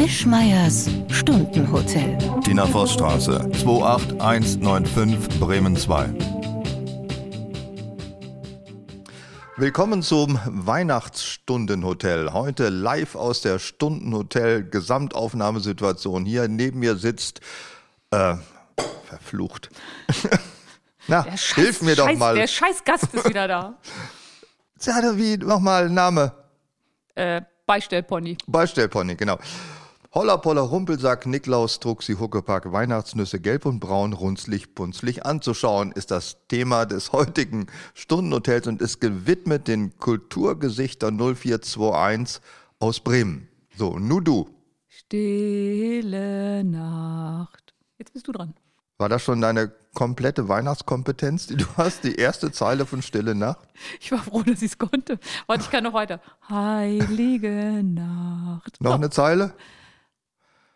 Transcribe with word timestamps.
Wischmeiers 0.00 0.88
Stundenhotel. 1.10 2.16
Tina 2.42 2.66
Vossstraße, 2.66 3.50
28195 3.52 5.38
Bremen 5.38 5.76
2. 5.76 6.08
Willkommen 9.58 10.02
zum 10.02 10.40
Weihnachtsstundenhotel. 10.46 12.32
Heute 12.32 12.70
live 12.70 13.14
aus 13.14 13.42
der 13.42 13.58
Stundenhotel 13.58 14.64
Gesamtaufnahmesituation. 14.70 16.24
Hier 16.24 16.48
neben 16.48 16.78
mir 16.78 16.96
sitzt 16.96 17.42
äh, 18.10 18.36
verflucht. 19.04 19.68
Na, 21.08 21.24
Scheiß, 21.24 21.54
hilf 21.56 21.82
mir 21.82 21.94
doch 21.94 22.06
Scheiß, 22.06 22.18
mal. 22.18 22.34
Der 22.36 22.46
Scheißgast 22.46 23.12
ist 23.12 23.28
wieder 23.28 23.46
da. 23.46 23.74
Ja, 24.82 25.14
wie 25.18 25.36
nochmal 25.36 25.90
Name? 25.90 26.32
Äh, 27.14 27.42
Beistellpony. 27.66 28.38
Beistellpony, 28.46 29.14
genau. 29.14 29.38
Holla 30.12 30.38
Poller 30.38 30.62
Rumpelsack, 30.62 31.26
Niklaus, 31.26 31.78
Truxi, 31.78 32.14
Huckepack, 32.14 32.72
Weihnachtsnüsse, 32.72 33.38
gelb 33.38 33.64
und 33.64 33.78
braun, 33.78 34.12
runzlig, 34.12 34.74
punzlig 34.74 35.24
anzuschauen, 35.24 35.92
ist 35.92 36.10
das 36.10 36.36
Thema 36.48 36.84
des 36.84 37.12
heutigen 37.12 37.68
Stundenhotels 37.94 38.66
und 38.66 38.82
ist 38.82 39.00
gewidmet 39.00 39.68
den 39.68 39.96
Kulturgesichter 39.98 41.12
0421 41.12 42.42
aus 42.80 42.98
Bremen. 42.98 43.46
So, 43.76 44.00
nu 44.00 44.18
du. 44.20 44.48
Stille 44.88 46.64
Nacht. 46.64 47.72
Jetzt 47.96 48.12
bist 48.12 48.26
du 48.26 48.32
dran. 48.32 48.54
War 48.98 49.08
das 49.08 49.22
schon 49.22 49.40
deine 49.40 49.70
komplette 49.94 50.48
Weihnachtskompetenz, 50.48 51.46
die 51.46 51.56
du 51.56 51.66
hast? 51.76 52.02
Die 52.02 52.16
erste 52.16 52.50
Zeile 52.50 52.84
von 52.84 53.00
Stille 53.02 53.36
Nacht? 53.36 53.68
Ich 54.00 54.10
war 54.10 54.18
froh, 54.18 54.42
dass 54.42 54.60
ich 54.60 54.72
es 54.72 54.78
konnte. 54.78 55.20
Warte, 55.46 55.62
ich 55.62 55.70
kann 55.70 55.84
noch 55.84 55.94
weiter. 55.94 56.20
Heilige 56.48 57.80
Nacht. 57.84 58.76
Noch 58.80 58.96
eine 58.96 59.10
Zeile? 59.10 59.54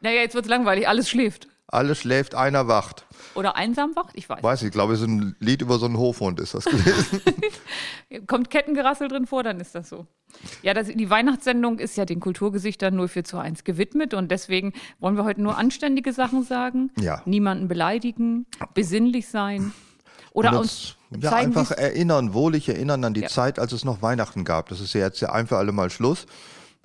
Naja, 0.04 0.20
jetzt 0.20 0.34
wird 0.34 0.44
es 0.44 0.50
langweilig. 0.50 0.86
Alles 0.86 1.08
schläft. 1.08 1.48
Alles 1.66 1.98
schläft, 1.98 2.34
einer 2.34 2.68
wacht. 2.68 3.06
Oder 3.34 3.56
einsam 3.56 3.96
wacht? 3.96 4.10
Ich 4.12 4.28
weiß. 4.28 4.42
Weiß 4.42 4.62
ich, 4.62 4.70
glaube, 4.70 4.92
es 4.92 5.00
ist 5.00 5.08
ein 5.08 5.34
Lied 5.40 5.62
über 5.62 5.78
so 5.78 5.86
einen 5.86 5.96
Hofhund, 5.96 6.38
ist 6.40 6.52
das 6.52 6.66
gewesen. 6.66 7.22
Kommt 8.26 8.50
Kettengerassel 8.50 9.08
drin 9.08 9.26
vor, 9.26 9.42
dann 9.42 9.58
ist 9.60 9.74
das 9.74 9.88
so. 9.88 10.06
Ja, 10.62 10.74
das, 10.74 10.88
die 10.88 11.08
Weihnachtssendung 11.08 11.78
ist 11.78 11.96
ja 11.96 12.04
den 12.04 12.20
Kulturgesichtern 12.20 12.94
0421 12.94 13.64
gewidmet 13.64 14.12
und 14.12 14.30
deswegen 14.30 14.74
wollen 15.00 15.16
wir 15.16 15.24
heute 15.24 15.40
nur 15.40 15.56
anständige 15.56 16.12
Sachen 16.12 16.44
sagen. 16.44 16.90
Ja. 17.00 17.22
Niemanden 17.24 17.66
beleidigen, 17.66 18.44
besinnlich 18.74 19.28
sein. 19.28 19.72
Oder 20.32 20.50
Und 20.50 20.58
uns 20.58 20.96
ja, 21.18 21.30
zeigen, 21.30 21.56
einfach 21.56 21.70
erinnern, 21.70 22.34
wohlig 22.34 22.68
erinnern 22.68 23.04
an 23.04 23.14
die 23.14 23.22
Ja. 23.22 23.28
Zeit, 23.28 23.58
als 23.58 23.72
es 23.72 23.84
noch 23.84 24.02
Weihnachten 24.02 24.44
gab. 24.44 24.68
Das 24.68 24.80
ist 24.80 24.92
ja 24.92 25.00
jetzt 25.00 25.20
ja 25.20 25.32
ein 25.32 25.46
für 25.46 25.56
alle 25.56 25.72
Mal 25.72 25.88
Schluss, 25.88 26.26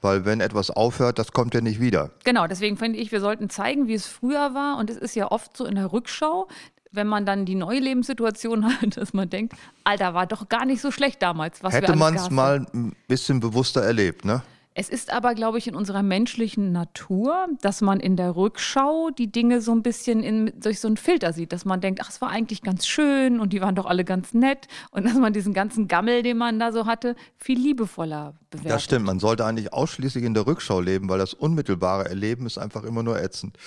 weil 0.01 0.25
wenn 0.25 0.41
etwas 0.41 0.71
aufhört, 0.71 1.19
das 1.19 1.31
kommt 1.31 1.53
ja 1.53 1.61
nicht 1.61 1.79
wieder. 1.79 2.11
Genau, 2.23 2.47
deswegen 2.47 2.77
finde 2.77 2.99
ich, 2.99 3.11
wir 3.11 3.21
sollten 3.21 3.49
zeigen, 3.49 3.87
wie 3.87 3.93
es 3.93 4.05
früher 4.05 4.53
war. 4.53 4.77
Und 4.77 4.89
es 4.89 4.97
ist 4.97 5.15
ja 5.15 5.31
oft 5.31 5.55
so 5.55 5.65
in 5.65 5.75
der 5.75 5.91
Rückschau, 5.91 6.47
wenn 6.91 7.07
man 7.07 7.25
dann 7.25 7.45
die 7.45 7.55
neue 7.55 7.79
Lebenssituation 7.79 8.65
hat, 8.81 8.97
dass 8.97 9.13
man 9.13 9.29
denkt, 9.29 9.53
Alter, 9.83 10.13
war 10.13 10.27
doch 10.27 10.49
gar 10.49 10.65
nicht 10.65 10.81
so 10.81 10.91
schlecht 10.91 11.21
damals, 11.21 11.63
was 11.63 11.73
Hätte 11.73 11.95
man 11.95 12.15
es 12.15 12.29
mal 12.29 12.65
ein 12.73 12.95
bisschen 13.07 13.39
bewusster 13.39 13.81
erlebt, 13.81 14.25
ne? 14.25 14.41
Es 14.79 14.87
ist 14.87 15.11
aber, 15.11 15.35
glaube 15.35 15.57
ich, 15.57 15.67
in 15.67 15.75
unserer 15.75 16.03
menschlichen 16.03 16.71
Natur, 16.71 17.47
dass 17.59 17.81
man 17.81 17.99
in 17.99 18.15
der 18.15 18.37
Rückschau 18.37 19.09
die 19.09 19.29
Dinge 19.29 19.59
so 19.59 19.73
ein 19.73 19.83
bisschen 19.83 20.23
in, 20.23 20.53
durch 20.55 20.79
so 20.79 20.87
einen 20.87 20.95
Filter 20.95 21.33
sieht, 21.33 21.51
dass 21.51 21.65
man 21.65 21.81
denkt, 21.81 21.99
ach, 22.01 22.09
es 22.09 22.21
war 22.21 22.29
eigentlich 22.29 22.61
ganz 22.61 22.87
schön 22.87 23.41
und 23.41 23.51
die 23.51 23.59
waren 23.59 23.75
doch 23.75 23.85
alle 23.85 24.05
ganz 24.05 24.33
nett 24.33 24.69
und 24.91 25.03
dass 25.05 25.15
man 25.15 25.33
diesen 25.33 25.53
ganzen 25.53 25.89
Gammel, 25.89 26.23
den 26.23 26.37
man 26.37 26.59
da 26.59 26.71
so 26.71 26.85
hatte, 26.85 27.17
viel 27.35 27.59
liebevoller 27.59 28.35
bewertet. 28.51 28.71
Das 28.71 28.85
stimmt, 28.85 29.05
man 29.05 29.19
sollte 29.19 29.43
eigentlich 29.45 29.73
ausschließlich 29.73 30.23
in 30.23 30.33
der 30.33 30.47
Rückschau 30.47 30.79
leben, 30.79 31.09
weil 31.09 31.19
das 31.19 31.33
unmittelbare 31.33 32.07
Erleben 32.07 32.45
ist 32.45 32.57
einfach 32.57 32.85
immer 32.85 33.03
nur 33.03 33.21
ätzend. 33.21 33.57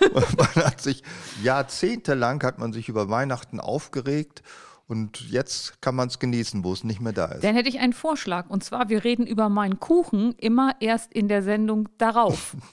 Man 0.38 0.64
hat 0.64 0.80
sich 0.80 1.02
jahrzehntelang 1.42 2.42
hat 2.42 2.58
man 2.58 2.72
sich 2.72 2.88
über 2.88 3.10
Weihnachten 3.10 3.60
aufgeregt 3.60 4.42
und 4.92 5.28
jetzt 5.30 5.80
kann 5.80 5.94
man 5.96 6.06
es 6.08 6.18
genießen, 6.18 6.62
wo 6.62 6.72
es 6.72 6.84
nicht 6.84 7.00
mehr 7.00 7.12
da 7.14 7.24
ist. 7.26 7.42
Dann 7.42 7.54
hätte 7.56 7.68
ich 7.70 7.80
einen 7.80 7.94
Vorschlag. 7.94 8.48
Und 8.50 8.62
zwar, 8.62 8.88
wir 8.90 9.02
reden 9.02 9.26
über 9.26 9.48
meinen 9.48 9.80
Kuchen 9.80 10.34
immer 10.38 10.76
erst 10.80 11.12
in 11.12 11.26
der 11.28 11.42
Sendung 11.42 11.88
darauf. 11.98 12.54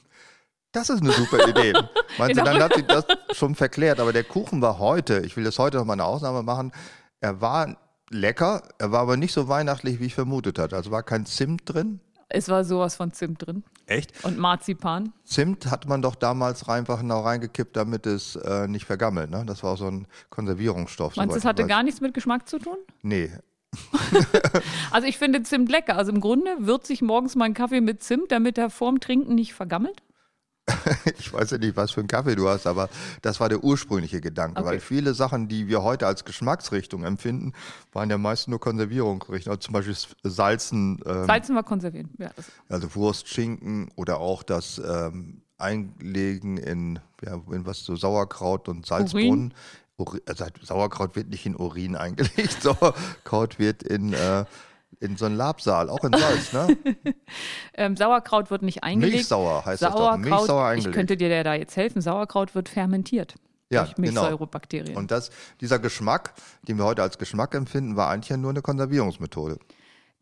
Das 0.71 0.91
ist 0.91 1.01
eine 1.01 1.11
super 1.13 1.47
Idee. 1.47 1.73
Meinst 2.19 2.37
du, 2.37 2.43
Genau. 2.43 2.43
dann 2.43 2.61
hat 2.61 2.75
sie 2.75 2.83
das 2.83 3.03
schon 3.31 3.55
verklärt. 3.55 3.99
Aber 3.99 4.13
der 4.13 4.23
Kuchen 4.23 4.61
war 4.61 4.77
heute, 4.77 5.23
ich 5.25 5.35
will 5.35 5.43
das 5.43 5.57
heute 5.57 5.77
noch 5.77 5.85
mal 5.85 5.93
eine 5.93 6.03
Ausnahme 6.05 6.43
machen, 6.43 6.71
er 7.21 7.41
war 7.41 7.75
lecker, 8.11 8.61
er 8.77 8.91
war 8.91 8.99
aber 8.99 9.17
nicht 9.17 9.33
so 9.33 9.47
weihnachtlich, 9.47 9.99
wie 9.99 10.05
ich 10.05 10.13
vermutet 10.13 10.59
hatte. 10.59 10.75
Also 10.75 10.91
war 10.91 11.01
kein 11.01 11.25
Zimt 11.25 11.61
drin. 11.65 12.01
Es 12.29 12.47
war 12.47 12.63
sowas 12.63 12.95
von 12.95 13.11
Zimt 13.11 13.45
drin. 13.45 13.63
Echt? 13.87 14.23
Und 14.23 14.37
Marzipan. 14.37 15.13
Zimt 15.25 15.69
hat 15.71 15.87
man 15.87 16.01
doch 16.01 16.15
damals 16.15 16.67
einfach 16.69 17.01
noch 17.01 17.25
reingekippt, 17.25 17.75
damit 17.75 18.05
es 18.05 18.35
äh, 18.35 18.67
nicht 18.67 18.85
vergammelt. 18.85 19.31
Ne? 19.31 19.43
Das 19.45 19.63
war 19.63 19.73
auch 19.73 19.77
so 19.77 19.87
ein 19.87 20.07
Konservierungsstoff. 20.29 21.15
Meinst 21.15 21.35
du, 21.35 21.39
es 21.39 21.45
hatte 21.45 21.65
gar 21.65 21.81
nichts 21.83 21.99
mit 21.99 22.13
Geschmack 22.13 22.47
zu 22.47 22.59
tun? 22.59 22.77
Nee. 23.01 23.31
Also 24.91 25.07
ich 25.07 25.19
finde 25.19 25.43
Zimt 25.43 25.69
lecker. 25.69 25.95
Also 25.95 26.11
im 26.11 26.19
Grunde 26.19 26.49
würze 26.57 26.91
ich 26.91 27.03
morgens 27.03 27.35
meinen 27.35 27.53
Kaffee 27.53 27.81
mit 27.81 28.01
Zimt, 28.01 28.31
damit 28.31 28.57
er 28.57 28.71
vorm 28.71 28.99
Trinken 28.99 29.35
nicht 29.35 29.53
vergammelt. 29.53 30.01
Ich 31.19 31.33
weiß 31.33 31.51
ja 31.51 31.57
nicht, 31.57 31.75
was 31.75 31.91
für 31.91 32.01
einen 32.01 32.07
Kaffee 32.07 32.35
du 32.35 32.47
hast, 32.49 32.67
aber 32.67 32.89
das 33.21 33.39
war 33.39 33.49
der 33.49 33.63
ursprüngliche 33.63 34.21
Gedanke, 34.21 34.61
Okay. 34.61 34.69
weil 34.69 34.79
viele 34.79 35.13
Sachen, 35.13 35.47
die 35.47 35.67
wir 35.67 35.83
heute 35.83 36.07
als 36.07 36.25
Geschmacksrichtung 36.25 37.03
empfinden, 37.03 37.53
waren 37.93 38.09
ja 38.09 38.17
meist 38.17 38.47
nur 38.47 38.59
Konservierungsrichtungen. 38.59 39.57
Also 39.57 39.65
zum 39.67 39.73
Beispiel 39.73 39.95
Salzen, 40.23 40.99
ähm, 41.05 41.25
Salzen 41.25 41.55
wir 41.55 41.63
konservieren. 41.63 42.09
Ja, 42.17 42.31
also 42.67 42.93
Wurst, 42.95 43.27
Schinken 43.27 43.89
oder 43.95 44.19
auch 44.19 44.43
das 44.43 44.79
ähm, 44.83 45.41
Einlegen 45.57 46.57
in, 46.57 46.99
ja, 47.23 47.39
in 47.51 47.65
was 47.65 47.83
so 47.83 47.95
Sauerkraut 47.95 48.69
und 48.69 48.85
Salzbrunnen. 48.85 49.53
Uri, 49.97 50.21
also 50.25 50.45
Sauerkraut 50.63 51.15
wird 51.15 51.29
nicht 51.29 51.45
in 51.45 51.55
Urin 51.55 51.95
eingelegt, 51.97 52.61
Sauerkraut 52.61 53.59
wird 53.59 53.83
in, 53.83 54.13
äh, 54.13 54.45
in 54.99 55.15
so 55.15 55.25
einen 55.25 55.35
Labsaal, 55.35 55.89
auch 55.89 56.03
in 56.03 56.11
Salz, 56.11 56.53
ne? 56.53 56.77
ähm, 57.73 57.95
Sauerkraut 57.95 58.51
wird 58.51 58.63
nicht 58.63 58.83
eingelegt. 58.83 59.15
Milchsauer 59.15 59.65
heißt 59.65 59.81
das 59.81 59.91
doch. 59.91 59.99
Sauerkraut, 59.99 60.19
Milchsauer 60.19 60.63
ich 60.63 60.77
eingelegt. 60.77 60.95
könnte 60.95 61.17
dir 61.17 61.43
da 61.43 61.53
jetzt 61.53 61.77
helfen. 61.77 62.01
Sauerkraut 62.01 62.55
wird 62.55 62.69
fermentiert. 62.69 63.35
Ja, 63.71 63.83
durch 63.83 63.95
genau. 63.95 64.21
Milchsäurebakterien. 64.21 64.97
Und 64.97 65.11
das, 65.11 65.29
dieser 65.61 65.79
Geschmack, 65.79 66.33
den 66.67 66.77
wir 66.77 66.85
heute 66.85 67.03
als 67.03 67.17
Geschmack 67.17 67.53
empfinden, 67.53 67.95
war 67.95 68.09
eigentlich 68.09 68.29
ja 68.29 68.37
nur 68.37 68.49
eine 68.49 68.61
Konservierungsmethode. 68.61 69.59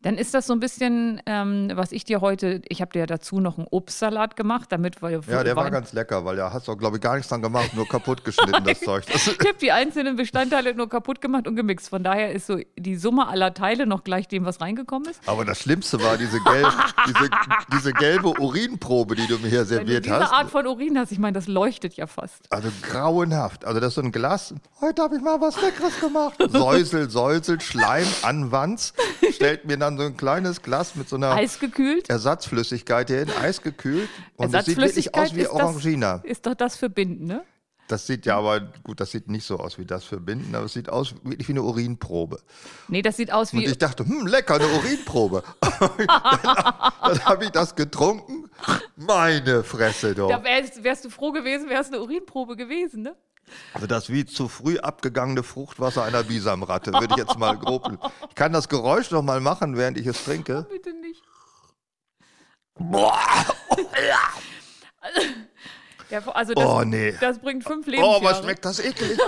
Dann 0.02 0.16
ist 0.16 0.32
das 0.32 0.46
so 0.46 0.52
ein 0.52 0.60
bisschen, 0.60 1.20
ähm, 1.26 1.72
was 1.74 1.90
ich 1.90 2.04
dir 2.04 2.20
heute, 2.20 2.62
ich 2.68 2.80
habe 2.80 2.92
dir 2.92 3.06
dazu 3.06 3.40
noch 3.40 3.58
einen 3.58 3.66
Obstsalat 3.68 4.36
gemacht, 4.36 4.70
damit 4.70 5.02
wir. 5.02 5.20
Ja, 5.28 5.42
der 5.42 5.56
war 5.56 5.68
ganz 5.72 5.92
lecker, 5.92 6.24
weil 6.24 6.36
da 6.36 6.52
hast 6.52 6.68
du, 6.68 6.76
glaube 6.76 6.98
ich, 6.98 7.02
gar 7.02 7.16
nichts 7.16 7.28
dran 7.28 7.42
gemacht, 7.42 7.74
nur 7.74 7.88
kaputt 7.88 8.24
geschnitten, 8.24 8.62
das 8.64 8.78
Zeug. 8.84 9.04
Das, 9.12 9.26
Ich 9.26 9.38
habe 9.40 9.58
die 9.60 9.72
einzelnen 9.72 10.14
Bestandteile 10.14 10.72
nur 10.72 10.88
kaputt 10.88 11.20
gemacht 11.20 11.48
und 11.48 11.56
gemixt. 11.56 11.88
Von 11.88 12.04
daher 12.04 12.30
ist 12.32 12.46
so 12.46 12.60
die 12.76 12.94
Summe 12.94 13.26
aller 13.26 13.54
Teile 13.54 13.86
noch 13.86 14.04
gleich 14.04 14.28
dem, 14.28 14.44
was 14.44 14.60
reingekommen 14.60 15.10
ist. 15.10 15.20
aber 15.26 15.44
das 15.44 15.58
Schlimmste 15.58 16.00
war 16.00 16.16
diese, 16.16 16.38
gelb, 16.44 16.68
diese, 17.08 17.30
diese 17.72 17.92
gelbe 17.94 18.28
Urinprobe, 18.40 19.16
die 19.16 19.26
du 19.26 19.36
mir 19.38 19.48
hier 19.48 19.64
serviert 19.64 20.04
diese 20.04 20.20
hast. 20.20 20.32
Art 20.32 20.50
von 20.50 20.64
Urin 20.68 20.96
hast, 20.96 21.10
ich 21.10 21.18
meine, 21.18 21.32
das 21.32 21.48
leuchtet 21.48 21.94
ja 21.94 22.06
fast. 22.06 22.44
Also 22.52 22.68
grauenhaft. 22.82 23.64
Also 23.64 23.80
das 23.80 23.88
ist 23.88 23.94
so 23.96 24.02
ein 24.02 24.12
Glas. 24.12 24.54
Heute 24.80 25.02
habe 25.02 25.16
ich 25.16 25.22
mal 25.22 25.40
was 25.40 25.60
Leckeres 25.60 25.98
gemacht. 25.98 26.36
Säusel, 26.50 27.10
säuselt, 27.10 27.64
Schleim, 27.64 28.06
Anwanz. 28.22 28.94
Stellt 29.32 29.64
mir 29.64 29.76
dann 29.76 29.87
so 29.96 30.04
ein 30.04 30.16
kleines 30.16 30.60
Glas 30.62 30.94
mit 30.94 31.08
so 31.08 31.16
einer 31.16 31.30
Eisgekühlt. 31.30 32.10
Ersatzflüssigkeit 32.10 33.08
hier 33.08 33.22
in, 33.22 33.30
Eis 33.30 33.62
gekühlt. 33.62 34.08
Und 34.36 34.52
das 34.52 34.66
sieht 34.66 34.76
wirklich 34.76 35.14
aus 35.14 35.34
wie 35.34 35.40
ist, 35.40 35.50
Orangina. 35.50 36.18
das, 36.18 36.30
ist 36.30 36.46
doch 36.46 36.54
das 36.54 36.76
für 36.76 36.90
Binden, 36.90 37.26
ne? 37.26 37.44
Das 37.88 38.06
sieht 38.06 38.26
ja 38.26 38.36
aber, 38.36 38.60
gut, 38.84 39.00
das 39.00 39.12
sieht 39.12 39.28
nicht 39.28 39.46
so 39.46 39.58
aus 39.58 39.78
wie 39.78 39.86
das 39.86 40.04
für 40.04 40.20
Binden, 40.20 40.54
aber 40.54 40.66
es 40.66 40.74
sieht 40.74 40.90
aus 40.90 41.14
wirklich 41.24 41.48
wie 41.48 41.52
eine 41.52 41.62
Urinprobe. 41.62 42.38
Nee, 42.88 43.00
das 43.00 43.16
sieht 43.16 43.32
aus 43.32 43.54
Und 43.54 43.60
wie. 43.60 43.64
ich 43.64 43.78
dachte, 43.78 44.04
hm, 44.04 44.26
lecker, 44.26 44.56
eine 44.56 44.66
Urinprobe. 44.66 45.42
dann 45.80 45.90
dann 47.02 47.24
habe 47.24 47.44
ich 47.44 47.50
das 47.50 47.74
getrunken. 47.74 48.50
Meine 48.96 49.64
Fresse 49.64 50.14
doch. 50.14 50.28
Da 50.28 50.44
wärst, 50.44 50.84
wärst 50.84 51.06
du 51.06 51.10
froh 51.10 51.32
gewesen, 51.32 51.70
wärst 51.70 51.90
eine 51.92 52.02
Urinprobe 52.02 52.56
gewesen, 52.56 53.02
ne? 53.02 53.16
Also 53.74 53.86
das 53.86 54.10
wie 54.10 54.24
zu 54.24 54.48
früh 54.48 54.78
abgegangene 54.78 55.42
Fruchtwasser 55.42 56.04
einer 56.04 56.22
Bisamratte, 56.22 56.92
würde 56.92 57.08
ich 57.10 57.16
jetzt 57.16 57.38
mal 57.38 57.56
grob. 57.56 57.98
Ich 58.28 58.34
kann 58.34 58.52
das 58.52 58.68
Geräusch 58.68 59.10
noch 59.10 59.22
mal 59.22 59.40
machen, 59.40 59.76
während 59.76 59.98
ich 59.98 60.06
es 60.06 60.24
trinke. 60.24 60.66
Bitte 60.70 60.92
nicht. 60.94 61.22
Boah, 62.78 63.18
Ja, 66.10 66.26
also 66.28 66.54
das, 66.54 66.64
Oh, 66.64 66.82
nee. 66.84 67.14
das 67.20 67.38
bringt 67.38 67.64
fünf 67.64 67.86
oh, 67.86 67.90
Lebensjahre. 67.90 68.24
was 68.24 68.38
schmeckt 68.38 68.64
das 68.64 68.80
eklig. 68.80 69.18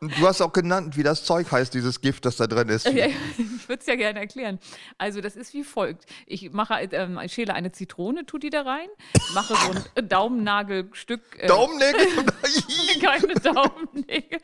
Du 0.00 0.26
hast 0.26 0.40
auch 0.40 0.52
genannt, 0.52 0.96
wie 0.96 1.02
das 1.02 1.24
Zeug 1.24 1.50
heißt, 1.50 1.74
dieses 1.74 2.00
Gift, 2.00 2.24
das 2.24 2.36
da 2.36 2.46
drin 2.46 2.68
ist. 2.68 2.88
Ja, 2.98 3.06
ich 3.06 3.68
würde 3.68 3.80
es 3.80 3.86
ja 3.86 3.94
gerne 3.96 4.20
erklären. 4.20 4.58
Also 4.96 5.20
das 5.20 5.36
ist 5.36 5.52
wie 5.54 5.62
folgt. 5.62 6.06
Ich 6.26 6.52
mache, 6.52 6.74
ähm, 6.74 7.18
ich 7.22 7.32
schäle 7.32 7.54
eine 7.54 7.70
Zitrone, 7.72 8.26
tu 8.26 8.38
die 8.38 8.50
da 8.50 8.62
rein, 8.62 8.88
mache 9.34 9.54
so 9.54 9.70
ein 9.96 10.08
Daumennagelstück. 10.08 11.20
Äh, 11.38 11.46
Daumennägel? 11.46 12.06
keine 13.00 13.34
Daumennägel. 13.34 14.40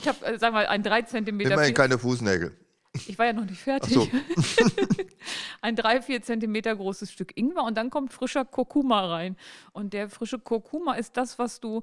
Ich 0.00 0.08
habe, 0.08 0.26
äh, 0.26 0.38
sagen 0.38 0.54
wir 0.54 0.62
mal, 0.62 0.66
ein 0.66 0.82
3 0.82 1.02
Zentimeter. 1.02 1.52
Immerhin 1.52 1.74
keine 1.74 1.98
Fußnägel. 1.98 2.56
Ich 3.06 3.18
war 3.18 3.26
ja 3.26 3.32
noch 3.32 3.44
nicht 3.44 3.60
fertig. 3.60 3.94
so. 3.94 4.08
Ein 5.60 5.76
drei, 5.76 6.00
vier 6.00 6.22
Zentimeter 6.22 6.74
großes 6.74 7.10
Stück 7.10 7.36
Ingwer 7.36 7.64
und 7.64 7.76
dann 7.76 7.90
kommt 7.90 8.12
frischer 8.12 8.44
Kurkuma 8.44 9.06
rein. 9.06 9.36
Und 9.72 9.92
der 9.92 10.08
frische 10.08 10.38
Kurkuma 10.38 10.94
ist 10.94 11.16
das, 11.16 11.38
was 11.38 11.60
du 11.60 11.82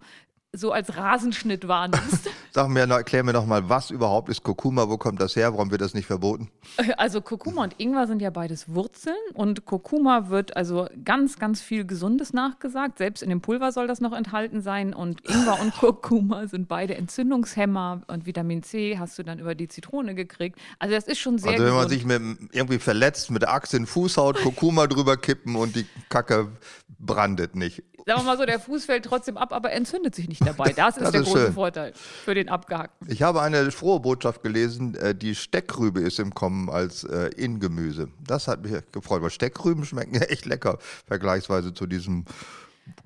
so 0.54 0.72
als 0.72 0.96
Rasenschnitt 0.98 1.68
wahrnimmst. 1.68 2.30
Sag 2.54 2.68
mir, 2.68 2.86
noch- 2.86 2.98
erklär 2.98 3.24
mir 3.24 3.32
noch 3.32 3.46
mal, 3.46 3.70
was 3.70 3.92
überhaupt 3.92 4.28
ist 4.28 4.44
Kurkuma? 4.44 4.90
Wo 4.90 4.98
kommt 4.98 5.22
das 5.22 5.38
her? 5.38 5.54
Warum 5.54 5.72
wird 5.72 5.80
das 5.80 5.94
nicht 5.94 6.06
verboten? 6.06 6.50
Also 6.98 7.22
Kurkuma 7.22 7.64
und 7.64 7.76
Ingwer 7.80 8.08
sind 8.08 8.22
ja 8.22 8.30
beides 8.30 8.74
Wurzeln 8.74 9.16
und 9.34 9.66
Kurkuma 9.66 10.28
wird 10.30 10.58
also 10.58 10.88
ganz, 11.06 11.40
ganz 11.40 11.62
viel 11.62 11.86
Gesundes 11.86 12.34
nachgesagt. 12.34 12.98
Selbst 12.98 13.24
in 13.24 13.30
dem 13.30 13.40
Pulver 13.40 13.72
soll 13.72 13.88
das 13.88 14.02
noch 14.02 14.12
enthalten 14.12 14.62
sein 14.62 14.94
und 14.94 15.22
Ingwer 15.30 15.60
und 15.62 15.74
Kurkuma 15.80 16.48
sind 16.48 16.68
beide 16.68 16.96
Entzündungshemmer 16.96 18.02
und 18.08 18.26
Vitamin 18.26 18.64
C 18.64 18.98
hast 19.00 19.18
du 19.18 19.24
dann 19.24 19.40
über 19.40 19.56
die 19.56 19.70
Zitrone 19.70 20.14
gekriegt. 20.14 20.60
Also 20.78 20.94
das 20.94 21.06
ist 21.06 21.20
schon 21.20 21.38
sehr 21.38 21.52
also 21.54 21.64
wenn 21.64 21.74
man 21.74 21.88
gesund. 21.88 22.02
sich 22.02 22.06
mit, 22.06 22.22
irgendwie 22.54 22.80
verletzt, 22.80 23.32
mit 23.32 23.44
der 23.44 23.54
Axt 23.54 23.74
in 23.74 23.84
den 23.84 23.88
Fußhaut, 23.88 24.42
Kurkuma 24.42 24.88
drüber 24.88 25.16
kippen 25.16 25.56
und 25.56 25.76
die 25.76 25.86
Kacke 26.10 26.50
brandet 27.00 27.56
nicht. 27.56 27.84
Sagen 28.06 28.20
wir 28.20 28.24
mal 28.24 28.38
so, 28.38 28.46
der 28.46 28.60
Fuß 28.60 28.86
fällt 28.86 29.06
trotzdem 29.06 29.38
ab, 29.38 29.54
aber 29.54 29.72
entzündet 29.72 30.16
sich 30.16 30.28
nicht 30.28 30.46
dabei. 30.46 30.74
Das 30.74 30.98
ist 30.98 31.04
Das 31.04 31.12
der 31.12 31.22
ist 31.22 31.28
große 31.28 31.46
schön. 31.46 31.54
Vorteil 31.54 31.94
für 31.96 32.34
den 32.36 32.50
Abgehackten. 32.50 33.08
Ich 33.12 33.22
habe 33.22 33.42
eine 33.42 33.72
frohe 33.72 34.00
Botschaft 34.00 34.44
gelesen, 34.44 34.96
äh, 34.96 35.16
die 35.16 35.36
Steckrübe 35.36 36.02
ist 36.02 36.20
im 36.20 36.34
Kommen 36.34 36.70
als 36.70 37.04
äh. 37.04 37.30
Das 38.26 38.48
hat 38.48 38.64
mich 38.64 38.74
gefreut, 38.92 39.22
weil 39.22 39.30
Steckrüben 39.30 39.86
schmecken 39.86 40.16
ja 40.16 40.22
echt 40.30 40.46
lecker, 40.46 40.78
vergleichsweise 41.08 41.74
zu 41.74 41.88
diesem 41.88 42.26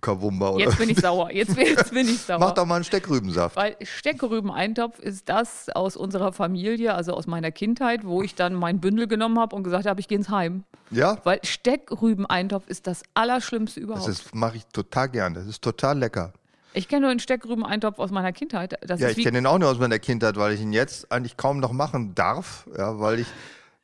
Kavumba. 0.01 0.51
Oder 0.51 0.66
Jetzt 0.66 0.77
bin 0.77 0.89
ich 0.89 1.00
sauer. 1.00 1.31
Jetzt, 1.31 1.56
jetzt 1.57 1.92
bin 1.92 2.07
ich 2.07 2.19
sauer. 2.22 2.39
Mach 2.39 2.51
doch 2.51 2.66
mal 2.66 2.75
einen 2.75 2.83
Steckrübensaft. 2.83 3.56
Weil 3.56 3.75
Steckrübeneintopf 3.81 5.00
ist 5.00 5.30
das 5.30 5.69
aus 5.69 5.95
unserer 5.98 6.31
Familie, 6.33 6.94
also 6.94 7.13
aus 7.13 7.27
meiner 7.27 7.51
Kindheit, 7.51 8.06
wo 8.06 8.22
ich 8.22 8.36
dann 8.36 8.54
mein 8.54 8.80
Bündel 8.80 9.07
genommen 9.07 9.39
habe 9.39 9.56
und 9.56 9.63
gesagt 9.63 9.86
habe, 9.86 10.00
ich 10.00 10.07
gehe 10.07 10.18
ins 10.18 10.30
Heim. 10.30 10.63
Ja, 10.92 11.18
Weil 11.24 11.39
Steckrübeneintopf 11.44 12.68
ist 12.68 12.88
das 12.88 13.04
Allerschlimmste 13.13 13.80
überhaupt. 13.80 14.07
das 14.07 14.33
mache 14.33 14.57
ich 14.57 14.66
total 14.68 15.10
gerne. 15.10 15.36
Das 15.36 15.48
ist 15.48 15.62
total 15.62 15.98
lecker. 15.98 16.33
ich 16.74 16.88
kenne 16.88 17.01
nur 17.01 17.10
den 17.16 17.19
Steckrübeneintopf 17.19 18.00
aus 18.00 18.12
meiner 18.12 18.31
Kindheit. 18.33 18.77
Das 18.86 19.00
Ja, 19.00 19.10
ich 19.10 19.18
kenne 19.18 19.33
den 19.39 19.45
auch 19.48 19.57
nur 19.57 19.69
aus 19.69 19.80
meiner 19.80 20.00
Kindheit, 20.00 20.36
weil 20.38 20.54
ich 20.54 20.62
ihn 20.62 20.74
jetzt 20.74 21.12
eigentlich 21.12 21.38
kaum 21.38 21.60
noch 21.60 21.72
machen 21.72 22.13
darf, 22.16 22.68
ja, 22.77 23.00
weil 23.00 23.19
ich, 23.19 23.27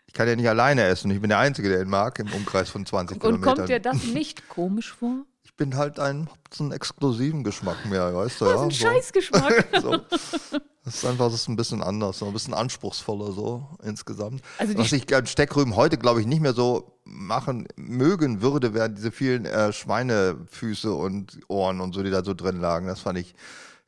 ich 0.08 0.14
kann 0.14 0.28
ja 0.28 0.36
nicht 0.36 0.50
alleine 0.50 0.84
essen. 0.84 1.10
Ich 1.12 1.20
bin 1.22 1.30
der 1.30 1.40
Einzige, 1.40 1.70
der 1.70 1.82
ihn 1.82 1.90
mag, 1.90 2.20
im 2.20 2.32
Umkreis 2.32 2.70
von 2.70 2.86
20 2.86 3.16
und 3.16 3.22
Kilometern. 3.22 3.56
kommt 3.56 3.70
dir 3.70 3.80
das 3.80 4.04
nicht 4.06 4.48
komisch 4.50 4.92
vor? 4.94 5.26
Ich 5.62 5.70
bin 5.70 5.78
halt 5.78 6.00
ein, 6.00 6.28
hab 6.28 6.54
so 6.54 6.64
einen 6.64 6.74
exklusiven 6.74 7.44
Geschmack 7.44 7.86
mehr, 7.86 8.16
weißt 8.16 8.42
du, 8.42 8.46
Das 8.46 8.54
ja. 8.54 8.60
ist 8.60 8.64
ein 8.64 8.72
so. 8.72 8.86
Scheißgeschmack. 8.88 9.68
So. 9.82 9.98
Das 10.84 10.96
ist 10.96 11.06
einfach 11.06 11.26
das 11.26 11.36
ist 11.36 11.48
ein 11.48 11.56
bisschen 11.56 11.84
anders, 11.84 12.18
so 12.18 12.26
ein 12.26 12.34
bisschen 12.34 12.56
anspruchsvoller 12.56 13.32
so 13.32 13.68
insgesamt. 13.84 14.42
Also 14.58 14.76
Was 14.76 14.92
ich 14.92 15.16
an 15.16 15.28
Steckrüben 15.28 15.76
heute, 15.76 16.00
glaube 16.00 16.20
ich, 16.20 16.26
nicht 16.26 16.42
mehr 16.42 16.54
so 16.54 16.98
machen 17.04 17.68
mögen 17.76 18.42
würde, 18.42 18.74
wären 18.74 18.96
diese 18.96 19.12
vielen 19.12 19.46
äh, 19.46 19.72
Schweinefüße 19.72 20.92
und 20.92 21.40
Ohren 21.48 21.82
und 21.82 21.94
so, 21.94 22.02
die 22.02 22.10
da 22.10 22.24
so 22.24 22.34
drin 22.34 22.60
lagen. 22.60 22.88
Das 22.88 23.02
fand 23.02 23.20
ich 23.20 23.36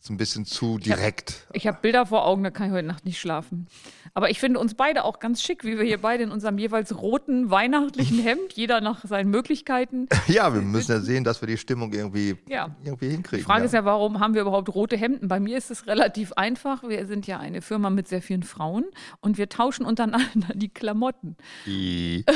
so 0.05 0.11
ein 0.13 0.17
bisschen 0.17 0.43
zu 0.43 0.79
direkt. 0.79 1.47
Ich 1.53 1.65
habe 1.65 1.77
Bilder 1.81 2.05
vor 2.05 2.25
Augen, 2.25 2.43
da 2.43 2.49
kann 2.49 2.67
ich 2.67 2.73
heute 2.73 2.85
Nacht 2.85 3.05
nicht 3.05 3.17
schlafen. 3.21 3.67
Aber 4.13 4.29
ich 4.29 4.37
finde 4.37 4.59
uns 4.59 4.73
beide 4.73 5.05
auch 5.05 5.19
ganz 5.19 5.41
schick, 5.41 5.63
wie 5.63 5.77
wir 5.77 5.85
hier 5.85 5.97
beide 6.01 6.23
in 6.23 6.29
unserem 6.31 6.57
jeweils 6.57 6.97
roten 7.01 7.49
weihnachtlichen 7.49 8.19
Hemd, 8.21 8.51
jeder 8.53 8.81
nach 8.81 9.05
seinen 9.05 9.29
Möglichkeiten. 9.29 10.09
Ja, 10.27 10.53
wir 10.53 10.61
müssen 10.61 10.91
ja 10.91 10.99
sehen, 10.99 11.23
dass 11.23 11.39
wir 11.41 11.47
die 11.47 11.55
Stimmung 11.57 11.93
irgendwie, 11.93 12.35
Ja. 12.49 12.75
irgendwie 12.83 13.11
hinkriegen. 13.11 13.39
Die 13.39 13.45
Frage 13.45 13.61
ja. 13.61 13.65
ist 13.67 13.71
ja, 13.73 13.85
warum 13.85 14.19
haben 14.19 14.33
wir 14.33 14.41
überhaupt 14.41 14.67
rote 14.75 14.97
Hemden? 14.97 15.29
Bei 15.29 15.39
mir 15.39 15.57
ist 15.57 15.71
es 15.71 15.87
relativ 15.87 16.33
einfach. 16.33 16.83
Wir 16.83 17.07
sind 17.07 17.25
ja 17.25 17.39
eine 17.39 17.61
Firma 17.61 17.89
mit 17.89 18.09
sehr 18.09 18.21
vielen 18.21 18.43
Frauen 18.43 18.83
und 19.21 19.37
wir 19.37 19.47
tauschen 19.47 19.85
untereinander 19.85 20.49
die 20.53 20.67
Klamotten. 20.69 21.37
Die- 21.65 22.25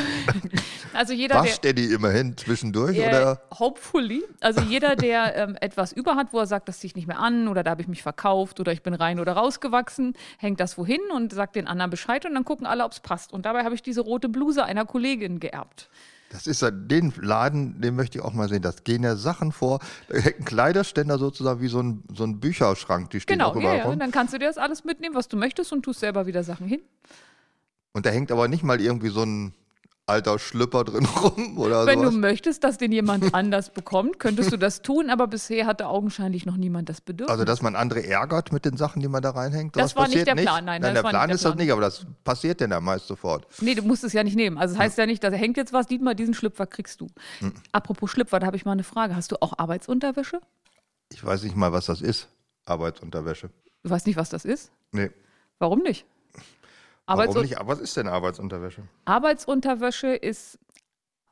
Also 0.93 1.13
jeder, 1.13 1.35
der. 1.35 1.43
Wascht 1.43 1.65
er 1.65 1.73
die 1.73 1.91
immerhin 1.91 2.35
zwischendurch? 2.37 2.97
Äh, 2.97 3.07
oder? 3.09 3.41
hopefully. 3.59 4.23
Also 4.41 4.61
jeder, 4.61 4.95
der 4.95 5.35
ähm, 5.35 5.55
etwas 5.61 5.91
über 5.91 6.15
hat, 6.15 6.33
wo 6.33 6.39
er 6.39 6.47
sagt, 6.47 6.67
das 6.69 6.79
ziehe 6.79 6.87
ich 6.89 6.95
nicht 6.95 7.07
mehr 7.07 7.19
an 7.19 7.47
oder 7.57 7.63
da 7.63 7.71
habe 7.71 7.81
ich 7.81 7.87
mich 7.87 8.03
verkauft 8.03 8.59
oder 8.59 8.71
ich 8.71 8.83
bin 8.83 8.93
rein 8.93 9.19
oder 9.19 9.33
rausgewachsen, 9.33 10.13
hängt 10.37 10.59
das 10.59 10.77
wohin 10.77 11.01
und 11.13 11.33
sagt 11.33 11.55
den 11.55 11.67
anderen 11.67 11.89
Bescheid 11.89 12.23
und 12.25 12.35
dann 12.35 12.45
gucken 12.45 12.67
alle, 12.67 12.85
ob 12.85 12.91
es 12.91 12.99
passt. 12.99 13.33
Und 13.33 13.45
dabei 13.45 13.63
habe 13.63 13.73
ich 13.73 13.81
diese 13.81 14.01
rote 14.01 14.29
Bluse 14.29 14.63
einer 14.63 14.85
Kollegin 14.85 15.39
geerbt. 15.39 15.89
Das 16.29 16.45
ist 16.45 16.61
ja 16.61 16.71
den 16.71 17.13
Laden, 17.19 17.81
den 17.81 17.95
möchte 17.95 18.19
ich 18.19 18.23
auch 18.23 18.33
mal 18.33 18.47
sehen. 18.49 18.61
Das 18.61 18.83
gehen 18.83 19.01
ja 19.01 19.15
Sachen 19.15 19.51
vor. 19.51 19.79
Da 20.09 20.17
hängt 20.17 20.39
ein 20.39 20.45
Kleiderständer 20.45 21.17
sozusagen 21.17 21.61
wie 21.61 21.67
so 21.67 21.81
ein, 21.81 22.03
so 22.13 22.25
ein 22.25 22.39
Bücherschrank, 22.39 23.09
die 23.09 23.21
stehen 23.21 23.39
Genau, 23.39 23.49
auch 23.49 23.55
ja, 23.55 23.61
überall 23.61 23.77
ja. 23.77 23.83
rum. 23.85 23.93
Und 23.93 23.99
dann 23.99 24.11
kannst 24.11 24.33
du 24.33 24.37
dir 24.37 24.47
das 24.47 24.57
alles 24.57 24.83
mitnehmen, 24.83 25.15
was 25.15 25.29
du 25.29 25.37
möchtest 25.37 25.71
und 25.73 25.83
tust 25.83 26.01
selber 26.01 26.27
wieder 26.27 26.43
Sachen 26.43 26.67
hin. 26.67 26.81
Und 27.93 28.05
da 28.05 28.11
hängt 28.11 28.31
aber 28.31 28.47
nicht 28.47 28.63
mal 28.63 28.79
irgendwie 28.79 29.09
so 29.09 29.23
ein 29.23 29.53
alter 30.07 30.39
Schlüpper 30.39 30.85
drin 30.85 31.05
rum 31.21 31.57
oder 31.57 31.85
Wenn 31.85 31.99
sowas. 31.99 32.13
du 32.13 32.17
möchtest, 32.19 32.63
dass 32.63 32.77
den 32.77 32.91
jemand 32.91 33.33
anders 33.33 33.69
bekommt, 33.69 34.19
könntest 34.19 34.51
du 34.51 34.57
das 34.57 34.81
tun, 34.81 35.09
aber 35.09 35.27
bisher 35.27 35.65
hatte 35.67 35.87
augenscheinlich 35.87 36.45
noch 36.45 36.55
niemand 36.57 36.87
das 36.89 37.01
Bedürfnis. 37.01 37.31
Also, 37.31 37.43
dass 37.43 37.61
man 37.61 37.75
andere 37.75 38.05
ärgert 38.07 38.51
mit 38.53 38.63
den 38.65 38.77
Sachen, 38.77 39.01
die 39.01 39.09
man 39.09 39.21
da 39.21 39.31
reinhängt. 39.31 39.75
Das 39.75 39.95
war 39.95 40.07
nicht 40.07 40.25
der 40.25 40.35
Plan, 40.35 40.65
nein, 40.65 40.81
Nein, 40.81 40.93
das 40.95 41.03
der 41.03 41.03
war 41.03 41.11
nicht 41.11 41.17
Plan 41.17 41.27
der 41.27 41.35
ist 41.35 41.43
das 41.45 41.51
Plan. 41.51 41.57
nicht, 41.65 41.71
aber 41.73 41.81
das 41.81 42.05
passiert 42.23 42.61
denn 42.61 42.71
ja 42.71 42.79
meist 42.79 43.07
sofort. 43.07 43.47
Nee, 43.61 43.75
du 43.75 43.83
musst 43.83 44.03
es 44.05 44.13
ja 44.13 44.23
nicht 44.23 44.35
nehmen. 44.35 44.57
Also 44.57 44.75
das 44.75 44.83
heißt 44.83 44.97
ja 44.97 45.05
nicht, 45.05 45.23
da 45.23 45.29
hängt 45.29 45.57
jetzt 45.57 45.73
was, 45.73 45.85
Dietmar, 45.87 46.15
diesen 46.15 46.33
Schlüpfer 46.33 46.65
kriegst 46.67 47.01
du. 47.01 47.07
Hm. 47.39 47.53
Apropos 47.73 48.09
Schlüpfer, 48.09 48.39
da 48.39 48.47
habe 48.47 48.55
ich 48.55 48.63
mal 48.65 48.71
eine 48.71 48.83
Frage. 48.83 49.15
Hast 49.15 49.31
du 49.33 49.35
auch 49.41 49.53
Arbeitsunterwäsche? 49.57 50.39
Ich 51.11 51.23
weiß 51.23 51.43
nicht 51.43 51.55
mal, 51.55 51.73
was 51.73 51.85
das 51.87 52.01
ist. 52.01 52.29
Arbeitsunterwäsche. 52.65 53.49
Du 53.83 53.89
weißt 53.89 54.07
nicht, 54.07 54.17
was 54.17 54.29
das 54.29 54.45
ist? 54.45 54.71
Nee. 54.91 55.11
Warum 55.59 55.79
nicht? 55.79 56.05
Arbeits 57.07 57.29
Warum 57.29 57.41
nicht? 57.41 57.57
Aber 57.57 57.69
was 57.73 57.79
ist 57.79 57.95
denn 57.95 58.07
Arbeitsunterwäsche? 58.07 58.83
Arbeitsunterwäsche 59.05 60.09
ist, 60.09 60.59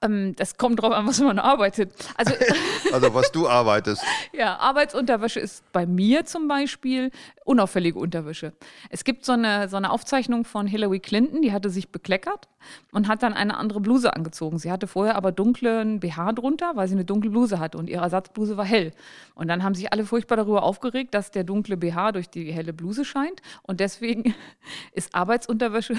ähm, 0.06 0.36
das 0.36 0.57
kommt 0.57 0.81
drauf 0.81 0.94
an, 0.94 1.07
was 1.07 1.19
man 1.19 1.40
arbeitet. 1.40 1.92
Also 2.16 2.34
Also, 2.94 3.13
was 3.13 3.31
du 3.31 3.48
arbeitest. 3.48 4.04
ja, 4.31 4.57
Arbeitsunterwäsche 4.57 5.40
ist 5.40 5.69
bei 5.72 5.86
mir 5.86 6.25
zum 6.25 6.48
Beispiel 6.48 7.12
unauffällige 7.44 8.00
Unterwäsche. 8.00 8.54
Es 8.90 9.04
gibt 9.04 9.25
so 9.25 9.34
eine, 9.34 9.69
so 9.69 9.78
eine 9.78 9.92
Aufzeichnung 9.92 10.46
von 10.46 10.68
Hillary 10.68 11.00
Clinton, 11.00 11.42
die 11.42 11.52
hatte 11.52 11.69
sich 11.69 11.90
bekleckert 11.90 12.48
und 12.92 13.07
hat 13.07 13.24
dann 13.24 13.34
eine 13.34 13.57
andere 13.57 13.81
Bluse 13.81 14.13
angezogen. 14.16 14.60
Sie 14.60 14.72
hatte 14.72 14.88
vorher 14.88 15.16
aber 15.16 15.31
dunklen 15.31 16.00
BH 16.00 16.34
drunter, 16.34 16.72
weil 16.75 16.88
sie 16.88 16.96
eine 16.96 17.06
dunkle 17.06 17.30
Bluse 17.30 17.60
hatte 17.60 17.78
und 17.78 17.90
ihre 17.90 18.04
Ersatzbluse 18.04 18.57
war 18.57 18.66
hell. 18.66 18.92
Und 19.34 19.48
dann 19.48 19.63
haben 19.63 19.75
sich 19.75 19.92
alle 19.92 20.06
furchtbar 20.06 20.38
darüber 20.38 20.63
aufgeregt, 20.63 21.13
dass 21.13 21.31
der 21.31 21.44
dunkle 21.44 21.78
BH 21.78 22.13
durch 22.13 22.30
die 22.30 22.52
helle 22.52 22.74
Bluse 22.74 23.06
scheint. 23.06 23.42
Und 23.63 23.80
deswegen 23.80 24.34
ist 24.94 25.13
Arbeitsunterwäsche 25.13 25.96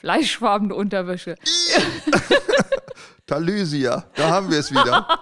fleischfarbene 0.00 0.74
Unterwäsche. 0.74 1.36
Talysia, 3.26 4.04
da 4.16 4.28
haben 4.30 4.50
wir 4.50 4.58
es 4.58 4.70
wieder. 4.70 5.06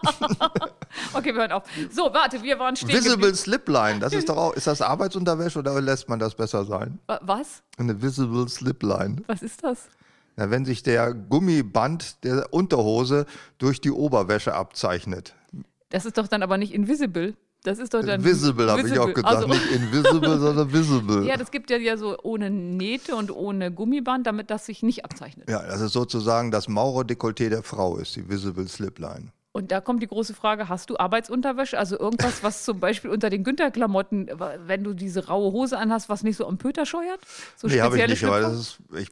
Okay, 1.12 1.32
wir 1.34 1.42
hören 1.42 1.52
auf. 1.52 1.64
So, 1.90 2.12
warte, 2.12 2.42
wir 2.42 2.58
waren 2.58 2.74
stehen 2.74 2.88
Visible. 2.88 3.34
Slipline, 3.34 4.00
das 4.00 4.12
ist 4.14 4.28
doch 4.28 4.36
auch, 4.36 4.52
ist 4.54 4.66
das 4.66 4.80
Arbeitsunterwäsche 4.80 5.58
oder 5.58 5.80
lässt 5.80 6.08
man 6.08 6.18
das 6.18 6.34
besser 6.34 6.64
sein? 6.64 6.98
Wa- 7.06 7.20
Was? 7.22 7.62
Eine 7.76 8.00
Visible 8.02 8.48
Slipline. 8.48 9.22
Was 9.26 9.42
ist 9.42 9.62
das? 9.62 9.88
Na, 10.36 10.50
wenn 10.50 10.64
sich 10.64 10.82
der 10.82 11.12
Gummiband 11.14 12.24
der 12.24 12.52
Unterhose 12.52 13.26
durch 13.58 13.80
die 13.80 13.90
Oberwäsche 13.90 14.54
abzeichnet. 14.54 15.34
Das 15.90 16.04
ist 16.06 16.16
doch 16.18 16.26
dann 16.26 16.42
aber 16.42 16.56
nicht 16.56 16.72
invisible. 16.72 17.34
Das 17.64 17.78
ist 17.78 17.92
doch 17.92 18.04
dann. 18.04 18.22
Visible 18.24 18.70
habe 18.70 18.86
ich 18.86 18.98
auch 18.98 19.12
gesagt. 19.12 19.26
Also, 19.26 19.48
Nicht 19.48 19.70
invisible, 19.72 20.38
sondern 20.38 20.72
visible. 20.72 21.26
ja, 21.26 21.36
das 21.36 21.50
gibt 21.50 21.70
ja, 21.70 21.76
ja 21.76 21.96
so 21.96 22.16
ohne 22.22 22.50
Nähte 22.50 23.16
und 23.16 23.30
ohne 23.30 23.72
Gummiband, 23.72 24.26
damit 24.26 24.50
das 24.50 24.66
sich 24.66 24.82
nicht 24.82 25.04
abzeichnet. 25.04 25.50
Ja, 25.50 25.62
das 25.62 25.80
ist 25.80 25.92
sozusagen 25.92 26.50
das 26.50 26.68
Maurer-Dekolleté 26.68 27.48
der 27.48 27.62
Frau, 27.62 27.96
ist 27.96 28.14
die 28.16 28.28
Visible 28.28 28.68
Slipline. 28.68 29.32
Und 29.52 29.72
da 29.72 29.80
kommt 29.80 30.02
die 30.02 30.06
große 30.06 30.34
Frage: 30.34 30.68
Hast 30.68 30.88
du 30.88 30.98
Arbeitsunterwäsche? 30.98 31.78
Also 31.78 31.98
irgendwas, 31.98 32.44
was 32.44 32.64
zum 32.64 32.78
Beispiel 32.78 33.10
unter 33.10 33.28
den 33.28 33.42
Günther-Klamotten, 33.42 34.28
wenn 34.66 34.84
du 34.84 34.94
diese 34.94 35.26
raue 35.26 35.52
Hose 35.52 35.78
anhast, 35.78 36.08
was 36.08 36.22
nicht 36.22 36.36
so 36.36 36.46
am 36.46 36.58
Pöter 36.58 36.86
scheuert? 36.86 37.18
So 37.56 37.66
Nee, 37.66 37.80
habe 37.80 37.98
ich 37.98 38.06
nicht, 38.06 38.24
aber 38.24 38.40
das 38.40 38.54
ist, 38.54 38.78
ich, 38.96 39.08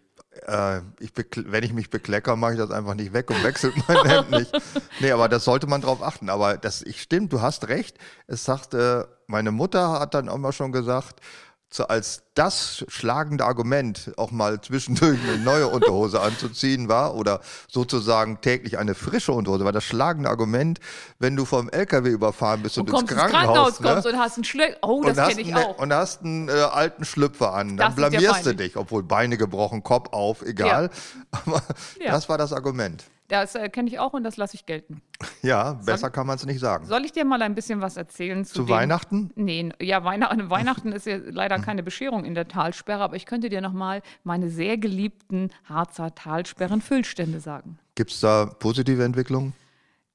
äh, 0.47 0.81
ich 1.01 1.13
wenn 1.37 1.65
ich 1.65 1.73
mich 1.73 1.91
bekleckere, 1.91 2.37
mache 2.37 2.53
ich 2.53 2.59
das 2.59 2.71
einfach 2.71 2.95
nicht 2.95 3.13
weg 3.13 3.31
und 3.31 3.43
wechselt 3.43 3.75
mein 3.89 4.05
Hemd 4.05 4.31
nicht. 4.33 4.53
Nee, 5.01 5.11
aber 5.13 5.29
das 5.29 5.45
sollte 5.45 5.67
man 5.67 5.81
drauf 5.81 6.03
achten. 6.03 6.29
Aber 6.29 6.57
das 6.57 6.83
ich, 6.83 7.03
stimmt, 7.03 7.33
du 7.33 7.41
hast 7.41 7.69
recht. 7.69 7.97
Es 8.27 8.45
sagt, 8.45 8.75
äh, 8.75 9.05
meine 9.27 9.51
Mutter 9.51 10.01
hat 10.01 10.15
dann 10.15 10.29
auch 10.29 10.39
mal 10.39 10.53
schon 10.53 10.73
gesagt, 10.73 11.21
zu, 11.69 11.89
als 11.91 12.23
das 12.35 12.85
schlagende 12.89 13.45
Argument, 13.45 14.13
auch 14.17 14.31
mal 14.31 14.61
zwischendurch 14.61 15.19
eine 15.23 15.39
neue 15.39 15.67
Unterhose 15.67 16.21
anzuziehen 16.23 16.89
war 16.89 17.15
oder 17.17 17.41
sozusagen 17.69 18.41
täglich 18.41 18.79
eine 18.79 18.95
frische 18.95 19.33
Unterhose, 19.33 19.65
war 19.65 19.73
das 19.73 19.83
schlagende 19.85 20.31
Argument, 20.31 20.79
wenn 21.19 21.35
du 21.35 21.45
vom 21.45 21.69
LKW 21.69 22.09
überfahren 22.11 22.63
bist 22.63 22.79
und, 22.79 22.89
kommst 22.89 23.11
ins 23.11 23.19
Krankenhaus, 23.21 23.45
Krankenhaus 23.45 23.81
ne? 23.81 23.89
kommst 23.91 24.07
und 24.07 24.19
hast 24.19 24.37
einen 24.37 24.45
Schlüpfer. 24.45 24.77
Oh, 24.83 25.01
und 25.01 25.17
das 25.17 25.29
kenne 25.29 25.41
ich 25.41 25.55
einen- 25.55 25.65
auch. 25.65 25.79
und 25.79 25.93
hast 25.93 26.23
einen 26.23 26.49
äh, 26.49 26.53
alten 26.53 27.05
Schlüpfer 27.05 27.53
an. 27.53 27.77
Dann 27.77 27.95
Das 27.95 28.01
ja 28.01 28.09
blamierst 28.09 28.47
du 28.47 28.55
dich, 28.55 28.77
obwohl 28.77 29.03
Beine 29.03 29.37
gebrochen, 29.37 29.83
Kopf 29.83 30.13
auf, 30.13 30.43
egal. 30.43 30.91
Aber 31.33 31.63
Ja. 32.01 32.13
das 32.13 32.29
war 32.29 32.39
das 32.39 32.53
Argument. 32.53 33.05
Das 33.29 33.55
äh, 33.57 33.69
kenne 33.69 33.89
ich 33.89 33.99
auch 33.99 34.13
und 34.13 34.23
das 34.23 34.37
lasse 34.37 34.55
ich 34.55 34.67
gelten. 34.67 35.03
Ja, 35.43 35.73
besser 35.75 36.11
kann 36.11 36.27
man 36.27 36.37
es 36.37 36.47
nicht 36.47 36.61
sagen. 36.61 36.87
Soll 36.87 37.05
ich 37.05 37.13
dir 37.13 37.25
mal 37.25 37.43
ein 37.43 37.55
bisschen 37.55 37.81
was 37.81 37.97
erzählen 37.97 38.45
zu, 38.45 38.55
Zu 38.55 38.63
den- 38.63 38.69
Weihnachten? 38.69 39.31
Nee, 39.35 39.71
ja, 39.81 40.05
Weihnachten, 40.05 40.49
Weihnachten 40.51 40.93
ist 40.93 41.07
ja 41.07 41.17
leider 41.17 41.59
keine 41.59 41.83
Bescherung 41.83 42.25
in 42.25 42.35
der 42.35 42.47
Talsperre, 42.47 43.03
aber 43.03 43.17
ich 43.17 43.27
könnte 43.27 43.49
dir 43.49 43.61
noch 43.61 43.73
mal 43.73 44.03
meine 44.23 44.49
sehr 44.49 44.79
geliebten 44.79 45.51
Harzer 45.65 46.15
Talsperren-Füllstände 46.15 47.41
sagen. 47.41 47.79
Gibt 47.97 48.13
es 48.13 48.21
da 48.21 48.47
positive 48.47 49.03
Entwicklungen? 49.05 49.55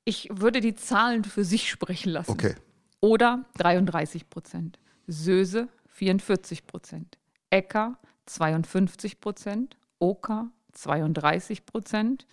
Ich 0.05 0.29
würde 0.31 0.61
die 0.61 0.75
Zahlen 0.75 1.23
für 1.23 1.43
sich 1.43 1.69
sprechen 1.69 2.11
lassen. 2.11 2.31
Okay. 2.31 2.55
Oder 3.01 3.45
33 3.57 4.29
Prozent. 4.29 4.79
Söse 5.07 5.67
44 5.87 6.65
Prozent. 6.65 7.17
Äcker 7.49 7.97
52 8.25 9.19
Prozent. 9.19 9.77
Oker 9.99 10.47
32 10.73 11.65
Prozent. 11.65 12.25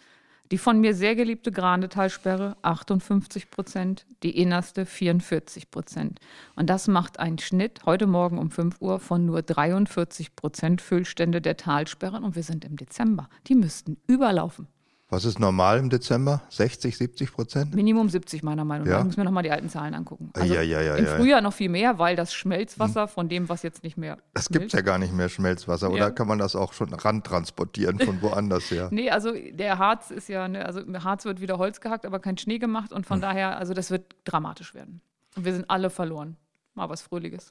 Die 0.51 0.59
von 0.59 0.81
mir 0.81 0.95
sehr 0.95 1.15
geliebte 1.15 1.53
Grande-Talsperre 1.53 2.57
58 2.63 3.51
Prozent. 3.51 4.07
Die 4.23 4.37
innerste 4.37 4.87
44 4.87 5.71
Prozent. 5.71 6.21
Und 6.57 6.71
das 6.71 6.89
macht 6.89 7.21
einen 7.21 7.39
Schnitt 7.39 7.83
heute 7.85 8.07
Morgen 8.07 8.39
um 8.39 8.51
5 8.51 8.81
Uhr 8.81 8.99
von 8.99 9.27
nur 9.27 9.43
43 9.43 10.37
Prozent 10.37 10.81
Füllstände 10.81 11.43
der 11.43 11.57
Talsperren. 11.57 12.25
Und 12.25 12.35
wir 12.35 12.43
sind 12.43 12.65
im 12.65 12.77
Dezember. 12.77 13.29
Die 13.47 13.55
müssten 13.55 13.99
überlaufen. 14.07 14.69
Was 15.11 15.25
ist 15.25 15.39
normal 15.39 15.79
im 15.79 15.89
Dezember? 15.89 16.43
60, 16.51 16.99
70 16.99 17.33
Prozent? 17.33 17.75
Minimum 17.75 18.11
70 18.11 18.43
meiner 18.43 18.67
Meinung 18.67 18.87
nach. 18.87 18.93
Ja? 18.93 18.99
Ich 19.01 19.07
muss 19.07 19.17
mir 19.17 19.25
nochmal 19.25 19.43
die 19.43 19.51
alten 19.51 19.71
Zahlen 19.71 19.95
angucken. 19.95 20.31
Also 20.35 20.53
Ja, 20.53 20.61
ja, 20.61 20.83
ja, 20.83 20.97
Im 20.97 21.07
ja. 21.07 21.17
Frühjahr 21.17 21.41
noch 21.41 21.55
viel 21.55 21.71
mehr, 21.71 21.99
weil 21.99 22.15
das 22.15 22.35
Schmelzwasser 22.35 23.09
von 23.09 23.31
dem, 23.31 23.49
was 23.49 23.63
jetzt 23.63 23.83
nicht 23.83 23.97
mehr 23.97 24.19
Es 24.35 24.51
gibt 24.51 24.71
ja 24.75 24.83
gar 24.83 24.99
nicht 24.99 25.15
mehr 25.15 25.31
Schmelzwasser. 25.31 25.91
Oder 25.91 26.11
kann 26.11 26.29
man 26.29 26.39
das 26.39 26.55
auch 26.55 26.75
schon 26.75 26.93
rantransportieren 26.93 27.99
von 27.99 28.21
woanders 28.21 28.71
her? 28.71 28.89
Nee, 28.99 29.09
also 29.11 29.33
der 29.33 29.79
Harz 29.79 30.11
ist 30.11 30.29
ja, 30.29 30.47
ne, 30.47 30.67
also 30.67 30.81
im 30.81 31.03
Harz 31.03 31.25
wird 31.25 31.41
wieder 31.41 31.57
Holz 31.57 31.81
gehackt, 31.81 32.05
aber 32.05 32.19
kein 32.19 32.37
Schnee 32.37 32.59
gemacht 32.59 32.93
und 32.93 32.99
Hm. 32.99 33.05
von 33.05 33.21
daher, 33.23 33.57
also 33.57 33.73
das 33.73 33.91
wird 33.91 34.15
dramatisch 34.25 34.75
werden. 34.75 35.01
Und 35.37 35.47
wir 35.47 35.55
sind 35.55 35.71
alle 35.71 35.89
verloren. 35.89 36.37
Mal 36.75 36.91
was 36.91 37.01
Fröhliches. 37.01 37.51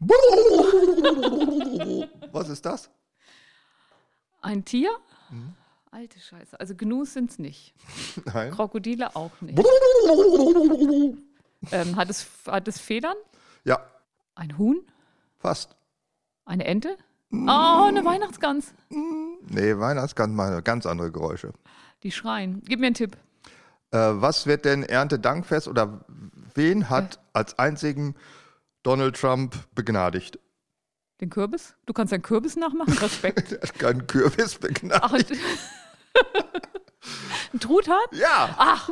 Was 2.32 2.48
ist 2.48 2.64
das? 2.66 2.90
Ein 4.42 4.64
Tier? 4.64 4.90
Hm. 5.30 5.54
Alte 5.94 6.18
Scheiße. 6.18 6.58
Also 6.58 6.74
Gnus 6.74 7.12
sind 7.12 7.30
es 7.30 7.38
nicht. 7.38 7.72
Nein. 8.24 8.50
Krokodile 8.50 9.14
auch 9.14 9.30
nicht. 9.40 9.56
ähm, 11.70 11.94
hat, 11.94 12.10
es, 12.10 12.26
hat 12.48 12.66
es 12.66 12.80
Federn? 12.80 13.14
Ja, 13.62 13.78
Ein 14.34 14.58
Huhn? 14.58 14.82
fast. 15.38 15.76
Eine 16.46 16.64
Ente? 16.64 16.96
Hm. 17.30 17.48
Oh, 17.48 17.84
eine 17.84 18.04
Weihnachtsgans. 18.04 18.74
Nee, 18.90 19.78
Weihnachtsgans 19.78 20.34
mal 20.34 20.60
ganz 20.62 20.84
andere 20.84 21.12
Geräusche. 21.12 21.52
Die 22.02 22.10
schreien. 22.10 22.60
Gib 22.64 22.80
mir 22.80 22.86
einen 22.86 22.96
Tipp. 22.96 23.16
Äh, 23.92 23.98
was 23.98 24.46
wird 24.46 24.64
denn 24.64 24.82
Erntedankfest 24.82 25.68
oder 25.68 26.04
wen 26.54 26.90
hat 26.90 27.20
als 27.34 27.56
einzigen 27.60 28.16
Donald 28.82 29.14
Trump 29.14 29.54
begnadigt? 29.76 30.40
Den 31.20 31.30
Kürbis? 31.30 31.76
Du 31.86 31.92
kannst 31.92 32.12
einen 32.12 32.24
Kürbis 32.24 32.56
nachmachen? 32.56 32.92
Respekt. 32.98 33.52
Er 33.52 33.60
hat 33.62 33.78
keinen 33.78 34.06
Kürbis 34.08 34.56
begnadigt. 34.56 35.30
Ach, 35.32 35.83
ein 37.52 37.60
Truthahn? 37.60 37.96
Ja, 38.12 38.54
Ach, 38.58 38.88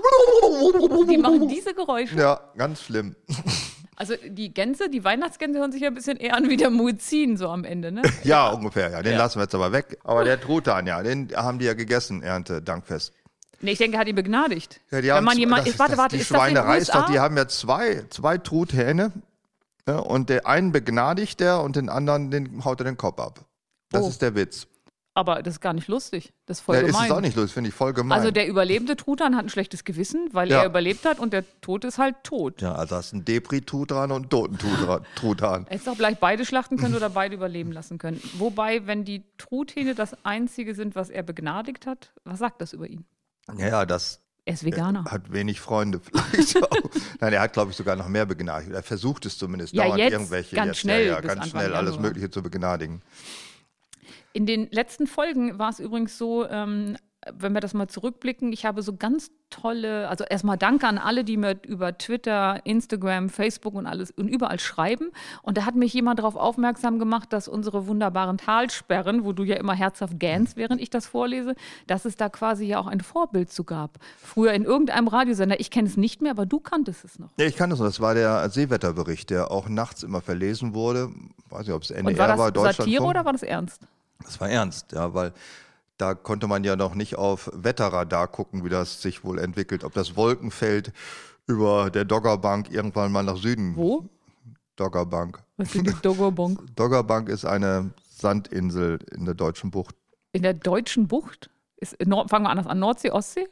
die 1.08 1.18
machen 1.18 1.48
diese 1.48 1.74
Geräusche. 1.74 2.16
ja, 2.16 2.40
ganz 2.56 2.82
schlimm. 2.82 3.16
Also 3.96 4.14
die 4.26 4.52
Gänse, 4.52 4.88
die 4.90 5.04
Weihnachtsgänse 5.04 5.58
hören 5.60 5.70
sich 5.72 5.82
ja 5.82 5.88
ein 5.88 5.94
bisschen 5.94 6.16
eher 6.16 6.36
an 6.36 6.48
wie 6.48 6.56
der 6.56 6.70
Muezzin 6.70 7.36
so 7.36 7.48
am 7.48 7.64
Ende, 7.64 7.92
ne? 7.92 8.02
Ja, 8.24 8.48
ungefähr, 8.50 8.90
ja. 8.90 9.02
Den 9.02 9.12
Ja. 9.12 9.18
lassen 9.18 9.38
wir 9.38 9.44
jetzt 9.44 9.54
aber 9.54 9.70
weg. 9.72 9.98
Aber 10.02 10.24
der 10.24 10.40
Truthahn, 10.40 10.86
ja, 10.86 11.02
den 11.02 11.28
haben 11.36 11.58
die 11.58 11.66
ja 11.66 11.74
gegessen, 11.74 12.22
Erntedankfest. 12.22 13.12
Nee, 13.60 13.72
ich 13.72 13.78
denke, 13.78 13.96
er 13.96 14.00
hat 14.00 14.08
ihn 14.08 14.16
begnadigt. 14.16 14.80
Ja, 14.90 15.00
die 15.00 15.08
Wenn 15.08 15.14
haben 15.16 15.24
man 15.24 15.38
jemand, 15.38 15.68
das, 15.68 15.78
warte, 15.78 15.92
das, 15.92 15.98
warte, 15.98 16.16
die 16.16 16.22
ist 16.22 16.28
Schweinerei 16.28 16.78
ist 16.78 16.92
doch, 16.94 17.06
die 17.06 17.20
haben 17.20 17.36
ja 17.36 17.46
zwei, 17.46 18.04
zwei 18.10 18.38
Truthähne 18.38 19.12
ja, 19.86 19.98
und 19.98 20.30
der 20.30 20.46
einen 20.48 20.72
begnadigt 20.72 21.40
er 21.40 21.62
und 21.62 21.76
den 21.76 21.88
anderen 21.88 22.30
den 22.32 22.64
haut 22.64 22.80
er 22.80 22.84
den 22.84 22.96
Kopf 22.96 23.20
ab. 23.20 23.44
Das 23.90 24.02
Oh. 24.02 24.08
ist 24.08 24.20
der 24.22 24.34
Witz. 24.34 24.66
Aber 25.14 25.42
das 25.42 25.54
ist 25.56 25.60
gar 25.60 25.74
nicht 25.74 25.88
lustig. 25.88 26.32
Das 26.46 26.58
ist 26.58 26.64
voll 26.64 26.76
Ja, 26.76 26.80
ist 26.82 26.86
gemein. 26.88 27.04
es 27.04 27.10
auch 27.10 27.20
nicht 27.20 27.36
lustig, 27.36 27.52
finde 27.52 27.68
ich 27.68 27.74
voll 27.74 27.92
gemein. 27.92 28.18
also 28.18 28.30
der 28.30 28.48
überlebende 28.48 28.96
Truthahn 28.96 29.36
hat 29.36 29.44
ein 29.44 29.50
schlechtes 29.50 29.84
Gewissen, 29.84 30.30
weil 30.32 30.50
Ja. 30.50 30.60
er 30.60 30.66
überlebt 30.66 31.04
hat 31.04 31.18
und 31.18 31.34
der 31.34 31.44
Tote 31.60 31.88
ist 31.88 31.98
halt 31.98 32.16
tot. 32.24 32.62
ja, 32.62 32.74
also 32.74 32.96
hast 32.96 33.12
du 33.12 33.16
einen 33.16 33.24
Depri-Truthahn 33.26 34.10
und 34.10 34.22
einen 34.22 34.28
toten 34.30 34.56
Truthahn- 34.56 35.02
Truthahn. 35.16 35.66
Er 35.68 35.78
hätte 35.78 35.90
auch 35.90 35.98
gleich 35.98 36.16
beide 36.18 36.46
schlachten 36.46 36.78
können 36.78 36.94
oder 36.94 37.10
beide 37.10 37.34
überleben 37.34 37.72
lassen 37.72 37.98
können. 37.98 38.22
Wobei, 38.38 38.86
wenn 38.86 39.04
die 39.04 39.22
Truthähne 39.36 39.94
das 39.94 40.16
Einzige 40.24 40.74
sind, 40.74 40.94
was 40.96 41.10
er 41.10 41.22
begnadigt 41.22 41.84
hat, 41.86 42.12
was 42.24 42.38
sagt 42.38 42.62
das 42.62 42.72
über 42.72 42.86
ihn? 42.88 43.04
Ja, 43.58 43.68
ja, 43.68 43.84
das 43.86 44.20
Er 44.46 44.54
ist 44.54 44.64
Veganer. 44.64 45.04
hat 45.10 45.30
wenig 45.30 45.60
Freunde 45.60 46.00
vielleicht 46.30 46.56
auch. 46.62 46.90
Nein, 47.20 47.34
er 47.34 47.42
hat, 47.42 47.52
glaube 47.52 47.70
ich, 47.72 47.76
sogar 47.76 47.96
noch 47.96 48.08
mehr 48.08 48.24
begnadigt. 48.24 48.72
Er 48.72 48.82
versucht 48.82 49.26
es 49.26 49.36
zumindest 49.36 49.74
Ja, 49.74 49.84
dauernd 49.84 49.98
jetzt, 50.00 50.12
irgendwelche 50.12 50.56
ganz 50.56 50.68
jetzt, 50.68 50.78
schnell 50.78 51.06
ja, 51.08 51.20
ganz 51.20 51.32
Anfang 51.42 51.48
schnell 51.50 51.74
alles 51.74 51.90
Januar. 51.96 52.08
Mögliche 52.08 52.30
zu 52.30 52.42
begnadigen. 52.42 53.02
In 54.32 54.46
den 54.46 54.68
letzten 54.70 55.06
Folgen 55.06 55.58
war 55.58 55.70
es 55.70 55.78
übrigens 55.80 56.16
so, 56.16 56.46
ähm, 56.48 56.96
wenn 57.32 57.52
wir 57.52 57.60
das 57.60 57.74
mal 57.74 57.86
zurückblicken, 57.86 58.52
ich 58.52 58.64
habe 58.66 58.82
so 58.82 58.96
ganz 58.96 59.30
tolle, 59.50 60.08
also 60.08 60.24
erstmal 60.24 60.56
danke 60.58 60.88
an 60.88 60.98
alle, 60.98 61.24
die 61.24 61.36
mir 61.36 61.56
über 61.66 61.96
Twitter, 61.96 62.60
Instagram, 62.64 63.28
Facebook 63.28 63.74
und 63.74 63.86
alles 63.86 64.10
und 64.10 64.28
überall 64.28 64.58
schreiben. 64.58 65.12
Und 65.42 65.56
da 65.56 65.64
hat 65.64 65.76
mich 65.76 65.92
jemand 65.92 66.18
darauf 66.18 66.36
aufmerksam 66.36 66.98
gemacht, 66.98 67.32
dass 67.32 67.46
unsere 67.48 67.86
wunderbaren 67.86 68.38
Talsperren, 68.38 69.24
wo 69.24 69.32
du 69.32 69.44
ja 69.44 69.56
immer 69.56 69.74
herzhaft 69.74 70.18
gähnst, 70.18 70.56
während 70.56 70.80
ich 70.80 70.90
das 70.90 71.06
vorlese, 71.06 71.54
dass 71.86 72.06
es 72.06 72.16
da 72.16 72.28
quasi 72.28 72.64
ja 72.64 72.80
auch 72.80 72.86
ein 72.86 73.00
Vorbild 73.00 73.52
zu 73.52 73.62
gab. 73.64 73.98
Früher 74.18 74.52
in 74.52 74.64
irgendeinem 74.64 75.06
Radiosender, 75.06 75.60
ich 75.60 75.70
kenne 75.70 75.88
es 75.88 75.96
nicht 75.96 76.22
mehr, 76.22 76.32
aber 76.32 76.46
du 76.46 76.58
kanntest 76.58 77.04
es 77.04 77.18
noch. 77.18 77.30
Ja, 77.38 77.46
ich 77.46 77.56
kann 77.56 77.70
das 77.70 77.78
noch. 77.78 77.86
Das 77.86 78.00
war 78.00 78.14
der 78.14 78.48
Seewetterbericht, 78.50 79.30
der 79.30 79.50
auch 79.50 79.68
nachts 79.68 80.02
immer 80.02 80.22
verlesen 80.22 80.74
wurde. 80.74 81.10
Weiß 81.50 81.66
nicht, 81.66 81.74
ob 81.74 81.82
es 81.82 81.90
NDR 81.90 82.10
Und 82.10 82.18
war 82.18 82.50
das 82.50 82.56
war, 82.64 82.72
Satire 82.72 83.04
oder 83.04 83.24
war 83.24 83.32
das 83.32 83.42
ernst? 83.42 83.82
Das 84.24 84.40
war 84.40 84.48
ernst, 84.48 84.92
ja, 84.92 85.14
weil 85.14 85.32
da 85.98 86.14
konnte 86.14 86.48
man 86.48 86.64
ja 86.64 86.76
noch 86.76 86.94
nicht 86.94 87.16
auf 87.16 87.50
Wetterradar 87.54 88.28
gucken, 88.28 88.64
wie 88.64 88.68
das 88.68 89.02
sich 89.02 89.24
wohl 89.24 89.38
entwickelt. 89.38 89.84
Ob 89.84 89.92
das 89.92 90.16
Wolkenfeld 90.16 90.92
über 91.46 91.90
der 91.90 92.04
Doggerbank 92.04 92.70
irgendwann 92.70 93.12
mal 93.12 93.22
nach 93.22 93.36
Süden. 93.36 93.76
Wo? 93.76 94.08
Doggerbank. 94.76 95.42
Was 95.56 95.72
sind 95.72 95.86
die 95.86 95.94
Dogobonk? 96.02 96.60
Doggerbank 96.76 97.28
ist 97.28 97.44
eine 97.44 97.92
Sandinsel 98.08 98.98
in 99.12 99.24
der 99.24 99.34
deutschen 99.34 99.70
Bucht. 99.70 99.94
In 100.32 100.42
der 100.42 100.54
deutschen 100.54 101.06
Bucht? 101.08 101.50
Ist, 101.76 101.96
Nord, 102.04 102.30
fangen 102.30 102.46
wir 102.46 102.50
anders 102.50 102.66
an, 102.66 102.78
Nordsee, 102.78 103.10
Ostsee? 103.10 103.48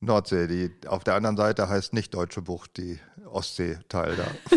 Nordsee, 0.00 0.46
die 0.46 0.88
auf 0.88 1.04
der 1.04 1.14
anderen 1.14 1.36
Seite 1.36 1.68
heißt 1.68 1.92
nicht 1.92 2.14
Deutsche 2.14 2.42
Bucht, 2.42 2.76
die 2.76 2.98
Ostsee-Teil 3.26 4.16
da. 4.16 4.56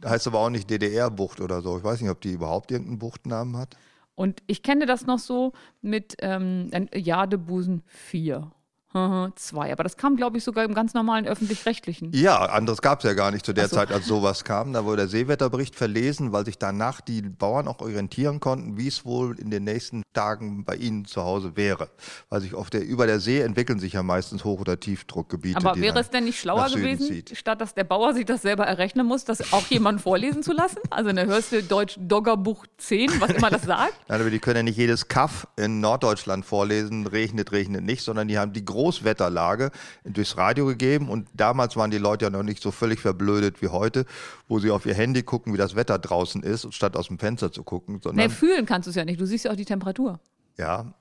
da 0.00 0.10
heißt 0.10 0.26
aber 0.26 0.38
auch 0.40 0.50
nicht 0.50 0.70
DDR-Bucht 0.70 1.40
oder 1.40 1.60
so. 1.60 1.78
Ich 1.78 1.84
weiß 1.84 2.00
nicht, 2.00 2.10
ob 2.10 2.20
die 2.20 2.32
überhaupt 2.32 2.70
irgendeinen 2.70 2.98
Buchtnamen 2.98 3.56
hat. 3.56 3.76
Und 4.18 4.42
ich 4.48 4.64
kenne 4.64 4.84
das 4.84 5.06
noch 5.06 5.20
so 5.20 5.52
mit 5.80 6.16
ähm, 6.22 6.70
Jadebusen 6.92 7.84
4. 7.86 8.50
Zwei. 8.90 9.70
Aber 9.70 9.82
das 9.82 9.96
kam, 9.98 10.16
glaube 10.16 10.38
ich, 10.38 10.44
sogar 10.44 10.64
im 10.64 10.72
ganz 10.72 10.94
normalen 10.94 11.26
öffentlich-rechtlichen. 11.26 12.10
Ja, 12.14 12.38
anderes 12.38 12.80
gab 12.80 13.00
es 13.00 13.04
ja 13.04 13.12
gar 13.12 13.30
nicht 13.30 13.44
zu 13.44 13.52
der 13.52 13.66
Ach 13.66 13.70
so. 13.70 13.76
Zeit, 13.76 13.92
als 13.92 14.06
sowas 14.06 14.44
kam. 14.44 14.72
Da 14.72 14.84
wurde 14.84 15.02
der 15.02 15.08
Seewetterbericht 15.08 15.76
verlesen, 15.76 16.32
weil 16.32 16.46
sich 16.46 16.58
danach 16.58 17.02
die 17.02 17.20
Bauern 17.20 17.68
auch 17.68 17.80
orientieren 17.80 18.40
konnten, 18.40 18.78
wie 18.78 18.88
es 18.88 19.04
wohl 19.04 19.38
in 19.38 19.50
den 19.50 19.64
nächsten 19.64 20.02
Tagen 20.14 20.64
bei 20.64 20.76
ihnen 20.76 21.04
zu 21.04 21.22
Hause 21.22 21.54
wäre. 21.54 21.90
Weil 22.30 22.40
sich 22.40 22.54
auf 22.54 22.70
der, 22.70 22.82
über 22.82 23.06
der 23.06 23.20
See 23.20 23.40
entwickeln 23.40 23.78
sich 23.78 23.92
ja 23.92 24.02
meistens 24.02 24.44
Hoch- 24.44 24.60
oder 24.60 24.80
Tiefdruckgebiete. 24.80 25.58
Aber 25.58 25.78
wäre 25.78 26.00
es 26.00 26.08
denn 26.08 26.24
nicht 26.24 26.40
schlauer 26.40 26.70
gewesen, 26.70 27.06
zieht. 27.06 27.36
statt 27.36 27.60
dass 27.60 27.74
der 27.74 27.84
Bauer 27.84 28.14
sich 28.14 28.24
das 28.24 28.40
selber 28.40 28.64
errechnen 28.64 29.06
muss, 29.06 29.24
das 29.24 29.52
auch 29.52 29.66
jemand 29.66 30.00
vorlesen 30.00 30.42
zu 30.42 30.52
lassen? 30.52 30.78
Also 30.88 31.12
dann 31.12 31.28
hörst 31.28 31.52
du 31.52 31.62
Deutsch 31.62 31.96
Doggerbuch 32.00 32.64
10, 32.78 33.20
was 33.20 33.30
immer 33.30 33.50
das 33.50 33.62
sagt. 33.62 33.92
Nein, 34.08 34.20
aber 34.20 34.30
die 34.30 34.38
können 34.38 34.56
ja 34.56 34.62
nicht 34.62 34.78
jedes 34.78 35.08
Kaff 35.08 35.46
in 35.56 35.80
Norddeutschland 35.80 36.46
vorlesen, 36.46 37.06
regnet, 37.06 37.52
regnet 37.52 37.84
nicht, 37.84 38.02
sondern 38.02 38.28
die 38.28 38.38
haben 38.38 38.52
die 38.52 38.64
Großwetterlage 38.78 39.72
durchs 40.04 40.36
Radio 40.36 40.66
gegeben 40.66 41.08
und 41.08 41.28
damals 41.34 41.76
waren 41.76 41.90
die 41.90 41.98
Leute 41.98 42.26
ja 42.26 42.30
noch 42.30 42.44
nicht 42.44 42.62
so 42.62 42.70
völlig 42.70 43.00
verblödet 43.00 43.60
wie 43.60 43.68
heute, 43.68 44.06
wo 44.46 44.60
sie 44.60 44.70
auf 44.70 44.86
ihr 44.86 44.94
Handy 44.94 45.24
gucken, 45.24 45.52
wie 45.52 45.58
das 45.58 45.74
Wetter 45.74 45.98
draußen 45.98 46.44
ist, 46.44 46.72
statt 46.72 46.96
aus 46.96 47.08
dem 47.08 47.18
Fenster 47.18 47.50
zu 47.50 47.64
gucken, 47.64 47.96
Nee, 47.96 48.00
sondern 48.02 48.30
fühlen 48.30 48.66
kannst 48.66 48.86
du 48.86 48.90
es 48.90 48.96
ja 48.96 49.04
nicht. 49.04 49.20
Du 49.20 49.26
siehst 49.26 49.44
ja 49.46 49.50
auch 49.50 49.56
die 49.56 49.64
Temperatur. 49.64 50.20
ja. 50.56 50.94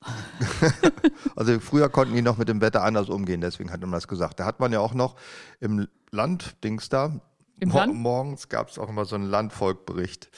also 1.36 1.58
früher 1.58 1.88
konnten 1.88 2.14
die 2.14 2.22
noch 2.22 2.38
mit 2.38 2.48
dem 2.48 2.60
Wetter 2.60 2.84
anders 2.84 3.08
umgehen, 3.08 3.40
deswegen 3.40 3.72
hat 3.72 3.80
man 3.80 3.90
das 3.90 4.06
gesagt. 4.06 4.38
Da 4.38 4.44
hat 4.44 4.60
man 4.60 4.72
ja 4.72 4.78
auch 4.78 4.94
noch 4.94 5.16
im 5.58 5.88
Land, 6.12 6.54
Dings 6.62 6.88
da, 6.88 7.20
Im 7.58 7.70
Land? 7.70 7.94
morgens 7.94 8.48
gab 8.48 8.68
es 8.70 8.78
auch 8.78 8.88
immer 8.88 9.04
so 9.04 9.16
einen 9.16 9.28
Landvolkbericht. 9.28 10.30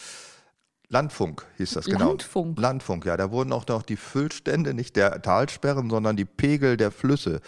Landfunk 0.92 1.46
hieß 1.56 1.70
das 1.74 1.84
genau. 1.84 2.08
Landfunk? 2.08 2.58
Landfunk, 2.58 3.04
ja. 3.06 3.16
Da 3.16 3.30
wurden 3.30 3.52
auch 3.52 3.66
noch 3.68 3.82
die 3.82 3.96
Füllstände, 3.96 4.74
nicht 4.74 4.96
der 4.96 5.22
Talsperren, 5.22 5.88
sondern 5.88 6.16
die 6.16 6.24
Pegel 6.24 6.76
der 6.76 6.90
Flüsse. 6.90 7.40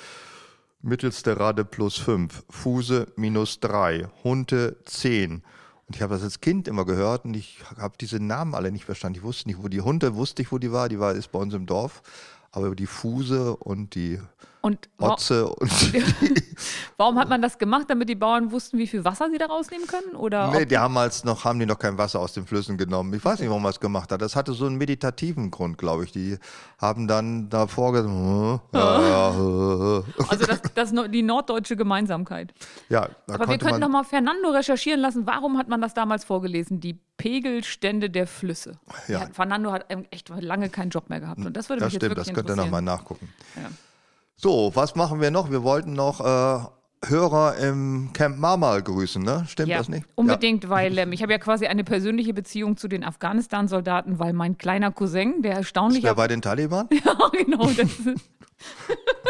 Mittelste 0.80 1.38
Rade 1.38 1.64
plus 1.64 1.96
5, 1.98 2.44
Fuse 2.48 3.08
minus 3.16 3.58
3, 3.58 4.08
Hunte 4.22 4.76
10. 4.84 5.42
Und 5.86 5.96
ich 5.96 6.02
habe 6.02 6.14
das 6.14 6.22
als 6.22 6.40
Kind 6.40 6.68
immer 6.68 6.84
gehört 6.84 7.24
und 7.24 7.34
ich 7.34 7.58
habe 7.76 7.94
diese 8.00 8.20
Namen 8.20 8.54
alle 8.54 8.70
nicht 8.70 8.84
verstanden. 8.84 9.18
Ich 9.18 9.24
wusste 9.24 9.48
nicht, 9.48 9.60
wo 9.60 9.68
die 9.68 9.80
Hunte, 9.80 10.14
wusste 10.14 10.42
ich, 10.42 10.52
wo 10.52 10.58
die 10.58 10.72
war. 10.72 10.88
Die 10.88 11.00
war 11.00 11.12
ist 11.12 11.32
bei 11.32 11.38
uns 11.40 11.52
im 11.52 11.66
Dorf. 11.66 12.02
aber 12.52 12.76
die 12.76 12.86
Fuse 12.86 13.56
und 13.56 13.96
die 13.96 14.20
Und 14.64 14.88
Otze 14.98 15.48
und 15.48 15.70
warum 16.96 17.18
hat 17.18 17.28
man 17.28 17.42
das 17.42 17.58
gemacht, 17.58 17.86
damit 17.88 18.08
die 18.08 18.14
Bauern 18.14 18.52
wussten, 18.52 18.78
wie 18.78 18.86
viel 18.86 19.04
Wasser 19.04 19.28
sie 19.28 19.36
da 19.36 19.46
rausnehmen 19.46 19.88
können? 19.88 20.14
Oder 20.14 20.52
nee, 20.52 20.64
die 20.64 20.78
haben 20.78 20.96
als 20.96 21.24
noch, 21.24 21.44
haben 21.44 21.58
die 21.58 21.66
noch 21.66 21.80
kein 21.80 21.98
Wasser 21.98 22.20
aus 22.20 22.32
den 22.32 22.46
Flüssen 22.46 22.78
genommen. 22.78 23.12
Ich 23.12 23.24
weiß 23.24 23.40
nicht, 23.40 23.48
warum 23.48 23.64
man 23.64 23.72
es 23.72 23.80
gemacht 23.80 24.12
hat. 24.12 24.22
Das 24.22 24.36
hatte 24.36 24.52
so 24.52 24.66
einen 24.66 24.76
meditativen 24.76 25.50
Grund, 25.50 25.78
glaube 25.78 26.04
ich. 26.04 26.12
Die 26.12 26.38
haben 26.78 27.08
dann 27.08 27.50
davor 27.50 27.92
gesagt, 27.92 28.08
also 30.30 30.46
das, 30.46 30.62
das 30.74 30.92
die 31.10 31.22
norddeutsche 31.22 31.74
Gemeinsamkeit. 31.74 32.54
ja, 32.88 33.08
Aber 33.26 33.48
wir 33.48 33.58
könnten 33.58 33.80
noch 33.80 33.88
mal 33.88 34.04
Fernando 34.04 34.50
recherchieren 34.50 35.00
lassen, 35.00 35.26
warum 35.26 35.58
hat 35.58 35.66
man 35.66 35.80
das 35.80 35.92
damals 35.92 36.24
vorgelesen? 36.24 36.78
Die 36.78 37.00
Pegelstände 37.16 38.10
der 38.10 38.28
Flüsse. 38.28 38.78
Ja. 39.08 39.26
Fernando 39.32 39.72
hat 39.72 39.86
echt 40.10 40.28
lange 40.28 40.68
keinen 40.68 40.90
Job 40.90 41.10
mehr 41.10 41.18
gehabt. 41.18 41.44
Und 41.44 41.56
das 41.56 41.68
würde 41.68 41.80
das 41.80 41.86
mich 41.88 41.94
jetzt 41.94 42.04
stimmt, 42.04 42.18
das 42.18 42.28
wirklich 42.28 42.46
könnt 42.46 42.48
ihr 42.48 42.56
noch 42.56 42.70
mal 42.70 42.78
interessieren. 42.78 42.84
nachgucken. 42.84 43.28
Ja. 43.56 43.70
So, 44.42 44.72
was 44.74 44.96
machen 44.96 45.20
wir 45.20 45.30
noch? 45.30 45.50
Wir 45.52 45.62
wollten 45.62 45.92
noch 45.92 46.20
äh, 46.20 46.64
Hörer 47.08 47.56
im 47.58 48.10
Camp 48.12 48.38
Marmal 48.38 48.82
grüßen, 48.82 49.22
ne? 49.22 49.44
Stimmt 49.48 49.68
Ja, 49.68 49.78
das 49.78 49.88
nicht? 49.88 50.04
unbedingt, 50.16 50.68
weil 50.68 50.98
ähm, 50.98 51.12
ich 51.12 51.22
habe 51.22 51.30
ja 51.32 51.38
quasi 51.38 51.66
eine 51.66 51.84
persönliche 51.84 52.34
Beziehung 52.34 52.76
zu 52.76 52.88
den 52.88 53.04
Afghanistan-Soldaten, 53.04 54.18
weil 54.18 54.32
mein 54.32 54.58
kleiner 54.58 54.90
Cousin, 54.90 55.42
der 55.42 55.52
Ja. 55.52 55.56
erstaunlich 55.58 56.02
Wer 56.02 56.14
bei 56.16 56.26
den 56.26 56.42
Taliban? 56.42 56.88
Ja, 57.04 57.14
genau. 57.32 57.66
Das 57.66 57.76
ist 58.00 58.08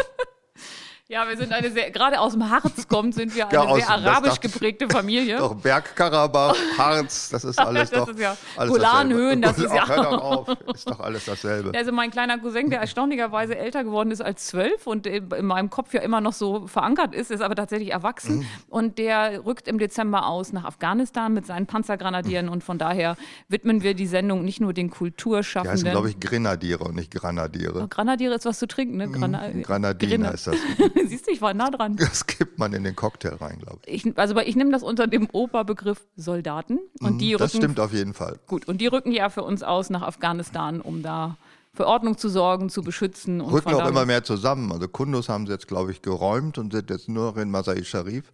ja, 1.13 1.27
wir 1.29 1.37
sind 1.37 1.53
eine 1.53 1.69
sehr, 1.71 1.91
gerade 1.91 2.19
aus 2.19 2.33
dem 2.33 2.49
Harz 2.49 2.87
kommt, 2.87 3.13
sind 3.15 3.35
wir 3.35 3.47
eine 3.47 3.53
Ja, 3.53 3.65
sehr 3.75 3.77
das 3.77 3.89
arabisch 3.89 4.39
geprägte 4.39 4.89
Familie. 4.89 5.37
Doch, 5.37 5.55
Bergkarabach, 5.55 6.55
Harz, 6.77 7.29
das 7.29 7.43
ist 7.43 7.59
alles 7.59 7.89
Das 7.91 7.99
doch. 8.05 8.09
ist 8.09 8.19
ja 8.19 8.35
alles 8.57 8.71
Golanhöhen, 8.73 9.41
das 9.41 9.55
dasselbe. 9.55 9.75
ist 9.75 9.75
ja- 9.89 9.95
Hör 9.95 10.03
doch 10.03 10.21
auf, 10.21 10.47
ist 10.73 10.89
doch 10.89 10.99
alles 10.99 11.25
dasselbe. 11.25 11.71
Also 11.77 11.91
mein 11.91 12.11
kleiner 12.11 12.37
Cousin, 12.39 12.69
der 12.69 12.79
erstaunlicherweise 12.81 13.57
älter 13.57 13.83
geworden 13.83 14.11
ist 14.11 14.21
als 14.21 14.47
zwölf 14.47 14.87
und 14.87 15.05
in 15.07 15.45
meinem 15.45 15.69
Kopf 15.69 15.93
ja 15.93 16.01
immer 16.01 16.19
noch 16.21 16.33
so 16.33 16.67
verankert 16.67 17.13
ist, 17.13 17.31
ist 17.31 17.41
aber 17.41 17.55
tatsächlich 17.55 17.91
erwachsen. 17.91 18.39
Mhm. 18.39 18.45
Und 18.69 18.97
der 18.97 19.45
rückt 19.45 19.67
im 19.67 19.77
Dezember 19.77 20.27
aus 20.27 20.51
nach 20.53 20.65
Afghanistan 20.65 21.33
mit 21.33 21.45
seinen 21.45 21.67
Panzergranadieren. 21.67 22.49
Und 22.49 22.63
von 22.63 22.77
daher 22.77 23.15
widmen 23.49 23.83
wir 23.83 23.93
die 23.93 24.07
Sendung 24.07 24.43
nicht 24.43 24.59
nur 24.61 24.73
den 24.73 24.87
Die 24.87 24.91
heißen, 24.91 24.97
Kulturschaffenden. 24.97 25.91
glaube 25.91 26.09
ich, 26.09 26.19
Grenadiere 26.19 26.83
und 26.83 26.95
nicht 26.95 27.11
Granadiere. 27.13 27.87
Granadiere 27.87 28.33
ist 28.35 28.45
was 28.45 28.59
zu 28.59 28.67
trinken, 28.67 28.97
ne? 28.97 29.09
Grana 29.09 29.49
Granadine 29.61 30.15
Grina- 30.25 30.31
ist 30.31 30.47
das. 30.47 30.55
Siehst 31.07 31.27
du, 31.27 31.31
ich 31.31 31.41
war 31.41 31.53
nah 31.53 31.69
dran. 31.69 31.95
Das 31.95 32.25
kippt 32.27 32.57
man 32.59 32.73
in 32.73 32.83
den 32.83 32.95
Cocktail 32.95 33.35
rein, 33.35 33.59
glaube 33.59 33.79
ich. 33.85 34.05
Ich, 34.05 34.17
also 34.17 34.37
ich 34.39 34.55
nehme 34.55 34.71
das 34.71 34.83
unter 34.83 35.07
dem 35.07 35.27
Oberbegriff 35.31 36.05
Soldaten. 36.15 36.79
Und 36.99 37.19
die 37.19 37.33
Mhm, 37.33 37.37
Das 37.37 37.53
rücken 37.53 37.63
stimmt 37.63 37.79
auf 37.79 37.93
jeden 37.93 38.13
Fall. 38.13 38.39
gut. 38.47 38.67
Und 38.67 38.79
die 38.81 38.87
rücken 38.87 39.11
ja 39.11 39.29
für 39.29 39.43
uns 39.43 39.63
aus 39.63 39.89
nach 39.89 40.01
Afghanistan, 40.01 40.81
um 40.81 41.01
da 41.03 41.37
für 41.73 41.87
Ordnung 41.87 42.17
zu 42.17 42.29
sorgen, 42.29 42.69
zu 42.69 42.83
beschützen. 42.83 43.41
Und 43.41 43.51
Rücken 43.51 43.73
auch 43.73 43.87
immer 43.87 44.05
mehr 44.05 44.23
zusammen. 44.23 44.71
Also 44.71 44.87
Kundus 44.87 45.27
haben 45.29 45.47
sie 45.47 45.53
jetzt, 45.53 45.67
glaube 45.67 45.91
ich, 45.91 46.01
geräumt 46.03 46.57
und 46.59 46.71
sind 46.71 46.89
jetzt 46.91 47.09
nur 47.09 47.31
noch 47.31 47.37
in 47.37 47.49
Masai 47.49 47.83
Sharif. 47.83 48.25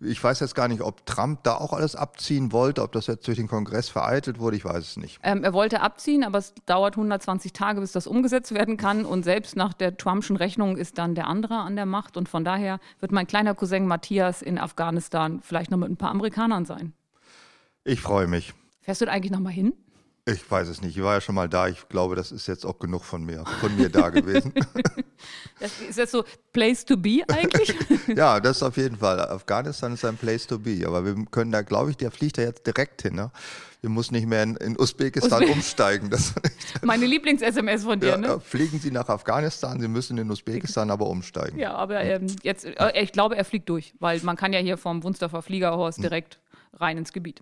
Ich 0.00 0.22
weiß 0.22 0.38
jetzt 0.40 0.54
gar 0.54 0.68
nicht, 0.68 0.80
ob 0.80 1.04
Trump 1.06 1.42
da 1.42 1.56
auch 1.56 1.72
alles 1.72 1.96
abziehen 1.96 2.52
wollte, 2.52 2.82
ob 2.82 2.92
das 2.92 3.08
jetzt 3.08 3.26
durch 3.26 3.36
den 3.36 3.48
Kongress 3.48 3.88
vereitelt 3.88 4.38
wurde, 4.38 4.56
ich 4.56 4.64
weiß 4.64 4.78
es 4.78 4.96
nicht. 4.96 5.18
Ähm, 5.24 5.42
er 5.42 5.52
wollte 5.52 5.80
abziehen, 5.80 6.22
aber 6.22 6.38
es 6.38 6.54
dauert 6.66 6.94
120 6.94 7.52
Tage, 7.52 7.80
bis 7.80 7.90
das 7.90 8.06
umgesetzt 8.06 8.54
werden 8.54 8.76
kann. 8.76 9.04
Und 9.04 9.24
selbst 9.24 9.56
nach 9.56 9.72
der 9.72 9.96
Trumpschen 9.96 10.36
Rechnung 10.36 10.76
ist 10.76 10.98
dann 10.98 11.16
der 11.16 11.26
andere 11.26 11.56
an 11.56 11.74
der 11.74 11.86
Macht. 11.86 12.16
Und 12.16 12.28
von 12.28 12.44
daher 12.44 12.78
wird 13.00 13.10
mein 13.10 13.26
kleiner 13.26 13.56
Cousin 13.56 13.86
Matthias 13.86 14.40
in 14.40 14.58
Afghanistan 14.58 15.40
vielleicht 15.42 15.72
noch 15.72 15.78
mit 15.78 15.90
ein 15.90 15.96
paar 15.96 16.10
Amerikanern 16.10 16.64
sein. 16.64 16.92
Ich 17.82 18.00
freue 18.00 18.28
mich. 18.28 18.54
Fährst 18.80 19.00
du 19.00 19.06
da 19.06 19.12
eigentlich 19.12 19.32
noch 19.32 19.40
mal 19.40 19.50
hin? 19.50 19.72
Ich 20.26 20.48
weiß 20.48 20.68
es 20.68 20.82
nicht. 20.82 20.96
Ich 20.96 21.02
war 21.02 21.14
ja 21.14 21.20
schon 21.22 21.34
mal 21.34 21.48
da. 21.48 21.68
Ich 21.68 21.88
glaube, 21.88 22.14
das 22.14 22.32
ist 22.32 22.46
jetzt 22.46 22.66
auch 22.66 22.78
genug 22.78 23.02
von 23.02 23.24
mir, 23.24 23.44
von 23.60 23.74
mir 23.76 23.88
da 23.88 24.10
gewesen. 24.10 24.52
Das, 25.60 25.80
ist 25.80 25.98
das 25.98 26.10
so 26.10 26.24
Place 26.52 26.84
to 26.84 26.96
be 26.96 27.22
eigentlich? 27.28 27.74
ja, 28.16 28.40
das 28.40 28.62
auf 28.62 28.76
jeden 28.76 28.96
Fall. 28.96 29.20
Afghanistan 29.20 29.92
ist 29.94 30.04
ein 30.04 30.16
Place 30.16 30.46
to 30.46 30.58
be. 30.58 30.84
Aber 30.86 31.04
wir 31.04 31.14
können 31.30 31.50
da, 31.52 31.62
glaube 31.62 31.90
ich, 31.90 31.96
der 31.96 32.10
fliegt 32.10 32.38
da 32.38 32.42
jetzt 32.42 32.66
direkt 32.66 33.02
hin. 33.02 33.14
Ne? 33.16 33.30
Wir 33.80 33.90
müssen 33.90 34.14
nicht 34.14 34.26
mehr 34.26 34.42
in, 34.42 34.56
in 34.56 34.78
Usbekistan 34.78 35.42
Usbe- 35.44 35.52
umsteigen. 35.52 36.10
Das, 36.10 36.34
Meine 36.82 37.06
Lieblings-SMS 37.06 37.84
von 37.84 38.00
dir, 38.00 38.08
ja, 38.10 38.16
ne? 38.16 38.26
ja, 38.26 38.38
fliegen 38.40 38.78
Sie 38.80 38.90
nach 38.90 39.08
Afghanistan, 39.08 39.80
Sie 39.80 39.88
müssen 39.88 40.18
in 40.18 40.30
Usbekistan 40.30 40.90
aber 40.90 41.06
umsteigen. 41.06 41.58
Ja, 41.58 41.74
aber 41.74 42.00
ähm, 42.02 42.26
jetzt, 42.42 42.64
äh, 42.64 43.00
ich 43.02 43.12
glaube, 43.12 43.36
er 43.36 43.44
fliegt 43.44 43.68
durch, 43.68 43.94
weil 44.00 44.20
man 44.22 44.36
kann 44.36 44.52
ja 44.52 44.58
hier 44.60 44.78
vom 44.78 45.02
Wunsdorfer 45.04 45.38
Hm. 45.38 45.42
Fliegerhorst 45.44 46.02
direkt 46.02 46.40
rein 46.74 46.98
ins 46.98 47.12
Gebiet. 47.12 47.40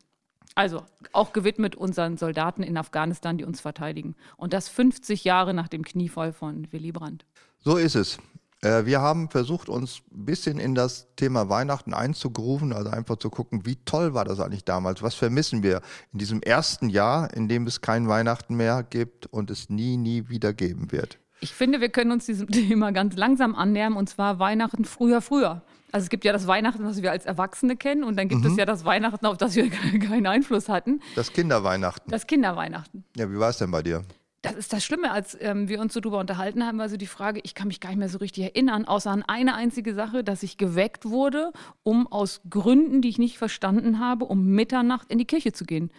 Also 0.55 0.85
auch 1.13 1.35
gewidmet 1.35 1.77
unseren 1.77 2.17
Soldaten 2.17 2.63
in 2.63 2.79
Afghanistan, 2.79 3.37
die 3.37 3.45
uns 3.45 3.61
verteidigen. 3.61 4.15
Und 4.39 4.55
das 4.55 4.69
50 4.71 5.25
Jahre 5.25 5.53
nach 5.53 5.69
dem 5.69 5.85
Kniefall 5.85 6.33
von 6.33 6.71
Willy 6.73 6.93
Brandt. 6.93 7.27
So 7.65 7.77
ist 7.77 7.95
es. 7.97 8.19
Äh, 8.63 8.85
Wir 8.87 9.01
haben 9.01 9.29
versucht, 9.29 9.69
uns 9.69 10.01
ein 10.15 10.25
bisschen 10.25 10.59
in 10.59 10.75
das 10.75 11.09
Thema 11.17 11.49
Weihnachten 11.49 11.93
einzugrooven, 11.95 12.73
also 12.73 12.91
einfach 12.91 13.17
zu 13.17 13.29
gucken, 13.31 13.67
wie 13.67 13.77
toll 13.85 14.15
war 14.15 14.25
das 14.25 14.41
eigentlich 14.41 14.65
damals? 14.65 15.03
Was 15.03 15.15
vermissen 15.15 15.63
wir 15.63 15.81
in 16.13 16.19
diesem 16.19 16.43
ersten 16.43 16.89
Jahr, 16.89 17.33
in 17.35 17.49
dem 17.49 17.67
es 17.67 17.81
kein 17.81 18.09
Weihnachten 18.09 18.57
mehr 18.57 18.83
gibt 18.83 19.27
und 19.27 19.51
es 19.51 19.69
nie, 19.69 19.97
nie 19.97 20.29
wieder 20.29 20.53
geben 20.53 20.93
wird? 20.93 21.19
Ich 21.41 21.53
finde, 21.53 21.81
wir 21.81 21.91
können 21.91 22.13
uns 22.13 22.27
diesem 22.27 22.49
Thema 22.51 22.93
ganz 22.93 23.17
langsam 23.17 23.55
annähern, 23.55 23.95
und 23.95 24.09
zwar 24.09 24.39
Weihnachten 24.39 24.85
früher, 24.85 25.21
früher. 25.21 25.63
Also 25.93 26.05
es 26.05 26.11
gibt 26.11 26.25
ja 26.25 26.33
das 26.33 26.47
Weihnachten, 26.47 26.85
was 26.85 27.01
wir 27.03 27.11
als 27.11 27.27
Erwachsene 27.27 27.77
kennen, 27.77 28.05
und 28.05 28.17
dann 28.17 28.29
gibt 28.29 28.43
Mhm. 28.43 28.51
es 28.53 28.57
ja 28.57 28.65
das 28.65 28.85
Weihnachten, 28.85 29.27
auf 29.27 29.37
das 29.37 29.55
wir 29.55 29.69
keinen 29.71 30.27
Einfluss 30.27 30.69
hatten, 30.69 31.01
Das 31.15 31.33
Kinderweihnachten. 31.33 32.11
das 32.11 32.27
Kinderweihnachten. 32.27 33.05
Ja, 33.17 33.31
wie 33.31 33.39
war 33.39 33.51
es 33.51 33.59
denn 33.59 33.71
bei 33.71 33.83
dir? 33.83 34.03
Das 34.47 34.55
ist 34.57 34.73
das 34.73 34.85
Schlimme, 34.85 35.11
als 35.11 35.37
ähm, 35.41 35.69
wir 35.69 35.81
uns 35.81 35.93
so 35.95 36.01
drüber 36.01 36.19
unterhalten 36.19 36.65
haben, 36.65 36.79
war 36.79 36.89
so 36.89 36.97
die 36.97 37.07
Frage, 37.07 37.41
ich 37.43 37.55
kann 37.55 37.69
mich 37.69 37.81
gar 37.81 37.89
nicht 37.91 37.99
mehr 37.99 38.09
so 38.09 38.19
richtig 38.19 38.45
erinnern, 38.45 38.85
außer 38.85 39.11
an 39.11 39.23
eine 39.27 39.55
einzige 39.55 39.95
Sache, 39.95 40.23
dass 40.25 40.43
ich 40.43 40.57
geweckt 40.57 41.05
wurde, 41.05 41.53
um 41.83 42.07
aus 42.07 42.41
Gründen, 42.49 43.03
die 43.03 43.09
ich 43.09 43.19
nicht 43.19 43.39
verstanden 43.39 43.99
habe, 43.99 44.25
um 44.25 44.47
Mitternacht 44.47 45.11
in 45.11 45.19
die 45.19 45.25
Kirche 45.25 45.53
zu 45.53 45.65
gehen. 45.65 45.91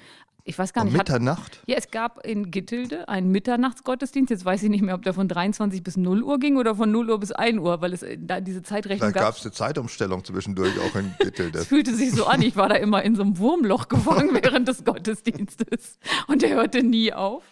Ich 0.50 0.58
weiß 0.58 0.72
gar 0.72 0.86
Um 0.86 0.92
nicht. 0.92 0.98
hat- 0.98 1.10
Mitternacht? 1.10 1.62
ja, 1.68 1.76
es 1.76 1.92
gab 1.92 2.26
in 2.26 2.52
Gittilde 2.52 3.10
einen 3.10 3.32
Mitternachtsgottesdienst. 3.34 4.30
Jetzt 4.30 4.46
weiß 4.46 4.64
ich 4.64 4.70
nicht 4.70 4.82
mehr, 4.82 4.96
ob 4.96 5.02
der 5.02 5.14
von 5.14 5.28
23 5.28 5.84
bis 5.84 5.98
0 5.98 6.24
Uhr 6.24 6.40
ging 6.40 6.56
oder 6.56 6.74
von 6.74 6.90
0 6.90 7.10
Uhr 7.10 7.20
bis 7.20 7.34
1 7.34 7.60
Uhr, 7.60 7.82
weil 7.82 7.92
es 7.92 8.02
äh, 8.02 8.18
da 8.18 8.40
diese 8.40 8.64
Zeitrechnung 8.64 9.12
gab. 9.12 9.24
gab 9.24 9.36
es 9.36 9.42
eine 9.44 9.52
Zeitumstellung 9.52 10.24
zwischendurch 10.24 10.72
auch 10.80 10.96
in 10.96 11.14
Gittel. 11.20 11.52
Es 11.54 11.68
fühlte 11.68 11.94
sich 11.94 12.12
so 12.14 12.28
an, 12.28 12.42
ich 12.42 12.56
war 12.56 12.70
da 12.70 12.76
immer 12.76 13.04
in 13.04 13.16
so 13.16 13.24
einem 13.24 13.38
Wurmloch 13.40 13.90
gefangen 13.90 14.30
während 14.42 14.70
des 14.70 14.86
Gottesdienstes 14.86 16.00
und 16.28 16.42
der 16.42 16.52
hörte 16.52 16.82
nie 16.82 17.12
auf. 17.12 17.44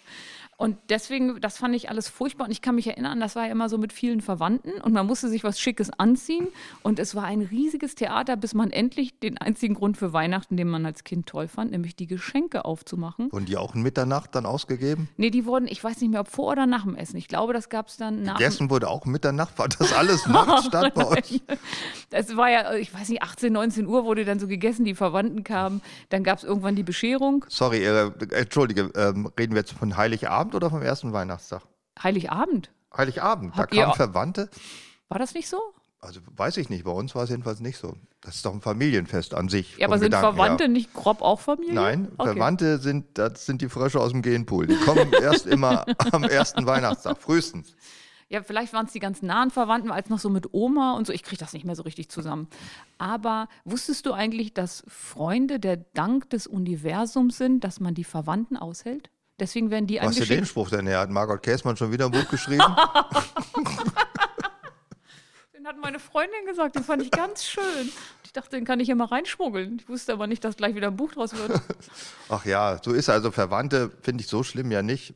Und 0.57 0.77
deswegen, 0.89 1.41
das 1.41 1.57
fand 1.57 1.75
ich 1.75 1.89
alles 1.89 2.07
furchtbar. 2.07 2.45
Und 2.45 2.51
ich 2.51 2.61
kann 2.61 2.75
mich 2.75 2.87
erinnern, 2.87 3.19
das 3.19 3.35
war 3.35 3.45
ja 3.45 3.51
immer 3.51 3.67
so 3.67 3.77
mit 3.77 3.91
vielen 3.91 4.21
Verwandten 4.21 4.71
und 4.81 4.93
man 4.93 5.05
musste 5.05 5.27
sich 5.27 5.43
was 5.43 5.59
Schickes 5.59 5.91
anziehen. 5.91 6.47
Und 6.81 6.97
es 6.97 7.13
war 7.13 7.25
ein 7.25 7.41
riesiges 7.41 7.95
Theater, 7.95 8.37
bis 8.37 8.53
man 8.53 8.71
endlich 8.71 9.19
den 9.19 9.37
einzigen 9.37 9.75
Grund 9.75 9.97
für 9.97 10.13
Weihnachten, 10.13 10.55
den 10.55 10.69
man 10.69 10.85
als 10.85 11.03
Kind 11.03 11.27
toll 11.27 11.49
fand, 11.49 11.71
nämlich 11.71 11.95
die 11.95 12.07
Geschenke 12.07 12.63
aufzumachen. 12.63 13.31
Wurden 13.33 13.45
die 13.45 13.57
auch 13.57 13.75
in 13.75 13.81
Mitternacht 13.81 14.33
dann 14.33 14.45
ausgegeben? 14.45 15.09
Nee, 15.17 15.29
die 15.29 15.45
wurden, 15.45 15.67
ich 15.67 15.83
weiß 15.83 15.99
nicht 15.99 16.11
mehr, 16.11 16.21
ob 16.21 16.29
vor 16.29 16.53
oder 16.53 16.65
nach 16.65 16.83
dem 16.83 16.95
Essen. 16.95 17.17
Ich 17.17 17.27
glaube, 17.27 17.51
das 17.51 17.67
gab 17.67 17.87
es 17.87 17.97
dann 17.97 18.23
nach 18.23 18.37
dem 18.37 18.45
Gegessen 18.45 18.69
wurde 18.69 18.87
auch 18.87 19.05
Mitternacht? 19.05 19.57
War 19.59 19.67
das 19.67 19.91
alles 19.91 20.25
nachts 20.25 20.65
statt 20.67 20.93
bei 20.93 21.05
euch? 21.05 21.41
Das 22.11 22.37
war 22.37 22.49
ja, 22.49 22.73
ich 22.75 22.93
weiß 22.93 23.09
nicht, 23.09 23.21
18, 23.21 23.51
19 23.51 23.87
Uhr 23.87 24.05
wurde 24.05 24.23
dann 24.23 24.39
so 24.39 24.47
gegessen, 24.47 24.85
die 24.85 24.95
Verwandten 24.95 25.43
kamen. 25.43 25.81
Dann 26.09 26.23
gab 26.23 26.37
es 26.37 26.45
irgendwann 26.45 26.75
die 26.75 26.83
Bescherung. 26.83 27.45
Sorry, 27.49 27.83
äh, 27.83 28.11
entschuldige, 28.31 28.91
ähm, 28.95 29.29
reden 29.37 29.53
wir 29.53 29.61
jetzt 29.61 29.73
von 29.73 29.97
Heiligabend 29.97 30.44
oder 30.53 30.69
vom 30.69 30.81
ersten 30.81 31.13
Weihnachtstag? 31.13 31.63
Heiligabend. 32.01 32.71
Heiligabend, 32.95 33.55
Habt 33.55 33.73
da 33.73 33.81
kamen 33.81 33.95
Verwandte. 33.95 34.49
War 35.09 35.19
das 35.19 35.33
nicht 35.33 35.47
so? 35.47 35.59
Also 35.99 36.19
weiß 36.35 36.57
ich 36.57 36.69
nicht, 36.69 36.83
bei 36.83 36.91
uns 36.91 37.15
war 37.15 37.23
es 37.23 37.29
jedenfalls 37.31 37.61
nicht 37.61 37.77
so. 37.77 37.95
Das 38.21 38.35
ist 38.35 38.45
doch 38.45 38.53
ein 38.53 38.61
Familienfest 38.61 39.33
an 39.33 39.49
sich. 39.49 39.77
Ja, 39.77 39.87
aber 39.87 39.97
sind 39.97 40.07
Gedanken 40.11 40.35
Verwandte 40.35 40.63
her. 40.65 40.71
nicht 40.71 40.93
grob 40.93 41.21
auch 41.21 41.39
Familie? 41.39 41.73
Nein, 41.73 42.11
okay. 42.17 42.33
Verwandte 42.33 42.77
sind, 42.77 43.17
das 43.17 43.45
sind 43.45 43.61
die 43.61 43.69
Frösche 43.69 43.99
aus 43.99 44.11
dem 44.11 44.21
Genpool. 44.21 44.67
Die 44.67 44.75
kommen 44.75 45.11
erst 45.21 45.47
immer 45.47 45.85
am 46.11 46.23
ersten 46.23 46.65
Weihnachtstag, 46.67 47.17
frühestens. 47.17 47.75
Ja, 48.29 48.41
vielleicht 48.41 48.73
waren 48.73 48.87
es 48.87 48.91
die 48.91 48.99
ganz 48.99 49.21
nahen 49.21 49.51
Verwandten, 49.51 49.91
als 49.91 50.09
noch 50.09 50.19
so 50.19 50.29
mit 50.29 50.53
Oma 50.53 50.93
und 50.93 51.05
so. 51.05 51.13
Ich 51.13 51.23
kriege 51.23 51.39
das 51.39 51.53
nicht 51.53 51.65
mehr 51.65 51.75
so 51.75 51.83
richtig 51.83 52.09
zusammen. 52.09 52.47
Aber 52.97 53.47
wusstest 53.63 54.05
du 54.05 54.13
eigentlich, 54.13 54.53
dass 54.53 54.83
Freunde 54.87 55.59
der 55.59 55.77
Dank 55.77 56.29
des 56.31 56.47
Universums 56.47 57.37
sind, 57.37 57.63
dass 57.63 57.79
man 57.79 57.93
die 57.93 58.03
Verwandten 58.03 58.57
aushält? 58.57 59.09
Deswegen 59.39 59.69
werden 59.69 59.87
die 59.87 59.99
Was 60.01 60.17
ist 60.17 60.29
denn 60.29 60.37
den. 60.37 60.45
Spruch 60.45 60.69
denn 60.69 60.87
her? 60.87 60.99
Hat 60.99 61.09
Margot 61.09 61.41
Käßmann 61.43 61.75
schon 61.75 61.91
wieder 61.91 62.05
ein 62.05 62.11
Buch 62.11 62.27
geschrieben? 62.29 62.63
Den 65.53 65.67
hat 65.67 65.81
meine 65.81 65.99
Freundin 65.99 66.45
gesagt, 66.45 66.75
den 66.75 66.83
fand 66.83 67.01
ich 67.01 67.09
ganz 67.09 67.43
schön. 67.43 67.89
Ich 68.23 68.31
dachte, 68.33 68.51
den 68.51 68.65
kann 68.65 68.79
ich 68.79 68.85
hier 68.85 68.95
mal 68.95 69.05
reinschmuggeln. 69.05 69.79
Ich 69.79 69.89
wusste 69.89 70.13
aber 70.13 70.27
nicht, 70.27 70.43
dass 70.43 70.57
gleich 70.57 70.75
wieder 70.75 70.89
ein 70.89 70.95
Buch 70.95 71.11
draus 71.13 71.35
wird. 71.35 71.59
Ach 72.29 72.45
ja, 72.45 72.79
so 72.83 72.93
ist 72.93 73.09
also 73.09 73.31
Verwandte, 73.31 73.91
finde 74.03 74.21
ich 74.21 74.27
so 74.27 74.43
schlimm 74.43 74.71
ja 74.71 74.83
nicht. 74.83 75.15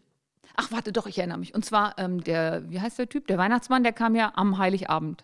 Ach, 0.56 0.72
warte 0.72 0.92
doch, 0.92 1.06
ich 1.06 1.20
erinnere 1.20 1.38
mich. 1.38 1.54
Und 1.54 1.66
zwar 1.66 2.00
ähm, 2.00 2.24
der, 2.24 2.64
wie 2.68 2.82
heißt 2.82 2.98
der 2.98 3.08
Typ? 3.08 3.28
Der 3.28 3.38
Weihnachtsmann, 3.38 3.84
der 3.84 3.94
kam 3.94 4.16
ja 4.16 4.32
am 4.36 4.58
Heiligabend. 4.58 5.24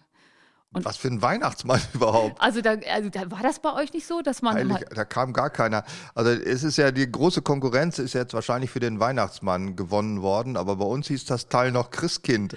Und- 0.75 0.85
Was 0.85 0.97
für 0.97 1.07
ein 1.07 1.21
Weihnachtsmann 1.21 1.81
überhaupt? 1.93 2.39
Also, 2.41 2.61
da, 2.61 2.75
also 2.93 3.09
da, 3.09 3.31
war 3.31 3.41
das 3.41 3.59
bei 3.59 3.73
euch 3.73 3.93
nicht 3.93 4.05
so, 4.05 4.21
dass 4.21 4.41
man. 4.41 4.55
Heilig, 4.55 4.85
da 4.93 5.05
kam 5.05 5.33
gar 5.33 5.49
keiner. 5.49 5.83
Also 6.13 6.31
es 6.31 6.63
ist 6.63 6.77
ja 6.77 6.91
die 6.91 7.11
große 7.11 7.41
Konkurrenz 7.41 7.97
ist 7.99 8.13
jetzt 8.13 8.33
wahrscheinlich 8.33 8.69
für 8.71 8.79
den 8.79 8.99
Weihnachtsmann 8.99 9.75
gewonnen 9.75 10.21
worden, 10.21 10.57
aber 10.57 10.75
bei 10.77 10.85
uns 10.85 11.07
hieß 11.07 11.25
das 11.25 11.47
Teil 11.49 11.71
noch 11.71 11.89
Christkind. 11.91 12.55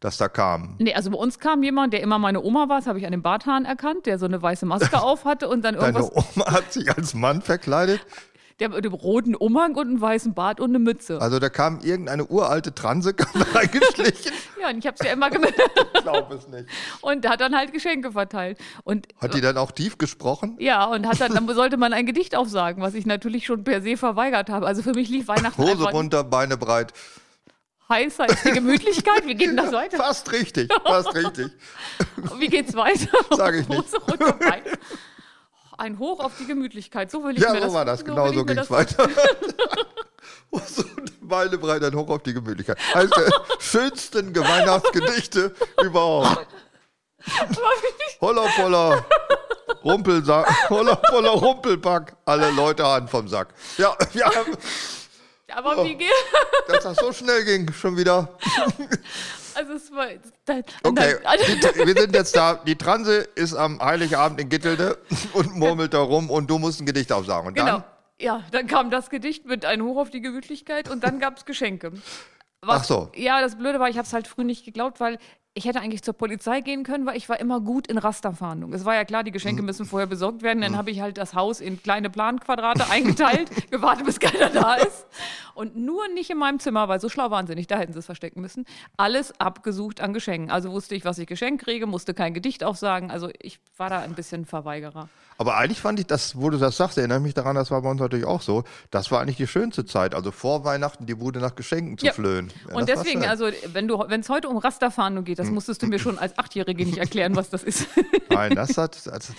das 0.00 0.16
da 0.16 0.28
kam. 0.28 0.76
Nee, 0.78 0.94
also 0.94 1.10
bei 1.10 1.18
uns 1.18 1.38
kam 1.38 1.62
jemand, 1.62 1.92
der 1.92 2.00
immer 2.00 2.18
meine 2.18 2.42
Oma 2.42 2.68
war, 2.70 2.78
das 2.78 2.86
habe 2.86 2.98
ich 2.98 3.04
an 3.04 3.12
den 3.12 3.20
Barthahn 3.22 3.66
erkannt, 3.66 4.06
der 4.06 4.18
so 4.18 4.24
eine 4.24 4.40
weiße 4.40 4.64
Maske 4.64 5.00
auf 5.02 5.24
hatte 5.26 5.46
und 5.48 5.62
dann 5.62 5.74
Deine 5.76 5.98
irgendwas, 5.98 6.26
Oma 6.36 6.50
hat 6.52 6.72
sich 6.72 6.90
als 6.90 7.12
Mann 7.14 7.42
verkleidet. 7.42 8.00
Der 8.60 8.68
mit 8.68 8.84
dem 8.84 8.92
roten 8.92 9.34
Umhang 9.34 9.74
und 9.74 9.88
einem 9.88 10.00
weißen 10.00 10.34
Bart 10.34 10.60
und 10.60 10.70
eine 10.70 10.78
Mütze. 10.78 11.20
Also 11.20 11.38
da 11.38 11.48
kam 11.48 11.80
irgendeine 11.80 12.26
uralte 12.26 12.74
Transe 12.74 13.14
kam 13.14 13.42
da 13.42 13.58
reingeschlichen. 13.58 14.32
Ja, 14.60 14.68
und 14.70 14.78
ich 14.78 14.86
habe 14.86 14.96
es 15.00 15.06
ja 15.06 15.12
immer 15.12 15.30
gemerkt. 15.30 15.58
Ich 15.94 16.02
glaube 16.02 16.34
es 16.34 16.46
nicht. 16.48 16.66
Und 17.00 17.28
hat 17.28 17.40
dann 17.40 17.56
halt 17.56 17.72
Geschenke 17.72 18.12
verteilt. 18.12 18.58
Und 18.84 19.08
Hat 19.20 19.34
die 19.34 19.40
dann 19.40 19.56
auch 19.56 19.72
tief 19.72 19.98
gesprochen? 19.98 20.56
ja, 20.60 20.84
und 20.84 21.06
hat 21.06 21.20
dann, 21.20 21.32
dann 21.34 21.48
sollte 21.54 21.76
man 21.76 21.92
ein 21.92 22.06
Gedicht 22.06 22.36
aufsagen, 22.36 22.82
was 22.82 22.94
ich 22.94 23.06
natürlich 23.06 23.46
schon 23.46 23.64
per 23.64 23.82
se 23.82 23.96
verweigert 23.96 24.50
habe. 24.50 24.66
Also 24.66 24.82
für 24.82 24.92
mich 24.92 25.08
lief 25.08 25.28
Weihnachten 25.28 25.60
Hose 25.60 25.72
einfach 25.72 25.92
runter, 25.92 26.24
Beine 26.24 26.56
breit. 26.56 26.92
heißer 27.88 28.24
als 28.24 28.42
die 28.42 28.52
Gemütlichkeit. 28.52 29.26
Wie 29.26 29.34
geht 29.34 29.48
denn 29.48 29.56
das 29.56 29.72
weiter? 29.72 29.96
Fast 29.96 30.30
richtig, 30.32 30.70
fast 30.84 31.14
richtig. 31.14 31.50
Wie 32.38 32.48
geht's 32.48 32.74
weiter? 32.74 33.08
Sag 33.36 33.54
ich 33.54 33.68
nicht. 33.68 33.82
Hose 33.82 33.98
runter, 34.06 34.32
Bein. 34.34 34.62
Ein 35.80 35.98
Hoch 35.98 36.20
auf 36.20 36.32
die 36.38 36.46
Gemütlichkeit. 36.46 37.10
So 37.10 37.24
will 37.24 37.36
ich 37.38 37.42
Ja, 37.42 37.52
mir 37.54 37.60
so 37.60 37.64
das 37.64 37.72
war 37.74 37.84
das. 37.86 38.00
so 38.00 38.04
Genau 38.04 38.24
will 38.26 38.32
ich 38.32 38.36
so 38.38 38.44
ging 38.44 38.58
es 38.58 38.68
das- 38.68 38.70
weiter. 38.70 39.08
Hose 40.52 40.84
und 40.96 41.28
Beine 41.28 41.56
breit, 41.56 41.82
ein 41.82 41.94
Hoch 41.94 42.08
auf 42.10 42.22
die 42.22 42.34
Gemütlichkeit. 42.34 42.76
Eines 42.92 43.10
der 43.12 43.30
schönsten 43.60 44.36
Weihnachtsgedichte 44.36 45.54
überhaupt. 45.82 46.46
Holla 48.20 48.42
polla, 48.56 49.04
Rumpelsack, 49.84 50.68
holla 50.70 50.96
polla, 50.96 51.30
Rumpelpack. 51.30 52.14
Alle 52.26 52.50
Leute 52.50 52.86
Hand 52.86 53.08
vom 53.08 53.26
Sack. 53.28 53.48
Ja, 53.78 53.96
haben, 54.24 54.56
Aber 55.54 55.82
wie 55.84 55.94
geht 55.94 56.10
dass 56.68 56.84
das 56.84 56.96
so 56.98 57.10
schnell 57.12 57.42
ging, 57.44 57.72
schon 57.72 57.96
wieder. 57.96 58.28
Also 59.54 59.72
es 59.74 59.92
war. 59.92 60.06
Dann, 60.44 60.64
Okay, 60.82 61.16
dann, 61.62 61.86
wir 61.86 62.00
sind 62.00 62.14
jetzt 62.14 62.36
da. 62.36 62.54
Die 62.54 62.76
Transe 62.76 63.28
ist 63.34 63.54
am 63.54 63.80
Heiligabend 63.80 64.40
in 64.40 64.48
Gittelde 64.48 64.98
und 65.32 65.56
murmelt 65.56 65.94
da 65.94 66.00
rum 66.00 66.30
und 66.30 66.48
du 66.48 66.58
musst 66.58 66.80
ein 66.80 66.86
Gedicht 66.86 67.12
aufsagen. 67.12 67.48
Und 67.48 67.54
genau. 67.54 67.66
dann, 67.66 67.84
Ja, 68.20 68.42
dann 68.50 68.66
kam 68.66 68.90
das 68.90 69.10
Gedicht 69.10 69.46
mit 69.46 69.64
ein 69.64 69.82
Hoch 69.82 69.98
auf 69.98 70.10
die 70.10 70.20
Gemütlichkeit 70.20 70.88
und 70.88 71.04
dann 71.04 71.18
gab 71.18 71.38
es 71.38 71.44
Geschenke. 71.44 71.92
Was, 72.62 72.82
Ach 72.82 72.84
so. 72.84 73.12
Ja, 73.14 73.40
das 73.40 73.56
Blöde 73.56 73.80
war, 73.80 73.88
ich 73.88 73.96
habe 73.96 74.06
es 74.06 74.12
halt 74.12 74.28
früh 74.28 74.44
nicht 74.44 74.66
geglaubt, 74.66 75.00
weil 75.00 75.18
ich 75.54 75.64
hätte 75.64 75.80
eigentlich 75.80 76.02
zur 76.02 76.14
Polizei 76.14 76.60
gehen 76.60 76.84
können, 76.84 77.06
weil 77.06 77.16
ich 77.16 77.28
war 77.28 77.40
immer 77.40 77.60
gut 77.60 77.88
in 77.88 77.98
Rasterfahndung. 77.98 78.72
Es 78.72 78.84
war 78.84 78.94
ja 78.94 79.04
klar, 79.04 79.24
die 79.24 79.30
Mhm. 79.30 79.34
Geschenke 79.34 79.62
müssen 79.62 79.84
vorher 79.84 80.06
besorgt 80.06 80.42
werden. 80.42 80.60
Dann 80.60 80.76
habe 80.76 80.90
ich 80.92 81.00
halt 81.00 81.18
das 81.18 81.34
Haus 81.34 81.60
in 81.60 81.82
kleine 81.82 82.08
Planquadrate 82.08 82.84
eingeteilt, 82.90 83.70
gewartet, 83.70 84.06
bis 84.06 84.20
keiner 84.20 84.48
da 84.50 84.74
ist. 84.74 85.06
Und 85.54 85.76
nur 85.76 86.06
nicht 86.08 86.30
in 86.30 86.38
meinem 86.38 86.60
Zimmer, 86.60 86.88
weil 86.88 87.00
so 87.00 87.08
schlau 87.08 87.30
waren 87.30 87.46
sie 87.48 87.54
nicht, 87.56 87.70
da 87.70 87.78
hätten 87.78 87.92
sie 87.92 87.98
es 87.98 88.06
verstecken 88.06 88.40
müssen. 88.40 88.64
Alles 88.96 89.38
abgesucht 89.40 90.00
an 90.00 90.14
Geschenken. 90.14 90.50
Also 90.50 90.70
wusste 90.70 90.94
ich, 90.94 91.04
was 91.04 91.18
ich 91.18 91.26
geschenkt 91.26 91.64
kriege, 91.64 91.86
musste 91.86 92.14
kein 92.14 92.32
Gedicht 92.32 92.62
aufsagen. 92.62 93.10
Also 93.10 93.28
ich 93.42 93.58
war 93.76 93.90
da 93.90 94.00
ein 94.00 94.14
bisschen 94.14 94.46
Verweigerer. 94.46 95.08
Aber 95.40 95.56
eigentlich 95.56 95.80
fand 95.80 95.98
ich 95.98 96.06
das, 96.06 96.38
wo 96.38 96.50
du 96.50 96.58
das 96.58 96.76
sagst, 96.76 96.98
erinnere 96.98 97.18
mich 97.18 97.32
daran, 97.32 97.56
das 97.56 97.70
war 97.70 97.80
bei 97.80 97.90
uns 97.90 97.98
natürlich 97.98 98.26
auch 98.26 98.42
so. 98.42 98.62
Das 98.90 99.10
war 99.10 99.22
eigentlich 99.22 99.38
die 99.38 99.46
schönste 99.46 99.86
Zeit. 99.86 100.14
Also 100.14 100.32
vor 100.32 100.64
Weihnachten 100.64 101.06
die 101.06 101.14
Bude 101.14 101.40
nach 101.40 101.54
Geschenken 101.54 101.96
zu 101.96 102.04
Ja. 102.04 102.12
flöhen. 102.12 102.52
Ja, 102.68 102.74
und 102.74 102.90
deswegen. 102.90 103.22
Hm. 103.22 103.30
also 103.30 103.48
wenn 103.72 103.88
du, 103.88 104.04
wenn 104.06 104.20
es 104.20 104.28
heute 104.28 104.50
um 104.50 104.58
Rasterfahndung 104.58 105.24
geht, 105.24 105.38
das 105.38 105.48
musstest 105.48 105.80
du 105.82 105.86
mir 105.86 105.98
schon 105.98 106.18
als 106.18 106.36
Achtjährige 106.38 106.84
nicht 106.84 106.98
erklären, 106.98 107.36
was 107.36 107.48
das 107.48 107.62
ist. 107.62 107.86
Nein, 108.28 108.54
das 108.54 108.76
hat. 108.76 109.06
Das, 109.06 109.32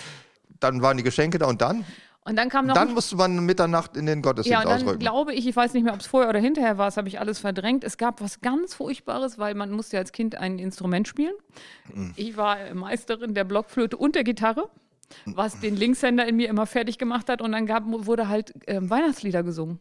dann 0.60 0.82
waren 0.82 0.98
die 0.98 1.04
Geschenke 1.04 1.38
da 1.38 1.46
und 1.46 1.62
dann? 1.62 1.86
Und 2.24 2.36
dann 2.36 2.50
kam 2.50 2.68
noch 2.68 2.76
Dann 2.76 2.94
musste 2.94 3.16
man 3.16 3.46
Mitternacht 3.46 3.98
in 3.98 4.06
den 4.08 4.22
Gottesdienst 4.22 4.52
Ja, 4.52 4.60
und 4.62 4.70
dann 4.70 4.82
ausrücken. 4.84 5.00
glaube 5.00 5.34
ich, 5.34 5.48
ich 5.48 5.56
weiß 5.56 5.74
nicht 5.74 5.84
mehr, 5.84 5.94
ob 5.94 6.02
es 6.02 6.08
vorher 6.08 6.30
oder 6.30 6.40
hinterher 6.40 6.78
war, 6.78 6.86
das 6.86 6.98
habe 6.98 7.08
ich 7.08 7.20
alles 7.20 7.40
verdrängt. 7.40 7.84
Es 7.84 7.98
gab 7.98 8.22
was 8.22 8.42
ganz 8.42 8.76
Furchtbares, 8.76 9.40
weil 9.40 9.56
man 9.56 9.72
musste 9.72 9.98
ja 9.98 10.02
als 10.02 10.12
Kind 10.12 10.36
ein 10.36 10.60
Instrument 10.60 11.08
spielen. 11.08 11.34
Hm. 11.92 12.14
Ich 12.16 12.38
war 12.38 12.58
Meisterin 12.76 13.34
der 13.34 13.44
Blockflöte 13.44 13.98
und 13.98 14.14
der 14.16 14.24
Gitarre, 14.24 14.70
was 15.26 15.60
den 15.60 15.76
Linkshänder 15.76 16.28
in 16.28 16.36
mir 16.36 16.50
immer 16.50 16.66
fertig 16.66 16.98
gemacht 16.98 17.30
hat. 17.30 17.42
Und 17.42 17.52
dann 17.52 17.66
gab, 17.66 17.84
wurde 17.86 18.28
halt 18.28 18.54
ähm, 18.68 18.90
Weihnachtslieder 18.90 19.44
gesungen. 19.44 19.80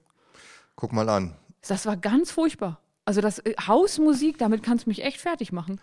Guck 0.76 0.92
mal 0.92 1.08
an. 1.08 1.36
Das 1.66 1.86
war 1.86 1.96
ganz 1.96 2.30
furchtbar. 2.30 2.80
Also 3.04 3.20
das 3.20 3.38
äh, 3.40 3.54
Hausmusik, 3.66 4.38
damit 4.38 4.62
kannst 4.62 4.86
du 4.86 4.90
mich 4.90 5.04
echt 5.04 5.20
fertig 5.20 5.52
machen. 5.52 5.80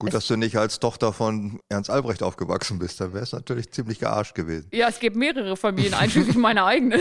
Gut, 0.00 0.14
dass 0.14 0.26
du 0.26 0.36
nicht 0.36 0.56
als 0.56 0.80
Tochter 0.80 1.12
von 1.12 1.60
Ernst 1.68 1.90
Albrecht 1.90 2.22
aufgewachsen 2.22 2.78
bist. 2.78 3.00
Dann 3.02 3.12
wäre 3.12 3.22
es 3.22 3.32
natürlich 3.32 3.70
ziemlich 3.70 3.98
gearscht 3.98 4.34
gewesen. 4.34 4.66
Ja, 4.72 4.88
es 4.88 4.98
gibt 4.98 5.14
mehrere 5.14 5.58
Familien, 5.58 5.92
einschließlich 5.92 6.36
meine 6.36 6.64
eigene. 6.64 6.98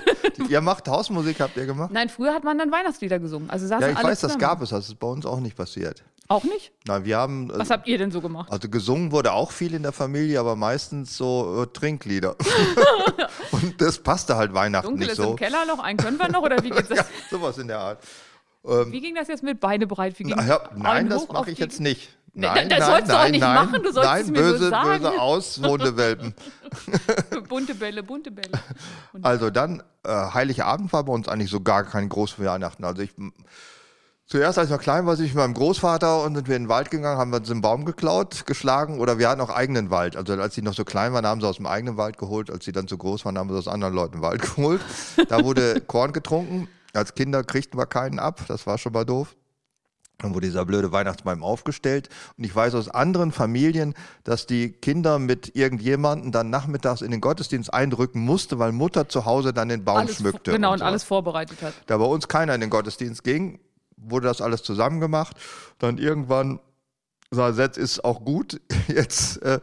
ihr 0.50 0.60
macht 0.60 0.86
Hausmusik, 0.86 1.40
habt 1.40 1.56
ihr 1.56 1.64
gemacht? 1.64 1.90
Nein, 1.92 2.10
früher 2.10 2.34
hat 2.34 2.44
man 2.44 2.58
dann 2.58 2.70
Weihnachtslieder 2.70 3.18
gesungen. 3.18 3.48
Also 3.48 3.66
Ja, 3.66 3.88
ich 3.88 3.96
weiß, 3.96 4.02
das 4.02 4.20
zusammen. 4.20 4.38
gab 4.38 4.60
es. 4.60 4.68
Das 4.68 4.86
ist 4.86 5.00
bei 5.00 5.06
uns 5.06 5.24
auch 5.24 5.40
nicht 5.40 5.56
passiert. 5.56 6.04
Auch 6.28 6.44
nicht? 6.44 6.72
Nein, 6.86 7.06
wir 7.06 7.16
haben. 7.16 7.50
Was 7.54 7.70
habt 7.70 7.88
ihr 7.88 7.96
denn 7.96 8.10
so 8.10 8.20
gemacht? 8.20 8.52
Also 8.52 8.68
gesungen 8.68 9.12
wurde 9.12 9.32
auch 9.32 9.50
viel 9.50 9.72
in 9.72 9.82
der 9.82 9.92
Familie, 9.92 10.38
aber 10.38 10.54
meistens 10.54 11.16
so 11.16 11.62
äh, 11.62 11.66
Trinklieder. 11.72 12.36
und 13.50 13.80
das 13.80 13.98
passte 13.98 14.36
halt 14.36 14.52
Weihnachten 14.52 14.88
Dunkel 14.88 15.06
nicht 15.06 15.12
ist 15.12 15.16
so. 15.16 15.30
im 15.30 15.36
Keller 15.36 15.64
noch, 15.64 15.78
einen 15.78 15.98
können 15.98 16.18
wir 16.18 16.28
noch 16.28 16.42
oder 16.42 16.62
wie 16.62 16.70
geht's 16.70 16.88
das? 16.90 16.98
Ja, 16.98 17.04
sowas 17.30 17.56
in 17.56 17.68
der 17.68 17.78
Art. 17.78 18.02
Wie 18.64 19.00
ging 19.00 19.16
das 19.16 19.26
jetzt 19.26 19.42
mit 19.42 19.58
Beine 19.58 19.88
breit? 19.88 20.16
Wie 20.20 20.22
ging 20.22 20.34
Na, 20.36 20.46
ja, 20.46 20.60
nein, 20.76 20.84
Ein 20.86 21.08
das 21.08 21.26
mache 21.26 21.50
ich 21.50 21.58
jetzt 21.58 21.80
nicht. 21.80 22.16
Nein, 22.34 22.68
das 22.70 22.78
nein, 22.78 22.88
sollst 22.88 23.08
du 23.08 23.12
auch 23.12 23.18
nein, 23.18 23.30
nicht 23.32 23.40
nein, 23.42 23.54
machen, 23.54 23.82
du 23.82 23.92
sollst 23.92 24.10
nein, 24.10 24.22
es 24.22 24.30
mir 24.30 24.38
böse, 24.38 24.70
sagen. 24.70 25.02
böse 25.02 25.20
aus, 25.20 25.60
Hundewelpen. 25.62 26.34
bunte 27.48 27.74
Bälle, 27.74 28.02
bunte 28.02 28.30
Bälle. 28.30 28.58
Also 29.20 29.50
dann, 29.50 29.82
äh, 30.02 30.08
Heiligabend 30.32 30.92
war 30.94 31.04
bei 31.04 31.12
uns 31.12 31.28
eigentlich 31.28 31.50
so 31.50 31.60
gar 31.60 31.84
kein 31.84 32.08
großes 32.08 32.42
Weihnachten. 32.42 32.84
Also 32.84 33.02
ich, 33.02 33.10
zuerst 34.24 34.58
als 34.58 34.70
ich 34.70 34.74
noch 34.74 34.80
klein 34.80 35.04
war, 35.04 35.14
sind 35.16 35.26
ich 35.26 35.34
mit 35.34 35.42
meinem 35.42 35.52
Großvater 35.52 36.22
und 36.22 36.34
sind 36.34 36.48
wir 36.48 36.56
in 36.56 36.64
den 36.64 36.68
Wald 36.70 36.90
gegangen, 36.90 37.18
haben 37.18 37.32
wir 37.32 37.36
uns 37.36 37.50
einen 37.50 37.60
Baum 37.60 37.84
geklaut, 37.84 38.46
geschlagen 38.46 38.98
oder 38.98 39.18
wir 39.18 39.28
hatten 39.28 39.42
auch 39.42 39.50
eigenen 39.50 39.90
Wald. 39.90 40.16
Also 40.16 40.32
als 40.32 40.54
die 40.54 40.62
noch 40.62 40.74
so 40.74 40.86
klein 40.86 41.12
waren, 41.12 41.26
haben 41.26 41.42
sie 41.42 41.46
aus 41.46 41.56
dem 41.56 41.66
eigenen 41.66 41.98
Wald 41.98 42.16
geholt. 42.16 42.50
Als 42.50 42.64
sie 42.64 42.72
dann 42.72 42.88
zu 42.88 42.96
groß 42.96 43.26
waren, 43.26 43.36
haben 43.36 43.50
sie 43.50 43.58
aus 43.58 43.68
anderen 43.68 43.92
Leuten 43.92 44.22
Wald 44.22 44.40
geholt. 44.56 44.80
Da 45.28 45.44
wurde 45.44 45.82
Korn 45.82 46.14
getrunken. 46.14 46.66
Als 46.94 47.14
Kinder 47.14 47.44
kriegten 47.44 47.78
wir 47.78 47.86
keinen 47.86 48.18
ab. 48.18 48.40
Das 48.48 48.66
war 48.66 48.78
schon 48.78 48.94
mal 48.94 49.04
doof. 49.04 49.36
Dann 50.22 50.34
wurde 50.34 50.46
dieser 50.46 50.64
blöde 50.64 50.92
Weihnachtsbaum 50.92 51.42
aufgestellt. 51.42 52.08
Und 52.38 52.44
ich 52.44 52.54
weiß 52.54 52.74
aus 52.74 52.88
anderen 52.88 53.32
Familien, 53.32 53.94
dass 54.24 54.46
die 54.46 54.72
Kinder 54.72 55.18
mit 55.18 55.54
irgendjemanden 55.54 56.32
dann 56.32 56.50
nachmittags 56.50 57.02
in 57.02 57.10
den 57.10 57.20
Gottesdienst 57.20 57.72
eindrücken 57.72 58.22
musste, 58.22 58.58
weil 58.58 58.72
Mutter 58.72 59.08
zu 59.08 59.24
Hause 59.24 59.52
dann 59.52 59.68
den 59.68 59.84
Baum 59.84 59.98
Alles, 59.98 60.16
schmückte. 60.16 60.52
genau, 60.52 60.72
und, 60.72 60.78
so. 60.78 60.84
alles 60.84 61.04
vorbereitet 61.04 61.60
hat. 61.62 61.74
Da 61.86 61.98
bei 61.98 62.04
uns 62.04 62.28
keiner 62.28 62.54
in 62.54 62.60
den 62.60 62.70
Gottesdienst 62.70 63.24
ging, 63.24 63.60
wurde 63.96 64.26
das 64.26 64.40
alles 64.40 64.62
zusammen 64.62 65.00
gemacht. 65.00 65.36
Dann 65.78 65.98
irgendwann 65.98 66.60
sah 67.32 67.50
jetzt 67.50 67.78
ist 67.78 68.04
auch 68.04 68.24
gut. 68.24 68.60
Jetzt 68.88 69.42
äh, 69.42 69.60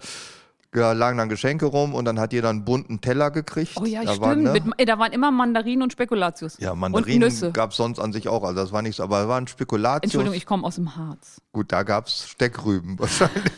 ja, 0.75 0.91
lagen 0.91 1.17
dann 1.17 1.29
Geschenke 1.29 1.65
rum 1.65 1.95
und 1.95 2.05
dann 2.05 2.19
hat 2.19 2.31
jeder 2.31 2.49
einen 2.49 2.63
bunten 2.63 3.01
Teller 3.01 3.31
gekriegt. 3.31 3.73
Oh 3.75 3.85
ja, 3.85 4.03
da 4.03 4.11
stimmt. 4.11 4.21
Waren, 4.21 4.43
ne, 4.43 4.51
Mit, 4.53 4.63
äh, 4.77 4.85
da 4.85 4.99
waren 4.99 5.11
immer 5.11 5.31
Mandarinen 5.31 5.81
und 5.81 5.93
Spekulatius. 5.93 6.57
ja, 6.59 6.75
Mandarinen 6.75 7.53
gab 7.53 7.71
es 7.71 7.77
sonst 7.77 7.99
an 7.99 8.13
sich 8.13 8.27
auch. 8.27 8.43
Also 8.43 8.55
das 8.55 8.71
war 8.71 8.81
nicht 8.81 8.95
so, 8.95 9.03
aber 9.03 9.21
es 9.21 9.27
waren 9.27 9.47
Spekulatius. 9.47 10.03
Entschuldigung, 10.03 10.37
ich 10.37 10.45
komme 10.45 10.65
aus 10.65 10.75
dem 10.75 10.95
Harz. 10.95 11.41
Gut, 11.51 11.71
da 11.71 11.83
gab 11.83 12.07
es 12.07 12.27
Steckrüben 12.29 12.99
wahrscheinlich. 12.99 13.51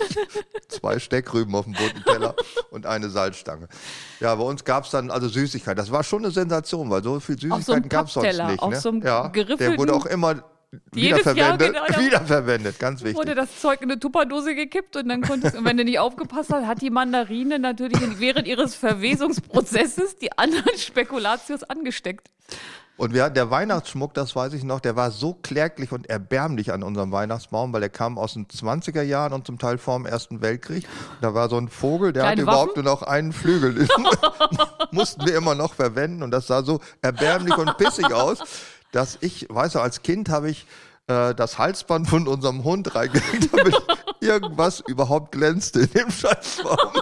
Zwei 0.70 1.00
Steckrüben 1.00 1.54
auf 1.54 1.66
dem 1.66 1.74
bunten 1.74 2.04
Teller 2.06 2.34
und 2.72 2.86
eine 2.86 3.10
Salzstange. 3.10 3.68
Ja, 4.22 4.34
bei 4.36 4.44
uns 4.44 4.64
gab 4.64 4.86
es 4.86 4.92
dann 4.92 5.12
also 5.12 5.28
Süßigkeiten. 5.28 5.78
Das 5.78 5.92
war 5.92 6.04
schon 6.04 6.24
eine 6.24 6.32
Sensation, 6.32 6.90
weil 6.90 7.04
so 7.04 7.20
viel 7.20 7.38
so 7.38 7.54
Süßigkeiten 7.56 7.90
gab 7.90 8.08
es 8.08 8.14
sonst 8.14 8.38
nicht. 8.38 8.60
auf 8.60 8.70
ne? 8.70 8.80
so 8.80 8.90
einem 8.90 9.02
ja, 9.02 9.28
der 9.28 9.78
wurde 9.78 9.94
auch 9.94 10.06
immer 10.06 10.44
Jedes 10.94 11.26
Jahr, 11.26 11.36
wiederverwendet. 11.36 11.86
genau, 11.88 12.00
wiederverwendet, 12.06 12.80
ganz 12.80 13.02
wichtig. 13.02 13.18
Wurde 13.18 13.36
das 13.36 13.60
Zeug 13.60 13.82
in 13.82 13.92
eine 13.92 14.00
Tupperdose 14.00 14.56
gekippt 14.56 14.96
und 14.96 15.10
dann 15.10 15.22
konntest 15.22 15.56
und 15.58 15.66
wenn 15.66 15.76
du 15.76 15.84
nicht 15.84 16.00
aufgepasst 16.00 16.50
hast, 16.52 16.66
hat 16.66 16.82
die 16.82 16.90
Mandarine 16.90 17.60
natürlich 17.60 18.00
während 18.20 18.48
ihres 18.48 18.76
Verwesungsprozesses 18.76 20.16
die 20.18 20.38
anderen 20.38 20.78
Spekulatius 20.78 21.64
angesteckt. 21.64 22.30
Und 23.02 23.14
wir 23.14 23.30
der 23.32 23.50
Weihnachtsschmuck, 23.50 24.14
das 24.14 24.36
weiß 24.36 24.54
ich 24.54 24.64
noch, 24.64 24.80
der 24.80 24.96
war 24.96 25.12
so 25.12 25.34
kläglich 25.34 25.92
und 25.92 26.08
erbärmlich 26.08 26.72
an 26.72 26.84
unserem 26.84 27.12
Weihnachtsbaum, 27.12 27.74
weil 27.74 27.82
der 27.82 27.90
kam 27.90 28.18
aus 28.20 28.34
den 28.34 28.48
20er 28.48 29.02
Jahren 29.02 29.34
und 29.34 29.48
zum 29.48 29.58
Teil 29.58 29.78
vor 29.78 29.98
dem 29.98 30.06
Ersten 30.06 30.42
Weltkrieg. 30.42 30.88
Da 31.20 31.34
war 31.34 31.50
so 31.50 31.58
ein 31.58 31.68
Vogel, 31.68 32.14
der 32.14 32.24
Kleine 32.24 32.32
hatte 32.34 32.42
überhaupt 32.44 32.76
nur 32.76 32.86
noch 32.86 33.02
einen 33.02 33.34
Flügel. 33.34 33.88
Mussten 34.92 35.26
wir 35.26 35.36
immer 35.36 35.56
noch 35.56 35.74
verwenden 35.74 36.22
und 36.22 36.32
das 36.32 36.48
sah 36.48 36.62
so 36.62 36.80
erbärmlich 37.02 37.58
und 37.58 37.76
pissig 37.78 38.14
aus, 38.14 38.44
dass 38.92 39.18
ich, 39.22 39.48
weißt 39.50 39.76
du, 39.76 39.80
als 39.80 40.02
Kind 40.02 40.30
habe 40.30 40.50
ich 40.50 40.66
äh, 41.08 41.34
das 41.34 41.58
Halsband 41.58 42.08
von 42.10 42.28
unserem 42.28 42.64
Hund 42.64 42.94
reingelegt, 42.96 43.50
damit 43.52 43.76
irgendwas 44.20 44.82
überhaupt 44.82 45.32
glänzte 45.32 45.82
in 45.82 45.92
dem 45.92 46.12
Scheißbaum. 46.12 46.94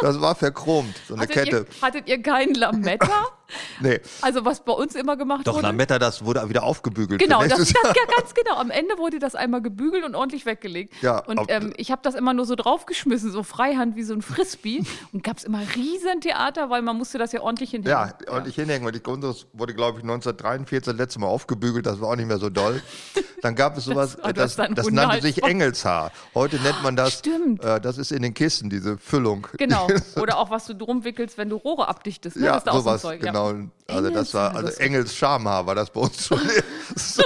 Das 0.00 0.20
war 0.20 0.36
verchromt, 0.36 0.94
so 1.08 1.14
eine 1.14 1.22
Hattet 1.22 1.34
Kette. 1.34 1.66
ihr, 1.68 1.82
hattet 1.82 2.08
ihr 2.08 2.22
keinen 2.22 2.54
Lametta? 2.54 3.26
Nee. 3.80 4.00
Also 4.22 4.44
was 4.44 4.64
bei 4.64 4.72
uns 4.72 4.94
immer 4.94 5.16
gemacht 5.16 5.46
Doch, 5.46 5.54
wurde. 5.54 5.68
Lametta, 5.68 5.98
das 5.98 6.24
wurde 6.24 6.48
wieder 6.48 6.62
aufgebügelt. 6.64 7.20
Genau, 7.20 7.42
das, 7.42 7.58
das 7.58 7.72
ja, 7.72 8.04
ganz 8.16 8.34
genau. 8.34 8.56
Am 8.56 8.70
Ende 8.70 8.98
wurde 8.98 9.18
das 9.18 9.34
einmal 9.34 9.62
gebügelt 9.62 10.04
und 10.04 10.14
ordentlich 10.14 10.46
weggelegt. 10.46 10.94
Ja, 11.00 11.20
und 11.24 11.40
ähm, 11.48 11.72
ich 11.76 11.90
habe 11.90 12.02
das 12.02 12.14
immer 12.14 12.34
nur 12.34 12.44
so 12.44 12.54
draufgeschmissen, 12.56 13.30
so 13.30 13.42
freihand 13.42 13.96
wie 13.96 14.02
so 14.02 14.14
ein 14.14 14.22
Frisbee. 14.22 14.82
und 15.12 15.22
gab 15.22 15.38
es 15.38 15.44
immer 15.44 15.60
riesen 15.76 16.20
Theater, 16.20 16.70
weil 16.70 16.82
man 16.82 16.96
musste 16.96 17.18
das 17.18 17.32
ja 17.32 17.40
ordentlich 17.40 17.70
hinhängen. 17.70 18.12
Ja, 18.26 18.32
und 18.36 18.46
ich 18.46 18.56
hinhängen, 18.56 18.84
weil 18.84 18.92
die 18.92 19.00
unseres 19.08 19.46
wurde, 19.52 19.74
glaube 19.74 19.98
ich, 19.98 20.04
1943 20.04 20.86
das 20.86 20.96
letzte 20.96 21.20
Mal 21.20 21.28
aufgebügelt, 21.28 21.86
das 21.86 22.00
war 22.00 22.08
auch 22.10 22.16
nicht 22.16 22.28
mehr 22.28 22.38
so 22.38 22.50
doll. 22.50 22.82
Dann 23.42 23.54
gab 23.54 23.76
es 23.78 23.84
sowas, 23.84 24.16
Das- 24.16 24.24
oh, 24.24 24.32
das, 24.32 24.56
das 24.74 24.90
nannte 24.90 25.22
sich. 25.22 25.42
Engelshaar. 25.42 26.10
Heute 26.34 26.56
nennt 26.56 26.82
man 26.82 26.96
das, 26.96 27.14
Stimmt. 27.14 27.62
Äh, 27.62 27.80
das 27.80 27.96
ist 27.98 28.12
in 28.12 28.22
den 28.22 28.34
Kissen, 28.34 28.68
diese 28.68 28.98
Füllung. 28.98 29.46
Genau. 29.56 29.86
Oder 30.20 30.38
auch 30.38 30.50
was 30.50 30.66
du 30.66 30.74
drum 30.74 31.04
wickelst, 31.04 31.38
wenn 31.38 31.48
du 31.48 31.56
Rohre 31.56 31.88
abdichtest. 31.88 32.36
Ne? 32.36 32.46
Ja, 32.46 32.52
das 32.54 32.64
ist 32.64 32.68
auch 32.68 32.72
so 32.72 32.78
ein 32.78 32.82
sowas, 32.84 33.02
Zeug, 33.02 33.20
genau. 33.20 33.37
Ja. 33.37 33.37
Also 33.86 34.10
das 34.10 34.34
war, 34.34 34.54
also 34.54 34.68
Engels 34.80 35.14
Schamhaar 35.14 35.66
war 35.66 35.74
das 35.74 35.90
bei 35.90 36.00
uns 36.00 36.26
schon 36.26 36.40
so 36.96 37.22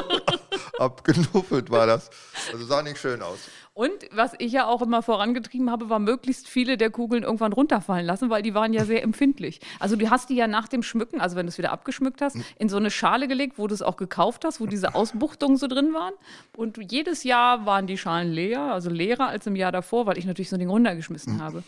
abgenuffelt 0.78 1.70
war 1.70 1.86
das. 1.86 2.10
Also 2.52 2.64
sah 2.64 2.82
nicht 2.82 2.98
schön 2.98 3.22
aus. 3.22 3.38
Und 3.74 3.92
was 4.12 4.32
ich 4.38 4.52
ja 4.52 4.66
auch 4.66 4.82
immer 4.82 5.02
vorangetrieben 5.02 5.70
habe, 5.70 5.88
war 5.88 5.98
möglichst 5.98 6.46
viele 6.46 6.76
der 6.76 6.90
Kugeln 6.90 7.22
irgendwann 7.22 7.54
runterfallen 7.54 8.04
lassen, 8.04 8.28
weil 8.28 8.42
die 8.42 8.52
waren 8.52 8.74
ja 8.74 8.84
sehr 8.84 9.02
empfindlich. 9.02 9.60
Also 9.80 9.96
du 9.96 10.10
hast 10.10 10.28
die 10.28 10.34
ja 10.34 10.46
nach 10.46 10.68
dem 10.68 10.82
Schmücken, 10.82 11.22
also 11.22 11.36
wenn 11.36 11.46
du 11.46 11.50
es 11.50 11.56
wieder 11.56 11.72
abgeschmückt 11.72 12.20
hast, 12.20 12.36
in 12.58 12.68
so 12.68 12.76
eine 12.76 12.90
Schale 12.90 13.28
gelegt, 13.28 13.58
wo 13.58 13.66
du 13.66 13.74
es 13.74 13.80
auch 13.80 13.96
gekauft 13.96 14.44
hast, 14.44 14.60
wo 14.60 14.66
diese 14.66 14.94
Ausbuchtungen 14.94 15.56
so 15.56 15.68
drin 15.68 15.94
waren. 15.94 16.12
Und 16.54 16.92
jedes 16.92 17.24
Jahr 17.24 17.64
waren 17.64 17.86
die 17.86 17.96
Schalen 17.96 18.30
leer, 18.30 18.60
also 18.60 18.90
leerer 18.90 19.28
als 19.28 19.46
im 19.46 19.56
Jahr 19.56 19.72
davor, 19.72 20.04
weil 20.04 20.18
ich 20.18 20.26
natürlich 20.26 20.50
so 20.50 20.56
ein 20.56 20.60
Ding 20.60 20.68
runtergeschmissen 20.68 21.42
habe. 21.42 21.62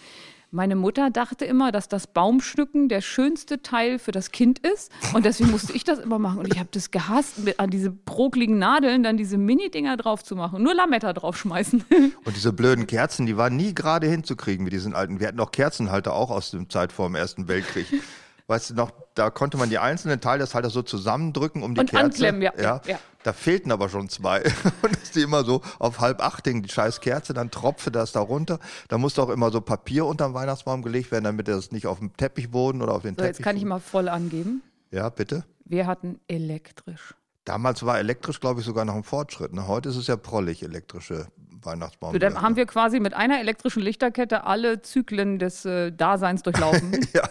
Meine 0.55 0.77
Mutter 0.77 1.11
dachte 1.11 1.45
immer, 1.47 1.73
dass 1.73 1.89
das 1.89 2.07
Baumschmücken 2.07 2.89
der 2.89 3.01
schönste 3.01 3.61
Teil 3.61 3.99
für 3.99 4.13
das 4.13 4.31
Kind 4.31 4.61
ist. 4.61 4.93
Und 5.13 5.25
deswegen 5.25 5.51
musste 5.51 5.73
ich 5.73 5.83
das 5.83 5.99
immer 5.99 6.21
machen. 6.21 6.39
Und 6.39 6.47
ich 6.55 6.61
habe 6.61 6.69
das 6.71 6.93
gehasst, 6.93 7.41
mit, 7.45 7.59
an 7.59 7.71
diese 7.71 7.91
prokligen 7.91 8.57
Nadeln 8.57 9.03
dann 9.03 9.17
diese 9.17 9.37
Mini-Dinger 9.37 9.97
drauf 9.97 10.23
zu 10.23 10.37
machen. 10.37 10.63
Nur 10.63 10.73
Lametta 10.73 11.13
draufschmeißen. 11.13 11.85
Und 12.25 12.37
diese 12.37 12.53
blöden 12.53 12.87
Kerzen, 12.87 13.27
die 13.27 13.37
waren 13.37 13.57
nie 13.57 13.75
gerade 13.75 14.07
hinzukriegen 14.07 14.63
mit 14.63 14.73
diesen 14.73 14.95
alten. 14.95 15.19
Wir 15.19 15.27
hatten 15.27 15.41
auch 15.41 15.51
Kerzenhalter 15.51 16.13
auch 16.13 16.31
aus 16.31 16.53
dem 16.53 16.71
Zeit 16.71 16.93
vor 16.93 17.09
dem 17.09 17.17
Ersten 17.17 17.49
Weltkrieg. 17.49 17.89
Weißt 18.47 18.71
du 18.71 18.75
noch, 18.75 18.91
da 19.15 19.31
konnte 19.31 19.57
man 19.57 19.71
die 19.71 19.79
einzelnen 19.79 20.21
Teile 20.21 20.41
des 20.41 20.55
Halters 20.55 20.75
so 20.75 20.83
zusammendrücken 20.83 21.63
um 21.63 21.75
die 21.75 21.81
Und 21.81 21.91
Kerze. 21.91 22.05
anklemmen, 22.05 22.43
ja, 22.43 22.53
ja, 22.61 22.81
ja. 22.87 22.99
Da 23.23 23.33
fehlten 23.33 23.73
aber 23.73 23.89
schon 23.89 24.11
zwei. 24.11 24.43
Und 24.83 24.95
dass 25.01 25.13
die 25.13 25.23
immer 25.23 25.45
so 25.45 25.63
auf 25.79 26.01
halb 26.01 26.21
acht 26.23 26.47
hingen, 26.47 26.63
die 26.63 26.69
scheiß 26.69 27.01
Kerze, 27.01 27.33
dann 27.33 27.51
tropfte 27.51 27.91
das 27.91 28.13
da 28.13 28.21
runter. 28.21 28.59
Da 28.89 28.99
musste 28.99 29.23
auch 29.23 29.31
immer 29.31 29.51
so 29.51 29.63
Papier 29.63 30.05
unterm 30.05 30.35
Weihnachtsbaum 30.35 30.83
gelegt 30.83 31.11
werden, 31.11 31.25
damit 31.25 31.49
das 31.49 31.73
nicht 31.73 31.87
auf 31.87 32.01
dem 32.01 32.15
Teppichboden 32.17 32.83
oder 32.83 32.93
auf 32.95 33.01
den 33.03 33.15
So, 33.17 33.23
jetzt 33.25 33.37
Teppich. 33.39 33.45
kann 33.45 33.57
ich 33.57 33.65
mal 33.65 33.81
voll 33.81 34.11
angeben. 34.11 34.63
Ja, 34.91 35.09
bitte. 35.09 35.45
Wir 35.65 35.87
hatten 35.87 36.21
elektrisch. 36.29 37.15
Damals 37.47 37.85
war 37.87 37.99
elektrisch, 37.99 38.41
glaube 38.41 38.61
ich, 38.61 38.67
sogar 38.67 38.85
noch 38.85 38.95
ein 38.95 39.05
Fortschritt. 39.05 39.55
Ne? 39.55 39.67
Heute 39.69 39.89
ist 39.89 39.97
es 39.97 40.07
ja 40.07 40.17
prollig, 40.17 40.63
elektrische 40.63 41.29
Weihnachtsbaum. 41.67 42.13
So, 42.13 42.19
dann 42.19 42.41
haben 42.41 42.57
wir 42.57 42.67
quasi 42.67 43.01
mit 43.01 43.15
einer 43.15 43.41
elektrischen 43.41 43.83
Lichterkette 43.83 44.45
alle 44.45 44.83
Zyklen 44.83 45.39
des 45.39 45.65
äh, 45.65 45.93
Daseins 45.93 46.43
durchlaufen. 46.43 46.93
ja, 47.13 47.29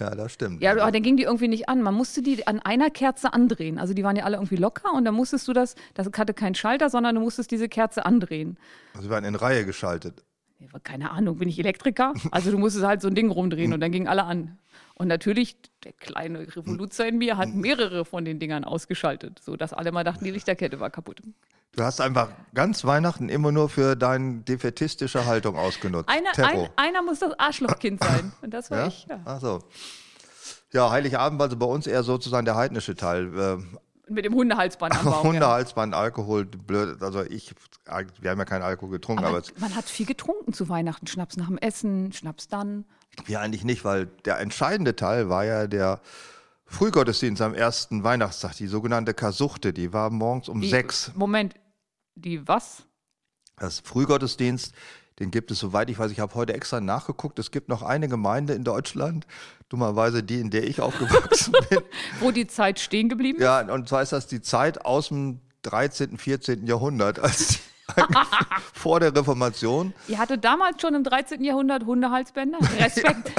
ja, 0.00 0.14
das 0.14 0.32
stimmt. 0.32 0.62
ja, 0.62 0.72
aber 0.72 0.92
dann 0.92 1.02
ging 1.02 1.16
die 1.16 1.24
irgendwie 1.24 1.48
nicht 1.48 1.68
an. 1.68 1.82
Man 1.82 1.94
musste 1.94 2.22
die 2.22 2.46
an 2.46 2.60
einer 2.60 2.90
Kerze 2.90 3.32
andrehen. 3.32 3.78
Also 3.78 3.94
die 3.94 4.04
waren 4.04 4.16
ja 4.16 4.24
alle 4.24 4.36
irgendwie 4.36 4.56
locker 4.56 4.92
und 4.94 5.04
dann 5.04 5.14
musstest 5.14 5.48
du 5.48 5.52
das, 5.52 5.74
das 5.94 6.08
hatte 6.16 6.34
keinen 6.34 6.54
Schalter, 6.54 6.90
sondern 6.90 7.14
du 7.14 7.20
musstest 7.20 7.50
diese 7.50 7.68
Kerze 7.68 8.04
andrehen. 8.06 8.58
Sie 9.00 9.10
waren 9.10 9.24
in 9.24 9.34
Reihe 9.34 9.64
geschaltet. 9.64 10.24
Keine 10.82 11.10
Ahnung, 11.10 11.38
bin 11.38 11.48
ich 11.48 11.58
Elektriker? 11.58 12.14
Also 12.30 12.50
du 12.50 12.58
musstest 12.58 12.86
halt 12.86 13.02
so 13.02 13.08
ein 13.08 13.14
Ding 13.14 13.30
rumdrehen 13.30 13.72
und 13.72 13.80
dann 13.80 13.92
gingen 13.92 14.08
alle 14.08 14.24
an. 14.24 14.58
Und 14.94 15.08
natürlich, 15.08 15.56
der 15.82 15.92
kleine 15.92 16.40
Revoluzer 16.56 17.06
in 17.06 17.18
mir 17.18 17.36
hat 17.36 17.48
mehrere 17.54 18.04
von 18.04 18.24
den 18.24 18.38
Dingern 18.38 18.64
ausgeschaltet, 18.64 19.40
sodass 19.42 19.72
alle 19.72 19.92
mal 19.92 20.04
dachten, 20.04 20.24
die 20.24 20.30
Lichterkette 20.30 20.80
war 20.80 20.90
kaputt. 20.90 21.20
Du 21.76 21.82
hast 21.82 22.00
einfach 22.00 22.28
ganz 22.54 22.84
Weihnachten 22.84 23.28
immer 23.28 23.50
nur 23.50 23.68
für 23.68 23.96
deine 23.96 24.40
defetistische 24.42 25.26
Haltung 25.26 25.56
ausgenutzt. 25.56 26.08
Einer, 26.08 26.30
ein, 26.48 26.68
einer 26.76 27.02
muss 27.02 27.18
das 27.18 27.32
Arschlochkind 27.38 28.02
sein. 28.02 28.32
Und 28.42 28.52
das 28.54 28.70
war 28.70 28.78
ja? 28.78 28.86
ich. 28.86 29.06
Ja. 29.08 29.20
Ach 29.24 29.40
so. 29.40 29.58
Ja, 30.72 30.90
Heiligabend 30.90 31.38
war 31.38 31.46
also 31.46 31.56
bei 31.56 31.66
uns 31.66 31.86
eher 31.86 32.02
sozusagen 32.02 32.44
der 32.44 32.56
heidnische 32.56 32.94
Teil. 32.94 33.30
Ähm, 33.36 33.78
Mit 34.08 34.24
dem 34.24 34.34
Hundehalsband 34.34 34.96
am 34.98 35.04
Baum. 35.04 35.14
ja. 35.14 35.22
Hundehalsband, 35.22 35.94
Alkohol, 35.94 36.44
blöd. 36.46 37.02
Also 37.02 37.22
ich, 37.22 37.54
wir 38.20 38.30
haben 38.30 38.38
ja 38.38 38.44
keinen 38.44 38.62
Alkohol 38.62 38.90
getrunken, 38.92 39.24
aber, 39.24 39.38
Aber 39.38 39.46
man 39.58 39.74
hat 39.74 39.84
viel 39.86 40.06
getrunken 40.06 40.52
zu 40.52 40.68
Weihnachten. 40.68 41.06
Schnaps 41.06 41.36
nach 41.36 41.46
dem 41.48 41.58
Essen, 41.58 42.12
Schnaps 42.12 42.48
dann. 42.48 42.84
wir 43.26 43.40
eigentlich 43.40 43.64
nicht, 43.64 43.84
weil 43.84 44.06
der 44.24 44.38
entscheidende 44.40 44.94
Teil 44.96 45.28
war 45.28 45.44
ja 45.44 45.66
der 45.66 46.00
Frühgottesdienst 46.66 47.42
am 47.42 47.54
ersten 47.54 48.02
Weihnachtstag, 48.04 48.54
die 48.56 48.66
sogenannte 48.66 49.12
Kasuchte, 49.14 49.72
die 49.72 49.92
war 49.92 50.10
morgens 50.10 50.48
um 50.48 50.60
Die- 50.60 50.70
sechs. 50.70 51.12
Moment, 51.14 51.54
die 52.14 52.46
was? 52.46 52.84
Das 53.56 53.80
Frühgottesdienst, 53.80 54.74
den 55.20 55.30
gibt 55.30 55.50
es, 55.50 55.60
soweit 55.60 55.90
ich 55.90 55.98
weiß, 55.98 56.10
ich 56.10 56.20
habe 56.20 56.34
heute 56.34 56.54
extra 56.54 56.80
nachgeguckt, 56.80 57.38
es 57.38 57.50
gibt 57.50 57.68
noch 57.68 57.82
eine 57.82 58.08
Gemeinde 58.08 58.54
in 58.54 58.64
Deutschland, 58.64 59.26
dummerweise 59.68 60.22
die, 60.22 60.40
in 60.40 60.50
der 60.50 60.64
ich 60.64 60.80
aufgewachsen 60.80 61.54
bin. 61.70 61.80
Wo 62.20 62.30
die 62.30 62.46
Zeit 62.46 62.80
stehen 62.80 63.08
geblieben 63.08 63.38
ist? 63.38 63.44
Ja, 63.44 63.60
und 63.60 63.88
zwar 63.88 64.02
ist 64.02 64.12
das 64.12 64.26
die 64.26 64.40
Zeit 64.40 64.84
aus 64.84 65.08
dem 65.08 65.40
13., 65.62 66.18
14. 66.18 66.66
Jahrhundert, 66.66 67.20
als 67.20 67.60
vor 68.72 69.00
der 69.00 69.14
Reformation. 69.14 69.94
Ihr 70.08 70.18
hattet 70.18 70.44
damals 70.44 70.80
schon 70.80 70.94
im 70.94 71.04
13. 71.04 71.42
Jahrhundert 71.44 71.84
Hundehalsbänder? 71.84 72.58
Respekt. 72.78 73.32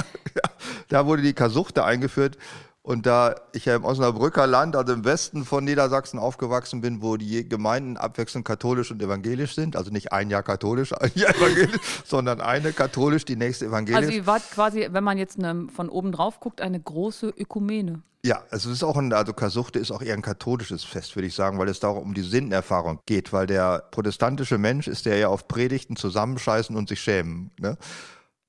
Da 0.88 1.06
wurde 1.06 1.22
die 1.22 1.32
Kasuchte 1.32 1.84
eingeführt. 1.84 2.38
Und 2.86 3.04
da 3.04 3.34
ich 3.52 3.64
ja 3.64 3.74
im 3.74 3.84
Osnabrücker 3.84 4.46
Land, 4.46 4.76
also 4.76 4.92
im 4.92 5.04
Westen 5.04 5.44
von 5.44 5.64
Niedersachsen 5.64 6.20
aufgewachsen 6.20 6.82
bin, 6.82 7.02
wo 7.02 7.16
die 7.16 7.48
Gemeinden 7.48 7.96
abwechselnd 7.96 8.46
katholisch 8.46 8.92
und 8.92 9.02
evangelisch 9.02 9.56
sind, 9.56 9.74
also 9.74 9.90
nicht 9.90 10.12
ein 10.12 10.30
Jahr 10.30 10.44
katholisch, 10.44 10.92
ein 11.00 11.10
Jahr 11.16 11.34
evangelisch, 11.34 11.80
sondern 12.04 12.40
eine 12.40 12.72
katholisch, 12.72 13.24
die 13.24 13.34
nächste 13.34 13.66
evangelisch. 13.66 13.96
Also 13.96 14.12
ihr 14.12 14.26
wart 14.28 14.48
quasi, 14.52 14.86
wenn 14.88 15.02
man 15.02 15.18
jetzt 15.18 15.36
ne, 15.36 15.66
von 15.74 15.88
oben 15.88 16.12
drauf 16.12 16.38
guckt, 16.38 16.60
eine 16.60 16.78
große 16.78 17.34
Ökumene. 17.36 18.02
Ja, 18.24 18.44
also 18.50 18.70
es 18.70 18.76
ist 18.76 18.84
auch 18.84 18.96
ein, 18.96 19.12
also 19.12 19.32
Kasuchte 19.32 19.80
ist 19.80 19.90
auch 19.90 20.00
eher 20.00 20.14
ein 20.14 20.22
katholisches 20.22 20.84
Fest, 20.84 21.16
würde 21.16 21.26
ich 21.26 21.34
sagen, 21.34 21.58
weil 21.58 21.68
es 21.68 21.80
da 21.80 21.88
auch 21.88 22.00
um 22.00 22.14
die 22.14 22.22
Sinnenerfahrung 22.22 23.00
geht, 23.04 23.32
weil 23.32 23.48
der 23.48 23.82
protestantische 23.90 24.58
Mensch 24.58 24.86
ist 24.86 25.06
der 25.06 25.16
ja 25.16 25.26
auf 25.26 25.48
Predigten 25.48 25.96
zusammenscheißen 25.96 26.76
und 26.76 26.88
sich 26.88 27.00
schämen. 27.00 27.50
Ne? 27.58 27.76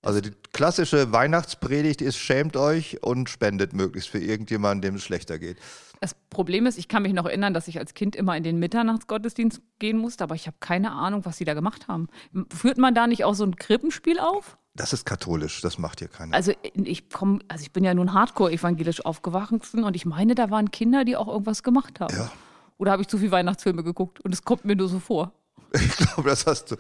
Also 0.08 0.22
die 0.22 0.32
klassische 0.54 1.12
Weihnachtspredigt 1.12 2.02
ist, 2.02 2.16
schämt 2.16 2.56
euch 2.56 3.04
und 3.04 3.30
spendet 3.30 3.74
möglichst 3.74 4.08
für 4.08 4.20
irgendjemanden, 4.20 4.82
dem 4.82 4.96
es 4.96 5.04
schlechter 5.04 5.38
geht. 5.38 5.58
Das 6.00 6.16
Problem 6.30 6.66
ist, 6.66 6.78
ich 6.78 6.88
kann 6.88 7.04
mich 7.04 7.12
noch 7.12 7.26
erinnern, 7.26 7.54
dass 7.54 7.68
ich 7.68 7.78
als 7.78 7.94
Kind 7.94 8.16
immer 8.16 8.38
in 8.38 8.44
den 8.44 8.58
Mitternachtsgottesdienst 8.58 9.62
gehen 9.80 9.98
musste, 9.98 10.24
aber 10.24 10.36
ich 10.36 10.48
habe 10.48 10.56
keine 10.62 10.94
Ahnung, 10.94 11.26
was 11.26 11.36
sie 11.36 11.44
da 11.44 11.54
gemacht 11.54 11.90
haben. 11.90 12.08
Führt 12.56 12.78
man 12.78 12.96
da 12.96 13.06
nicht 13.06 13.26
auch 13.26 13.34
so 13.34 13.44
ein 13.44 13.58
Krippenspiel 13.58 14.18
auf? 14.18 14.58
Das 14.76 14.94
ist 14.94 15.06
katholisch, 15.06 15.60
das 15.60 15.78
macht 15.78 16.00
hier 16.00 16.08
keiner. 16.08 16.34
Also 16.34 16.54
ich 16.74 17.10
komme, 17.10 17.40
also 17.50 17.64
ich 17.64 17.74
bin 17.74 17.84
ja 17.84 17.94
nun 17.94 18.14
hardcore 18.14 18.54
evangelisch 18.54 19.04
aufgewachsen 19.04 19.84
und 19.84 19.94
ich 19.98 20.06
meine, 20.06 20.36
da 20.36 20.50
waren 20.50 20.72
Kinder, 20.72 21.04
die 21.04 21.18
auch 21.18 21.28
irgendwas 21.28 21.64
gemacht 21.64 22.00
haben. 22.00 22.16
Ja. 22.16 22.32
Oder 22.78 22.92
habe 22.94 23.02
ich 23.02 23.10
zu 23.10 23.18
viel 23.18 23.32
Weihnachtsfilme 23.32 23.84
geguckt 23.84 24.22
und 24.22 24.34
es 24.34 24.44
kommt 24.44 24.64
mir 24.64 24.78
nur 24.78 24.88
so 24.88 25.02
vor. 25.02 25.34
Ich 25.74 25.98
glaube, 25.98 26.30
das 26.30 26.46
hast 26.46 26.72
du. 26.72 26.78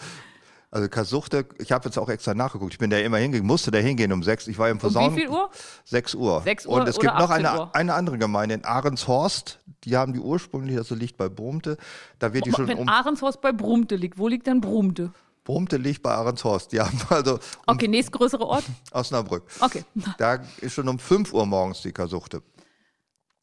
Also 0.69 0.89
Kasuchte, 0.89 1.45
ich 1.59 1.71
habe 1.71 1.85
jetzt 1.85 1.97
auch 1.97 2.09
extra 2.09 2.33
nachgeguckt. 2.33 2.73
Ich 2.73 2.77
bin 2.77 2.89
da 2.89 2.97
immer 2.97 3.17
hingehen, 3.17 3.45
musste 3.45 3.71
da 3.71 3.77
hingehen 3.77 4.11
um 4.11 4.21
sechs. 4.21 4.47
Ich 4.47 4.57
war 4.57 4.69
im 4.69 4.79
Posaunen. 4.79 5.09
Um 5.09 5.15
wie 5.15 5.21
viel 5.21 5.29
Uhr? 5.29 5.49
Sechs 5.85 6.13
Uhr. 6.13 6.41
Sechs 6.41 6.65
Uhr 6.65 6.73
und 6.73 6.87
es 6.87 6.99
gibt 6.99 7.17
noch 7.17 7.29
eine, 7.29 7.73
eine 7.73 7.93
andere 7.93 8.17
Gemeinde 8.17 8.55
in 8.55 8.65
Ahrenshorst. 8.65 9.59
Die 9.85 9.95
haben 9.95 10.11
die 10.11 10.19
ursprünglich, 10.19 10.75
das 10.75 10.87
also 10.91 10.95
liegt 10.95 11.15
bei 11.15 11.29
Brumte. 11.29 11.77
Da 12.19 12.33
wird 12.33 12.45
die 12.45 12.51
schon 12.51 12.67
Wenn 12.67 12.79
um 12.79 12.89
Ahrenshorst 12.89 13.39
bei 13.39 13.53
Brumte 13.53 13.95
liegt, 13.95 14.17
wo 14.17 14.27
liegt 14.27 14.47
dann 14.47 14.59
Brumte? 14.59 15.13
Brumte 15.45 15.77
liegt 15.77 16.03
bei 16.03 16.11
Ahrenshorst. 16.11 16.73
Die 16.73 16.81
haben 16.81 16.99
also 17.09 17.39
okay, 17.65 17.87
nächstgrößere 17.87 18.45
Ort? 18.45 18.65
Osnabrück. 18.91 19.43
Okay. 19.61 19.85
Da 20.17 20.39
ist 20.59 20.73
schon 20.73 20.89
um 20.89 20.99
fünf 20.99 21.31
Uhr 21.31 21.45
morgens 21.45 21.81
die 21.81 21.93
Kasuchte. 21.93 22.43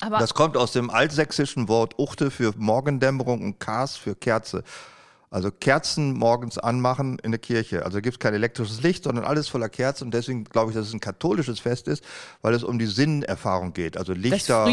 Aber 0.00 0.18
das 0.18 0.34
kommt 0.34 0.58
aus 0.58 0.72
dem 0.72 0.90
altsächsischen 0.90 1.68
Wort 1.68 1.98
Uchte 1.98 2.30
für 2.30 2.52
Morgendämmerung 2.58 3.42
und 3.42 3.60
Kars 3.60 3.96
für 3.96 4.14
Kerze. 4.14 4.62
Also 5.34 5.50
Kerzen 5.50 6.12
morgens 6.12 6.58
anmachen 6.58 7.18
in 7.18 7.32
der 7.32 7.40
Kirche. 7.40 7.84
Also 7.84 8.00
gibt 8.00 8.14
es 8.14 8.18
kein 8.20 8.34
elektrisches 8.34 8.82
Licht, 8.82 9.02
sondern 9.02 9.24
alles 9.24 9.48
voller 9.48 9.68
Kerzen. 9.68 10.04
Und 10.04 10.14
deswegen 10.14 10.44
glaube 10.44 10.70
ich, 10.70 10.76
dass 10.76 10.86
es 10.86 10.92
ein 10.92 11.00
katholisches 11.00 11.58
Fest 11.58 11.88
ist, 11.88 12.04
weil 12.40 12.54
es 12.54 12.62
um 12.62 12.78
die 12.78 12.86
Sinnenerfahrung 12.86 13.72
geht. 13.72 13.96
Also 13.96 14.12
Lichter, 14.12 14.64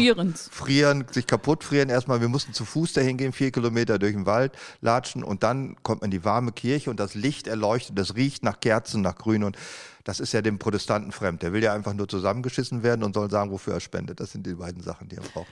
frieren, 0.52 1.04
sich 1.10 1.26
kaputt 1.26 1.64
frieren. 1.64 1.88
Erstmal, 1.88 2.20
wir 2.20 2.28
mussten 2.28 2.52
zu 2.52 2.64
Fuß 2.64 2.92
dahin 2.92 3.16
gehen, 3.16 3.32
vier 3.32 3.50
Kilometer 3.50 3.98
durch 3.98 4.12
den 4.12 4.24
Wald 4.24 4.52
latschen. 4.80 5.24
Und 5.24 5.42
dann 5.42 5.74
kommt 5.82 6.02
man 6.02 6.12
in 6.12 6.16
die 6.16 6.24
warme 6.24 6.52
Kirche 6.52 6.90
und 6.90 7.00
das 7.00 7.16
Licht 7.16 7.48
erleuchtet. 7.48 7.98
Das 7.98 8.14
riecht 8.14 8.44
nach 8.44 8.60
Kerzen, 8.60 9.02
nach 9.02 9.16
Grün. 9.16 9.42
Und 9.42 9.56
das 10.04 10.20
ist 10.20 10.32
ja 10.32 10.42
dem 10.42 10.60
Protestanten 10.60 11.10
fremd. 11.10 11.42
Der 11.42 11.52
will 11.52 11.64
ja 11.64 11.74
einfach 11.74 11.94
nur 11.94 12.06
zusammengeschissen 12.06 12.84
werden 12.84 13.02
und 13.02 13.14
soll 13.14 13.28
sagen, 13.32 13.50
wofür 13.50 13.74
er 13.74 13.80
spendet. 13.80 14.20
Das 14.20 14.30
sind 14.30 14.46
die 14.46 14.54
beiden 14.54 14.80
Sachen, 14.80 15.08
die 15.08 15.16
er 15.16 15.22
braucht. 15.22 15.48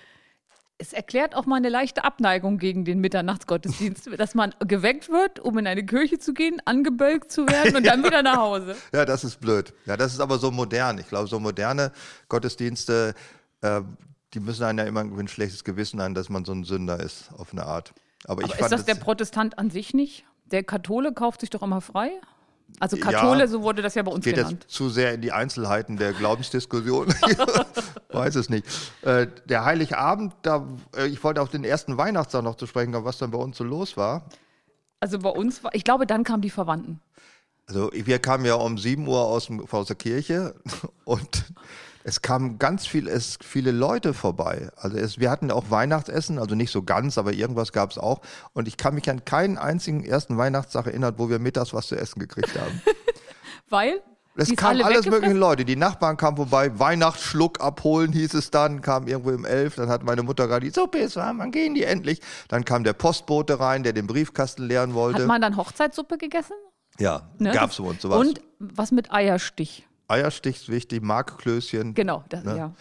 Es 0.80 0.92
erklärt 0.94 1.34
auch 1.34 1.44
mal 1.46 1.56
eine 1.56 1.68
leichte 1.68 2.04
Abneigung 2.04 2.58
gegen 2.58 2.84
den 2.84 3.00
Mitternachtsgottesdienst, 3.00 4.08
dass 4.18 4.34
man 4.34 4.54
geweckt 4.66 5.10
wird, 5.10 5.38
um 5.38 5.58
in 5.58 5.66
eine 5.66 5.84
Kirche 5.84 6.18
zu 6.18 6.32
gehen, 6.34 6.60
angebölkt 6.64 7.30
zu 7.30 7.46
werden 7.46 7.76
und 7.76 7.86
dann 7.86 8.02
wieder 8.02 8.22
nach 8.22 8.38
Hause. 8.38 8.74
Ja, 8.92 9.04
das 9.04 9.22
ist 9.24 9.40
blöd. 9.40 9.72
Ja, 9.86 9.96
das 9.96 10.12
ist 10.14 10.20
aber 10.20 10.38
so 10.38 10.50
modern. 10.50 10.98
Ich 10.98 11.08
glaube, 11.08 11.28
so 11.28 11.38
moderne 11.38 11.92
Gottesdienste, 12.28 13.14
äh, 13.60 13.82
die 14.34 14.40
müssen 14.40 14.64
einen 14.64 14.78
ja 14.78 14.84
immer 14.84 15.00
ein 15.02 15.28
schlechtes 15.28 15.64
Gewissen 15.64 16.00
haben, 16.00 16.14
dass 16.14 16.28
man 16.28 16.44
so 16.44 16.52
ein 16.52 16.64
Sünder 16.64 16.98
ist, 17.00 17.30
auf 17.36 17.52
eine 17.52 17.64
Art. 17.66 17.92
Aber, 18.24 18.42
ich 18.42 18.52
Aber 18.54 18.60
ist 18.64 18.72
das 18.72 18.84
der 18.84 18.94
es- 18.94 19.00
Protestant 19.00 19.58
an 19.58 19.70
sich 19.70 19.92
nicht? 19.94 20.24
Der 20.46 20.64
Kathole 20.64 21.12
kauft 21.12 21.40
sich 21.40 21.50
doch 21.50 21.62
immer 21.62 21.80
frei? 21.80 22.10
Also 22.78 22.96
Kathole, 22.96 23.40
Ja. 23.40 23.46
so 23.48 23.62
wurde 23.62 23.82
das 23.82 23.94
ja 23.94 24.02
bei 24.02 24.12
uns 24.12 24.24
geht 24.24 24.36
genannt. 24.36 24.58
jetzt 24.62 24.72
zu 24.72 24.88
sehr 24.88 25.12
in 25.14 25.20
die 25.20 25.32
Einzelheiten 25.32 25.96
der 25.96 26.12
Glaubensdiskussion. 26.12 27.08
Weiß 28.10 28.34
es 28.36 28.48
nicht. 28.48 28.66
Äh, 29.02 29.26
der 29.46 29.64
Heiligabend, 29.64 30.32
da, 30.42 30.66
äh, 30.96 31.06
ich 31.06 31.22
wollte 31.22 31.42
auf 31.42 31.48
den 31.50 31.64
ersten 31.64 31.96
Weihnachtstag 31.98 32.42
noch 32.42 32.56
zu 32.56 32.66
sprechen 32.66 32.92
kommen, 32.92 33.04
was 33.04 33.18
dann 33.18 33.30
bei 33.30 33.38
uns 33.38 33.56
so 33.56 33.64
los 33.64 33.96
war. 33.96 34.24
Also 35.00 35.18
bei 35.18 35.30
uns 35.30 35.62
war, 35.64 35.74
ich 35.74 35.84
glaube, 35.84 36.06
dann 36.06 36.24
kamen 36.24 36.42
die 36.42 36.50
Verwandten. 36.50 37.00
Also 37.66 37.90
wir 37.92 38.18
kamen 38.18 38.44
ja 38.44 38.54
um 38.54 38.78
7 38.78 39.06
Uhr 39.06 39.20
aus, 39.20 39.46
dem, 39.46 39.64
aus 39.70 39.86
der 39.86 39.96
Kirche 39.96 40.54
und 41.04 41.44
es 42.10 42.22
kamen 42.22 42.58
ganz 42.58 42.88
viel, 42.88 43.06
es, 43.06 43.38
viele 43.40 43.70
Leute 43.70 44.14
vorbei. 44.14 44.68
Also 44.74 44.96
es, 44.96 45.20
wir 45.20 45.30
hatten 45.30 45.52
auch 45.52 45.70
Weihnachtsessen, 45.70 46.40
also 46.40 46.56
nicht 46.56 46.72
so 46.72 46.82
ganz, 46.82 47.18
aber 47.18 47.32
irgendwas 47.32 47.70
gab 47.70 47.92
es 47.92 47.98
auch. 47.98 48.20
Und 48.52 48.66
ich 48.66 48.76
kann 48.76 48.96
mich 48.96 49.08
an 49.08 49.24
keinen 49.24 49.58
einzigen 49.58 50.04
ersten 50.04 50.36
Weihnachtstag 50.36 50.86
erinnern, 50.88 51.14
wo 51.18 51.30
wir 51.30 51.38
mittags 51.38 51.72
was 51.72 51.86
zu 51.86 51.94
essen 51.94 52.18
gekriegt 52.18 52.58
haben. 52.58 52.82
Weil 53.68 54.02
Es 54.34 54.48
kamen 54.56 54.82
alle 54.82 54.86
alles 54.86 55.06
mögliche. 55.06 55.34
Leute. 55.34 55.64
Die 55.64 55.76
Nachbarn 55.76 56.16
kamen 56.16 56.36
vorbei, 56.36 56.76
Weihnachtsschluck 56.80 57.60
abholen 57.60 58.12
hieß 58.12 58.34
es 58.34 58.50
dann, 58.50 58.80
kam 58.80 59.06
irgendwo 59.06 59.30
im 59.30 59.44
Elf. 59.44 59.76
Dann 59.76 59.88
hat 59.88 60.02
meine 60.02 60.24
Mutter 60.24 60.48
gerade 60.48 60.66
die 60.66 60.72
Suppe 60.72 60.98
ist 60.98 61.14
warm, 61.14 61.38
wann 61.38 61.52
gehen 61.52 61.74
die 61.76 61.84
endlich? 61.84 62.20
Dann 62.48 62.64
kam 62.64 62.82
der 62.82 62.92
Postbote 62.94 63.60
rein, 63.60 63.84
der 63.84 63.92
den 63.92 64.08
Briefkasten 64.08 64.64
leeren 64.64 64.94
wollte. 64.94 65.20
Hat 65.20 65.28
man 65.28 65.40
dann 65.40 65.56
Hochzeitssuppe 65.56 66.18
gegessen? 66.18 66.54
ja, 66.98 67.30
Ne? 67.38 67.52
gab's 67.52 67.76
bei 67.76 67.84
uns 67.84 68.02
sowas. 68.02 68.18
Und 68.18 68.40
was 68.58 68.90
mit 68.90 69.12
Eierstich. 69.12 69.86
Eierstich 70.10 70.56
ist 70.56 70.68
wichtig, 70.68 71.02
Markklößchen. 71.02 71.94
Genau, 71.94 72.24
das, 72.28 72.44
Ne? 72.44 72.56
ja. 72.56 72.72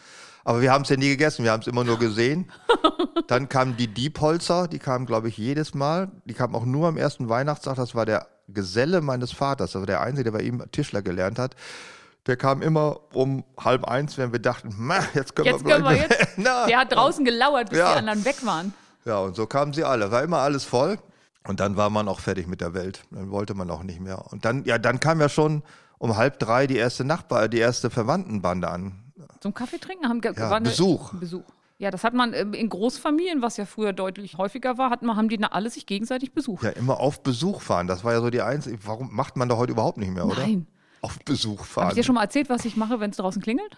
Aber 0.45 0.61
wir 0.61 0.71
haben 0.71 0.81
es 0.83 0.89
ja 0.89 0.97
nie 0.97 1.09
gegessen, 1.09 1.43
wir 1.43 1.51
haben 1.51 1.61
es 1.61 1.67
immer 1.67 1.83
nur 1.83 1.99
gesehen. 1.99 2.49
Dann 3.27 3.49
kamen 3.49 3.77
die 3.77 3.87
Diepholzer, 3.87 4.67
die 4.67 4.79
kamen, 4.79 5.05
glaube 5.05 5.27
ich, 5.27 5.37
jedes 5.37 5.73
Mal. 5.73 6.09
Die 6.25 6.33
kamen 6.33 6.55
auch 6.55 6.65
nur 6.65 6.87
am 6.87 6.97
ersten 6.97 7.29
Weihnachtstag. 7.29 7.75
Das 7.75 7.93
war 7.93 8.05
der 8.05 8.25
Geselle 8.47 9.01
meines 9.01 9.31
Vaters, 9.31 9.75
also 9.75 9.85
der 9.85 10.01
Einzige, 10.01 10.23
der 10.25 10.31
bei 10.31 10.41
ihm 10.41 10.63
Tischler 10.71 11.01
gelernt 11.03 11.37
hat. 11.37 11.55
Der 12.25 12.35
kam 12.35 12.61
immer 12.61 12.99
um 13.13 13.43
halb 13.59 13.85
eins, 13.85 14.17
wenn 14.17 14.31
wir 14.31 14.39
dachten, 14.39 14.73
"Ma, 14.77 14.99
jetzt 15.13 15.35
können 15.35 15.47
Jetzt 15.47 15.65
wir 15.65 15.71
können 15.75 15.85
wir 15.85 15.95
jetzt. 15.97 16.27
Na. 16.37 16.65
Der 16.65 16.79
hat 16.79 16.91
draußen 16.91 17.23
gelauert, 17.25 17.69
bis 17.69 17.79
Ja. 17.79 17.91
die 17.93 17.99
anderen 17.99 18.25
weg 18.25 18.43
waren. 18.45 18.73
Ja, 19.05 19.19
und 19.19 19.35
so 19.35 19.45
kamen 19.45 19.73
sie 19.73 19.83
alle. 19.83 20.09
War 20.11 20.23
immer 20.23 20.39
alles 20.39 20.63
voll. 20.63 20.97
Und 21.47 21.59
dann 21.59 21.77
war 21.77 21.89
man 21.89 22.07
auch 22.07 22.19
fertig 22.19 22.47
mit 22.47 22.61
der 22.61 22.73
Welt. 22.73 23.03
Dann 23.11 23.29
wollte 23.31 23.53
man 23.53 23.69
auch 23.69 23.83
nicht 23.83 23.99
mehr. 23.99 24.31
Und 24.31 24.45
dann, 24.45 24.63
ja, 24.65 24.77
dann 24.77 24.99
kam 24.99 25.19
ja 25.21 25.29
schon 25.29 25.63
um 25.99 26.17
halb 26.17 26.39
drei 26.39 26.65
die 26.65 26.77
erste 26.77 27.03
Nachbar, 27.03 27.47
die 27.47 27.59
erste 27.59 27.89
Verwandtenbande 27.89 28.67
an. 28.67 29.13
Zum 29.39 29.53
Kaffee 29.53 29.77
trinken 29.77 30.09
haben 30.09 30.21
Ja, 30.23 30.59
Besuch. 30.59 31.13
Besuch. 31.13 31.43
Ja, 31.77 31.91
das 31.91 32.03
hat 32.03 32.13
man 32.13 32.33
ähm, 32.33 32.53
in 32.53 32.67
Großfamilien, 32.67 33.41
was 33.41 33.55
ja 33.55 33.65
früher 33.65 33.93
deutlich 33.93 34.37
häufiger 34.37 34.77
war, 34.77 34.89
hat 34.89 35.01
man, 35.01 35.15
haben 35.15 35.29
die 35.29 35.41
alle 35.41 35.69
sich 35.69 35.85
gegenseitig 35.85 36.33
besucht. 36.33 36.63
Ja, 36.63 36.71
immer 36.71 36.99
auf 36.99 37.23
Besuch 37.23 37.61
fahren. 37.61 37.87
Das 37.87 38.03
war 38.03 38.11
ja 38.11 38.19
so 38.19 38.29
die 38.29 38.41
einzige. 38.41 38.77
Warum 38.85 39.15
macht 39.15 39.37
man 39.37 39.47
da 39.47 39.55
heute 39.55 39.71
überhaupt 39.71 39.97
nicht 39.97 40.11
mehr, 40.11 40.25
oder? 40.25 40.41
Nein. 40.41 40.67
Auf 41.01 41.17
Besuch 41.19 41.63
fahren. 41.63 41.89
ich 41.89 41.93
dir 41.95 42.03
schon 42.03 42.15
mal 42.15 42.23
erzählt, 42.23 42.49
was 42.49 42.65
ich 42.65 42.75
mache, 42.75 42.99
wenn 42.99 43.11
es 43.11 43.17
draußen 43.17 43.41
klingelt? 43.41 43.77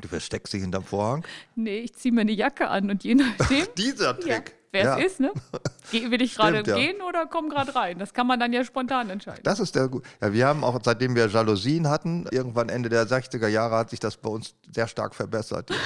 du 0.00 0.08
versteckst 0.08 0.52
dich 0.52 0.62
hinterm 0.62 0.84
Vorhang. 0.84 1.24
Nee, 1.54 1.80
ich 1.80 1.94
ziehe 1.94 2.12
mir 2.12 2.22
eine 2.22 2.32
Jacke 2.32 2.68
an 2.68 2.90
und 2.90 3.04
je 3.04 3.16
nachdem, 3.16 3.66
Dieser 3.76 4.06
ja, 4.06 4.12
Trick. 4.14 4.54
Wer 4.70 4.84
Ja. 4.84 4.98
es 4.98 5.12
ist, 5.12 5.20
ne? 5.20 5.32
Will 5.92 6.22
ich 6.22 6.34
gerade 6.34 6.62
ja. 6.66 6.76
gehen 6.76 7.00
oder 7.00 7.26
komm 7.26 7.48
gerade 7.48 7.74
rein? 7.74 7.98
Das 7.98 8.12
kann 8.12 8.26
man 8.26 8.38
dann 8.38 8.52
ja 8.52 8.64
spontan 8.64 9.10
entscheiden. 9.10 9.42
Das 9.44 9.60
ist 9.60 9.74
der 9.74 9.88
gut. 9.88 10.04
Ja, 10.20 10.32
wir 10.32 10.46
haben 10.46 10.64
auch, 10.64 10.78
seitdem 10.82 11.14
wir 11.14 11.26
Jalousien 11.26 11.88
hatten, 11.88 12.26
irgendwann 12.30 12.68
Ende 12.68 12.88
der 12.88 13.06
60er 13.06 13.48
Jahre 13.48 13.76
hat 13.76 13.90
sich 13.90 14.00
das 14.00 14.16
bei 14.16 14.28
uns 14.28 14.54
sehr 14.72 14.88
stark 14.88 15.14
verbessert. 15.14 15.70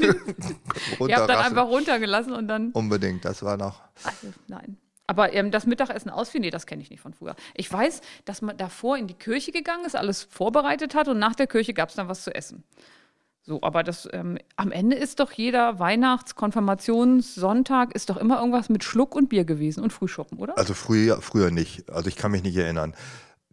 Ihr 0.00 1.16
habt 1.16 1.28
dann 1.28 1.38
einfach 1.38 1.66
runtergelassen 1.66 2.32
und 2.32 2.48
dann. 2.48 2.70
Unbedingt, 2.72 3.24
das 3.24 3.42
war 3.42 3.56
noch. 3.56 3.80
Also, 4.04 4.28
nein. 4.48 4.78
Aber 5.06 5.32
ähm, 5.34 5.50
das 5.50 5.66
Mittagessen 5.66 6.10
ausfiel, 6.10 6.40
nee, 6.40 6.50
das 6.50 6.66
kenne 6.66 6.82
ich 6.82 6.90
nicht 6.90 7.00
von 7.00 7.12
früher. 7.12 7.34
Ich 7.54 7.70
weiß, 7.70 8.00
dass 8.24 8.40
man 8.40 8.56
davor 8.56 8.96
in 8.96 9.08
die 9.08 9.14
Kirche 9.14 9.52
gegangen 9.52 9.84
ist, 9.84 9.96
alles 9.96 10.22
vorbereitet 10.22 10.94
hat 10.94 11.08
und 11.08 11.18
nach 11.18 11.34
der 11.34 11.46
Kirche 11.46 11.74
gab 11.74 11.90
es 11.90 11.96
dann 11.96 12.08
was 12.08 12.22
zu 12.22 12.34
essen. 12.34 12.64
So, 13.44 13.60
aber 13.62 13.82
das 13.82 14.08
ähm, 14.12 14.38
am 14.54 14.70
Ende 14.70 14.96
ist 14.96 15.18
doch 15.18 15.32
jeder 15.32 15.80
Weihnachts-, 15.80 16.36
Konfirmationssonntag 16.36 17.92
ist 17.92 18.08
doch 18.08 18.16
immer 18.16 18.38
irgendwas 18.38 18.68
mit 18.68 18.84
Schluck 18.84 19.16
und 19.16 19.28
Bier 19.28 19.44
gewesen 19.44 19.82
und 19.82 19.92
Frühschoppen, 19.92 20.38
oder? 20.38 20.56
Also 20.56 20.74
früher, 20.74 21.20
früher 21.20 21.50
nicht. 21.50 21.90
Also 21.90 22.08
ich 22.08 22.14
kann 22.14 22.30
mich 22.30 22.44
nicht 22.44 22.56
erinnern. 22.56 22.94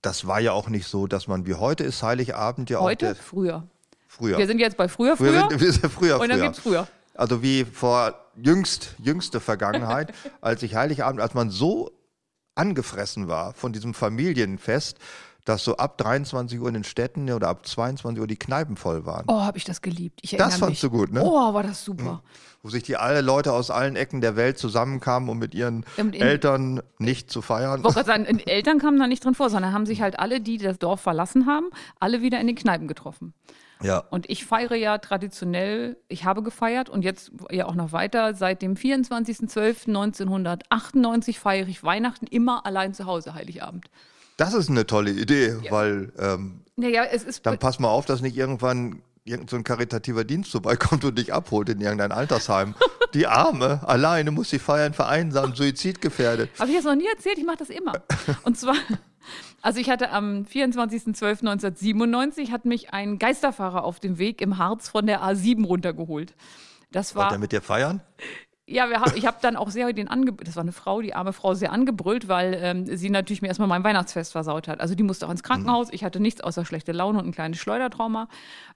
Das 0.01 0.27
war 0.27 0.39
ja 0.39 0.51
auch 0.51 0.69
nicht 0.69 0.87
so, 0.87 1.07
dass 1.07 1.27
man 1.27 1.47
wie 1.47 1.55
heute 1.55 1.83
ist 1.83 2.03
Heiligabend 2.03 2.69
ja 2.69 2.79
Heute? 2.79 3.09
auch 3.09 3.13
der, 3.13 3.15
Früher. 3.15 3.67
früher. 4.07 4.37
Wir 4.37 4.47
sind 4.47 4.59
jetzt 4.59 4.77
bei 4.77 4.87
früher, 4.87 5.17
früher, 5.17 5.31
früher. 5.31 5.49
sind, 5.49 5.61
wir 5.61 5.73
sind 5.73 5.91
früher, 5.91 6.19
und 6.19 6.29
dann 6.29 6.37
früher. 6.37 6.47
gibt's 6.47 6.59
früher. 6.59 6.87
Also 7.15 7.41
wie 7.41 7.65
vor 7.65 8.13
jüngst, 8.37 8.95
jüngste 8.99 9.39
Vergangenheit, 9.39 10.13
als 10.41 10.61
ich 10.61 10.75
Heiligabend, 10.75 11.19
als 11.19 11.33
man 11.33 11.49
so 11.49 11.91
angefressen 12.53 13.27
war 13.27 13.53
von 13.53 13.73
diesem 13.73 13.95
Familienfest, 13.95 14.99
dass 15.45 15.63
so 15.63 15.77
ab 15.77 15.97
23 15.97 16.59
Uhr 16.59 16.67
in 16.67 16.73
den 16.75 16.83
Städten 16.83 17.31
oder 17.31 17.47
ab 17.47 17.65
22 17.65 18.21
Uhr 18.21 18.27
die 18.27 18.35
Kneipen 18.37 18.75
voll 18.77 19.05
waren. 19.05 19.25
Oh, 19.27 19.41
habe 19.41 19.57
ich 19.57 19.63
das 19.63 19.81
geliebt. 19.81 20.19
Ich 20.21 20.31
Das 20.31 20.57
fandst 20.57 20.83
mich. 20.83 20.91
du 20.91 20.97
gut, 20.97 21.11
ne? 21.11 21.23
Oh, 21.23 21.53
war 21.53 21.63
das 21.63 21.83
super. 21.83 22.21
Wo 22.61 22.69
sich 22.69 22.83
die 22.83 22.97
alle 22.97 23.21
Leute 23.21 23.53
aus 23.53 23.71
allen 23.71 23.95
Ecken 23.95 24.21
der 24.21 24.35
Welt 24.35 24.57
zusammenkamen, 24.57 25.29
um 25.29 25.39
mit 25.39 25.55
ihren 25.55 25.85
in- 25.97 26.13
Eltern 26.13 26.81
nicht 26.97 27.31
zu 27.31 27.41
feiern. 27.41 27.83
Wollte 27.83 28.03
sagen, 28.03 28.25
die 28.37 28.47
Eltern 28.47 28.79
kamen 28.79 28.99
da 28.99 29.07
nicht 29.07 29.23
drin 29.23 29.33
vor, 29.33 29.49
sondern 29.49 29.73
haben 29.73 29.85
sich 29.85 30.01
halt 30.01 30.19
alle, 30.19 30.41
die 30.41 30.57
das 30.57 30.77
Dorf 30.77 30.99
verlassen 31.01 31.45
haben, 31.45 31.67
alle 31.99 32.21
wieder 32.21 32.39
in 32.41 32.47
den 32.47 32.55
Kneipen 32.57 32.87
getroffen. 32.87 33.33
Ja. 33.81 33.99
Und 34.09 34.29
ich 34.29 34.45
feiere 34.45 34.75
ja 34.75 34.97
traditionell, 34.97 35.95
ich 36.09 36.25
habe 36.25 36.43
gefeiert 36.43 36.89
und 36.89 37.01
jetzt 37.03 37.31
ja 37.49 37.65
auch 37.65 37.75
noch 37.75 37.93
weiter, 37.93 38.33
seit 38.33 38.61
dem 38.61 38.75
24.12.1998 38.75 41.39
feiere 41.39 41.67
ich 41.67 41.83
Weihnachten 41.83 42.27
immer 42.27 42.65
allein 42.65 42.93
zu 42.93 43.05
Hause, 43.05 43.33
Heiligabend. 43.33 43.89
Das 44.39 44.53
ist 44.53 44.69
eine 44.69 44.87
tolle 44.87 45.11
Idee, 45.11 45.57
weil 45.69 46.13
ähm, 46.17 46.61
Naja, 46.77 47.03
es 47.11 47.23
ist. 47.23 47.45
dann 47.45 47.59
pass 47.59 47.77
mal 47.79 47.89
auf, 47.89 48.05
dass 48.05 48.21
nicht 48.21 48.37
irgendwann 48.37 49.01
irgend 49.25 49.49
so 49.49 49.57
ein 49.57 49.65
karitativer 49.65 50.23
Dienst 50.23 50.51
vorbeikommt 50.51 51.03
und 51.03 51.19
dich 51.19 51.33
abholt 51.33 51.67
in 51.69 51.81
irgendein 51.81 52.13
Altersheim. 52.13 52.73
Die 53.13 53.27
Arme, 53.27 53.81
alleine 53.87 54.31
muss 54.31 54.49
sie 54.49 54.59
feiern, 54.59 54.93
vereinsamt, 54.93 55.57
suizidgefährdet. 55.57 56.49
Habe 56.57 56.69
ich 56.69 56.77
das 56.77 56.85
noch 56.85 56.95
nie 56.95 57.07
erzählt? 57.13 57.37
Ich 57.37 57.45
mache 57.45 57.57
das 57.57 57.69
immer. 57.69 57.93
Und 58.43 58.57
zwar, 58.57 58.75
also 59.61 59.79
ich 59.79 59.89
hatte 59.89 60.11
am 60.11 60.43
24.12.1997 60.43 62.51
hat 62.51 62.63
mich 62.65 62.93
ein 62.93 63.19
Geisterfahrer 63.19 63.83
auf 63.83 63.99
dem 63.99 64.19
Weg 64.19 64.41
im 64.41 64.57
Harz 64.57 64.87
von 64.89 65.05
der 65.05 65.21
A7 65.21 65.65
runtergeholt. 65.65 66.33
Das 66.91 67.13
Wollt 67.15 67.25
war. 67.25 67.33
ihr 67.33 67.39
mit 67.39 67.51
dir 67.51 67.61
feiern? 67.61 68.01
Ja, 68.71 68.87
haben, 68.87 69.13
ich 69.15 69.25
habe 69.25 69.37
dann 69.41 69.55
auch 69.55 69.69
sehr 69.69 69.91
den 69.93 70.07
ange 70.07 70.31
das 70.33 70.55
war 70.55 70.61
eine 70.61 70.71
Frau, 70.71 71.01
die 71.01 71.15
arme 71.15 71.33
Frau, 71.33 71.55
sehr 71.55 71.71
angebrüllt, 71.71 72.27
weil 72.27 72.57
ähm, 72.61 72.85
sie 72.85 73.09
natürlich 73.09 73.41
mir 73.41 73.47
erstmal 73.47 73.67
mein 73.67 73.83
Weihnachtsfest 73.83 74.31
versaut 74.31 74.67
hat. 74.67 74.79
Also 74.79 74.93
die 74.93 75.01
musste 75.03 75.25
auch 75.25 75.31
ins 75.31 75.41
Krankenhaus. 75.41 75.87
Ich 75.91 76.03
hatte 76.03 76.19
nichts 76.19 76.41
außer 76.41 76.65
schlechte 76.65 76.91
Laune 76.91 77.19
und 77.19 77.25
ein 77.25 77.31
kleines 77.31 77.57
Schleudertrauma. 77.59 78.27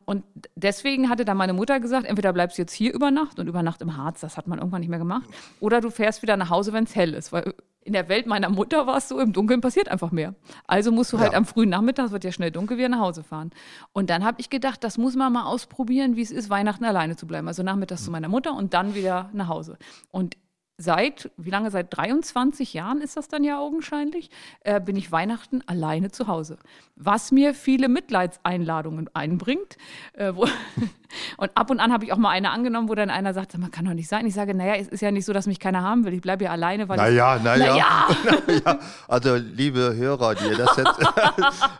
Und 0.05 0.23
deswegen 0.55 1.09
hatte 1.09 1.25
dann 1.25 1.37
meine 1.37 1.53
Mutter 1.53 1.79
gesagt, 1.79 2.07
entweder 2.07 2.33
bleibst 2.33 2.57
du 2.57 2.63
jetzt 2.63 2.73
hier 2.73 2.93
über 2.93 3.11
Nacht 3.11 3.39
und 3.39 3.47
über 3.47 3.61
Nacht 3.61 3.81
im 3.81 3.95
Harz, 3.95 4.21
das 4.21 4.35
hat 4.35 4.47
man 4.47 4.57
irgendwann 4.57 4.81
nicht 4.81 4.89
mehr 4.89 4.99
gemacht, 4.99 5.29
oder 5.59 5.79
du 5.79 5.91
fährst 5.91 6.21
wieder 6.23 6.37
nach 6.37 6.49
Hause, 6.49 6.73
wenn 6.73 6.85
es 6.85 6.95
hell 6.95 7.13
ist. 7.13 7.31
Weil 7.31 7.53
in 7.85 7.93
der 7.93 8.09
Welt 8.09 8.27
meiner 8.27 8.49
Mutter 8.49 8.87
war 8.87 8.97
es 8.97 9.09
so, 9.09 9.19
im 9.19 9.33
Dunkeln 9.33 9.61
passiert 9.61 9.89
einfach 9.89 10.11
mehr. 10.11 10.33
Also 10.67 10.91
musst 10.91 11.11
du 11.13 11.19
halt 11.19 11.33
Ja. 11.33 11.37
am 11.37 11.45
frühen 11.45 11.69
Nachmittag, 11.69 12.05
es 12.07 12.11
wird 12.11 12.23
ja 12.23 12.31
schnell 12.31 12.51
dunkel, 12.51 12.77
wieder 12.77 12.89
nach 12.89 12.99
Hause 12.99 13.23
fahren. 13.23 13.51
Und 13.91 14.09
dann 14.09 14.23
habe 14.23 14.39
ich 14.39 14.49
gedacht, 14.49 14.83
das 14.83 14.97
muss 14.97 15.15
man 15.15 15.33
mal 15.33 15.45
ausprobieren, 15.45 16.15
wie 16.15 16.21
es 16.21 16.31
ist, 16.31 16.49
Weihnachten 16.49 16.85
alleine 16.85 17.15
zu 17.15 17.27
bleiben. 17.27 17.47
Also 17.47 17.63
nachmittags 17.63 18.03
zu 18.03 18.11
meiner 18.11 18.29
Mutter 18.29 18.53
und 18.55 18.73
dann 18.73 18.95
wieder 18.95 19.29
nach 19.33 19.47
Hause. 19.47 19.77
Und 20.11 20.35
seit, 20.77 21.29
wie 21.37 21.49
lange, 21.49 21.69
seit 21.71 21.95
23 21.95 22.73
Jahren 22.73 23.01
ist 23.01 23.15
das 23.15 23.27
dann 23.27 23.43
ja 23.43 23.59
augenscheinlich, 23.59 24.29
äh, 24.61 24.81
bin 24.81 24.95
ich 24.95 25.11
Weihnachten 25.11 25.61
alleine 25.67 26.11
zu 26.11 26.27
Hause. 26.27 26.57
Was 26.95 27.31
mir 27.31 27.53
viele 27.53 27.89
Mitleidseinladungen 27.89 29.09
einbringt. 29.13 29.77
Äh, 30.13 30.33
wo 30.35 30.47
und 31.37 31.51
ab 31.55 31.69
und 31.69 31.79
an 31.79 31.93
habe 31.93 32.05
ich 32.05 32.13
auch 32.13 32.17
mal 32.17 32.31
eine 32.31 32.51
angenommen, 32.51 32.89
wo 32.89 32.95
dann 32.95 33.09
einer 33.09 33.33
sagt, 33.33 33.57
man 33.57 33.71
kann 33.71 33.85
doch 33.85 33.93
nicht 33.93 34.07
sein. 34.07 34.25
Ich 34.25 34.33
sage, 34.33 34.55
naja, 34.55 34.75
es 34.75 34.87
ist 34.87 35.01
ja 35.01 35.11
nicht 35.11 35.25
so, 35.25 35.33
dass 35.33 35.45
mich 35.45 35.59
keiner 35.59 35.83
haben 35.83 36.05
will. 36.05 36.13
Ich 36.13 36.21
bleibe 36.21 36.45
ja 36.45 36.51
alleine, 36.51 36.89
weil 36.89 36.97
ich, 36.97 37.03
Naja, 37.03 37.39
naja. 37.43 37.67
Naja. 37.67 38.07
naja. 38.47 38.79
Also, 39.07 39.35
liebe 39.35 39.95
Hörer, 39.95 40.35
die 40.35 40.45
ihr 40.45 40.57
das 40.57 40.75
jetzt. 40.75 40.99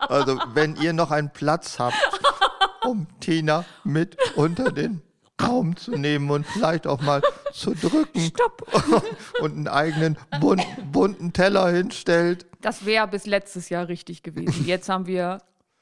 also, 0.08 0.38
wenn 0.52 0.76
ihr 0.76 0.92
noch 0.92 1.10
einen 1.10 1.30
Platz 1.30 1.78
habt, 1.78 1.96
um 2.84 3.06
Tina 3.20 3.64
mit 3.82 4.16
unter 4.36 4.70
den 4.70 5.02
Raum 5.42 5.76
zu 5.76 5.92
nehmen 5.92 6.30
und 6.30 6.46
vielleicht 6.46 6.86
auch 6.86 7.00
mal 7.02 7.22
zu 7.52 7.74
drücken 7.74 8.20
Stopp. 8.20 8.66
und 9.40 9.52
einen 9.52 9.68
eigenen 9.68 10.18
bun 10.40 10.60
bunten 10.92 11.32
Teller 11.32 11.70
hinstellt. 11.70 12.46
Das 12.60 12.86
wäre 12.86 13.08
bis 13.08 13.26
letztes 13.26 13.68
Jahr 13.68 13.88
richtig 13.88 14.22
gewesen. 14.22 14.64
Jetzt 14.66 14.88
haben 14.88 15.06
wir 15.06 15.38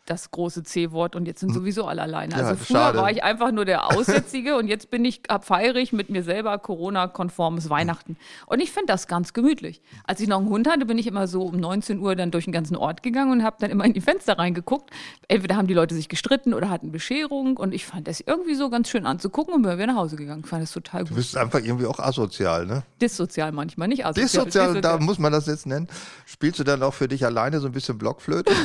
das 0.07 0.31
große 0.33 0.65
C-Wort 0.65 1.15
und 1.15 1.27
jetzt 1.27 1.41
sind 1.41 1.55
sowieso 1.55 1.85
alle 1.87 2.03
alleine. 2.03 2.35
Hm. 2.35 2.41
Ja, 2.41 2.47
Also 2.49 2.65
früher 2.65 2.77
schade. 2.79 2.99
war 2.99 3.11
ich 3.11 3.23
einfach 3.23 3.53
nur 3.53 3.65
der 3.65 3.87
Aussätzige 3.93 4.57
und 4.57 4.67
jetzt 4.67 4.91
bin 4.91 5.05
ich 5.05 5.31
ab 5.31 5.45
feirig 5.45 5.93
mit 5.93 6.11
mir 6.11 6.23
selber 6.25 6.59
Corona-konformes 6.59 7.71
Weihnachten. 7.71 8.17
Und 8.47 8.61
ich 8.61 8.73
finde 8.73 8.87
das 8.87 9.07
ganz 9.07 9.33
gemütlich. 9.33 9.81
Als 10.05 10.21
ich 10.21 10.29
noch 10.29 10.39
einen 10.41 10.49
Hund 10.49 10.69
hatte, 10.69 10.87
bin 10.87 10.99
ich 10.99 11.07
immer 11.07 11.27
so 11.29 11.43
um 11.43 11.57
19 11.57 12.01
Uhr 12.01 12.17
dann 12.17 12.31
durch 12.33 12.45
den 12.45 12.53
ganzen 12.53 12.77
Ort 12.77 13.03
gegangen 13.03 13.31
und 13.33 13.43
habe 13.45 13.57
dann 13.61 13.71
immer 13.71 13.85
in 13.85 13.93
die 13.93 14.01
Fenster 14.01 14.39
reingeguckt. 14.39 14.91
Entweder 15.29 15.57
haben 15.57 15.69
die 15.69 15.75
Leute 15.75 15.95
sich 15.95 16.09
gestritten 16.09 16.53
oder 16.53 16.69
hatten 16.69 16.91
Bescherung 16.91 17.57
und 17.57 17.73
ich 17.73 17.87
fand 17.87 18.09
das 18.09 18.21
irgendwie 18.21 18.55
so 18.57 18.71
ganz 18.71 18.89
schön 18.89 19.07
anzugucken 19.07 19.55
und 19.55 19.63
bin 19.63 19.73
wieder 19.73 19.87
nach 19.87 19.97
Hause 19.97 20.17
gegangen. 20.17 20.43
Ich 20.45 20.51
fand 20.51 20.63
das 20.63 20.73
total 20.73 21.03
Du 21.05 21.11
gut. 21.11 21.17
bist 21.19 21.37
einfach 21.37 21.61
irgendwie 21.61 21.87
auch 21.87 22.01
asozial, 22.01 22.67
ne? 22.67 22.83
Dissozial 23.01 23.53
manchmal, 23.53 23.87
nicht 23.89 24.05
asozial. 24.05 24.47
Dissozial, 24.47 24.81
da 24.81 24.99
muss 24.99 25.19
man 25.21 25.31
das 25.33 25.47
jetzt 25.47 25.67
nennen. 25.67 25.87
Spielst 26.27 26.59
du 26.59 26.65
dann 26.65 26.83
auch 26.83 26.95
für 26.95 27.07
dich 27.09 27.25
alleine 27.25 27.61
so 27.61 27.67
ein 27.67 27.73
bisschen 27.73 27.99
Blockflöte? 27.99 28.53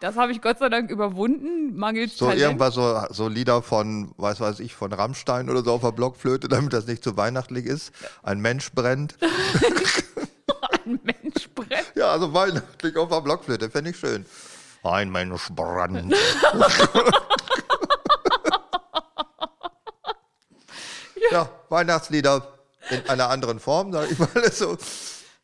Das 0.00 0.16
habe 0.16 0.32
ich 0.32 0.41
Gott 0.42 0.58
sei 0.58 0.68
Dank 0.68 0.90
überwunden, 0.90 1.76
mangels 1.76 2.18
So 2.18 2.26
Talent. 2.26 2.42
irgendwas, 2.42 2.74
so, 2.74 3.00
so 3.10 3.28
Lieder 3.28 3.62
von, 3.62 4.12
weiß 4.16 4.40
weiß 4.40 4.58
ich, 4.60 4.74
von 4.74 4.92
Rammstein 4.92 5.48
oder 5.48 5.62
so 5.62 5.72
auf 5.72 5.82
der 5.82 5.92
Blockflöte, 5.92 6.48
damit 6.48 6.72
das 6.72 6.86
nicht 6.86 7.04
zu 7.04 7.16
weihnachtlich 7.16 7.64
ist. 7.64 7.92
Ein 8.22 8.40
Mensch 8.40 8.72
brennt. 8.72 9.16
Ein 10.84 11.00
Mensch 11.04 11.48
brennt. 11.54 11.92
Ja, 11.94 12.10
also 12.10 12.34
weihnachtlich 12.34 12.96
auf 12.96 13.08
der 13.08 13.20
Blockflöte, 13.20 13.70
fände 13.70 13.90
ich 13.90 13.98
schön. 13.98 14.26
Ein 14.82 15.10
Mensch 15.10 15.48
brennt. 15.50 16.12
ja. 21.30 21.48
Weihnachtslieder 21.68 22.48
in 22.90 23.08
einer 23.08 23.30
anderen 23.30 23.60
Form, 23.60 23.92
sage 23.92 24.08
ich 24.12 24.18
mal 24.18 24.28
so. 24.52 24.76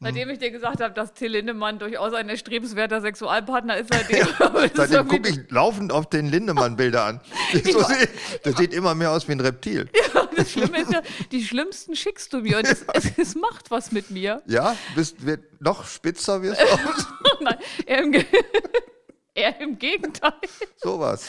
Nachdem 0.01 0.31
ich 0.31 0.39
dir 0.39 0.53
gesagt 0.53 0.81
habe, 0.81 0.95
dass 0.95 1.13
Till 1.13 1.33
Lindemann 1.33 1.81
durchaus 1.81 2.15
ein 2.15 2.29
erstrebenswerter 2.29 3.01
Sexualpartner 3.01 3.79
ist, 3.79 3.93
seitdem, 3.93 4.29
Seitdem 4.75 5.09
gucke 5.09 5.29
ich 5.29 5.51
laufend 5.51 5.91
auf 5.91 6.09
den 6.09 6.31
Lindemann-Bilder 6.31 7.05
an. 7.05 7.21
So 7.65 7.83
sehe, 7.83 8.09
der 8.45 8.57
sieht 8.57 8.73
immer 8.73 8.95
mehr 8.95 9.11
aus 9.11 9.27
wie 9.27 9.33
ein 9.33 9.41
Reptil. 9.41 9.89
das 10.37 10.53
Schlimme 10.53 10.83
ist 10.83 10.93
ja, 10.93 11.03
die 11.33 11.43
schlimmsten 11.43 11.97
schickst 11.97 12.33
du 12.33 12.43
mir 12.43 12.59
und 12.59 12.67
es, 12.67 12.85
es, 12.95 13.19
es 13.19 13.35
macht 13.35 13.73
was 13.73 13.91
mit 13.91 14.11
mir. 14.11 14.41
Ja, 14.47 14.77
bist, 14.95 15.27
wird 15.27 15.61
noch 15.61 15.85
spitzer 15.85 16.43
wirst 16.43 16.61
du. 16.61 17.45
Nein, 17.45 17.57
eher 17.85 18.03
im, 18.05 18.13
eher 19.35 19.61
im 19.61 19.79
Gegenteil. 19.79 20.33
Sowas. 20.77 21.27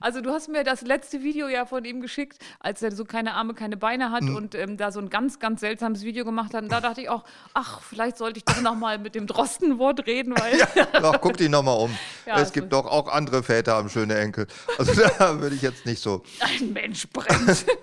Also 0.00 0.20
du 0.20 0.30
hast 0.30 0.48
mir 0.48 0.64
das 0.64 0.82
letzte 0.82 1.22
Video 1.22 1.48
ja 1.48 1.66
von 1.66 1.84
ihm 1.84 2.00
geschickt, 2.00 2.38
als 2.60 2.82
er 2.82 2.92
so 2.94 3.04
keine 3.04 3.34
Arme, 3.34 3.54
keine 3.54 3.76
Beine 3.76 4.08
Mhm. 4.08 4.12
hat 4.12 4.22
und 4.22 4.54
ähm, 4.54 4.76
da 4.76 4.92
so 4.92 5.00
ein 5.00 5.10
ganz, 5.10 5.38
ganz 5.38 5.60
seltsames 5.60 6.02
Video 6.02 6.24
gemacht 6.24 6.54
hat. 6.54 6.62
Und 6.62 6.70
da 6.72 6.80
dachte 6.80 7.00
ich 7.00 7.08
auch, 7.08 7.24
ach, 7.54 7.80
vielleicht 7.82 8.16
sollte 8.18 8.38
ich 8.38 8.44
doch 8.44 8.60
noch 8.60 8.74
mal 8.76 8.98
mit 8.98 9.14
dem 9.14 9.26
Drostenwort 9.26 10.06
reden, 10.06 10.34
weil 10.38 10.58
Doch, 11.02 11.20
guck 11.20 11.36
dich 11.36 11.48
nochmal 11.48 11.78
um. 11.78 11.96
Ja, 12.26 12.38
es 12.40 12.52
gibt 12.52 12.70
gut. 12.70 12.72
doch 12.74 12.86
auch 12.86 13.08
andere 13.08 13.42
Väter 13.42 13.76
am 13.76 13.88
schöne 13.88 14.16
Enkel. 14.18 14.46
Also 14.78 14.92
da 15.18 15.40
würde 15.40 15.56
ich 15.56 15.62
jetzt 15.62 15.86
nicht 15.86 16.02
so. 16.02 16.22
ein 16.40 16.72
Mensch 16.72 17.08
brennt. 17.08 17.64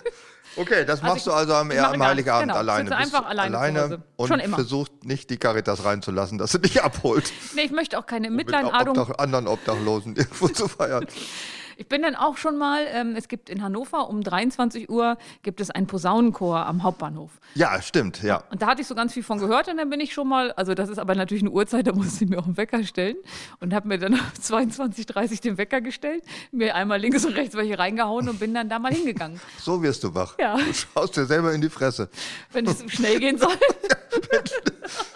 Okay, 0.57 0.85
das 0.85 1.01
machst 1.01 1.17
ich- 1.17 1.23
du 1.25 1.33
also 1.33 1.53
am, 1.53 1.69
am 1.69 2.01
Heiligabend 2.01 2.43
genau. 2.47 2.59
alleine. 2.59 2.85
Bist 2.89 2.93
einfach 3.01 3.25
alleine 3.25 3.59
Hause. 3.59 4.01
und 4.15 4.27
Schon 4.29 4.39
immer. 4.39 4.55
versucht 4.55 5.03
nicht 5.03 5.29
die 5.29 5.35
Caritas 5.35 5.83
reinzulassen, 5.83 6.37
dass 6.37 6.53
sie 6.53 6.59
dich 6.61 6.81
abholt. 6.81 7.29
nee, 7.55 7.63
ich 7.63 7.71
möchte 7.71 7.99
auch 7.99 8.05
keine 8.05 8.29
Mit 8.29 8.45
Mitleidenadung. 8.47 8.97
Obdach, 8.97 9.17
anderen 9.17 9.47
Obdachlosen 9.47 10.15
irgendwo 10.15 10.47
zu 10.47 10.69
feiern. 10.69 11.05
Ich 11.77 11.87
bin 11.87 12.01
dann 12.01 12.15
auch 12.15 12.37
schon 12.37 12.57
mal, 12.57 12.85
ähm, 12.87 13.15
es 13.15 13.27
gibt 13.27 13.49
in 13.49 13.61
Hannover 13.61 14.09
um 14.09 14.23
23 14.23 14.89
Uhr 14.89 15.17
gibt 15.43 15.59
es 15.61 15.71
einen 15.71 15.87
Posaunenchor 15.87 16.65
am 16.65 16.83
Hauptbahnhof. 16.83 17.31
Ja, 17.53 17.81
stimmt, 17.81 18.23
ja. 18.23 18.43
Und 18.49 18.61
da 18.61 18.67
hatte 18.67 18.81
ich 18.81 18.87
so 18.87 18.95
ganz 18.95 19.13
viel 19.13 19.23
von 19.23 19.39
gehört 19.39 19.67
und 19.67 19.77
dann 19.77 19.89
bin 19.89 19.99
ich 19.99 20.13
schon 20.13 20.27
mal, 20.27 20.51
also 20.53 20.73
das 20.73 20.89
ist 20.89 20.99
aber 20.99 21.15
natürlich 21.15 21.43
eine 21.43 21.51
Uhrzeit, 21.51 21.87
da 21.87 21.93
muss 21.93 22.21
ich 22.21 22.29
mir 22.29 22.39
auch 22.39 22.45
einen 22.45 22.57
Wecker 22.57 22.83
stellen 22.83 23.17
und 23.59 23.73
habe 23.73 23.87
mir 23.87 23.97
dann 23.97 24.13
auf 24.15 24.33
22.30 24.41 25.41
den 25.41 25.57
Wecker 25.57 25.81
gestellt, 25.81 26.23
mir 26.51 26.75
einmal 26.75 26.99
links 26.99 27.25
und 27.25 27.33
rechts 27.35 27.55
welche 27.55 27.77
reingehauen 27.77 28.29
und 28.29 28.39
bin 28.39 28.53
dann 28.53 28.69
da 28.69 28.79
mal 28.79 28.93
hingegangen. 28.93 29.39
So 29.65 29.81
wirst 29.81 30.03
du 30.03 30.13
wach. 30.13 30.35
Ja. 30.37 30.57
Du 30.57 30.73
schaust 30.73 31.17
dir 31.17 31.25
selber 31.25 31.51
in 31.53 31.61
die 31.61 31.69
Fresse. 31.69 32.09
Wenn 32.51 32.67
es 32.67 32.83
schnell 32.91 33.19
gehen 33.19 33.37
soll. 33.37 33.53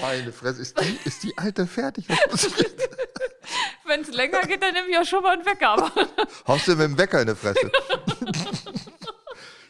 Meine 0.00 0.32
Fresse, 0.32 0.62
ist 0.62 0.78
die, 0.80 0.98
ist 1.04 1.22
die 1.22 1.36
alte 1.36 1.66
fertig? 1.66 2.06
Wenn 3.86 4.02
es 4.02 4.08
länger 4.12 4.42
geht, 4.42 4.62
dann 4.62 4.74
nehme 4.74 4.88
ich 4.90 4.98
auch 4.98 5.04
schon 5.04 5.22
mal 5.22 5.32
einen 5.34 5.46
Wecker. 5.46 5.90
Haust 6.46 6.68
du 6.68 6.72
mit 6.72 6.80
dem 6.82 6.98
Wecker 6.98 7.22
in 7.22 7.28
die 7.28 7.34
Fresse? 7.34 7.70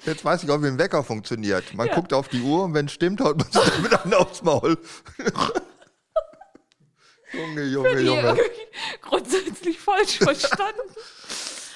Jetzt 0.04 0.24
weiß 0.24 0.42
ich 0.44 0.50
auch, 0.50 0.60
wie 0.62 0.66
ein 0.68 0.78
Wecker 0.78 1.04
funktioniert. 1.04 1.74
Man 1.74 1.86
Ja. 1.86 1.94
guckt 1.94 2.12
auf 2.12 2.28
die 2.28 2.40
Uhr 2.42 2.64
und 2.64 2.74
wenn 2.74 2.86
es 2.86 2.92
stimmt, 2.92 3.20
haut 3.20 3.38
man 3.38 3.50
sich 3.50 3.62
damit 3.74 4.00
einen 4.04 4.14
aufs 4.14 4.42
Maul. 4.42 4.78
Junge, 7.32 7.62
Junge, 7.64 8.00
Junge. 8.00 8.38
grundsätzlich 9.02 9.78
falsch 9.78 10.18
verstanden. 10.18 10.80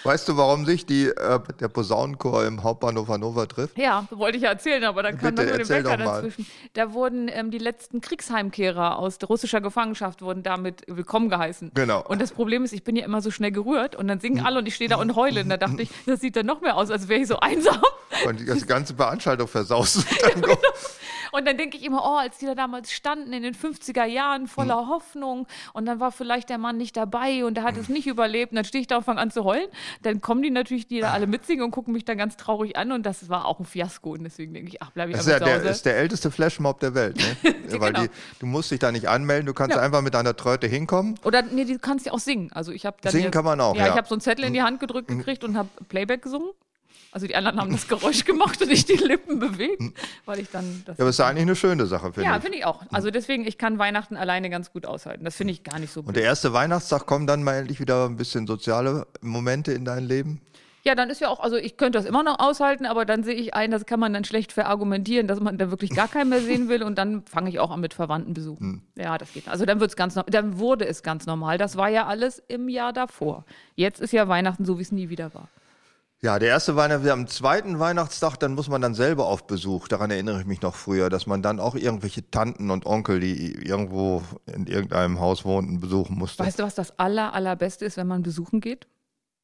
Weißt 0.05 0.29
du, 0.29 0.37
warum 0.37 0.67
sich 0.67 0.85
die, 0.85 1.07
äh, 1.07 1.41
der 1.61 1.69
Posaunenchor 1.69 2.45
im 2.45 2.63
Hauptbahnhof 2.63 3.09
Hannover 3.09 3.47
trifft? 3.47 3.79
Ja, 3.79 4.07
wollte 4.11 4.37
ich 4.37 4.43
ja 4.43 4.51
erzählen, 4.51 4.83
aber 4.85 5.03
dann 5.03 5.17
kam 5.17 5.35
Bitte, 5.35 5.47
mit 5.47 5.55
dem 5.55 5.61
erzähl 5.61 5.85
Wecker 5.85 5.97
dazwischen. 5.97 6.47
Da 6.73 6.93
wurden 6.93 7.29
ähm, 7.29 7.51
die 7.51 7.59
letzten 7.59 8.01
Kriegsheimkehrer 8.01 8.99
aus 8.99 9.19
der 9.19 9.29
russischer 9.29 9.61
Gefangenschaft 9.61 10.23
wurden 10.23 10.43
damit 10.43 10.83
willkommen 10.89 11.29
geheißen. 11.29 11.71
Genau. 11.75 12.05
Und 12.07 12.21
das 12.21 12.33
Problem 12.33 12.65
ist, 12.65 12.73
ich 12.73 12.83
bin 12.83 12.97
ja 12.97 13.05
immer 13.05 13.23
so 13.23 13.31
schnell 13.31 13.53
gerührt 13.53 13.95
und 13.95 14.09
dann 14.09 14.19
singen 14.19 14.45
alle 14.45 14.59
und 14.59 14.67
ich 14.67 14.75
stehe 14.75 14.91
da 14.91 14.97
und 14.97 15.15
heule. 15.15 15.43
Und 15.43 15.51
da 15.51 15.57
dachte 15.57 15.83
ich, 15.83 15.91
das 16.07 16.21
sieht 16.21 16.35
dann 16.35 16.47
noch 16.47 16.61
mehr 16.61 16.77
aus, 16.77 16.91
als 16.91 17.09
wäre 17.09 17.21
ich 17.21 17.29
so 17.29 17.39
einsam. 17.39 17.81
Und 18.27 18.41
die 18.41 18.45
ganze 18.67 18.95
Veranstaltung 18.95 19.47
versaust. 19.47 20.05
Und 21.33 21.47
dann 21.47 21.57
denke 21.57 21.79
ich 21.79 21.85
immer, 21.85 22.03
oh, 22.05 22.17
als 22.19 22.37
die 22.39 22.45
da 22.47 22.55
damals 22.55 22.93
standen 22.93 23.33
in 23.33 23.43
den 23.43 23.55
50er 23.55 24.05
Jahren 24.05 24.47
voller 24.47 24.83
Hm. 24.83 24.89
Hoffnung 24.89 25.47
und 25.73 25.87
dann 25.87 25.99
war 25.99 26.13
vielleicht 26.13 26.51
der 26.51 26.59
Mann 26.59 26.77
nicht 26.77 26.95
dabei 26.95 27.47
und 27.47 27.55
der 27.55 27.65
hat 27.65 27.79
es 27.79 27.89
nicht 27.89 28.07
überlebt 28.07 28.53
und 28.53 28.57
dann 28.57 28.67
stehe 28.67 28.83
ich 28.83 28.87
da 28.87 28.99
und 28.99 29.05
fange 29.05 29.21
an 29.21 29.31
zu 29.31 29.45
heulen. 29.45 29.69
Dann 30.03 30.21
kommen 30.21 30.43
die 30.43 30.51
natürlich, 30.51 30.87
die 30.87 31.01
da 31.01 31.13
alle 31.13 31.27
mitsingen 31.27 31.65
und 31.65 31.71
gucken 31.71 31.93
mich 31.93 32.05
dann 32.05 32.17
ganz 32.19 32.37
traurig 32.37 32.77
an 32.77 32.93
und 32.93 33.05
das 33.05 33.29
war 33.29 33.45
auch 33.47 33.61
ein 33.61 33.67
Fiasko 33.67 34.13
und 34.13 34.25
deswegen 34.25 34.55
denke 34.55 34.71
ich, 34.71 34.83
ach, 34.83 34.91
bleibe 34.93 35.11
ich 35.13 35.17
Das 35.19 35.27
ist, 35.27 35.33
ja 35.33 35.39
zu 35.39 35.45
der, 35.45 35.59
Hause. 35.59 35.69
ist 35.69 35.87
der 35.87 35.97
älteste 35.97 36.31
Flashmob 36.31 36.81
der 36.81 36.95
Welt. 36.95 37.17
Ne? 37.17 37.55
Weil 37.81 37.93
Genau. 37.93 38.05
die, 38.05 38.11
du 38.41 38.47
musst 38.47 38.71
dich 38.71 38.79
da 38.79 38.91
nicht 38.93 39.09
anmelden, 39.09 39.47
du 39.47 39.55
kannst 39.55 39.77
Ja. 39.77 39.83
einfach 39.83 40.03
mit 40.03 40.15
deiner 40.15 40.37
Tröte 40.37 40.67
hinkommen. 40.67 41.17
Oder 41.25 41.43
nee, 41.43 41.65
du 41.65 41.79
kannst 41.79 42.07
ja 42.07 42.13
auch 42.13 42.19
singen. 42.19 42.51
Also 42.53 42.73
ich 42.73 42.87
habe 42.87 42.97
Singen 43.09 43.25
jetzt- 43.25 43.33
kann 43.33 43.45
man 43.45 43.61
auch, 43.61 43.75
Ja, 43.77 43.87
ja. 43.87 43.93
ich 43.93 43.97
habe 43.99 44.09
so 44.09 44.15
einen 44.15 44.21
Zettel 44.23 44.45
in 44.45 44.53
die 44.55 44.63
Hand 44.63 44.81
gedrückt 44.81 45.09
gekriegt 45.09 45.45
und 45.45 45.57
habe 45.57 45.69
Playback 45.89 46.23
gesungen. 46.23 46.51
Also 47.13 47.27
die 47.27 47.37
anderen 47.37 47.61
haben 47.61 47.71
das 47.71 47.87
Geräusch 47.89 48.25
gemacht 48.25 48.61
und 48.63 48.71
ich 48.71 48.87
die 48.87 48.95
Lippen 48.95 49.39
bewegt, 49.39 49.83
weil 50.25 50.41
ich 50.41 50.51
dann 50.51 50.83
das. 50.87 50.97
Ja, 50.97 51.03
aber 51.03 51.11
es 51.11 51.17
ist 51.17 51.21
eigentlich 51.21 51.43
eine 51.43 51.57
schöne 51.57 51.87
Sache, 51.87 52.13
finde 52.13 52.29
ja, 52.31 52.37
ich. 52.37 52.43
finde 52.43 52.59
ich 52.59 52.65
auch. 52.65 52.83
Also 52.91 53.11
deswegen, 53.11 53.47
ich 53.47 53.59
kann 53.59 53.79
Weihnachten 53.79 54.17
alleine 54.17 54.49
ganz 54.49 54.73
gut 54.73 54.87
aushalten. 54.87 55.23
Das 55.25 55.37
finde 55.37 55.53
ich 55.53 55.63
gar 55.63 55.79
nicht 55.79 55.93
so 55.93 56.01
Und 56.01 56.07
blöd. 56.07 56.17
der 56.17 56.25
erste 56.25 56.55
Weihnachtstag 56.55 57.07
kommen 57.07 57.27
dann 57.27 57.43
mal 57.43 57.55
endlich 57.57 57.81
wieder 57.81 58.07
ein 58.07 58.17
bisschen 58.17 58.47
soziale 58.47 59.07
Momente 59.21 59.73
in 59.73 59.85
dein 59.85 60.05
Leben. 60.05 60.41
Ja, 60.85 60.97
dann 60.97 61.11
ist 61.11 61.21
ja 61.21 61.29
auch, 61.29 61.39
also 61.39 61.57
ich 61.57 61.77
könnte 61.77 61.99
das 61.99 62.07
immer 62.07 62.25
noch 62.25 62.41
aushalten, 62.41 62.87
aber 62.87 63.05
dann 63.05 63.23
sehe 63.23 63.35
ich 63.35 63.55
ein, 63.55 63.71
das 63.71 63.87
kann 63.87 64.01
man 64.01 64.13
dann 64.13 64.25
schlecht 64.25 64.51
verargumentieren, 64.51 65.29
dass 65.29 65.39
man 65.39 65.57
da 65.57 65.71
wirklich 65.71 65.91
gar 65.91 66.09
keinen 66.09 66.31
mehr 66.31 66.41
sehen 66.41 66.69
will 66.69 66.83
und 66.83 66.99
dann 66.99 67.25
fange 67.27 67.51
ich 67.51 67.61
auch 67.61 67.71
an 67.71 67.81
mit 67.81 67.95
Verwandten 67.95 68.35
besuchen. 68.35 68.83
Ja, 68.97 69.17
das 69.17 69.33
geht. 69.33 69.49
Also 69.49 69.65
dann 69.65 69.79
wird's 69.79 69.95
ganz 69.95 70.19
dann 70.27 70.59
wurde 70.59 70.87
es 70.87 71.05
ganz 71.05 71.27
normal. 71.27 71.57
Das 71.57 71.77
war 71.77 71.89
ja 71.89 72.07
alles 72.07 72.43
im 72.49 72.69
Jahr 72.69 72.93
davor. 72.93 73.45
Jetzt 73.77 74.01
ist 74.01 74.13
ja 74.13 74.27
Weihnachten 74.27 74.65
so, 74.65 74.79
wie 74.79 74.83
es 74.83 74.91
nie 74.91 75.09
wieder 75.09 75.33
war. 75.35 75.49
Ja, 76.25 76.39
der 76.39 76.51
erste 76.51 76.77
Weihnachten, 76.77 77.09
am 77.09 77.27
zweiten 77.27 77.81
Weihnachtstag, 77.81 78.37
dann 78.37 78.55
muss 78.55 78.69
man 78.69 78.81
dann 78.81 78.95
selber 78.95 79.27
auf 79.27 79.49
Besuch. 79.49 79.89
Daran 79.89 80.13
erinnere 80.13 80.39
ich 80.39 80.47
mich 80.47 80.63
noch 80.63 80.77
früher, 80.77 81.11
dass 81.11 81.27
man 81.27 81.43
dann 81.43 81.59
auch 81.59 81.75
irgendwelche 81.75 82.31
Tanten 82.31 82.71
und 82.71 82.87
Onkel, 82.87 83.19
die 83.19 83.55
irgendwo 83.55 84.23
in 84.47 84.69
irgendeinem 84.69 85.19
Haus 85.19 85.45
wohnten, 85.45 85.81
besuchen 85.81 86.17
musste. 86.17 86.45
Weißt 86.45 86.61
du, 86.61 86.63
was 86.63 86.77
das 86.77 86.97
aller, 86.97 87.35
allerbeste 87.35 87.85
ist, 87.85 87.97
wenn 87.97 88.07
man 88.07 88.23
besuchen 88.23 88.61
geht? 88.61 88.87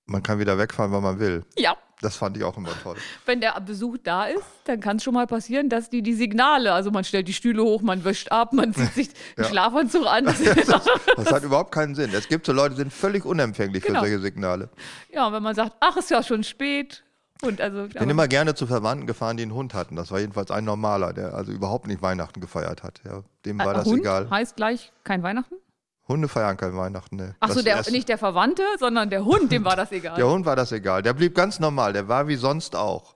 Man 0.07 0.23
kann 0.23 0.39
wieder 0.39 0.57
wegfahren, 0.57 0.93
wann 0.93 1.03
man 1.03 1.19
will. 1.19 1.45
Ja. 1.57 1.77
Das 2.01 2.15
fand 2.17 2.37
ich 2.37 2.45
auch 2.45 2.57
immer 2.57 2.71
toll. 2.83 2.97
Wenn 3.27 3.41
der 3.41 3.61
Besuch 3.61 3.97
da 4.05 4.25
ist, 4.27 4.45
dann 4.67 4.79
kann 4.81 4.99
es 4.99 5.03
schon 5.03 5.15
mal 5.15 5.27
passieren, 5.27 5.69
dass 5.69 5.91
die 5.91 6.01
die 6.03 6.15
Signale, 6.15 6.73
also 6.73 6.91
man 6.93 7.03
stellt 7.03 7.27
die 7.27 7.33
Stühle 7.33 7.63
hoch, 7.65 7.83
man 7.83 8.05
wäscht 8.05 8.31
ab, 8.31 8.53
man 8.53 8.73
zieht 8.73 8.93
sich 8.95 9.09
einen 9.37 9.45
Ja. 9.45 9.51
Schlafanzug 9.51 10.07
an. 10.07 10.25
Das 11.17 11.33
hat 11.33 11.43
überhaupt 11.43 11.73
keinen 11.73 11.95
Sinn. 11.97 12.11
Es 12.15 12.29
gibt 12.29 12.47
so 12.47 12.53
Leute, 12.53 12.75
die 12.77 12.81
sind 12.83 12.93
völlig 12.93 13.25
unempfänglich 13.25 13.83
Genau. 13.83 14.01
für 14.01 14.07
solche 14.07 14.21
Signale. 14.23 14.69
ja, 15.13 15.27
und 15.27 15.33
wenn 15.33 15.43
man 15.43 15.55
sagt, 15.55 15.73
ach, 15.81 15.97
ist 15.97 16.11
ja 16.11 16.23
schon 16.23 16.45
spät. 16.45 17.03
Und 17.43 17.61
also, 17.61 17.85
Ich 17.87 17.95
bin 17.95 18.11
immer 18.11 18.27
gerne 18.27 18.55
zu 18.57 18.67
Verwandten 18.67 19.07
gefahren, 19.07 19.37
die 19.37 19.45
einen 19.45 19.55
Hund 19.55 19.73
hatten. 19.75 19.95
Das 19.95 20.11
war 20.11 20.19
jedenfalls 20.19 20.51
ein 20.51 20.65
normaler, 20.65 21.13
der 21.13 21.35
also 21.35 21.53
überhaupt 21.53 21.87
nicht 21.87 22.03
Weihnachten 22.03 22.41
gefeiert 22.41 22.83
hat. 22.83 23.01
Ja, 23.05 23.23
dem 23.45 23.59
war 23.59 23.75
das 23.75 23.87
Hund 23.87 24.01
egal. 24.01 24.29
heißt 24.29 24.57
gleich 24.57 24.93
kein 25.05 25.23
Weihnachten? 25.23 25.55
Hunde 26.09 26.27
feiern 26.29 26.57
kein 26.57 26.75
Weihnachten. 26.77 27.17
Ne. 27.17 27.37
Ach 27.41 27.49
so, 27.49 27.57
Das 27.57 27.65
der, 27.65 27.77
erst- 27.77 27.91
nicht 27.91 28.09
der 28.09 28.19
Verwandte, 28.19 28.63
sondern 28.79 29.11
der 29.11 29.25
Hund, 29.25 29.53
dem 29.53 29.65
war 29.65 29.77
das 29.77 29.93
egal. 29.93 30.17
Der 30.17 30.29
Hund 30.29 30.47
war 30.47 30.57
das 30.57 30.73
egal. 30.73 31.03
Der 31.03 31.13
blieb 31.13 31.35
ganz 31.35 31.61
normal. 31.61 31.93
Der 31.93 32.09
war 32.09 32.27
wie 32.29 32.37
sonst 32.37 32.75
auch. 32.75 33.15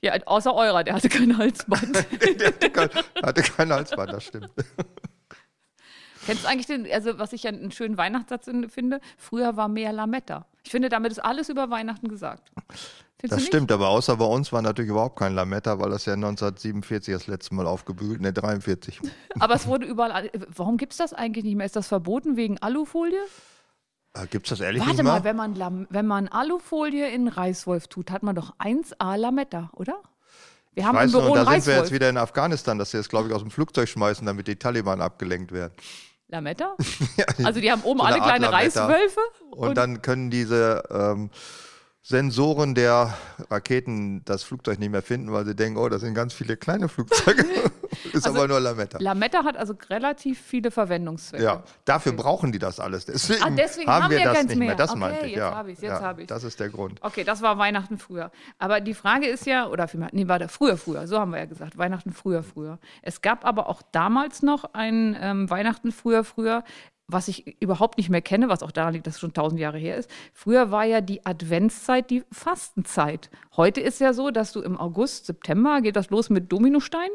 Ja, 0.00 0.14
außer 0.26 0.54
eurer, 0.54 0.84
der 0.84 0.94
hatte 0.94 1.08
kein 1.08 1.36
Halsband. 1.36 1.96
Der 2.40 2.46
hatte 2.48 2.70
kein, 2.70 2.88
hatte 3.20 3.42
kein 3.42 3.72
Halsband, 3.72 4.12
das 4.12 4.24
stimmt. 4.24 4.50
Kennst 6.24 6.44
du 6.44 6.48
eigentlich 6.48 6.66
den, 6.66 6.86
also 6.92 7.18
was 7.18 7.32
ich 7.32 7.42
ja 7.44 7.50
einen 7.50 7.72
schönen 7.72 7.96
Weihnachtssatz 7.96 8.46
in- 8.46 8.68
finde? 8.70 9.00
Früher 9.16 9.56
war 9.56 9.66
mehr 9.66 9.92
Lametta. 9.92 10.46
Ich 10.62 10.70
finde, 10.70 10.88
damit 10.88 11.10
ist 11.10 11.18
alles 11.20 11.48
über 11.48 11.70
Weihnachten 11.70 12.08
gesagt. 12.08 12.52
Findest 13.20 13.40
Das 13.40 13.46
stimmt, 13.46 13.72
aber 13.72 13.88
außer 13.88 14.16
bei 14.16 14.24
uns 14.24 14.52
war 14.52 14.62
natürlich 14.62 14.90
überhaupt 14.90 15.18
kein 15.18 15.34
Lametta, 15.34 15.80
weil 15.80 15.90
das 15.90 16.04
ja 16.06 16.12
1947 16.12 17.12
das 17.12 17.26
letzte 17.26 17.54
Mal 17.54 17.66
aufgebügelt, 17.66 18.20
ne 18.20 18.32
43. 18.32 19.02
Nicht? 19.02 19.14
Aber 19.40 19.54
es 19.54 19.66
wurde 19.66 19.86
überall. 19.86 20.30
Warum 20.54 20.76
gibt 20.76 20.92
es 20.92 20.98
das 20.98 21.12
eigentlich 21.14 21.44
nicht 21.44 21.56
mehr? 21.56 21.66
Ist 21.66 21.74
das 21.74 21.88
verboten 21.88 22.36
wegen 22.36 22.58
Alufolie? 22.58 23.18
Äh, 24.14 24.26
Gibt's 24.28 24.50
das 24.50 24.60
ehrlich 24.60 24.80
Warte 24.80 24.94
nicht 24.94 25.02
mehr? 25.02 25.12
mal, 25.14 25.24
wenn 25.24 25.36
man, 25.36 25.54
Lam 25.56 25.86
wenn 25.90 26.06
man 26.06 26.28
Alufolie 26.28 27.08
in 27.08 27.26
Reiswolf 27.26 27.88
tut, 27.88 28.10
hat 28.12 28.22
man 28.22 28.36
doch 28.36 28.54
1A 28.58 29.16
Lametta, 29.16 29.70
oder? 29.74 30.00
Wir 30.74 30.86
haben 30.86 30.96
im 30.98 31.10
Büro 31.10 31.24
nur, 31.24 31.36
einen 31.38 31.44
da 31.44 31.52
sind 31.60 31.66
wir 31.66 31.76
jetzt 31.80 31.92
wieder 31.92 32.08
in 32.08 32.16
Afghanistan, 32.18 32.78
dass 32.78 32.92
sie 32.92 32.98
das, 32.98 33.08
glaube 33.08 33.28
ich, 33.28 33.34
aus 33.34 33.42
dem 33.42 33.50
Flugzeug 33.50 33.88
schmeißen, 33.88 34.24
damit 34.24 34.46
die 34.46 34.54
Taliban 34.56 35.00
abgelenkt 35.00 35.50
werden. 35.50 35.72
Lametta? 36.28 36.76
Ja, 37.16 37.24
Also 37.44 37.60
die 37.60 37.72
haben 37.72 37.82
oben 37.82 37.98
so 37.98 38.04
alle 38.04 38.20
kleine. 38.20 38.52
Reiswölfe. 38.52 39.20
Und, 39.50 39.76
dann 39.76 40.02
können 40.02 40.30
diese 40.30 40.84
ähm, 40.90 41.30
Sensoren 42.08 42.74
der 42.74 43.12
Raketen 43.50 44.24
das 44.24 44.42
Flugzeug 44.42 44.78
nicht 44.78 44.88
mehr 44.88 45.02
finden, 45.02 45.30
weil 45.30 45.44
sie 45.44 45.54
denken, 45.54 45.78
oh, 45.78 45.90
das 45.90 46.00
sind 46.00 46.14
ganz 46.14 46.32
viele 46.32 46.56
kleine 46.56 46.88
Flugzeuge. 46.88 47.44
Ist 48.14 48.24
Also 48.26 48.30
aber 48.38 48.48
nur 48.48 48.60
Lametta. 48.60 48.96
Lametta 48.98 49.44
hat 49.44 49.58
also 49.58 49.74
relativ 49.90 50.40
viele 50.40 50.70
Verwendungszwecke. 50.70 51.44
Ja, 51.44 51.62
dafür 51.84 52.12
brauchen 52.12 52.50
die 52.50 52.58
das 52.58 52.80
alles. 52.80 53.04
Deswegen, 53.04 53.42
Ah, 53.42 53.50
deswegen 53.50 53.90
haben 53.90 54.04
haben 54.04 54.10
wir 54.10 54.18
wir 54.20 54.24
das 54.24 54.44
nicht 54.44 54.56
mehr. 54.56 54.68
mehr. 54.68 54.76
Das 54.76 54.90
Okay, 54.92 54.98
meinte 55.00 55.26
ich. 55.26 55.32
jetzt 55.32 55.38
ja. 55.38 55.54
hab 55.54 55.68
ich's, 55.68 55.80
jetzt 55.82 55.90
ja, 55.90 56.00
hab 56.00 56.18
ich's. 56.18 56.28
Das 56.28 56.44
ist 56.44 56.58
der 56.58 56.70
Grund. 56.70 56.98
Okay, 57.02 57.24
das 57.24 57.42
war 57.42 57.58
Weihnachten 57.58 57.98
früher. 57.98 58.30
Aber 58.58 58.80
die 58.80 58.94
Frage 58.94 59.26
ist 59.26 59.44
ja, 59.44 59.66
oder 59.68 59.86
vielmehr, 59.86 60.08
nee, 60.12 60.28
war 60.28 60.38
der 60.38 60.48
früher, 60.48 60.78
früher, 60.78 61.06
so 61.06 61.18
haben 61.20 61.32
wir 61.32 61.40
ja 61.40 61.44
gesagt, 61.44 61.76
Weihnachten 61.76 62.12
früher, 62.14 62.42
früher. 62.42 62.78
Es 63.02 63.20
gab 63.20 63.44
aber 63.44 63.68
auch 63.68 63.82
damals 63.92 64.42
noch 64.42 64.72
ein 64.72 65.14
ähm, 65.20 65.50
Weihnachten 65.50 65.92
früher, 65.92 66.24
früher, 66.24 66.64
was 67.08 67.26
ich 67.28 67.60
überhaupt 67.60 67.96
nicht 67.96 68.10
mehr 68.10 68.20
kenne, 68.20 68.50
was 68.50 68.62
auch 68.62 68.70
daran 68.70 68.92
liegt, 68.92 69.06
dass 69.06 69.14
es 69.14 69.20
schon 69.20 69.32
tausend 69.32 69.58
Jahre 69.58 69.78
her 69.78 69.96
ist. 69.96 70.10
Früher 70.34 70.70
war 70.70 70.84
ja 70.84 71.00
die 71.00 71.24
Adventszeit 71.24 72.10
die 72.10 72.22
Fastenzeit. 72.30 73.30
Heute 73.56 73.80
ist 73.80 73.98
ja 73.98 74.12
so, 74.12 74.30
dass 74.30 74.52
du 74.52 74.60
im 74.60 74.78
August, 74.78 75.24
September 75.26 75.80
geht 75.80 75.96
das 75.96 76.10
los 76.10 76.28
mit 76.28 76.52
Dominostein 76.52 77.08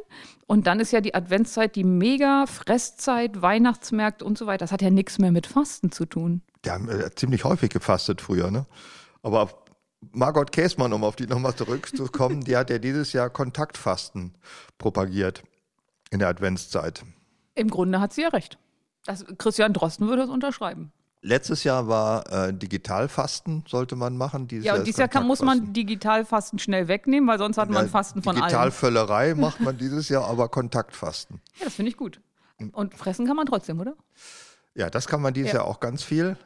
und 0.48 0.66
dann 0.66 0.80
ist 0.80 0.92
ja 0.92 1.00
die 1.00 1.14
Adventszeit 1.14 1.76
die 1.76 1.84
mega 1.84 2.48
Fresszeit, 2.48 3.42
Weihnachtsmärkte 3.44 4.26
und 4.26 4.38
so 4.38 4.48
weiter. 4.48 4.64
Das 4.64 4.72
hat 4.72 4.82
ja 4.82 4.90
nichts 4.90 5.20
mehr 5.20 5.32
mit 5.32 5.46
Fasten 5.46 5.92
zu 5.92 6.06
tun. 6.06 6.42
Die 6.66 6.72
haben 6.72 6.90
äh, 6.90 7.14
ziemlich 7.14 7.44
häufig 7.44 7.70
gefastet 7.70 8.20
früher, 8.20 8.50
ne? 8.50 8.66
Aber 9.22 9.50
Margot 10.12 10.52
Käßmann, 10.52 10.92
um 10.92 11.04
auf 11.04 11.16
die 11.16 11.28
nochmal 11.28 11.56
zurückzukommen, 11.56 12.42
die 12.42 12.58
hat 12.58 12.70
ja 12.70 12.80
dieses 12.80 13.14
Jahr 13.14 13.30
Kontaktfasten 13.30 14.34
propagiert 14.78 15.44
in 16.10 16.20
der 16.20 16.30
Adventszeit. 16.30 17.06
Im 17.56 17.70
Grunde 17.70 18.00
hat 18.00 18.14
sie 18.14 18.24
ja 18.24 18.30
recht. 18.30 18.58
Das, 19.06 19.26
Christian 19.38 19.74
Drosten 19.74 20.08
würde 20.08 20.24
das 20.24 20.30
unterschreiben. 20.30 20.92
Letztes 21.22 21.64
Jahr 21.64 21.88
war 21.88 22.30
äh, 22.32 22.54
Digitalfasten, 22.54 23.64
sollte 23.68 23.96
man 23.96 24.18
machen. 24.18 24.48
Dieses 24.48 24.66
Ja, 24.66 24.74
und 24.74 24.80
ist 24.80 24.88
dieses 24.88 25.00
Jahr 25.00 25.08
kann, 25.08 25.26
muss 25.26 25.42
man. 25.42 25.72
Digitalfasten 25.74 26.60
schnell 26.60 26.90
wegnehmen, 26.90 27.28
weil 27.30 27.38
sonst 27.38 27.58
hat 27.58 27.70
man 27.70 27.86
Ja, 27.86 27.92
Fasten 27.92 28.22
von 28.22 28.36
allem. 28.36 28.44
Digitalvöllerei 28.46 29.34
macht 29.38 29.62
man 29.62 29.78
dieses 29.78 30.10
Jahr, 30.10 30.26
aber 30.28 30.50
Kontaktfasten. 30.50 31.42
Ja, 31.60 31.66
das 31.66 31.76
finde 31.76 31.92
ich 31.92 31.98
gut. 31.98 32.20
Und 32.74 32.94
fressen 32.94 33.26
kann 33.26 33.36
man 33.38 33.46
trotzdem, 33.46 33.80
oder? 33.80 33.94
Ja, 34.76 34.90
das 34.90 35.08
kann 35.08 35.22
man 35.22 35.34
dieses 35.34 35.52
Ja. 35.54 35.60
Jahr 35.60 35.68
auch 35.68 35.80
ganz 35.80 36.04
viel. 36.04 36.38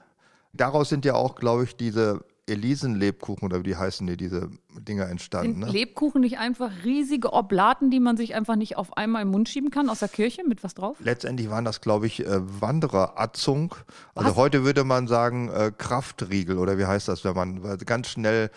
Daraus 0.53 0.89
sind 0.89 1.05
ja 1.05 1.13
auch, 1.15 1.35
glaube 1.35 1.63
ich, 1.63 1.75
diese 1.75 2.23
Elisen-Lebkuchen 2.47 3.45
oder 3.45 3.59
wie 3.59 3.63
die 3.63 3.75
heißen, 3.75 4.07
die 4.07 4.17
diese 4.17 4.49
Dinger 4.77 5.07
entstanden. 5.07 5.53
Sind 5.53 5.59
Ne? 5.59 5.71
Lebkuchen 5.71 6.21
nicht 6.21 6.39
einfach 6.39 6.71
riesige 6.83 7.33
Oblaten, 7.33 7.91
die 7.91 7.99
man 7.99 8.17
sich 8.17 8.35
einfach 8.35 8.55
nicht 8.55 8.77
auf 8.77 8.95
einmal 8.95 9.21
im 9.23 9.29
Mund 9.29 9.49
schieben 9.49 9.69
kann 9.69 9.89
aus 9.89 9.99
der 9.99 10.07
Kirche 10.07 10.43
mit 10.47 10.63
was 10.63 10.73
drauf? 10.73 10.97
Letztendlich 10.99 11.49
waren 11.49 11.65
das, 11.65 11.81
glaube 11.81 12.07
ich, 12.07 12.25
äh, 12.25 12.39
Wandereratzung. 12.61 13.75
Also 14.15 14.35
heute 14.35 14.63
würde 14.63 14.83
man 14.83 15.07
sagen 15.07 15.49
äh, 15.49 15.71
Kraftriegel 15.77 16.57
oder 16.57 16.77
wie 16.77 16.85
heißt 16.85 17.07
das, 17.07 17.23
wenn 17.23 17.35
man 17.35 17.77
ganz 17.85 18.07
schnell 18.07 18.49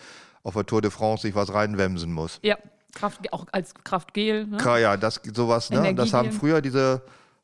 auf 0.43 0.53
der 0.53 0.65
Tour 0.65 0.81
de 0.81 0.91
France 0.91 1.23
sich 1.23 1.35
was 1.35 1.53
reinwemsen 1.53 2.11
muss. 2.11 2.39
Ja, 2.41 2.57
Kraft, 2.93 3.31
auch 3.33 3.45
als 3.51 3.73
Kraftgel. 3.83 4.47
Ne? 4.47 4.57
Ja, 4.81 4.97
das 4.97 5.21
sowas, 5.33 5.69
ne? 5.69 5.93
Das 5.95 6.13
haben 6.13 6.31
früher 6.31 6.61
diese 6.61 7.01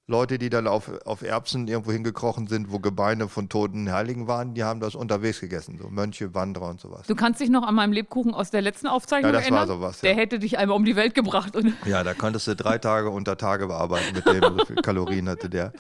Leute, 0.10 0.38
die 0.38 0.50
dann 0.50 0.68
auf, 0.68 0.90
auf 1.06 1.22
Erbsen 1.22 1.68
irgendwo 1.68 1.92
hingekrochen 1.92 2.48
sind, 2.48 2.72
wo 2.72 2.80
Gebeine 2.80 3.28
von 3.28 3.50
toten 3.50 3.92
Heiligen 3.92 4.26
waren, 4.26 4.54
die 4.54 4.64
haben 4.64 4.80
das 4.80 4.96
unterwegs 4.96 5.42
gegessen. 5.42 5.78
So 5.82 5.90
Mönche, 5.90 6.34
Wanderer 6.34 6.70
und 6.70 6.80
sowas. 6.80 7.06
Du 7.08 7.16
kannst 7.16 7.42
dich 7.42 7.50
noch 7.50 7.64
an 7.68 7.76
meinem 7.76 7.92
Lebkuchen 7.92 8.34
aus 8.34 8.50
der 8.50 8.62
letzten 8.62 8.88
Aufzeichnung 8.88 9.34
Ja, 9.34 9.40
das 9.42 9.52
war 9.52 9.58
erinnern? 9.60 9.68
sowas, 9.80 10.02
ja. 10.02 10.08
Der 10.14 10.16
hätte 10.16 10.40
dich 10.40 10.58
einmal 10.58 10.78
um 10.78 10.86
die 10.86 10.96
Welt 10.96 11.14
gebracht. 11.14 11.58
Und, 11.58 11.74
Ja, 11.86 12.06
da 12.06 12.14
konntest 12.14 12.48
du 12.48 12.56
drei 12.56 12.78
Tage 12.78 13.10
unter 13.10 13.38
Tage 13.38 13.68
bearbeiten 13.68 14.16
mit 14.16 14.26
dem, 14.28 14.58
so 14.58 14.66
viel 14.66 14.78
Kalorien 14.78 15.28
hatte 15.28 15.50
der. 15.50 15.74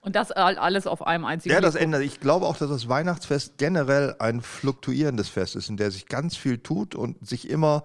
und 0.00 0.16
das 0.16 0.32
all- 0.32 0.58
alles 0.58 0.88
auf 0.88 1.06
einem 1.06 1.24
einzigen 1.24 1.54
Ja, 1.54 1.60
das 1.60 1.74
Lebkuchen. 1.74 1.94
ändert. 1.94 2.02
Ich 2.02 2.18
glaube 2.18 2.46
auch, 2.46 2.56
dass 2.56 2.68
das 2.68 2.88
Weihnachtsfest 2.88 3.58
generell 3.58 4.16
ein 4.18 4.40
fluktuierendes 4.40 5.28
Fest 5.28 5.54
ist, 5.54 5.68
in 5.68 5.76
der 5.76 5.92
sich 5.92 6.06
ganz 6.06 6.36
viel 6.36 6.58
tut 6.58 6.96
und 6.96 7.24
sich 7.24 7.48
immer, 7.48 7.84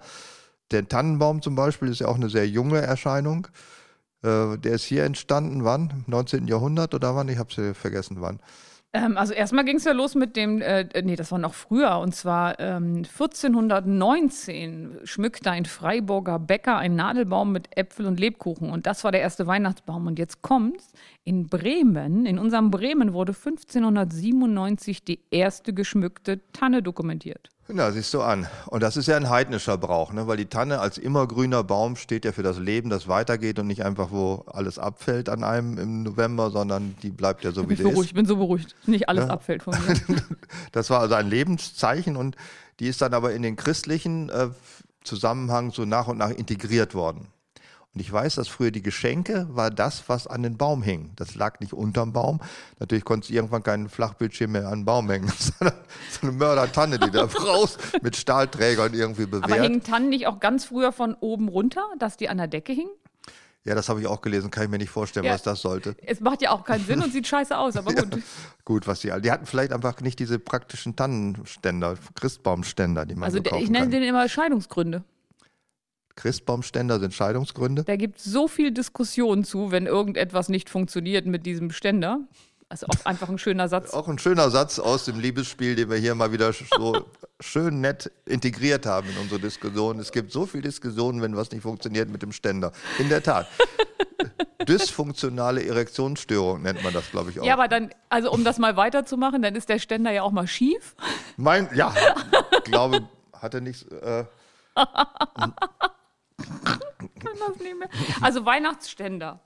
der 0.72 0.88
Tannenbaum 0.88 1.40
zum 1.40 1.54
Beispiel 1.54 1.88
ist 1.88 2.00
ja 2.00 2.08
auch 2.08 2.16
eine 2.16 2.30
sehr 2.30 2.48
junge 2.48 2.80
Erscheinung. 2.80 3.46
Äh, 4.22 4.58
der 4.58 4.72
ist 4.74 4.84
hier 4.84 5.04
entstanden, 5.04 5.64
wann? 5.64 5.90
Im 5.90 6.04
19. 6.06 6.46
Jahrhundert 6.46 6.94
oder 6.94 7.14
wann? 7.14 7.28
Ich 7.28 7.38
habe 7.38 7.50
es 7.50 7.76
vergessen, 7.76 8.16
wann. 8.20 8.40
Ähm, 8.94 9.18
also 9.18 9.34
erstmal 9.34 9.64
ging 9.64 9.76
es 9.76 9.84
ja 9.84 9.92
los 9.92 10.14
mit 10.14 10.34
dem, 10.34 10.62
äh, 10.62 10.80
äh, 10.80 11.02
nee, 11.02 11.14
das 11.14 11.30
war 11.30 11.38
noch 11.38 11.52
früher, 11.52 11.98
und 11.98 12.14
zwar 12.14 12.58
ähm, 12.58 13.04
1419 13.04 15.00
schmückte 15.04 15.50
ein 15.50 15.66
Freiburger 15.66 16.38
Bäcker 16.38 16.78
einen 16.78 16.96
Nadelbaum 16.96 17.52
mit 17.52 17.76
Äpfel 17.76 18.06
und 18.06 18.18
Lebkuchen 18.18 18.70
und 18.70 18.86
das 18.86 19.04
war 19.04 19.12
der 19.12 19.20
erste 19.20 19.46
Weihnachtsbaum. 19.46 20.06
Und 20.06 20.18
jetzt 20.18 20.40
kommt's, 20.40 20.92
in 21.28 21.46
Bremen, 21.46 22.24
in 22.24 22.38
unserem 22.38 22.70
Bremen 22.70 23.12
wurde 23.12 23.34
1597 23.34 25.04
die 25.04 25.20
erste 25.30 25.74
geschmückte 25.74 26.40
Tanne 26.54 26.82
dokumentiert. 26.82 27.50
Na, 27.68 27.92
siehst 27.92 28.14
du 28.14 28.22
an. 28.22 28.46
Und 28.68 28.82
das 28.82 28.96
ist 28.96 29.08
ja 29.08 29.16
ein 29.18 29.28
heidnischer 29.28 29.76
Brauch, 29.76 30.14
ne? 30.14 30.26
weil 30.26 30.38
die 30.38 30.46
Tanne 30.46 30.80
als 30.80 30.96
immergrüner 30.96 31.62
Baum 31.64 31.96
steht 31.96 32.24
ja 32.24 32.32
für 32.32 32.42
das 32.42 32.58
Leben, 32.58 32.88
das 32.88 33.08
weitergeht 33.08 33.58
und 33.58 33.66
nicht 33.66 33.84
einfach, 33.84 34.10
wo 34.10 34.46
alles 34.46 34.78
abfällt 34.78 35.28
an 35.28 35.44
einem 35.44 35.76
im 35.76 36.02
November, 36.02 36.50
sondern 36.50 36.96
die 37.02 37.10
bleibt 37.10 37.44
ja 37.44 37.52
so, 37.52 37.60
Ich 37.60 37.68
wie 37.68 37.74
bin 37.74 37.76
sie 37.76 37.82
beruhigt, 37.82 38.00
ist. 38.00 38.06
ich 38.06 38.14
bin 38.14 38.24
so 38.24 38.36
beruhigt. 38.36 38.74
Nicht 38.86 39.10
alles 39.10 39.28
abfällt 39.28 39.62
von 39.64 39.74
mir. 39.74 40.22
Das 40.72 40.88
war 40.88 41.00
also 41.00 41.14
ein 41.14 41.28
Lebenszeichen 41.28 42.16
und 42.16 42.36
die 42.80 42.86
ist 42.86 43.02
dann 43.02 43.12
aber 43.12 43.34
in 43.34 43.42
den 43.42 43.56
christlichen 43.56 44.30
äh, 44.30 44.48
Zusammenhang 45.04 45.72
so 45.72 45.84
nach 45.84 46.08
und 46.08 46.16
nach 46.16 46.30
integriert 46.30 46.94
worden. 46.94 47.26
Und 47.94 48.00
ich 48.02 48.12
weiß, 48.12 48.34
dass 48.36 48.48
früher 48.48 48.70
die 48.70 48.82
Geschenke 48.82 49.48
war 49.50 49.70
das, 49.70 50.08
was 50.08 50.26
an 50.26 50.42
den 50.42 50.56
Baum 50.58 50.82
hing. 50.82 51.10
Das 51.16 51.34
lag 51.34 51.58
nicht 51.60 51.72
unterm 51.72 52.12
Baum. 52.12 52.40
Natürlich 52.78 53.04
konntest 53.04 53.30
du 53.30 53.34
irgendwann 53.34 53.62
keinen 53.62 53.88
Flachbildschirm 53.88 54.52
mehr 54.52 54.68
an 54.68 54.80
den 54.80 54.84
Baum 54.84 55.10
hängen. 55.10 55.28
sondern 55.38 55.76
so 56.10 56.26
eine 56.26 56.32
Mördertanne, 56.36 56.98
die 56.98 57.10
da 57.10 57.24
raus 57.46 57.78
mit 58.02 58.14
Stahlträgern 58.14 58.92
irgendwie 58.94 59.22
Aber 59.24 59.40
bewehrt. 59.40 59.62
hingen 59.62 59.82
Tannen 59.82 60.10
nicht 60.10 60.26
auch 60.26 60.38
ganz 60.38 60.66
früher 60.66 60.92
von 60.92 61.14
oben 61.14 61.48
runter, 61.48 61.82
dass 61.98 62.16
die 62.16 62.28
an 62.28 62.36
der 62.36 62.46
Decke 62.46 62.72
hingen? 62.72 62.90
Ja, 63.64 63.74
das 63.74 63.88
habe 63.88 64.00
ich 64.00 64.06
auch 64.06 64.20
gelesen, 64.22 64.50
kann 64.50 64.64
ich 64.64 64.70
mir 64.70 64.78
nicht 64.78 64.90
vorstellen, 64.90 65.26
Ja. 65.26 65.32
was 65.32 65.42
das 65.42 65.60
sollte. 65.60 65.94
Es 66.06 66.20
macht 66.20 66.40
ja 66.42 66.50
auch 66.52 66.64
keinen 66.64 66.84
Sinn 66.86 67.02
und 67.02 67.12
sieht 67.12 67.26
scheiße 67.26 67.56
aus, 67.58 67.76
aber 67.76 67.92
gut. 67.92 68.22
Gut, 68.64 68.86
was 68.86 69.00
die, 69.00 69.12
die 69.22 69.30
hatten 69.32 69.46
vielleicht 69.46 69.72
einfach 69.72 70.00
nicht 70.00 70.18
diese 70.20 70.38
praktischen 70.38 70.94
Tannenständer, 70.94 71.96
Christbaumständer, 72.14 73.04
die 73.06 73.14
man 73.14 73.24
Also 73.24 73.38
so 73.38 73.42
kaufen 73.42 73.62
ich 73.62 73.70
nenne 73.70 73.86
kann. 73.86 73.90
den 73.90 74.02
immer 74.04 74.28
Scheidungsgründe. 74.28 75.02
Christbaumständer 76.18 76.98
sind 76.98 77.14
Scheidungsgründe. 77.14 77.84
Da 77.84 77.96
gibt 77.96 78.18
es 78.18 78.24
so 78.24 78.48
viel 78.48 78.72
Diskussion 78.72 79.44
zu, 79.44 79.70
wenn 79.70 79.86
irgendetwas 79.86 80.48
nicht 80.48 80.68
funktioniert 80.68 81.26
mit 81.26 81.46
diesem 81.46 81.70
Ständer. 81.70 82.20
Also 82.68 82.86
auch 82.86 83.06
einfach 83.06 83.30
ein 83.30 83.38
schöner 83.38 83.68
Satz. 83.68 83.94
Auch 83.94 84.08
ein 84.08 84.18
schöner 84.18 84.50
Satz 84.50 84.78
aus 84.78 85.04
dem 85.06 85.20
Liebesspiel, 85.20 85.74
den 85.76 85.88
wir 85.88 85.96
hier 85.96 86.14
mal 86.14 86.32
wieder 86.32 86.52
so 86.52 87.06
schön 87.40 87.80
nett 87.80 88.10
integriert 88.26 88.84
haben 88.84 89.08
in 89.08 89.16
unsere 89.16 89.40
Diskussion. 89.40 90.00
Es 90.00 90.10
gibt 90.12 90.32
so 90.32 90.44
viel 90.44 90.60
Diskussionen, 90.60 91.22
wenn 91.22 91.36
was 91.36 91.50
nicht 91.52 91.62
funktioniert 91.62 92.10
mit 92.10 92.20
dem 92.20 92.32
Ständer. 92.32 92.72
In 92.98 93.08
der 93.08 93.22
Tat. 93.22 93.46
Dysfunktionale 94.66 95.64
Erektionsstörung 95.64 96.62
nennt 96.62 96.82
man 96.82 96.92
das, 96.92 97.10
glaube 97.10 97.30
ich, 97.30 97.40
auch. 97.40 97.44
Ja, 97.44 97.54
aber 97.54 97.68
dann, 97.68 97.90
also 98.10 98.30
um 98.32 98.44
das 98.44 98.58
mal 98.58 98.76
weiterzumachen, 98.76 99.40
dann 99.40 99.54
ist 99.54 99.68
der 99.68 99.78
Ständer 99.78 100.10
ja 100.10 100.22
auch 100.22 100.32
mal 100.32 100.48
schief. 100.48 100.96
mein, 101.36 101.68
ja, 101.74 101.94
ich 102.52 102.64
glaube, 102.64 103.08
hatte 103.32 103.60
nichts. 103.60 103.84
Äh, 103.84 104.24
Kann 106.38 107.32
das 107.46 107.58
nicht 107.58 107.78
mehr. 107.78 107.88
Also 108.20 108.44
Weihnachtsständer 108.44 109.40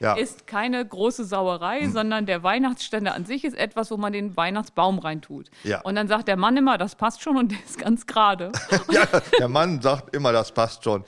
ja. 0.00 0.14
ist 0.14 0.46
keine 0.46 0.84
große 0.86 1.24
Sauerei, 1.24 1.88
sondern 1.88 2.26
der 2.26 2.42
Weihnachtsständer 2.42 3.14
an 3.14 3.24
sich 3.24 3.44
ist 3.44 3.56
etwas, 3.56 3.90
wo 3.90 3.96
man 3.96 4.12
den 4.12 4.36
Weihnachtsbaum 4.36 4.98
reintut. 4.98 5.50
Ja. 5.64 5.80
Und 5.82 5.94
dann 5.96 6.08
sagt 6.08 6.28
der 6.28 6.36
Mann 6.36 6.56
immer, 6.56 6.78
das 6.78 6.94
passt 6.94 7.22
schon 7.22 7.36
und 7.36 7.52
der 7.52 7.58
ist 7.64 7.78
ganz 7.78 8.06
gerade. 8.06 8.52
ja, 8.90 9.06
der 9.38 9.48
Mann 9.48 9.80
sagt 9.80 10.14
immer, 10.14 10.32
das 10.32 10.52
passt 10.52 10.84
schon. 10.84 11.04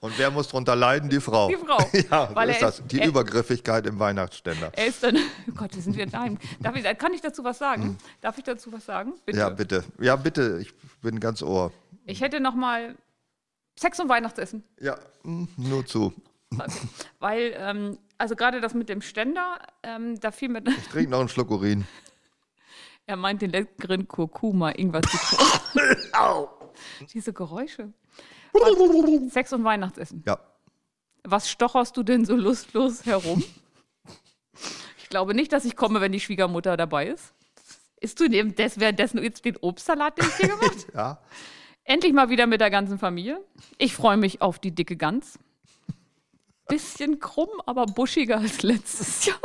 Und 0.00 0.18
wer 0.18 0.32
muss 0.32 0.48
drunter 0.48 0.74
leiden? 0.74 1.08
Die 1.10 1.20
Frau. 1.20 1.48
Die 1.48 1.56
Frau. 1.56 1.78
Ja, 2.10 2.34
Weil 2.34 2.50
ist 2.50 2.60
das. 2.62 2.80
ist- 2.80 2.90
Die 2.90 2.98
er- 2.98 3.06
Übergriffigkeit 3.08 3.86
im 3.86 3.98
Weihnachtsständer. 4.00 4.72
Er 4.74 4.86
ist 4.86 5.02
dann, 5.02 5.16
oh 5.48 5.52
Gott, 5.54 5.74
wir 5.74 5.82
sind 5.82 5.94
wieder 5.94 6.06
daheim. 6.06 6.38
Darf 6.60 6.74
ich, 6.74 6.98
kann 6.98 7.14
ich 7.14 7.20
dazu 7.20 7.44
was 7.44 7.58
sagen? 7.58 7.98
Darf 8.20 8.36
ich 8.36 8.44
dazu 8.44 8.72
was 8.72 8.84
sagen? 8.84 9.14
Bitte. 9.24 9.38
Ja, 9.38 9.48
bitte. 9.50 9.84
Ja, 10.00 10.16
bitte. 10.16 10.58
Ich 10.60 10.74
bin 11.02 11.20
ganz 11.20 11.40
ohr. 11.42 11.72
Ich 12.04 12.20
hätte 12.20 12.40
noch 12.40 12.54
mal 12.54 12.96
Sex 13.78 13.98
und 14.00 14.08
Weihnachtsessen. 14.08 14.62
Ja, 14.80 14.98
mm, 15.22 15.44
nur 15.56 15.86
zu. 15.86 16.12
Okay. 16.52 16.70
Weil, 17.18 17.54
ähm, 17.56 17.98
also 18.18 18.36
gerade 18.36 18.60
das 18.60 18.74
mit 18.74 18.88
dem 18.88 19.00
Ständer, 19.00 19.58
ähm, 19.82 20.20
da 20.20 20.30
fiel 20.30 20.48
mir, 20.48 20.62
Ich 20.66 20.88
trinke 20.88 21.10
noch 21.10 21.20
einen 21.20 21.28
Schluck 21.28 21.50
Urin. 21.50 21.86
er 23.06 23.16
meint 23.16 23.42
den 23.42 23.50
leckeren 23.50 24.06
Kurkuma, 24.06 24.70
Ingwer, 24.70 25.02
Zitrone. 25.02 26.48
Diese 27.12 27.32
Geräusche. 27.32 27.92
Was, 28.52 29.32
Sex 29.32 29.52
und 29.52 29.64
Weihnachtsessen. 29.64 30.22
Ja. 30.26 30.38
Was 31.24 31.48
stocherst 31.48 31.96
du 31.96 32.02
denn 32.02 32.24
so 32.24 32.36
lustlos 32.36 33.06
herum? 33.06 33.42
Ich 34.98 35.08
glaube 35.08 35.34
nicht, 35.34 35.52
dass 35.52 35.64
ich 35.64 35.76
komme, 35.76 36.00
wenn 36.00 36.12
die 36.12 36.20
Schwiegermutter 36.20 36.76
dabei 36.76 37.08
ist. 37.08 37.34
Isst 38.00 38.18
du 38.18 38.28
neben 38.28 38.54
des, 38.54 38.80
währenddessen 38.80 39.22
jetzt 39.22 39.44
den 39.44 39.56
Obstsalat, 39.58 40.18
den 40.18 40.26
ich 40.26 40.34
hier 40.34 40.48
gemacht? 40.48 40.86
Ja. 40.94 41.18
Endlich 41.84 42.12
mal 42.12 42.30
wieder 42.30 42.46
mit 42.46 42.60
der 42.60 42.70
ganzen 42.70 42.98
Familie. 42.98 43.40
Ich 43.78 43.94
freue 43.94 44.16
mich 44.16 44.40
auf 44.40 44.58
die 44.58 44.72
dicke 44.72 44.96
Gans. 44.96 45.38
Bisschen 46.68 47.18
krumm, 47.18 47.50
aber 47.66 47.86
buschiger 47.86 48.38
als 48.38 48.62
letztes 48.62 49.26
Jahr. 49.26 49.36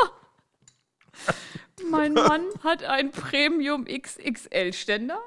Mein 1.90 2.14
Mann 2.14 2.44
hat 2.64 2.84
einen 2.84 3.12
Premium 3.12 3.86
XXL 3.86 4.74
Ständer. 4.74 5.20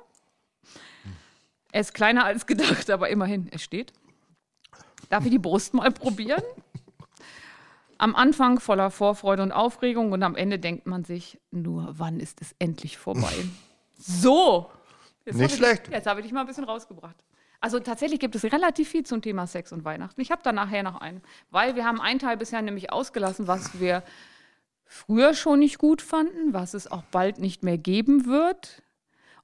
Er 1.72 1.80
ist 1.80 1.94
kleiner 1.94 2.24
als 2.24 2.46
gedacht, 2.46 2.90
aber 2.90 3.08
immerhin, 3.08 3.48
er 3.50 3.58
steht. 3.58 3.92
Darf 5.08 5.24
ich 5.24 5.30
die 5.30 5.38
Brust 5.38 5.74
mal 5.74 5.90
probieren? 5.90 6.42
Am 7.98 8.16
Anfang 8.16 8.60
voller 8.60 8.90
Vorfreude 8.90 9.42
und 9.42 9.52
Aufregung 9.52 10.12
und 10.12 10.22
am 10.22 10.36
Ende 10.36 10.58
denkt 10.58 10.86
man 10.86 11.04
sich, 11.04 11.38
nur 11.50 11.94
wann 11.98 12.18
ist 12.18 12.40
es 12.40 12.54
endlich 12.58 12.96
vorbei? 12.96 13.32
So! 13.98 14.70
Jetzt 15.30 15.38
Nicht 15.38 15.44
hab 15.44 15.50
ich, 15.52 15.56
schlecht. 15.56 15.88
Jetzt 15.92 16.06
habe 16.06 16.20
ich 16.20 16.26
dich 16.26 16.32
mal 16.32 16.40
ein 16.40 16.46
bisschen 16.46 16.64
rausgebracht. 16.64 17.16
Also 17.60 17.78
tatsächlich 17.78 18.20
gibt 18.20 18.34
es 18.34 18.44
relativ 18.44 18.88
viel 18.88 19.04
zum 19.04 19.20
Thema 19.20 19.46
Sex 19.46 19.70
und 19.72 19.84
Weihnachten. 19.84 20.20
Ich 20.20 20.30
habe 20.30 20.42
da 20.42 20.50
nachher 20.52 20.82
noch 20.82 21.00
einen, 21.00 21.22
weil 21.50 21.76
wir 21.76 21.84
haben 21.84 22.00
einen 22.00 22.18
Teil 22.18 22.36
bisher 22.36 22.62
nämlich 22.62 22.90
ausgelassen, 22.92 23.46
was 23.46 23.78
wir 23.80 24.02
früher 24.86 25.34
schon 25.34 25.60
nicht 25.60 25.78
gut 25.78 26.02
fanden, 26.02 26.52
was 26.52 26.74
es 26.74 26.90
auch 26.90 27.02
bald 27.10 27.38
nicht 27.38 27.62
mehr 27.62 27.78
geben 27.78 28.26
wird 28.26 28.82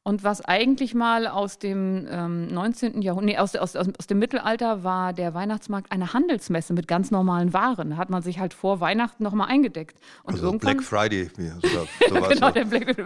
und 0.06 0.22
was 0.22 0.40
eigentlich 0.40 0.94
mal 0.94 1.26
aus 1.26 1.58
dem 1.58 2.06
ähm, 2.08 2.46
19. 2.46 3.02
Jahrhundert, 3.02 3.26
nee, 3.26 3.38
aus, 3.38 3.56
aus, 3.56 3.74
aus, 3.74 4.06
dem 4.06 4.20
Mittelalter 4.20 4.84
war 4.84 5.12
der 5.12 5.34
Weihnachtsmarkt 5.34 5.90
eine 5.90 6.12
Handelsmesse 6.12 6.74
mit 6.74 6.86
ganz 6.86 7.10
normalen 7.10 7.52
Waren. 7.52 7.90
Da 7.90 7.96
hat 7.96 8.08
man 8.08 8.22
sich 8.22 8.38
halt 8.38 8.54
vor 8.54 8.78
Weihnachten 8.78 9.24
nochmal 9.24 9.48
eingedeckt. 9.48 9.98
Und 10.22 10.34
Also 10.34 10.52
Black 10.52 10.80
Friday, 10.84 11.28
wie, 11.36 11.48
so, 11.48 11.88
sowas. 12.08 12.28
genau, 12.34 12.52
der 12.52 12.66
Black, 12.66 12.96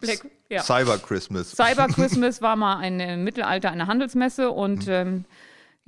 Black 0.00 0.30
ja. 0.48 0.62
Cyber 0.62 0.96
Christmas. 0.96 1.50
Cyber 1.50 1.86
Christmas 1.94 2.40
war 2.40 2.56
mal 2.56 2.78
ein, 2.78 2.98
im 2.98 3.24
Mittelalter 3.24 3.70
eine 3.70 3.86
Handelsmesse 3.86 4.50
und 4.50 4.86
Mhm. 4.86 4.92
ähm, 4.92 5.24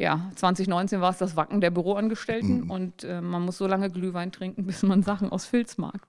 ja, 0.01 0.31
2019 0.37 1.01
war 1.01 1.11
es 1.11 1.19
das 1.19 1.37
Wacken 1.37 1.61
der 1.61 1.71
Büroangestellten 1.71 2.63
Mhm. 2.65 2.71
und 2.71 3.05
äh, 3.05 3.21
man 3.21 3.43
muss 3.43 3.59
so 3.59 3.67
lange 3.67 3.91
Glühwein 3.91 4.33
trinken, 4.33 4.67
bis 4.67 4.83
man 4.83 5.03
Sachen 5.03 5.31
aus 5.31 5.45
Filz 5.45 5.77
mag. 5.79 6.01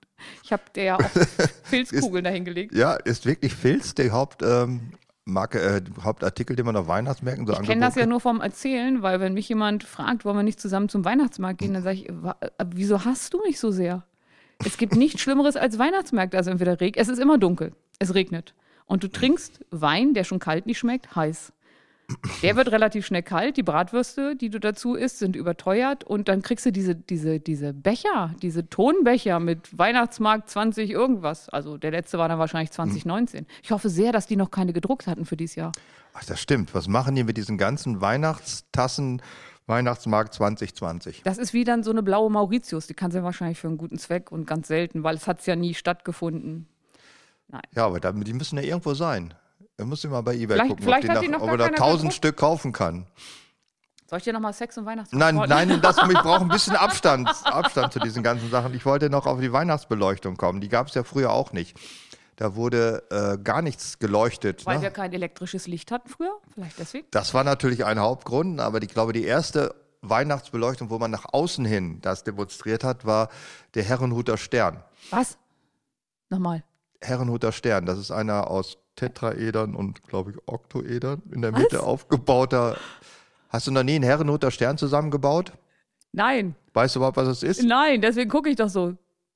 Ich 0.44 0.52
habe 0.52 0.62
dir 0.74 0.84
ja 0.84 0.96
auch 0.96 1.00
Filzkugeln 1.64 2.24
dahingelegt. 2.24 2.74
Ja, 2.74 2.94
ist 2.94 3.26
wirklich 3.26 3.54
Filz 3.54 3.94
der 3.94 4.12
Haupt, 4.12 4.42
ähm, 4.42 4.92
Marke, 5.24 5.60
äh, 5.60 5.82
Hauptartikel, 6.02 6.56
den 6.56 6.66
man 6.66 6.74
auf 6.76 6.88
Weihnachtsmärkten 6.88 7.46
so 7.46 7.52
Ich 7.52 7.60
kenne 7.62 7.80
das 7.82 7.94
ja 7.94 8.02
angeboten 8.02 8.08
nur 8.10 8.20
vom 8.20 8.40
Erzählen, 8.40 9.02
weil 9.02 9.20
wenn 9.20 9.34
mich 9.34 9.48
jemand 9.48 9.84
fragt, 9.84 10.24
wollen 10.24 10.36
wir 10.36 10.42
nicht 10.42 10.60
zusammen 10.60 10.88
zum 10.88 11.04
Weihnachtsmarkt 11.04 11.58
gehen, 11.60 11.74
dann 11.74 11.82
sage 11.82 11.96
ich, 11.98 12.08
äh, 12.08 12.14
wieso 12.74 13.04
hast 13.04 13.32
du 13.34 13.40
mich 13.46 13.60
so 13.60 13.70
sehr? 13.70 14.04
Es 14.64 14.78
gibt 14.78 14.96
nichts 14.96 15.20
Schlimmeres 15.20 15.56
als 15.56 15.78
Weihnachtsmärkte. 15.78 16.36
Also 16.36 16.50
entweder 16.50 16.80
regnet, 16.80 16.96
es 17.02 17.08
ist 17.08 17.18
immer 17.18 17.36
dunkel, 17.38 17.72
es 17.98 18.14
regnet. 18.14 18.54
Und 18.86 19.04
du 19.04 19.08
trinkst 19.08 19.60
Wein, 19.70 20.12
der 20.14 20.24
schon 20.24 20.38
kalt 20.38 20.66
nicht 20.66 20.78
schmeckt, 20.78 21.14
heiß. 21.14 21.52
Der 22.42 22.56
wird 22.56 22.70
relativ 22.70 23.06
schnell 23.06 23.22
kalt. 23.22 23.56
Die 23.56 23.62
Bratwürste, 23.62 24.36
die 24.36 24.50
du 24.50 24.58
dazu 24.58 24.94
isst, 24.94 25.18
sind 25.18 25.36
überteuert. 25.36 26.04
Und 26.04 26.28
dann 26.28 26.42
kriegst 26.42 26.66
du 26.66 26.72
diese, 26.72 26.94
diese, 26.94 27.40
diese 27.40 27.72
Becher, 27.72 28.34
diese 28.42 28.68
Tonbecher 28.68 29.40
mit 29.40 29.76
Weihnachtsmarkt 29.76 30.50
20 30.50 30.90
irgendwas. 30.90 31.48
Also 31.48 31.76
der 31.76 31.90
letzte 31.90 32.18
war 32.18 32.28
dann 32.28 32.38
wahrscheinlich 32.38 32.70
2019. 32.70 33.46
Ich 33.62 33.70
hoffe 33.70 33.88
sehr, 33.88 34.12
dass 34.12 34.26
die 34.26 34.36
noch 34.36 34.50
keine 34.50 34.72
gedruckt 34.72 35.06
hatten 35.06 35.24
für 35.24 35.36
dieses 35.36 35.56
Jahr. 35.56 35.72
Ach, 36.14 36.24
das 36.24 36.40
stimmt. 36.40 36.74
Was 36.74 36.88
machen 36.88 37.14
die 37.14 37.24
mit 37.24 37.36
diesen 37.36 37.58
ganzen 37.58 38.00
Weihnachtstassen, 38.00 39.22
Weihnachtsmarkt 39.66 40.34
2020? 40.34 41.22
Das 41.24 41.38
ist 41.38 41.52
wie 41.54 41.64
dann 41.64 41.82
so 41.82 41.90
eine 41.90 42.02
blaue 42.02 42.30
Mauritius. 42.30 42.86
Die 42.86 42.94
kannst 42.94 43.14
du 43.14 43.20
ja 43.20 43.24
wahrscheinlich 43.24 43.58
für 43.58 43.68
einen 43.68 43.78
guten 43.78 43.98
Zweck 43.98 44.30
und 44.30 44.46
ganz 44.46 44.68
selten, 44.68 45.02
weil 45.04 45.16
es 45.16 45.26
hat 45.26 45.44
ja 45.46 45.56
nie 45.56 45.74
stattgefunden. 45.74 46.66
Ja, 47.74 47.86
aber 47.86 48.00
die 48.00 48.32
müssen 48.32 48.56
ja 48.56 48.62
irgendwo 48.62 48.94
sein. 48.94 49.34
Da 49.76 49.84
muss 49.84 50.04
mal 50.04 50.20
bei 50.20 50.34
eBay 50.34 50.56
Vielleicht- 50.56 50.68
gucken, 50.68 50.84
vielleicht 50.84 51.08
ob, 51.08 51.28
noch 51.28 51.40
ob 51.40 51.48
er 51.50 51.56
da 51.56 51.64
keiner 51.64 51.76
1000 51.76 51.98
gedruckt. 51.98 52.14
Stück 52.14 52.36
kaufen 52.36 52.72
kann. 52.72 53.06
Soll 54.06 54.18
ich 54.18 54.24
dir 54.24 54.34
nochmal 54.34 54.52
Sex 54.52 54.76
und 54.76 54.84
Weihnachtsmarkt 54.84 55.48
Nein, 55.48 55.68
nein, 55.68 55.80
das, 55.80 55.96
ich 55.96 56.18
brauche 56.18 56.42
ein 56.42 56.48
bisschen 56.48 56.76
Abstand, 56.76 57.28
Abstand 57.44 57.94
zu 57.94 57.98
diesen 57.98 58.22
ganzen 58.22 58.50
Sachen. 58.50 58.74
Ich 58.74 58.84
wollte 58.84 59.08
noch 59.08 59.24
auf 59.24 59.40
die 59.40 59.52
Weihnachtsbeleuchtung 59.52 60.36
kommen. 60.36 60.60
Die 60.60 60.68
gab 60.68 60.88
es 60.88 60.94
ja 60.94 61.02
früher 61.02 61.32
auch 61.32 61.52
nicht. 61.52 61.78
Da 62.36 62.54
wurde 62.54 63.04
äh, 63.10 63.42
gar 63.42 63.62
nichts 63.62 63.98
geleuchtet. 63.98 64.66
Weil 64.66 64.76
ne? 64.76 64.82
wir 64.82 64.90
kein 64.90 65.12
elektrisches 65.12 65.66
Licht 65.66 65.90
hatten 65.90 66.10
früher. 66.10 66.36
Vielleicht 66.52 66.78
deswegen. 66.78 67.06
Das 67.10 67.32
war 67.32 67.42
natürlich 67.42 67.86
ein 67.86 67.98
Hauptgrund, 67.98 68.60
aber 68.60 68.82
ich 68.82 68.88
glaube, 68.88 69.14
die 69.14 69.24
erste 69.24 69.74
Weihnachtsbeleuchtung, 70.02 70.90
wo 70.90 70.98
man 70.98 71.10
nach 71.10 71.24
außen 71.32 71.64
hin 71.64 72.00
das 72.02 72.22
demonstriert 72.24 72.84
hat, 72.84 73.06
war 73.06 73.30
der 73.74 73.84
Herrenhuter 73.84 74.36
Stern. 74.36 74.82
Was? 75.10 75.38
Nochmal. 76.28 76.64
Herrenhuter 77.02 77.52
Stern, 77.52 77.86
das 77.86 77.98
ist 77.98 78.10
einer 78.10 78.50
aus 78.50 78.78
Tetraedern 78.96 79.74
und, 79.74 80.02
glaube 80.04 80.30
ich, 80.32 80.36
Oktoedern 80.46 81.22
in 81.32 81.42
der 81.42 81.52
Mitte 81.52 81.82
aufgebauter. 81.82 82.76
Hast 83.48 83.66
du 83.66 83.70
noch 83.70 83.82
nie 83.82 83.96
einen 83.96 84.04
Herrenhuter 84.04 84.50
Stern 84.50 84.78
zusammengebaut? 84.78 85.52
Nein, 86.12 86.54
Weißt 86.74 86.94
du 86.94 87.00
überhaupt, 87.00 87.16
was 87.18 87.28
es 87.28 87.42
ist? 87.42 87.62
nein, 87.62 88.00
deswegen 88.00 88.30
gucke 88.30 88.48
ich 88.48 88.56
doch 88.56 88.68
so 88.68 88.94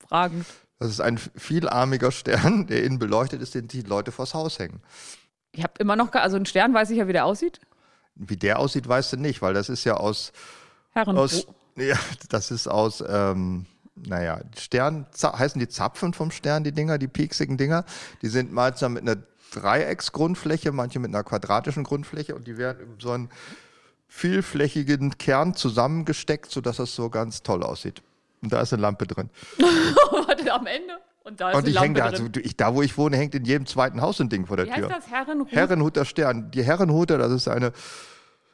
fragend. 0.09 0.47
Das 0.79 0.89
ist 0.91 1.01
ein 1.01 1.19
vielarmiger 1.19 2.11
Stern, 2.13 2.67
der 2.67 2.83
innen 2.85 2.99
beleuchtet 2.99 3.43
ist, 3.43 3.55
den 3.55 3.69
die 3.69 3.83
Leute 3.83 4.13
vors 4.13 4.35
Haus 4.35 4.59
hängen. 4.59 4.81
Ich 5.53 5.63
habe 5.63 5.75
immer 5.79 5.97
noch, 5.97 6.13
also 6.13 6.37
ein 6.37 6.47
Stern 6.47 6.73
weiß 6.75 6.91
ich 6.91 6.99
ja, 6.99 7.09
wie 7.09 7.13
der 7.13 7.25
aussieht. 7.27 7.61
Wie 8.15 8.37
der 8.37 8.59
aussieht, 8.59 8.89
weißt 8.89 9.15
du 9.15 9.17
nicht, 9.19 9.43
weil 9.43 9.55
das 9.55 9.69
ist 9.69 9.85
ja 9.85 9.95
aus, 9.95 10.33
Herren. 10.93 11.17
aus 11.17 11.47
ja, 11.77 11.97
das 12.31 12.51
ist 12.51 12.69
aus, 12.69 13.05
ähm, 13.07 13.67
naja, 13.97 14.41
Stern, 14.59 15.07
heißen 15.23 15.59
die 15.59 15.69
Zapfen 15.69 16.13
vom 16.13 16.31
Stern, 16.31 16.65
die 16.65 16.73
Dinger, 16.73 16.99
die 16.99 17.09
pieksigen 17.09 17.57
Dinger. 17.57 17.85
Die 18.23 18.29
sind 18.29 18.53
meistens 18.53 18.89
mit 18.91 19.03
einer 19.03 19.23
Dreiecksgrundfläche, 19.53 20.73
manche 20.73 20.99
mit 20.99 21.15
einer 21.15 21.25
quadratischen 21.25 21.85
Grundfläche 21.85 22.35
und 22.35 22.47
die 22.47 22.59
werden 22.59 22.81
in 22.81 23.01
so 23.01 23.13
einen 23.13 23.31
vielflächigen 24.09 25.19
Kern 25.19 25.55
zusammengesteckt, 25.55 26.51
sodass 26.51 26.77
das 26.77 26.95
so 26.95 27.11
ganz 27.11 27.43
toll 27.43 27.63
aussieht. 27.63 28.03
Und 28.43 28.53
da 28.53 28.61
ist 28.61 28.73
eine 28.73 28.83
Lampe 28.83 29.07
drin. 29.07 29.31
Warte, 29.59 30.53
am 30.53 30.67
Ende. 30.67 30.99
Und 31.25 31.41
da 31.41 31.51
ist 31.51 31.57
Und 31.57 31.69
ich 31.69 31.75
Lampe 31.75 32.01
da, 32.01 32.07
also 32.07 32.27
ich, 32.41 32.57
da 32.57 32.75
wo 32.75 32.83
ich 32.83 32.97
wohne, 32.97 33.17
hängt 33.17 33.35
in 33.35 33.45
jedem 33.45 33.67
zweiten 33.67 34.01
Haus 34.01 34.21
ein 34.21 34.29
Ding 34.29 34.47
vor 34.47 34.57
der 34.57 34.67
Wie 34.67 34.71
Tür. 34.71 34.89
heißt 34.89 35.07
das? 35.07 35.11
Herrenruf? 35.11 35.51
Herrenhuter 35.51 36.05
Stern. 36.05 36.51
Die 36.53 36.63
Herrenhuter, 36.63 37.19
das 37.19 37.33
ist 37.33 37.49
eine 37.49 37.73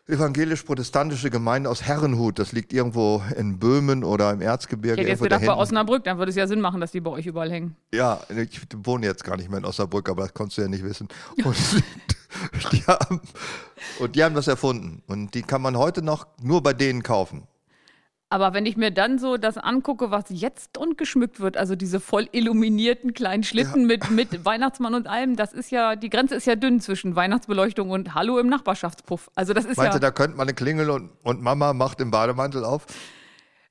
evangelisch-protestantische 0.08 1.30
Gemeinde 1.30 1.70
aus 1.70 1.82
Herrenhut. 1.82 2.38
Das 2.38 2.52
liegt 2.52 2.72
irgendwo 2.72 3.22
in 3.36 3.58
Böhmen 3.58 4.04
oder 4.04 4.32
im 4.32 4.40
Ich 4.40 4.46
Erzgebirge. 4.46 5.00
hätte 5.00 5.10
jetzt 5.10 5.22
gedacht, 5.22 5.44
bei. 5.46 5.54
Osnabrück, 5.54 6.04
dann 6.04 6.18
würde 6.18 6.30
es 6.30 6.36
ja 6.36 6.46
Sinn 6.46 6.60
machen, 6.60 6.80
dass 6.80 6.90
die 6.92 7.00
bei 7.00 7.10
euch 7.10 7.26
überall 7.26 7.50
hängen. 7.50 7.76
Ja, 7.92 8.20
ich 8.28 8.60
wohne 8.84 9.06
jetzt 9.06 9.24
gar 9.24 9.36
nicht 9.36 9.48
mehr 9.48 9.58
in 9.58 9.64
Osnabrück, 9.64 10.08
aber 10.08 10.22
das 10.22 10.34
konntest 10.34 10.58
du 10.58 10.62
ja 10.62 10.68
nicht 10.68 10.84
wissen. 10.84 11.08
Und 11.44 12.72
die 12.72 12.82
haben, 12.84 13.20
und 14.00 14.16
die 14.16 14.24
haben 14.24 14.34
das 14.34 14.48
erfunden. 14.48 15.02
Und 15.06 15.34
die 15.34 15.42
kann 15.42 15.60
man 15.60 15.76
heute 15.76 16.00
noch 16.00 16.26
nur 16.40 16.62
bei 16.62 16.72
denen 16.72 17.02
kaufen. 17.02 17.46
Aber 18.32 18.54
wenn 18.54 18.64
ich 18.64 18.78
mir 18.78 18.90
dann 18.90 19.18
so 19.18 19.36
das 19.36 19.58
angucke, 19.58 20.10
was 20.10 20.24
jetzt 20.30 20.78
und 20.78 20.96
geschmückt 20.96 21.40
wird, 21.40 21.58
also 21.58 21.76
diese 21.76 22.00
voll 22.00 22.30
illuminierten 22.32 23.12
kleinen 23.12 23.42
Schlitten 23.42 23.86
mit, 23.86 24.10
mit 24.10 24.42
Weihnachtsmann 24.46 24.94
und 24.94 25.06
allem, 25.06 25.36
das 25.36 25.52
ist 25.52 25.70
ja, 25.70 25.96
die 25.96 26.08
Grenze 26.08 26.36
ist 26.36 26.46
ja 26.46 26.56
dünn 26.56 26.80
zwischen 26.80 27.14
Weihnachtsbeleuchtung 27.14 27.90
und 27.90 28.14
Hallo 28.14 28.38
im 28.38 28.48
Nachbarschaftspuff. 28.48 29.30
Also 29.34 29.52
das 29.52 29.66
ist 29.66 29.76
Meinst 29.76 29.92
ja, 29.92 29.98
da 29.98 30.10
könnte 30.10 30.38
man 30.38 30.48
eine 30.48 30.54
Klingel 30.54 30.88
und, 30.88 31.10
und 31.22 31.42
Mama 31.42 31.74
macht 31.74 32.00
den 32.00 32.10
Bademantel 32.10 32.64
auf? 32.64 32.86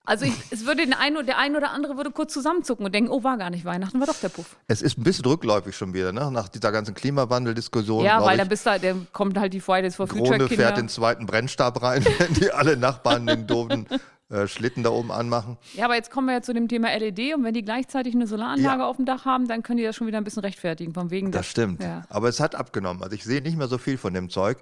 also 0.04 0.26
ich, 0.26 0.34
es 0.50 0.66
würde 0.66 0.84
den 0.84 0.94
einen, 0.94 1.26
der 1.26 1.38
ein 1.38 1.56
oder 1.56 1.72
andere 1.72 1.96
würde 1.96 2.12
kurz 2.12 2.34
zusammenzucken 2.34 2.86
und 2.86 2.94
denken, 2.94 3.10
oh, 3.10 3.24
war 3.24 3.38
gar 3.38 3.50
nicht 3.50 3.66
Weihnachten, 3.66 4.00
war 4.00 4.08
doch 4.08 4.20
der 4.20 4.30
Puff. 4.30 4.58
Es 4.68 4.82
ist 4.82 4.98
ein 4.98 5.04
bisschen 5.04 5.26
rückläufig 5.26 5.76
schon 5.76 5.94
wieder, 5.94 6.12
ne? 6.12 6.30
nach 6.32 6.50
dieser 6.50 6.72
ganzen 6.72 6.94
Klimawandel-Diskussion. 6.94 8.04
ja, 8.04 8.22
weil 8.22 8.34
ich. 8.34 8.38
dann 8.40 8.50
bist 8.50 8.66
du, 8.66 8.80
der 8.80 8.96
kommt 9.14 9.40
halt 9.40 9.54
die 9.54 9.60
Fridays 9.60 9.96
for 9.96 10.08
Future 10.08 10.38
Drohne 10.38 10.48
Kinder. 10.48 10.64
fährt 10.64 10.78
den 10.78 10.90
zweiten 10.90 11.26
Brennstab 11.26 11.82
rein, 11.82 12.06
wenn 12.20 12.34
die 12.34 12.52
alle 12.52 12.78
Nachbarn 12.78 13.26
den 13.26 13.48
doofen 13.48 13.88
äh, 14.32 14.48
Schlitten 14.48 14.84
da 14.84 14.90
oben 14.92 15.12
anmachen. 15.12 15.58
Ja, 15.74 15.86
aber 15.86 15.96
jetzt 15.96 16.10
kommen 16.12 16.28
wir 16.28 16.34
ja 16.36 16.42
zu 16.42 16.54
dem 16.54 16.68
Thema 16.68 16.90
LED 16.96 17.36
und 17.36 17.44
wenn 17.44 17.54
die 17.54 17.64
gleichzeitig 17.64 18.16
eine 18.16 18.28
Solaranlage 18.28 18.80
Ja. 18.82 18.88
auf 18.88 18.96
dem 18.96 19.06
Dach 19.06 19.26
haben, 19.26 19.48
dann 19.48 19.62
können 19.64 19.78
die 19.78 19.84
das 19.84 19.96
schon 19.96 20.08
wieder 20.08 20.18
ein 20.18 20.24
bisschen 20.24 20.42
rechtfertigen, 20.44 20.94
von 20.94 21.12
wegen 21.12 21.32
Das 21.32 21.46
stimmt. 21.48 21.84
Ja. 21.84 22.04
Aber 22.10 22.30
es 22.30 22.40
hat 22.40 22.56
abgenommen. 22.56 23.04
Also 23.04 23.16
ich 23.16 23.24
sehe 23.24 23.42
nicht 23.42 23.58
mehr 23.58 23.68
so 23.68 23.78
viel 23.78 23.98
von 23.98 24.14
dem 24.14 24.30
Zeug. 24.30 24.58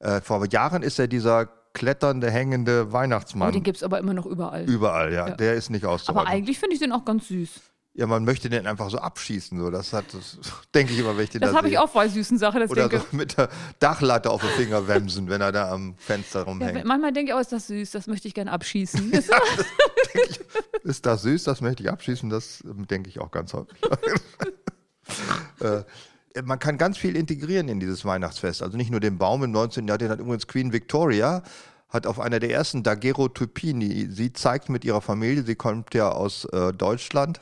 Äh, 0.00 0.20
vor 0.20 0.44
Jahren 0.50 0.82
ist 0.82 0.98
ja 0.98 1.06
dieser 1.06 1.46
kletternde, 1.74 2.30
hängende 2.30 2.86
Oh, 2.88 2.92
Weihnachtsmann 2.92 3.52
den 3.52 3.62
gibt 3.62 3.78
es 3.78 3.82
aber 3.82 3.98
immer 3.98 4.12
noch 4.12 4.26
überall. 4.26 4.68
überall, 4.68 5.12
ja. 5.12 5.30
Der 5.30 5.54
ist 5.54 5.70
nicht 5.70 5.84
Aber 5.84 5.94
auszuhalten. 5.94 6.30
eigentlich 6.30 6.58
finde 6.58 6.74
ich 6.74 6.80
den 6.80 6.92
auch 6.92 7.04
ganz 7.04 7.28
süß. 7.28 7.60
Ja, 7.94 8.06
man 8.06 8.24
möchte 8.24 8.48
den 8.48 8.66
einfach 8.66 8.88
so 8.88 8.98
abschießen. 8.98 9.58
So. 9.58 9.70
Das 9.70 9.92
hat, 9.92 10.06
das 10.14 10.38
denke 10.74 10.94
ich 10.94 10.98
immer, 10.98 11.16
wenn 11.16 11.24
ich 11.24 11.30
den 11.30 11.42
Das 11.42 11.50
da 11.50 11.58
habe 11.58 11.68
ich 11.68 11.78
auch 11.78 11.90
bei 11.90 12.08
süßen 12.08 12.38
Sachen. 12.38 12.60
Das 12.60 12.70
Oder 12.70 12.88
denke, 12.88 13.04
so 13.10 13.16
mit 13.16 13.36
der 13.36 13.50
Dachlatte 13.80 14.30
auf 14.30 14.40
den 14.40 14.50
Finger 14.50 14.88
wemsen, 14.88 15.28
wenn 15.28 15.42
er 15.42 15.52
da 15.52 15.70
am 15.70 15.94
Fenster 15.98 16.40
ja, 16.40 16.44
rumhängt. 16.46 16.84
manchmal 16.84 17.12
denke 17.12 17.32
ich, 17.32 17.36
oh, 17.36 17.40
ist 17.40 17.52
das 17.52 17.66
süß, 17.66 17.90
das 17.90 18.06
möchte 18.06 18.28
ich 18.28 18.34
gerne 18.34 18.52
abschießen. 18.52 19.12
Ist 20.84 21.06
das 21.06 21.22
süß? 21.22 21.44
Das 21.44 21.60
möchte 21.60 21.84
ich 21.84 21.90
abschießen. 21.90 22.28
Das 22.28 22.62
ähm, 22.64 22.88
denke 22.88 23.08
ich 23.08 23.20
auch 23.20 23.30
ganz 23.30 23.52
häufig. 23.54 23.78
äh, 25.60 25.84
man 26.42 26.58
kann 26.58 26.76
ganz 26.76 26.98
viel 26.98 27.14
integrieren 27.14 27.68
in 27.68 27.78
dieses 27.78 28.04
Weihnachtsfest. 28.04 28.62
Also 28.62 28.76
nicht 28.76 28.90
nur 28.90 28.98
den 28.98 29.16
Baum 29.16 29.44
im 29.44 29.52
19. 29.52 29.86
Jahrhundert, 29.86 30.00
den 30.00 30.10
hat 30.10 30.18
übrigens 30.18 30.48
Queen 30.48 30.72
Victoria, 30.72 31.42
hat 31.88 32.06
auf 32.06 32.18
einer 32.18 32.40
der 32.40 32.50
ersten 32.50 32.82
Daguerreotypien, 32.82 34.10
sie 34.10 34.32
zeigt 34.32 34.70
mit 34.70 34.84
ihrer 34.84 35.02
Familie, 35.02 35.44
sie 35.44 35.54
kommt 35.54 35.94
ja 35.94 36.10
aus 36.10 36.46
äh, 36.46 36.72
Deutschland 36.72 37.40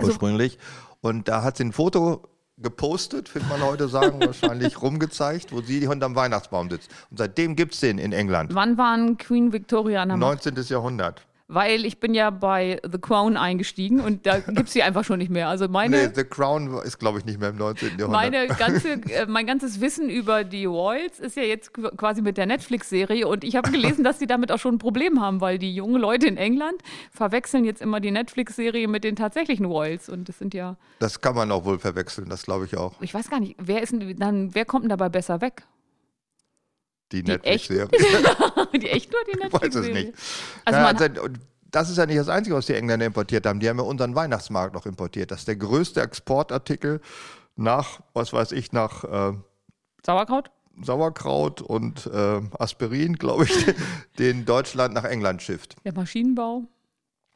ursprünglich, 0.00 0.58
und 1.00 1.28
da 1.28 1.42
hat 1.42 1.56
sie 1.56 1.64
ein 1.64 1.72
Foto 1.72 2.28
gepostet, 2.58 3.34
wird 3.34 3.48
man 3.48 3.62
heute 3.62 3.88
sagen, 3.88 4.20
wahrscheinlich 4.24 4.80
rumgezeigt, 4.80 5.52
wo 5.52 5.60
sie 5.60 5.86
unterm 5.86 6.14
Weihnachtsbaum 6.14 6.70
sitzt. 6.70 6.90
Und 7.10 7.18
seitdem 7.18 7.56
gibt 7.56 7.74
es 7.74 7.80
den 7.80 7.98
in 7.98 8.12
England. 8.12 8.54
Wann 8.54 8.78
waren 8.78 9.16
Queen 9.18 9.52
Victoria 9.52 10.02
an 10.02 10.08
der 10.10 10.18
Macht? 10.18 10.44
19. 10.44 10.64
Jahrhundert. 10.68 11.26
Weil 11.54 11.84
ich 11.84 11.98
bin 12.00 12.14
ja 12.14 12.30
bei 12.30 12.80
The 12.90 12.98
Crown 12.98 13.36
eingestiegen 13.36 14.00
und 14.00 14.24
da 14.26 14.38
gibt 14.46 14.68
es 14.68 14.72
sie 14.72 14.82
einfach 14.82 15.04
schon 15.04 15.18
nicht 15.18 15.30
mehr. 15.30 15.48
Also 15.48 15.68
meine, 15.68 16.08
Nee, 16.08 16.12
The 16.14 16.24
Crown 16.24 16.78
ist, 16.82 16.98
glaube 16.98 17.18
ich, 17.18 17.24
nicht 17.26 17.38
mehr 17.38 17.50
im 17.50 17.56
19. 17.56 17.98
Jahrhundert. 17.98 18.10
meine 18.10 18.46
ganze, 18.58 18.92
äh, 18.92 19.26
mein 19.26 19.46
ganzes 19.46 19.80
Wissen 19.80 20.08
über 20.08 20.44
die 20.44 20.64
Royals 20.64 21.20
ist 21.20 21.36
ja 21.36 21.42
jetzt 21.42 21.72
qu- 21.76 21.94
quasi 21.96 22.22
mit 22.22 22.36
der 22.38 22.46
Netflix-Serie 22.46 23.26
und 23.28 23.44
ich 23.44 23.56
habe 23.56 23.70
gelesen, 23.70 24.02
dass 24.04 24.18
sie 24.18 24.26
damit 24.26 24.50
auch 24.50 24.58
schon 24.58 24.76
ein 24.76 24.78
Problem 24.78 25.20
haben, 25.20 25.40
weil 25.40 25.58
die 25.58 25.74
jungen 25.74 26.00
Leute 26.00 26.26
in 26.26 26.36
England 26.36 26.80
verwechseln 27.10 27.64
jetzt 27.64 27.82
immer 27.82 28.00
die 28.00 28.10
Netflix-Serie 28.10 28.88
mit 28.88 29.04
den 29.04 29.16
tatsächlichen 29.16 29.66
Royals 29.66 30.08
und 30.08 30.28
das 30.28 30.38
sind 30.38 30.54
ja, 30.54 30.76
Das 31.00 31.20
kann 31.20 31.34
man 31.34 31.52
auch 31.52 31.64
wohl 31.64 31.78
verwechseln, 31.78 32.28
das 32.28 32.44
glaube 32.44 32.64
ich 32.64 32.76
auch. 32.76 32.94
ich 33.00 33.12
weiß 33.12 33.28
gar 33.28 33.40
nicht, 33.40 33.56
wer 33.58 33.82
ist 33.82 33.92
denn, 33.92 34.16
dann, 34.18 34.54
wer 34.54 34.64
kommt 34.64 34.84
denn 34.84 34.90
dabei 34.90 35.08
besser 35.10 35.40
weg? 35.40 35.64
Die, 37.12 37.22
Die 37.22 37.30
Netflix-Serie. 37.30 37.88
die 38.74 38.88
echt 38.90 39.12
nur 39.12 39.20
die 39.24 39.38
Ich 39.38 39.52
weiß 39.52 39.62
es 39.62 39.74
Netflix-Serie? 39.74 40.04
nicht. 40.06 40.18
Also 40.64 40.78
Ja, 40.78 40.84
man, 40.84 40.96
also, 40.96 41.28
das 41.70 41.90
ist 41.90 41.96
ja 41.96 42.06
nicht 42.06 42.18
das 42.18 42.28
Einzige, 42.28 42.56
was 42.56 42.66
die 42.66 42.74
Engländer 42.74 43.06
importiert 43.06 43.46
haben. 43.46 43.60
Die 43.60 43.68
haben 43.68 43.78
ja 43.78 43.84
unseren 43.84 44.14
Weihnachtsmarkt 44.14 44.74
noch 44.74 44.86
importiert. 44.86 45.30
Das 45.30 45.40
ist 45.40 45.48
der 45.48 45.56
größte 45.56 46.00
Exportartikel 46.02 47.00
nach, 47.56 48.00
was 48.12 48.32
weiß 48.32 48.52
ich, 48.52 48.72
nach 48.72 49.04
äh, 49.04 49.32
Sauerkraut? 50.04 50.50
Sauerkraut 50.80 51.60
und 51.60 52.06
äh, 52.06 52.40
Aspirin, 52.58 53.14
glaube 53.16 53.44
ich, 53.44 53.74
den 54.18 54.44
Deutschland 54.44 54.94
nach 54.94 55.04
England 55.04 55.42
schifft. 55.42 55.76
Der 55.84 55.92
Maschinenbau? 55.92 56.64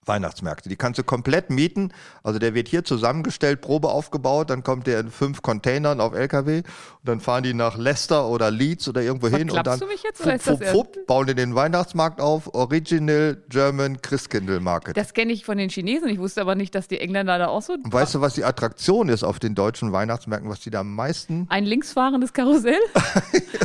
Weihnachtsmärkte. 0.07 0.69
Die 0.69 0.77
kannst 0.77 0.99
du 0.99 1.05
komplett 1.05 1.51
mieten. 1.51 1.93
Also 2.23 2.39
der 2.39 2.55
wird 2.55 2.69
hier 2.69 2.85
zusammengestellt, 2.85 3.61
Probe 3.61 3.89
aufgebaut, 3.89 4.51
dann 4.51 4.63
kommt 4.63 4.87
der 4.87 5.01
in 5.01 5.11
fünf 5.11 5.43
Containern 5.43 6.01
auf 6.01 6.15
LKW 6.15 6.59
und 6.59 6.65
dann 7.05 7.21
fahren 7.21 7.43
die 7.43 7.55
nach 7.55 7.77
Leicester 7.77 8.29
oder 8.29 8.51
Leeds 8.51 8.89
oder 8.89 9.03
irgendwo 9.03 9.29
hin 9.29 9.51
und 9.51 9.67
dann 9.67 9.79
du 9.79 9.87
mich 9.87 10.03
jetzt, 10.03 10.23
fupp, 10.23 10.61
ernst? 10.61 10.65
fupp, 10.65 11.07
bauen 11.07 11.27
die 11.27 11.35
den 11.35 11.55
Weihnachtsmarkt 11.55 12.21
auf. 12.21 12.55
Original 12.55 13.43
German 13.49 14.01
Christkindl 14.03 14.61
Market. 14.61 14.97
Das 14.97 15.15
kenne 15.15 15.33
ich 15.33 15.45
von 15.45 15.59
den 15.59 15.71
Chinesen. 15.71 16.09
Ich 16.09 16.19
wusste 16.19 16.41
aber 16.41 16.55
nicht, 16.55 16.75
dass 16.75 16.89
die 16.89 17.01
Engländer 17.01 17.39
da 17.39 17.49
auch 17.49 17.63
so. 17.63 17.75
Und 17.75 17.93
weißt 17.93 18.15
du, 18.15 18.21
was 18.21 18.35
die 18.35 18.45
Attraktion 18.45 19.09
ist 19.09 19.25
auf 19.25 19.39
den 19.39 19.55
deutschen 19.55 19.93
Weihnachtsmärkten, 19.93 20.51
was 20.51 20.61
die 20.61 20.71
da 20.71 20.81
am 20.81 20.95
meisten? 20.95 21.47
Ein 21.49 21.65
linksfahrendes 21.65 22.33
Karussell? 22.33 22.79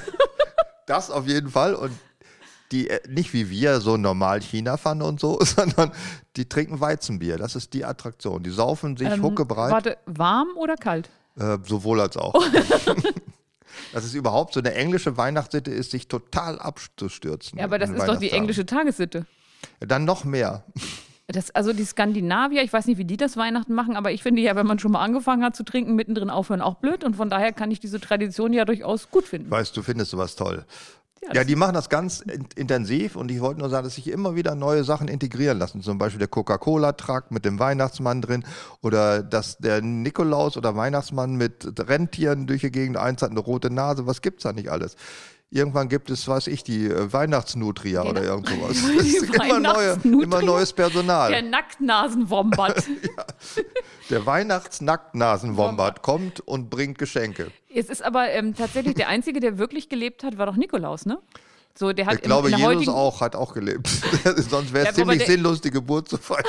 Das 0.88 1.10
auf 1.10 1.26
jeden 1.28 1.50
Fall 1.50 1.74
und 1.74 1.92
die 2.72 2.90
äh, 2.90 3.00
nicht 3.08 3.34
wie 3.34 3.50
wir 3.50 3.82
so 3.82 3.98
normal 3.98 4.42
China 4.42 4.78
fahren 4.78 5.02
und 5.02 5.20
so, 5.20 5.40
sondern 5.42 5.92
die 6.36 6.48
trinken 6.48 6.80
Weizenbier. 6.80 7.38
Das 7.38 7.56
ist 7.56 7.74
die 7.74 7.86
Attraktion. 7.86 8.44
Die 8.44 8.50
saufen 8.50 8.98
sich 8.98 9.10
Ähm, 9.10 9.22
huckebreit. 9.22 9.72
Warte, 9.72 9.98
warm 10.06 10.50
oder 10.56 10.76
kalt? 10.76 11.10
Äh, 11.38 11.58
sowohl 11.66 12.02
als 12.02 12.18
auch. 12.18 12.34
das 13.94 14.06
ist 14.06 14.14
überhaupt 14.14 14.54
so 14.54 14.60
eine 14.60 14.74
englische 14.74 15.18
Weihnachtssitte 15.18 15.72
ist, 15.72 15.92
sich 15.92 16.08
total 16.08 16.60
abzustürzen. 16.60 17.60
Ja, 17.60 17.66
aber 17.66 17.80
das 17.80 17.90
ist 17.90 18.08
doch 18.08 18.18
die 18.18 18.32
englische 18.32 18.66
Tagessitte. 18.66 19.26
Dann 19.80 20.06
noch 20.06 20.24
mehr. 20.24 20.64
Das, 21.28 21.52
also 21.52 21.72
die 21.72 21.86
Skandinavier, 21.86 22.62
ich 22.62 22.74
weiß 22.74 22.88
nicht, 22.88 22.98
wie 22.98 23.06
die 23.06 23.16
das 23.16 23.38
Weihnachten 23.38 23.74
machen, 23.74 23.96
aber 23.96 24.12
ich 24.12 24.22
finde 24.22 24.42
ja, 24.42 24.56
wenn 24.56 24.66
man 24.66 24.80
schon 24.80 24.92
mal 24.92 25.02
angefangen 25.02 25.44
hat 25.44 25.56
zu 25.56 25.64
trinken, 25.64 25.96
mittendrin 25.96 26.30
aufhören 26.30 26.62
auch 26.62 26.76
blöd. 26.76 27.04
Und 27.04 27.16
von 27.16 27.30
daher 27.30 27.54
kann 27.54 27.72
ich 27.72 27.80
diese 27.80 28.02
Tradition 28.02 28.52
ja 28.52 28.66
durchaus 28.66 29.10
gut 29.10 29.26
finden. 29.26 29.50
Weißt 29.50 29.76
du, 29.78 29.82
findest 29.82 30.12
sowas 30.12 30.36
toll. 30.36 30.66
Ja, 31.24 31.34
Ja, 31.34 31.44
die 31.44 31.56
machen 31.56 31.74
das 31.74 31.90
ganz 31.90 32.22
in 32.22 32.48
intensiv 32.56 33.16
und 33.16 33.30
ich 33.32 33.42
wollte 33.42 33.60
nur 33.60 33.70
sagen, 33.70 33.84
dass 33.84 33.96
sich 33.96 34.08
immer 34.08 34.36
wieder 34.36 34.56
neue 34.56 34.84
Sachen 34.84 35.08
integrieren 35.08 35.60
lassen. 35.60 35.82
Zum 35.82 35.98
Beispiel 35.98 36.20
der 36.20 36.28
Coca-Cola-Truck 36.28 37.32
mit 37.32 37.46
dem 37.46 37.60
Weihnachtsmann 37.60 38.22
drin 38.22 38.44
oder 38.82 39.22
dass 39.22 39.58
der 39.58 39.82
Nikolaus 39.82 40.58
oder 40.58 40.76
Weihnachtsmann 40.76 41.36
mit 41.36 41.80
Rentieren 41.80 42.48
durch 42.48 42.62
die 42.62 42.72
Gegend 42.72 42.98
eins 42.98 43.22
hat, 43.22 43.32
eine 43.32 43.40
rote 43.40 43.70
Nase. 43.70 44.08
Was 44.08 44.22
gibt's 44.22 44.44
da 44.44 44.54
nicht 44.54 44.70
alles? 44.70 44.96
Irgendwann 45.54 45.90
gibt 45.90 46.10
es, 46.10 46.26
weiß 46.30 46.48
ich, 46.48 46.64
die 46.64 46.86
äh, 46.86 47.12
Weihnachtsnutria 47.12 48.04
oder 48.04 48.24
irgend 48.24 48.48
sowas. 48.48 48.78
Immer, 49.44 49.60
neue, 49.60 49.98
immer 50.04 50.42
neues 50.42 50.72
Personal. 50.72 51.30
Der 51.30 51.42
Nacktnasenwombat. 51.42 52.86
Der 54.10 54.26
Weihnachtsnacktnasenwombat 54.26 56.02
kommt 56.02 56.40
und 56.42 56.70
bringt 56.70 56.98
Geschenke. 56.98 57.52
es 57.74 57.90
ist 57.90 58.02
aber 58.04 58.30
ähm, 58.32 58.56
tatsächlich 58.56 58.96
der 58.96 59.08
Einzige, 59.10 59.40
der 59.40 59.58
wirklich 59.58 59.88
gelebt 59.90 60.24
hat, 60.24 60.38
war 60.38 60.46
doch 60.48 60.56
Nikolaus, 60.58 61.06
ne? 61.06 61.20
So, 61.76 61.94
der 61.94 62.06
hat 62.08 62.16
Ich 62.16 62.22
glaube, 62.22 62.50
in, 62.50 62.54
in 62.56 62.60
der 62.60 62.70
Jesus 62.72 62.88
heutigen, 62.88 62.98
auch 62.98 63.22
hat 63.22 63.36
auch 63.36 63.54
gelebt. 63.54 63.88
Sonst 64.50 64.74
wäre 64.74 64.86
Ja, 64.86 64.92
es 64.92 64.98
wobei 64.98 65.12
ziemlich 65.14 65.18
der- 65.20 65.28
sinnlos, 65.28 65.62
die 65.62 65.72
Geburt 65.72 66.10
zu 66.10 66.18
feiern. 66.18 66.44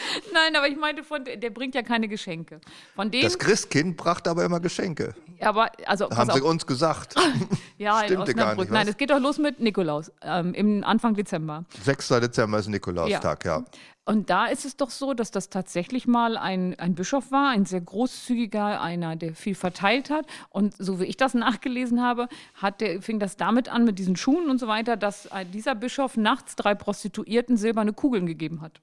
Nein, 0.32 0.56
aber 0.56 0.68
ich 0.68 0.76
meinte, 0.76 1.02
von, 1.04 1.24
der, 1.24 1.50
bringt 1.50 1.74
ja 1.74 1.82
keine 1.82 2.08
Geschenke. 2.08 2.60
Von 2.94 3.10
dem, 3.10 3.22
Das 3.22 3.38
Christkind 3.38 3.96
brachte 3.96 4.30
aber 4.30 4.44
immer 4.44 4.60
Geschenke. 4.60 5.14
aber, 5.40 5.70
also, 5.86 6.10
Haben 6.10 6.30
sie 6.30 6.42
auf, 6.42 6.48
uns 6.48 6.66
gesagt. 6.66 7.14
ja, 7.78 8.04
stimmte 8.04 8.34
gar 8.34 8.54
nicht, 8.54 8.70
Nein, 8.70 8.86
was? 8.86 8.90
es 8.90 8.96
geht 8.96 9.10
doch 9.10 9.20
los 9.20 9.38
mit 9.38 9.60
Nikolaus, 9.60 10.12
ähm, 10.22 10.54
im 10.54 10.84
Anfang 10.84 11.14
Dezember. 11.14 11.64
6. 11.82 12.08
Dezember 12.08 12.58
ist 12.58 12.68
Nikolaustag, 12.68 13.44
ja. 13.44 13.64
Und 14.08 14.30
da 14.30 14.46
ist 14.46 14.64
es 14.64 14.74
doch 14.74 14.88
so, 14.88 15.12
dass 15.12 15.32
das 15.32 15.50
tatsächlich 15.50 16.06
mal 16.06 16.38
ein, 16.38 16.74
ein 16.78 16.94
Bischof 16.94 17.30
war, 17.30 17.50
ein 17.50 17.66
sehr 17.66 17.82
großzügiger, 17.82 18.80
einer, 18.80 19.16
der 19.16 19.34
viel 19.34 19.54
verteilt 19.54 20.08
hat. 20.08 20.24
Und 20.48 20.74
so 20.78 20.98
wie 20.98 21.04
ich 21.04 21.18
das 21.18 21.34
nachgelesen 21.34 22.02
habe, 22.02 22.28
hat 22.54 22.80
der, 22.80 23.02
fing 23.02 23.18
das 23.18 23.36
damit 23.36 23.68
an, 23.68 23.84
mit 23.84 23.98
diesen 23.98 24.16
Schuhen 24.16 24.48
und 24.48 24.58
so 24.60 24.66
weiter, 24.66 24.96
dass 24.96 25.26
äh, 25.26 25.44
dieser 25.44 25.74
Bischof 25.74 26.16
nachts 26.16 26.56
drei 26.56 26.74
Prostituierten 26.74 27.58
silberne 27.58 27.92
Kugeln 27.92 28.24
gegeben 28.24 28.62
hat. 28.62 28.80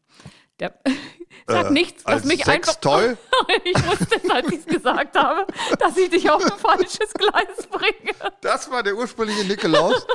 Der 0.60 0.74
sagt 1.48 1.70
Äh, 1.70 1.74
nichts, 1.74 2.04
lass 2.06 2.14
als 2.16 2.26
mich 2.26 2.48
einfach. 2.48 2.72
Sextoy? 2.72 3.18
ich 3.64 3.76
wusste 3.86 4.34
als 4.34 4.48
ich 4.52 4.60
es 4.60 4.66
gesagt 4.66 5.16
habe, 5.18 5.46
dass 5.80 5.98
ich 5.98 6.10
dich 6.10 6.30
auf 6.30 6.44
ein 6.44 6.58
falsches 6.58 7.14
Gleis 7.14 7.68
bringe. 7.70 8.14
Das 8.42 8.70
war 8.72 8.82
der 8.84 8.96
ursprüngliche 8.96 9.46
Nikolaus. 9.46 10.06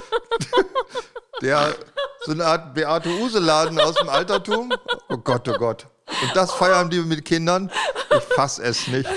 der 1.43 1.75
so 2.25 2.33
eine 2.33 2.45
Art 2.45 2.75
Beate 2.75 3.09
Use-Laden 3.09 3.79
aus 3.81 3.95
dem 3.97 4.09
Altertum. 4.09 4.73
Oh 5.09 5.19
Gott, 5.19 5.49
oh 5.49 5.59
Gott. 5.59 5.87
Und 6.23 6.35
das 6.35 6.53
feiern 6.53 6.91
die 6.91 7.01
mit 7.01 7.25
Kindern. 7.25 7.71
Ich 8.17 8.35
fass 8.35 8.59
es 8.59 8.89
nicht. 8.89 9.09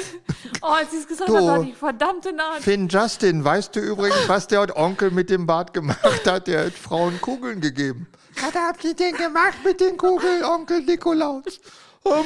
Oh, 0.62 0.68
als 0.68 0.94
ich 0.94 1.00
es 1.00 1.08
gesagt 1.08 1.30
habe, 1.30 1.52
hatte 1.52 1.66
ich 1.66 1.76
verdammte 1.76 2.32
Nase. 2.32 2.62
Finn 2.62 2.88
Justin, 2.88 3.44
weißt 3.44 3.76
du 3.76 3.80
übrigens, 3.80 4.28
was 4.30 4.48
der 4.48 4.78
Onkel 4.78 5.12
mit 5.12 5.30
dem 5.30 5.46
Bart 5.46 5.74
gemacht 5.74 6.26
hat? 6.26 6.48
Der 6.48 6.68
hat 6.68 6.74
Frauen 6.74 7.20
Kugeln 7.20 7.60
gegeben. 7.62 8.08
Was 8.42 8.54
habt 8.56 8.84
ihr 8.84 8.94
denn 8.94 9.16
gemacht 9.16 9.58
mit 9.64 9.80
den 9.80 9.98
Kugeln, 9.98 10.44
Onkel 10.44 10.82
Nikolaus? 10.82 11.60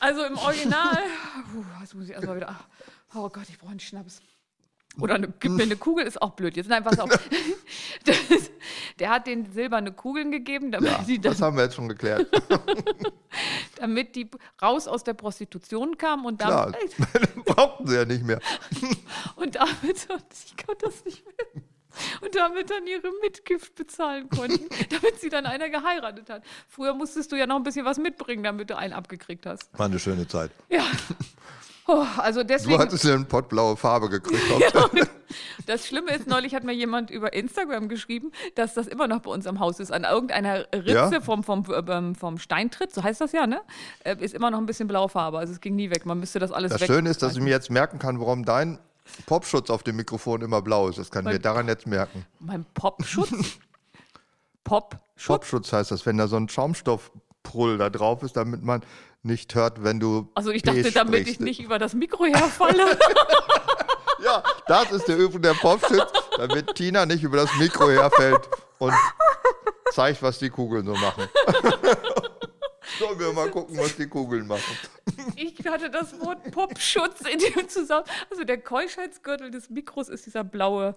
Also 0.00 0.24
im 0.24 0.36
Original. 0.36 0.98
Puh, 1.52 1.64
jetzt 1.80 1.94
muss 1.94 2.06
ich 2.06 2.10
erstmal 2.10 2.34
wieder. 2.36 2.58
Oh 3.14 3.28
Gott, 3.28 3.44
ich 3.48 3.56
brauche 3.56 3.70
einen 3.70 3.78
Schnaps. 3.78 4.20
Oder 5.00 5.14
eine, 5.14 5.28
gib 5.28 5.52
mir 5.52 5.62
eine 5.62 5.76
Kugel, 5.76 6.04
ist 6.06 6.20
auch 6.20 6.32
blöd. 6.32 6.56
Jetzt 6.56 6.68
nein, 6.68 6.82
pass 6.84 6.98
auf. 6.98 7.10
Das, 8.04 8.16
der 8.98 9.10
hat 9.10 9.28
den 9.28 9.52
silberne 9.52 9.92
Kugeln 9.92 10.32
gegeben, 10.32 10.72
damit, 10.72 10.92
die, 11.06 11.20
Das 11.20 11.40
haben 11.40 11.56
wir 11.56 11.64
jetzt 11.64 11.76
schon 11.76 11.88
geklärt. 11.88 12.26
damit 13.76 14.16
die 14.16 14.28
raus 14.60 14.88
aus 14.88 15.04
der 15.04 15.14
Prostitution 15.14 15.96
kamen 15.96 16.26
und 16.26 16.40
Klar, 16.40 16.72
damit, 16.72 17.44
brauchten 17.44 17.86
sie 17.86 17.94
ja 17.94 18.04
nicht 18.04 18.24
mehr. 18.24 18.40
und 19.36 19.54
damit, 19.54 20.08
und 20.10 20.24
ich 20.44 20.56
kann 20.56 20.74
das 20.80 21.04
nicht 21.04 21.24
mehr. 21.24 21.41
Damit 22.34 22.70
dann 22.70 22.86
ihre 22.86 23.08
Mitgift 23.22 23.74
bezahlen 23.74 24.28
konnten, 24.30 24.66
damit 24.90 25.20
sie 25.20 25.28
dann 25.28 25.46
einer 25.46 25.68
geheiratet 25.68 26.30
hat. 26.30 26.42
Früher 26.68 26.94
musstest 26.94 27.30
du 27.32 27.36
ja 27.36 27.46
noch 27.46 27.56
ein 27.56 27.62
bisschen 27.62 27.84
was 27.84 27.98
mitbringen, 27.98 28.42
damit 28.42 28.70
du 28.70 28.76
einen 28.76 28.92
abgekriegt 28.92 29.46
hast. 29.46 29.68
War 29.78 29.86
eine 29.86 29.98
schöne 29.98 30.26
Zeit. 30.26 30.50
Ja. 30.68 30.82
Oh, 31.88 32.06
also 32.18 32.42
Du 32.42 32.46
deswegen. 32.46 32.78
hattest 32.78 33.02
ja 33.02 33.12
eine 33.14 33.24
pottblaue 33.24 33.76
Farbe 33.76 34.08
gekriegt. 34.08 34.40
Das 35.66 35.86
Schlimme 35.86 36.10
ist, 36.14 36.26
neulich 36.28 36.54
hat 36.54 36.62
mir 36.62 36.72
jemand 36.74 37.10
über 37.10 37.32
Instagram 37.32 37.88
geschrieben, 37.88 38.30
dass 38.54 38.74
das 38.74 38.86
immer 38.86 39.08
noch 39.08 39.20
bei 39.20 39.30
uns 39.30 39.46
am 39.46 39.58
Haus 39.60 39.80
ist. 39.80 39.90
An 39.90 40.04
irgendeiner 40.04 40.66
Ritze 40.74 40.92
Ja? 40.92 41.20
vom, 41.20 41.42
vom, 41.42 41.64
ähm, 41.88 42.14
vom 42.14 42.38
Steintritt, 42.38 42.94
so 42.94 43.02
heißt 43.02 43.20
das 43.20 43.32
ja, 43.32 43.46
ne? 43.46 43.62
Äh, 44.04 44.16
Ist 44.20 44.34
immer 44.34 44.50
noch 44.50 44.58
ein 44.58 44.66
bisschen 44.66 44.86
blaue 44.88 45.08
Farbe. 45.08 45.38
Also 45.38 45.52
es 45.54 45.60
ging 45.60 45.74
nie 45.74 45.90
weg. 45.90 46.04
Man 46.06 46.20
müsste 46.20 46.38
das 46.38 46.52
alles 46.52 46.70
Das. 46.72 46.84
Schöne 46.86 47.08
ist, 47.10 47.22
dass 47.22 47.32
ich 47.34 47.40
mir 47.40 47.50
jetzt 47.50 47.70
merken 47.70 47.98
kann, 47.98 48.20
warum 48.20 48.44
dein 48.44 48.78
Popschutz 49.26 49.70
auf 49.70 49.82
dem 49.82 49.96
Mikrofon 49.96 50.42
immer 50.42 50.62
blau 50.62 50.88
ist. 50.88 50.98
Das 50.98 51.10
kann 51.10 51.26
ich 51.26 51.32
mir 51.32 51.38
daran 51.40 51.68
jetzt 51.68 51.86
merken. 51.86 52.26
Mein 52.38 52.64
Popschutz? 52.74 53.30
Popschutz? 54.64 55.26
Popschutz 55.26 55.72
heißt 55.72 55.90
das, 55.90 56.06
wenn 56.06 56.18
da 56.18 56.28
so 56.28 56.36
ein 56.36 56.48
Schaumstoffprull 56.48 57.78
da 57.78 57.90
drauf 57.90 58.22
ist, 58.22 58.36
damit 58.36 58.62
man 58.62 58.82
nicht 59.22 59.54
hört, 59.54 59.82
wenn 59.84 60.00
du. 60.00 60.30
Also 60.34 60.50
ich 60.50 60.62
P 60.62 60.82
dachte, 60.82 60.92
damit 60.92 61.14
ich 61.20 61.34
sprichst. 61.34 61.40
nicht 61.40 61.60
über 61.60 61.78
das 61.78 61.94
Mikro 61.94 62.24
herfalle. 62.24 62.98
Ja, 64.24 64.42
das 64.68 64.92
ist 64.92 65.08
der 65.08 65.16
Übung 65.16 65.42
der 65.42 65.54
Popschutz, 65.54 66.12
damit 66.36 66.76
Tina 66.76 67.06
nicht 67.06 67.24
über 67.24 67.38
das 67.38 67.50
Mikro 67.58 67.90
herfällt 67.90 68.48
und 68.78 68.94
zeigt, 69.90 70.22
was 70.22 70.38
die 70.38 70.48
Kugeln 70.48 70.86
so 70.86 70.94
machen. 70.94 71.24
Sollen 72.98 73.18
wir 73.18 73.32
mal 73.32 73.50
gucken, 73.50 73.76
was 73.78 73.96
die 73.96 74.06
Kugeln 74.06 74.46
machen. 74.46 74.76
Ich 75.36 75.54
hatte 75.66 75.90
das 75.90 76.18
Wort 76.20 76.50
Popschutz 76.50 77.20
in 77.20 77.38
dem 77.38 77.68
Zusammenhang. 77.68 78.14
Also 78.30 78.44
der 78.44 78.58
Keuschheitsgürtel 78.58 79.50
des 79.50 79.70
Mikros 79.70 80.08
ist 80.08 80.26
dieser 80.26 80.44
blaue, 80.44 80.94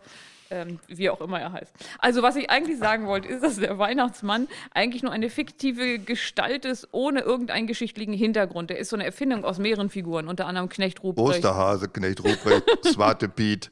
ähm, 0.50 0.80
wie 0.88 1.10
auch 1.10 1.22
immer 1.22 1.40
er 1.40 1.54
heißt. 1.54 1.74
Also 2.00 2.22
was 2.22 2.36
ich 2.36 2.50
eigentlich 2.50 2.78
sagen 2.78 3.08
wollte, 3.08 3.28
ist, 3.28 3.44
dass 3.44 3.58
der 3.58 3.78
Weihnachtsmann 3.80 4.48
eigentlich 4.74 5.04
nur 5.04 5.12
eine 5.12 5.30
fiktive 5.30 6.00
Gestalt 6.00 6.66
ist, 6.66 6.88
ohne 6.92 7.22
irgendeinen 7.22 7.68
geschichtlichen 7.68 8.14
Hintergrund. 8.14 8.70
Der 8.70 8.78
ist 8.78 8.90
so 8.90 8.96
eine 8.96 9.06
Erfindung 9.06 9.44
aus 9.44 9.58
mehreren 9.58 9.90
Figuren, 9.90 10.28
unter 10.28 10.46
anderem 10.46 10.70
Knecht 10.70 11.02
Ruprecht. 11.04 11.46
Osterhase, 11.46 11.88
Knecht 11.90 12.24
Ruprecht, 12.24 12.64
Swarte 12.86 13.28
Piet, 13.28 13.70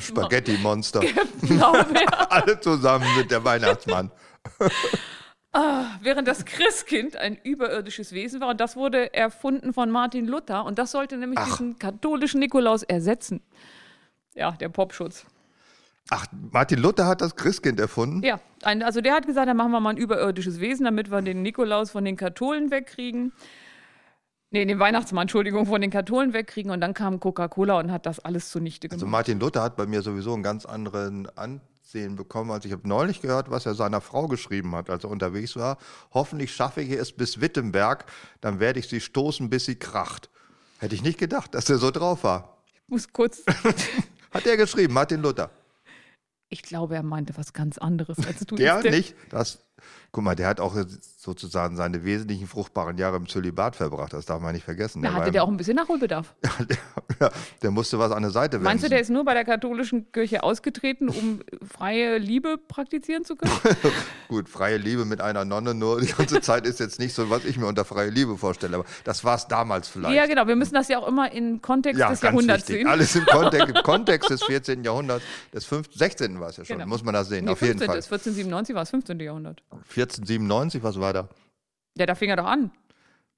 Spaghetti 0.00 0.56
Monster. 0.58 1.00
Blaubeer. 1.42 2.30
Alle 2.32 2.60
zusammen 2.60 3.06
sind 3.16 3.30
der 3.30 3.44
Weihnachtsmann. 3.44 4.10
Während 5.52 6.28
das 6.28 6.44
Christkind 6.44 7.16
ein 7.16 7.36
überirdisches 7.42 8.12
Wesen 8.12 8.40
war 8.40 8.50
und 8.50 8.60
das 8.60 8.76
wurde 8.76 9.12
erfunden 9.12 9.72
von 9.72 9.90
Martin 9.90 10.26
Luther 10.26 10.64
und 10.64 10.78
das 10.78 10.92
sollte 10.92 11.16
nämlich 11.16 11.40
diesen 11.40 11.78
katholischen 11.78 12.40
Nikolaus 12.40 12.82
ersetzen. 12.84 13.42
Ja, 14.34 14.52
der 14.52 14.68
Popschutz. 14.68 15.26
Ach, 16.08 16.26
Martin 16.52 16.80
Luther 16.80 17.06
hat 17.06 17.20
das 17.20 17.36
Christkind 17.36 17.78
erfunden? 17.80 18.22
Ja, 18.22 18.40
ein, 18.62 18.82
also 18.82 19.00
der 19.00 19.14
hat 19.14 19.26
gesagt, 19.26 19.48
dann 19.48 19.56
machen 19.56 19.72
wir 19.72 19.80
mal 19.80 19.90
ein 19.90 19.96
überirdisches 19.96 20.60
Wesen, 20.60 20.84
damit 20.84 21.10
wir 21.10 21.20
den 21.22 21.42
Nikolaus 21.42 21.90
von 21.90 22.04
den 22.04 22.16
Katholen 22.16 22.70
wegkriegen. 22.70 23.32
Nee, 24.52 24.64
den 24.64 24.80
Weihnachtsmann, 24.80 25.22
Entschuldigung, 25.22 25.66
von 25.66 25.80
den 25.80 25.90
Katholen 25.90 26.32
wegkriegen 26.32 26.72
und 26.72 26.80
dann 26.80 26.94
kam 26.94 27.20
Coca-Cola 27.20 27.78
und 27.78 27.92
hat 27.92 28.06
das 28.06 28.18
alles 28.18 28.50
zunichte 28.50 28.88
gemacht. 28.88 29.02
Also 29.02 29.06
Martin 29.06 29.38
Luther 29.38 29.62
hat 29.62 29.76
bei 29.76 29.86
mir 29.86 30.02
sowieso 30.02 30.34
einen 30.34 30.42
ganz 30.42 30.66
anderen 30.66 31.28
Ansehen 31.90 32.14
bekommen. 32.14 32.50
Also 32.52 32.68
ich 32.68 32.72
habe 32.72 32.86
neulich 32.88 33.20
gehört, 33.20 33.50
was 33.50 33.66
er 33.66 33.74
seiner 33.74 34.00
Frau 34.00 34.28
geschrieben 34.28 34.74
hat, 34.76 34.90
als 34.90 35.02
er 35.04 35.10
unterwegs 35.10 35.56
war. 35.56 35.76
Hoffentlich 36.12 36.54
schaffe 36.54 36.82
ich 36.82 36.90
es 36.92 37.10
bis 37.12 37.40
Wittenberg, 37.40 38.04
dann 38.40 38.60
werde 38.60 38.78
ich 38.78 38.88
sie 38.88 39.00
stoßen, 39.00 39.50
bis 39.50 39.64
sie 39.64 39.74
kracht. 39.74 40.30
Hätte 40.78 40.94
ich 40.94 41.02
nicht 41.02 41.18
gedacht, 41.18 41.52
dass 41.54 41.68
er 41.68 41.78
so 41.78 41.90
drauf 41.90 42.22
war. 42.22 42.58
ich 42.74 42.88
muss 42.88 43.12
kurz, 43.12 43.42
Hat 44.30 44.46
er 44.46 44.56
geschrieben, 44.56 44.94
Martin 44.94 45.20
Luther. 45.20 45.50
ich 46.48 46.62
glaube, 46.62 46.94
er 46.94 47.02
meinte 47.02 47.36
was 47.36 47.52
ganz 47.52 47.76
anderes 47.78 48.24
als 48.24 48.40
du. 48.46 48.54
Der- 48.54 48.82
nicht. 48.88 49.16
Das, 49.30 49.58
guck 50.12 50.24
mal, 50.24 50.34
der 50.34 50.48
hat 50.48 50.60
auch 50.60 50.74
sozusagen 51.16 51.76
seine 51.76 52.04
wesentlichen 52.04 52.46
fruchtbaren 52.46 52.96
Jahre 52.98 53.16
im 53.16 53.28
Zölibat 53.28 53.76
verbracht. 53.76 54.12
Das 54.12 54.26
darf 54.26 54.40
man 54.40 54.54
nicht 54.54 54.64
vergessen. 54.64 55.02
Da 55.02 55.12
hatte 55.12 55.30
der 55.30 55.44
auch 55.44 55.48
ein 55.48 55.56
bisschen 55.56 55.76
Nachholbedarf. 55.76 56.34
der, 56.58 56.76
ja, 57.20 57.30
der 57.62 57.70
musste 57.70 57.98
was 57.98 58.10
an 58.12 58.22
der 58.22 58.30
Seite 58.30 58.54
wenden. 58.54 58.64
Meinst 58.64 58.84
du, 58.84 58.88
der 58.88 59.00
ist 59.00 59.10
nur 59.10 59.24
bei 59.24 59.34
der 59.34 59.44
katholischen 59.44 60.10
Kirche 60.12 60.42
ausgetreten, 60.42 61.08
um 61.08 61.40
freie 61.66 62.18
Liebe 62.18 62.56
praktizieren 62.58 63.24
zu 63.24 63.36
können? 63.36 63.52
Gut, 64.28 64.48
freie 64.48 64.78
Liebe 64.78 65.04
mit 65.04 65.20
einer 65.20 65.44
Nonne 65.44 65.74
nur 65.74 66.00
die 66.00 66.06
ganze 66.06 66.40
Zeit 66.40 66.66
ist 66.66 66.80
jetzt 66.80 66.98
nicht 66.98 67.14
so, 67.14 67.28
was 67.30 67.44
ich 67.44 67.58
mir 67.58 67.66
unter 67.66 67.84
freie 67.84 68.10
Liebe 68.10 68.36
vorstelle. 68.38 68.76
Aber 68.78 68.86
das 69.04 69.24
war 69.24 69.36
es 69.36 69.46
damals 69.46 69.88
vielleicht. 69.88 70.14
ja, 70.16 70.26
genau. 70.26 70.46
Wir 70.46 70.56
müssen 70.56 70.74
das 70.74 70.88
ja 70.88 70.98
auch 70.98 71.06
immer 71.08 71.30
im 71.32 71.60
Kontext 71.60 72.00
Ja, 72.00 72.10
des 72.10 72.22
Jahrhunderts 72.22 72.68
wichtig. 72.68 72.82
sehen. 72.84 72.86
Alles 72.88 73.14
im 73.14 73.26
Kontext, 73.26 73.68
im 73.76 73.82
Kontext 73.82 74.30
des 74.30 74.42
14. 74.44 74.84
Jahrhunderts, 74.84 75.24
des 75.52 75.64
15, 75.66 75.98
16. 75.98 76.40
war 76.40 76.48
es 76.48 76.56
ja 76.56 76.64
schon, 76.64 76.76
Genau. 76.78 76.88
muss 76.88 77.04
man 77.04 77.14
das 77.14 77.28
sehen, 77.28 77.44
Nee, 77.44 77.50
auf 77.52 77.60
jeden 77.60 77.78
15. 77.78 77.86
Fall. 77.88 77.96
1497 77.96 78.74
war 78.74 78.82
es 78.82 78.90
15. 78.90 79.20
Jahrhundert. 79.20 79.62
1497, 79.70 80.82
was 80.82 81.00
war 81.00 81.12
da? 81.12 81.28
Ja, 81.96 82.06
da 82.06 82.14
fing 82.14 82.30
er 82.30 82.36
doch 82.36 82.46
an. 82.46 82.70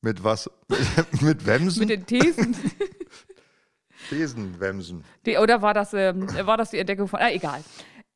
Mit 0.01 0.25
was? 0.25 0.51
mit 1.21 1.47
Wemsen? 1.47 1.81
Mit 1.81 1.91
den 1.91 2.07
Thesen. 2.07 2.57
Thesenwemsen. 4.09 5.05
Die, 5.27 5.37
oder 5.39 5.63
war 5.63 5.75
das, 5.75 5.95
ähm, 5.95 6.27
war 6.45 6.57
das 6.57 6.71
die 6.71 6.79
Entdeckung 6.79 7.09
von. 7.09 7.21
Ah, 7.21 7.31
egal. 7.31 7.63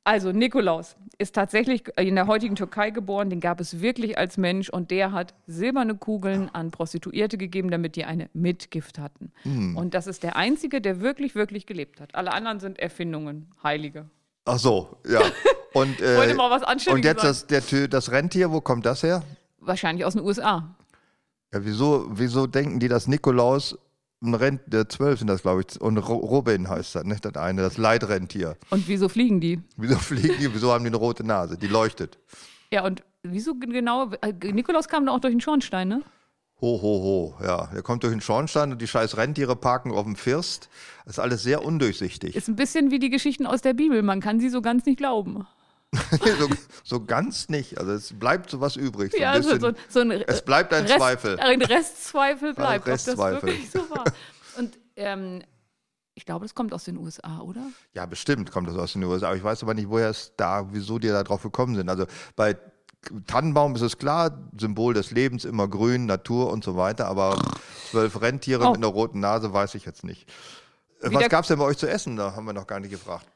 Also, 0.04 0.30
Nikolaus 0.30 0.96
ist 1.18 1.34
tatsächlich 1.34 1.84
in 1.96 2.14
der 2.14 2.28
heutigen 2.28 2.54
Türkei 2.54 2.90
geboren. 2.90 3.28
Den 3.28 3.40
gab 3.40 3.60
es 3.60 3.80
wirklich 3.80 4.16
als 4.16 4.36
Mensch 4.36 4.68
und 4.68 4.90
der 4.90 5.10
hat 5.10 5.34
silberne 5.46 5.96
Kugeln 5.96 6.48
an 6.52 6.70
Prostituierte 6.70 7.38
gegeben, 7.38 7.70
damit 7.70 7.96
die 7.96 8.04
eine 8.04 8.30
Mitgift 8.32 9.00
hatten. 9.00 9.32
Hm. 9.42 9.76
Und 9.76 9.94
das 9.94 10.06
ist 10.06 10.22
der 10.22 10.36
einzige, 10.36 10.80
der 10.80 11.00
wirklich, 11.00 11.34
wirklich 11.34 11.66
gelebt 11.66 12.00
hat. 12.00 12.14
Alle 12.14 12.32
anderen 12.32 12.60
sind 12.60 12.78
Erfindungen, 12.78 13.50
Heilige. 13.64 14.08
Ach 14.46 14.58
so, 14.58 14.96
ja. 15.06 15.20
Und, 15.74 16.00
äh, 16.00 16.16
wollte 16.16 16.34
mal 16.34 16.50
was 16.50 16.62
Anständiges 16.62 16.94
Und 16.94 17.22
jetzt 17.22 17.50
das, 17.50 17.68
der, 17.68 17.88
das 17.88 18.10
Rentier, 18.10 18.50
wo 18.50 18.62
kommt 18.62 18.86
das 18.86 19.02
her? 19.02 19.22
Wahrscheinlich 19.58 20.06
aus 20.06 20.14
den 20.14 20.22
USA. 20.22 20.74
Ja, 21.52 21.64
wieso, 21.64 22.06
wieso 22.10 22.46
denken 22.46 22.80
die, 22.80 22.88
dass 22.88 23.06
Nikolaus 23.08 23.76
ein 24.22 24.34
Rent, 24.34 24.62
der 24.66 24.88
12 24.88 25.18
sind 25.18 25.28
das, 25.28 25.42
glaube 25.42 25.62
ich, 25.68 25.78
und 25.80 25.98
Ro 25.98 26.14
Robin 26.14 26.68
heißt 26.68 26.94
das, 26.94 27.04
nicht 27.04 27.24
das 27.24 27.34
eine, 27.34 27.60
das 27.60 27.76
Leitrentier. 27.76 28.56
Und 28.70 28.88
wieso 28.88 29.08
fliegen 29.08 29.40
die? 29.40 29.60
Wieso 29.76 29.96
fliegen 29.96 30.36
die, 30.40 30.54
wieso 30.54 30.72
haben 30.72 30.84
die 30.84 30.88
eine 30.88 30.96
rote 30.96 31.24
Nase? 31.24 31.58
Die 31.58 31.66
leuchtet. 31.66 32.18
Ja, 32.72 32.84
und 32.84 33.02
wieso 33.22 33.54
genau? 33.54 34.10
äh, 34.22 34.32
Nikolaus 34.52 34.88
kam 34.88 35.04
da 35.06 35.12
auch 35.12 35.20
durch 35.20 35.34
den 35.34 35.40
Schornstein, 35.40 35.88
ne? 35.88 36.02
Ho, 36.62 36.80
ho, 36.80 36.80
ho, 36.80 37.44
ja. 37.44 37.66
Der 37.74 37.82
kommt 37.82 38.02
durch 38.02 38.12
den 38.12 38.22
Schornstein 38.22 38.72
und 38.72 38.80
die 38.80 38.86
scheiß 38.88 39.18
Rentiere 39.18 39.56
parken 39.56 39.92
auf 39.92 40.04
dem 40.04 40.16
First. 40.16 40.70
Das 41.04 41.14
ist 41.14 41.18
alles 41.18 41.42
sehr 41.42 41.62
undurchsichtig. 41.64 42.34
Ist 42.34 42.48
ein 42.48 42.56
bisschen 42.56 42.90
wie 42.90 42.98
die 42.98 43.10
Geschichten 43.10 43.46
aus 43.46 43.60
der 43.60 43.74
Bibel. 43.74 44.02
Man 44.02 44.20
kann 44.20 44.40
sie 44.40 44.48
so 44.48 44.62
ganz 44.62 44.86
nicht 44.86 44.96
glauben. 44.96 45.46
so, 46.38 46.48
so 46.82 47.04
ganz 47.04 47.48
nicht. 47.50 47.78
Also 47.78 47.92
es 47.92 48.18
bleibt 48.18 48.50
so 48.50 48.60
was 48.60 48.76
übrig. 48.76 49.12
So 49.12 49.18
ein 49.18 49.22
Ja, 49.22 49.36
bisschen. 49.36 49.60
so, 49.60 49.72
so 49.88 50.00
ein 50.00 50.10
es 50.10 50.42
bleibt 50.42 50.72
ein 50.72 50.84
Rest, 50.84 50.96
Zweifel. 50.98 51.38
Ein 51.40 51.62
Restzweifel 51.62 52.54
bleibt, 52.54 52.86
ob 52.86 52.92
Restzweifel. 52.92 53.34
das 53.34 53.42
wirklich 53.42 53.70
so 53.70 53.90
war. 53.90 54.04
Und 54.58 54.78
ähm, 54.96 55.42
ich 56.14 56.24
glaube, 56.24 56.46
das 56.46 56.54
kommt 56.54 56.72
aus 56.72 56.84
den 56.84 56.96
USA, 56.96 57.40
oder? 57.40 57.60
Ja, 57.92 58.06
bestimmt 58.06 58.50
kommt 58.50 58.68
das 58.68 58.76
aus 58.76 58.94
den 58.94 59.04
USA. 59.04 59.28
Aber 59.28 59.36
ich 59.36 59.44
weiß 59.44 59.62
aber 59.62 59.74
nicht, 59.74 59.90
woher 59.90 60.08
es 60.08 60.32
da, 60.36 60.66
wieso 60.72 60.98
die 60.98 61.08
da 61.08 61.22
drauf 61.22 61.42
gekommen 61.42 61.76
sind. 61.76 61.88
Also 61.90 62.06
bei 62.34 62.56
Tannenbaum 63.26 63.74
ist 63.74 63.82
es 63.82 63.98
klar, 63.98 64.36
Symbol 64.58 64.94
des 64.94 65.10
Lebens, 65.10 65.44
immer 65.44 65.68
grün, 65.68 66.06
Natur 66.06 66.50
und 66.52 66.64
so 66.64 66.76
weiter. 66.76 67.06
Aber 67.06 67.38
zwölf 67.90 68.20
Rentiere 68.20 68.64
Oh. 68.64 68.68
mit 68.70 68.76
einer 68.78 68.86
roten 68.88 69.20
Nase 69.20 69.52
weiß 69.52 69.74
ich 69.74 69.84
jetzt 69.84 70.04
nicht. 70.04 70.28
Wie 71.02 71.14
Was 71.14 71.28
gab 71.28 71.42
es 71.42 71.48
denn 71.48 71.58
bei 71.58 71.64
euch 71.64 71.78
zu 71.78 71.88
essen? 71.88 72.16
Da 72.16 72.34
haben 72.34 72.46
wir 72.46 72.52
noch 72.52 72.66
gar 72.66 72.80
nicht 72.80 72.90
gefragt. 72.90 73.26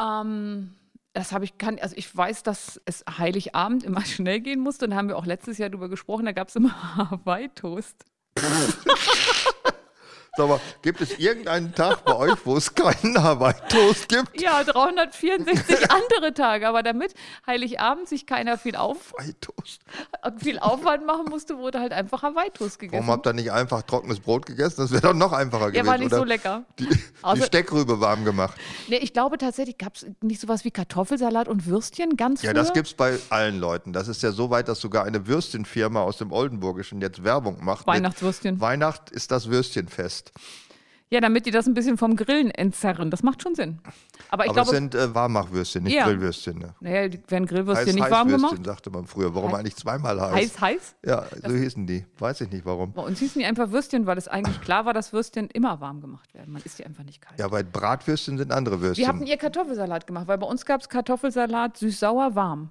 Ähm, 0.00 0.74
das 1.12 1.30
habe 1.32 1.44
ich, 1.44 1.58
kann, 1.58 1.78
also 1.78 1.94
ich 1.96 2.14
weiß, 2.16 2.42
dass 2.42 2.80
es 2.86 3.04
Heiligabend 3.18 3.84
immer 3.84 4.04
schnell 4.04 4.40
gehen 4.40 4.60
musste. 4.60 4.84
Und 4.86 4.90
da 4.92 4.96
haben 4.96 5.08
wir 5.08 5.16
auch 5.16 5.26
letztes 5.26 5.58
Jahr 5.58 5.70
drüber 5.70 5.88
gesprochen. 5.88 6.24
Da 6.26 6.32
gab 6.32 6.48
es 6.48 6.56
immer 6.56 6.72
Hawaii-Toast. 7.10 8.04
Sag 10.36 10.48
mal, 10.48 10.60
gibt 10.82 11.00
es 11.00 11.16
irgendeinen 11.18 11.72
Tag 11.74 12.04
bei 12.04 12.16
euch, 12.16 12.34
wo 12.44 12.56
es 12.56 12.74
keinen 12.74 13.22
Hawaii-Toast 13.22 14.08
gibt? 14.08 14.40
Ja, 14.40 14.64
364 14.64 15.90
andere 15.92 16.34
Tage. 16.34 16.66
Aber 16.68 16.82
damit 16.82 17.14
Heiligabend 17.46 18.08
sich 18.08 18.26
keiner 18.26 18.58
viel, 18.58 18.74
auf, 18.74 19.14
viel 20.38 20.58
Aufwand 20.58 21.06
machen 21.06 21.26
musste, 21.30 21.58
wurde 21.58 21.78
halt 21.78 21.92
einfach 21.92 22.22
Hawaii-Toast 22.24 22.80
gegessen. 22.80 23.06
Warum 23.06 23.12
habt 23.12 23.26
ihr 23.28 23.32
nicht 23.32 23.52
einfach 23.52 23.82
trockenes 23.82 24.18
Brot 24.18 24.46
gegessen? 24.46 24.80
Das 24.80 24.90
wäre 24.90 25.02
doch 25.02 25.14
noch 25.14 25.32
einfacher 25.32 25.66
Ja, 25.66 25.70
gewesen. 25.70 25.86
war 25.86 25.98
nicht 25.98 26.06
oder? 26.08 26.16
so 26.18 26.24
lecker. 26.24 26.64
Die, 26.80 26.88
die 26.88 26.98
Außer- 27.22 27.44
Steckrübe 27.44 28.00
warm 28.00 28.24
gemacht. 28.24 28.56
Nee, 28.88 28.96
ich 28.96 29.12
glaube 29.12 29.38
tatsächlich, 29.38 29.78
gab 29.78 29.94
es 29.94 30.06
nicht 30.20 30.40
sowas 30.40 30.64
wie 30.64 30.72
Kartoffelsalat 30.72 31.46
und 31.46 31.66
Würstchen 31.66 32.16
ganz 32.16 32.42
Ja, 32.42 32.50
früher? 32.50 32.54
das 32.60 32.72
gibt's 32.72 32.94
bei 32.94 33.18
allen 33.30 33.60
Leuten. 33.60 33.92
Das 33.92 34.08
ist 34.08 34.22
ja 34.24 34.32
so 34.32 34.50
weit, 34.50 34.66
dass 34.66 34.80
sogar 34.80 35.04
eine 35.04 35.28
Würstchenfirma 35.28 36.00
aus 36.02 36.16
dem 36.18 36.32
Oldenburgischen 36.32 37.00
jetzt 37.00 37.22
Werbung 37.22 37.64
macht. 37.64 37.86
Weihnachtswürstchen. 37.86 38.60
Weihnacht 38.60 39.10
ist 39.10 39.30
das 39.30 39.48
Würstchenfest. 39.48 40.23
Ja, 41.10 41.20
damit 41.20 41.46
die 41.46 41.52
das 41.52 41.66
ein 41.66 41.74
bisschen 41.74 41.96
vom 41.96 42.16
Grillen 42.16 42.50
entzerren. 42.50 43.10
Das 43.10 43.22
macht 43.22 43.40
schon 43.42 43.54
Sinn. 43.54 43.78
Aber 44.30 44.46
ich 44.46 44.50
Aber 44.50 44.62
es 44.62 44.68
glaube, 44.70 44.76
sind 44.76 44.94
äh, 44.96 45.14
Warmachwürstchen, 45.14 45.84
nicht 45.84 45.94
Ja. 45.94 46.06
Grillwürstchen. 46.06 46.58
Ne? 46.58 46.74
naja, 46.80 47.08
die 47.08 47.20
werden 47.28 47.46
Grillwürstchen 47.46 47.86
Heiß, 47.88 47.94
nicht 47.94 48.10
warm 48.10 48.26
gemacht. 48.28 48.44
Heißwürstchen, 48.52 48.64
sagte 48.64 48.90
man 48.90 49.06
früher. 49.06 49.32
Warum 49.32 49.52
Heiß- 49.52 49.58
eigentlich 49.58 49.76
zweimal 49.76 50.20
heiß? 50.20 50.32
Heiß, 50.34 50.60
heiß. 50.60 50.96
Ja, 51.04 51.24
so 51.46 51.54
hießen 51.54 51.86
die. 51.86 52.04
Weiß 52.18 52.40
ich 52.40 52.50
nicht 52.50 52.64
warum. 52.64 52.94
Bei 52.94 53.02
uns 53.02 53.20
hießen 53.20 53.38
die 53.38 53.46
einfach 53.46 53.70
Würstchen, 53.70 54.06
weil 54.06 54.18
es 54.18 54.26
eigentlich 54.26 54.60
klar 54.62 54.86
war, 54.86 54.94
dass 54.94 55.12
Würstchen 55.12 55.48
immer 55.50 55.80
warm 55.80 56.00
gemacht 56.00 56.34
werden. 56.34 56.52
Man 56.52 56.62
isst 56.62 56.78
die 56.80 56.86
einfach 56.86 57.04
nicht 57.04 57.20
kalt. 57.20 57.38
Ja, 57.38 57.46
bei 57.46 57.62
Bratwürstchen 57.62 58.38
sind 58.38 58.50
andere 58.50 58.80
Würstchen. 58.80 59.04
habt 59.06 59.28
ihr 59.28 59.36
Kartoffelsalat 59.36 60.06
gemacht? 60.08 60.26
Weil 60.26 60.38
bei 60.38 60.46
uns 60.46 60.64
gab 60.64 60.80
es 60.80 60.88
Kartoffelsalat 60.88 61.76
süß-sauer 61.76 62.34
warm. 62.34 62.70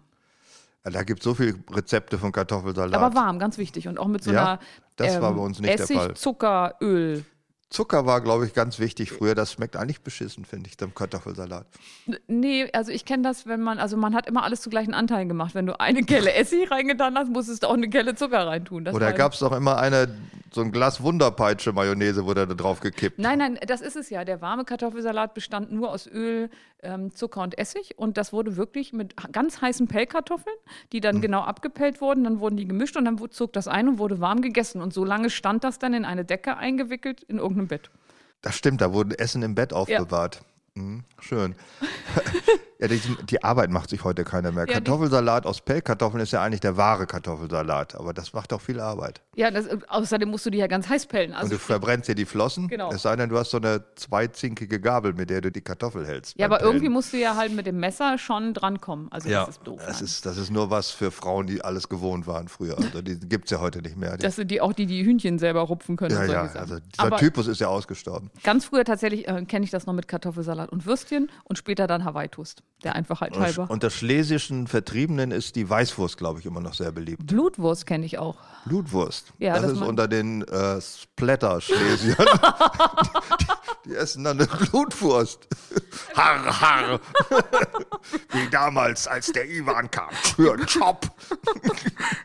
Da 0.83 1.03
gibt 1.03 1.19
es 1.21 1.23
so 1.23 1.33
viele 1.33 1.55
Rezepte 1.71 2.17
von 2.17 2.33
Kartoffelsalat. 2.33 2.93
Aber 3.01 3.15
warm, 3.15 3.39
ganz 3.39 3.57
ganz 3.57 3.87
Und 3.87 3.97
auch 3.99 4.07
mit 4.07 4.21
so 4.21 4.33
Ja, 4.33 4.43
einer 4.53 4.59
das 4.97 5.21
war 5.21 5.29
ähm, 5.29 5.37
bei 5.37 5.43
uns 5.43 5.59
nicht 5.59 5.69
der 5.69 5.79
Essig, 5.79 5.97
Fall. 5.97 6.13
Zucker, 6.15 6.75
Öl. 6.81 7.23
Zucker 7.73 8.05
war, 8.05 8.21
glaube 8.21 8.45
ich, 8.45 8.53
ganz 8.53 8.77
wichtig 8.77 9.11
früher. 9.11 9.33
Das 9.33 9.51
schmeckt 9.51 9.75
eigentlich 9.75 10.01
beschissen, 10.01 10.45
finde 10.45 10.69
ich, 10.69 10.77
dem 10.77 10.93
Kartoffelsalat. 10.93 11.65
Nee, 12.27 12.69
also 12.71 12.91
ich 12.91 13.03
kenne 13.03 13.23
das, 13.23 13.47
wenn 13.47 13.61
man, 13.61 13.79
also 13.79 13.97
man 13.97 14.13
hat 14.13 14.27
immer 14.27 14.43
alles 14.43 14.61
zu 14.61 14.69
gleichen 14.69 14.93
Anteilen 14.93 15.27
gemacht. 15.27 15.55
Wenn 15.55 15.65
du 15.65 15.79
eine 15.79 16.03
Kelle 16.03 16.33
Essig 16.35 16.69
reingetan 16.69 17.17
hast, 17.17 17.29
musstest 17.29 17.63
du 17.63 17.67
auch 17.67 17.73
eine 17.73 17.89
Kelle 17.89 18.13
Zucker 18.13 18.45
reintun. 18.45 18.85
Das 18.85 18.93
Oder 18.93 19.11
gab 19.11 19.33
es 19.33 19.39
doch 19.39 19.51
immer 19.51 19.77
eine, 19.79 20.07
so 20.53 20.61
ein 20.61 20.71
Glas 20.71 21.01
Wunderpeitsche 21.01 21.73
Mayonnaise, 21.73 22.25
wurde 22.25 22.45
da 22.45 22.53
drauf 22.53 22.79
gekippt. 22.79 23.17
Nein, 23.17 23.39
nein, 23.39 23.59
das 23.65 23.81
ist 23.81 23.95
es 23.95 24.11
ja. 24.11 24.23
Der 24.23 24.39
warme 24.39 24.65
Kartoffelsalat 24.65 25.33
bestand 25.33 25.71
nur 25.71 25.91
aus 25.91 26.05
Öl, 26.05 26.51
ähm, 26.83 27.15
Zucker 27.15 27.41
und 27.41 27.57
Essig. 27.57 27.97
Und 27.97 28.17
das 28.17 28.33
wurde 28.33 28.55
wirklich 28.55 28.93
mit 28.93 29.15
ganz 29.31 29.61
heißen 29.61 29.87
Pellkartoffeln, 29.87 30.55
die 30.91 30.99
dann 30.99 31.21
genau 31.21 31.41
abgepellt 31.41 32.01
wurden. 32.01 32.23
Dann 32.23 32.39
wurden 32.39 32.57
die 32.57 32.67
gemischt 32.67 32.97
und 32.97 33.05
dann 33.05 33.19
zog 33.31 33.53
das 33.53 33.67
ein 33.67 33.87
und 33.87 33.97
wurde 33.97 34.19
warm 34.19 34.41
gegessen. 34.41 34.81
Und 34.81 34.93
so 34.93 35.03
lange 35.03 35.29
stand 35.29 35.63
das 35.63 35.79
dann 35.79 35.93
in 35.93 36.05
eine 36.05 36.23
Decke 36.23 36.57
eingewickelt 36.57 37.23
in 37.23 37.37
irgendeinem 37.37 37.62
Bett. 37.67 37.89
Das 38.41 38.57
stimmt, 38.57 38.81
da 38.81 38.93
wurden 38.93 39.11
Essen 39.11 39.41
im 39.43 39.55
Bett 39.55 39.73
aufbewahrt. 39.73 40.41
Mhm, 40.75 41.03
schön. 41.19 41.55
Ja, 42.83 42.89
die, 42.89 42.99
die 43.29 43.41
Arbeit 43.45 43.69
macht 43.71 43.89
sich 43.91 44.03
heute 44.03 44.25
keiner 44.25 44.51
mehr. 44.51 44.65
Ja, 44.67 44.73
Kartoffelsalat 44.73 45.45
aus 45.45 45.61
Pellkartoffeln 45.61 46.21
ist 46.21 46.33
ja 46.33 46.43
eigentlich 46.43 46.59
der 46.59 46.75
wahre 46.75 47.07
Kartoffelsalat, 47.07 47.95
aber 47.95 48.13
das 48.13 48.33
macht 48.33 48.51
doch 48.51 48.59
viel 48.59 48.81
Arbeit. 48.81 49.21
Ja, 49.35 49.51
das, 49.51 49.67
außerdem 49.87 50.29
musst 50.29 50.45
du 50.45 50.49
die 50.49 50.57
ja 50.57 50.67
ganz 50.67 50.89
heiß 50.89 51.05
pellen. 51.05 51.31
Und 51.31 51.37
Also, 51.37 51.53
du 51.53 51.59
verbrennst 51.59 52.09
dir 52.09 52.15
die 52.15 52.25
Flossen, 52.25 52.67
Genau. 52.67 52.91
es 52.91 53.01
sei 53.03 53.15
denn, 53.15 53.29
du 53.29 53.37
hast 53.37 53.51
so 53.51 53.57
eine 53.57 53.85
zweizinkige 53.95 54.81
Gabel, 54.81 55.13
mit 55.13 55.29
der 55.29 55.39
du 55.39 55.49
die 55.51 55.61
Kartoffel 55.61 56.05
hältst. 56.05 56.37
ja, 56.37 56.45
aber 56.45 56.59
irgendwie 56.61 56.81
Pellen. 56.81 56.93
musst 56.93 57.13
du 57.13 57.17
ja 57.17 57.35
halt 57.37 57.53
mit 57.55 57.65
dem 57.67 57.79
Messer 57.79 58.17
schon 58.17 58.53
drankommen. 58.53 59.09
Also 59.11 59.29
Ja, 59.29 59.45
das 59.45 59.55
ist 59.57 59.63
doof. 59.67 59.81
das 59.85 60.01
ist, 60.01 60.25
das 60.25 60.35
ist 60.37 60.51
nur 60.51 60.69
was 60.69 60.91
für 60.91 61.09
Frauen, 61.11 61.47
die 61.47 61.63
alles 61.63 61.87
gewohnt 61.87 62.27
waren 62.27 62.49
früher. 62.49 62.77
Also 62.77 63.01
die 63.01 63.17
gibt 63.17 63.45
es 63.45 63.51
ja 63.51 63.61
heute 63.61 63.81
nicht 63.81 63.95
mehr. 63.95 64.17
Die, 64.17 64.23
das 64.23 64.35
sind 64.35 64.51
die 64.51 64.59
auch 64.59 64.73
die, 64.73 64.85
die 64.87 65.05
Hühnchen 65.05 65.39
selber 65.39 65.61
rupfen 65.61 65.95
können. 65.95 66.13
ja, 66.15 66.21
und 66.21 66.29
ja, 66.29 66.41
also 66.59 66.79
dieser 66.79 67.03
aber 67.03 67.17
Typus 67.17 67.47
ist 67.47 67.61
ja 67.61 67.67
ausgestorben. 67.69 68.29
ganz 68.43 68.65
früher 68.65 68.83
tatsächlich 68.83 69.27
äh, 69.27 69.45
kenne 69.45 69.63
ich 69.63 69.71
das 69.71 69.85
noch 69.85 69.93
mit 69.93 70.07
Kartoffelsalat 70.09 70.69
und 70.69 70.85
Würstchen 70.85 71.31
und 71.45 71.57
später 71.57 71.87
dann 71.87 72.03
Hawaii-Toast. 72.03 72.61
Der 72.83 72.95
Einfachheit 72.95 73.37
halber. 73.37 73.67
Unter 73.69 73.89
schlesischen 73.89 74.67
Vertriebenen 74.67 75.31
ist 75.31 75.55
die 75.55 75.69
Weißwurst, 75.69 76.17
glaube 76.17 76.39
ich, 76.39 76.45
immer 76.45 76.59
noch 76.59 76.73
sehr 76.73 76.91
beliebt. 76.91 77.25
Blutwurst 77.25 77.85
kenne 77.85 78.05
ich 78.05 78.17
auch. 78.17 78.35
Blutwurst. 78.65 79.33
Ja, 79.39 79.53
das, 79.53 79.63
das 79.63 79.71
ist 79.73 79.81
unter 79.81 80.07
den 80.07 80.41
äh, 80.43 80.81
Splatter-Schlesiern. 80.81 82.17
die, 83.85 83.93
essen 83.95 84.23
dann 84.23 84.39
eine 84.39 84.47
Blutwurst. 84.69 85.47
Harr, 86.15 86.61
harr. 86.61 86.99
Wie 88.31 88.49
damals, 88.49 89.07
als 89.07 89.31
der 89.31 89.49
Ivan 89.49 89.89
kam. 89.91 90.11
Für 90.11 90.55
Chop. 90.65 91.07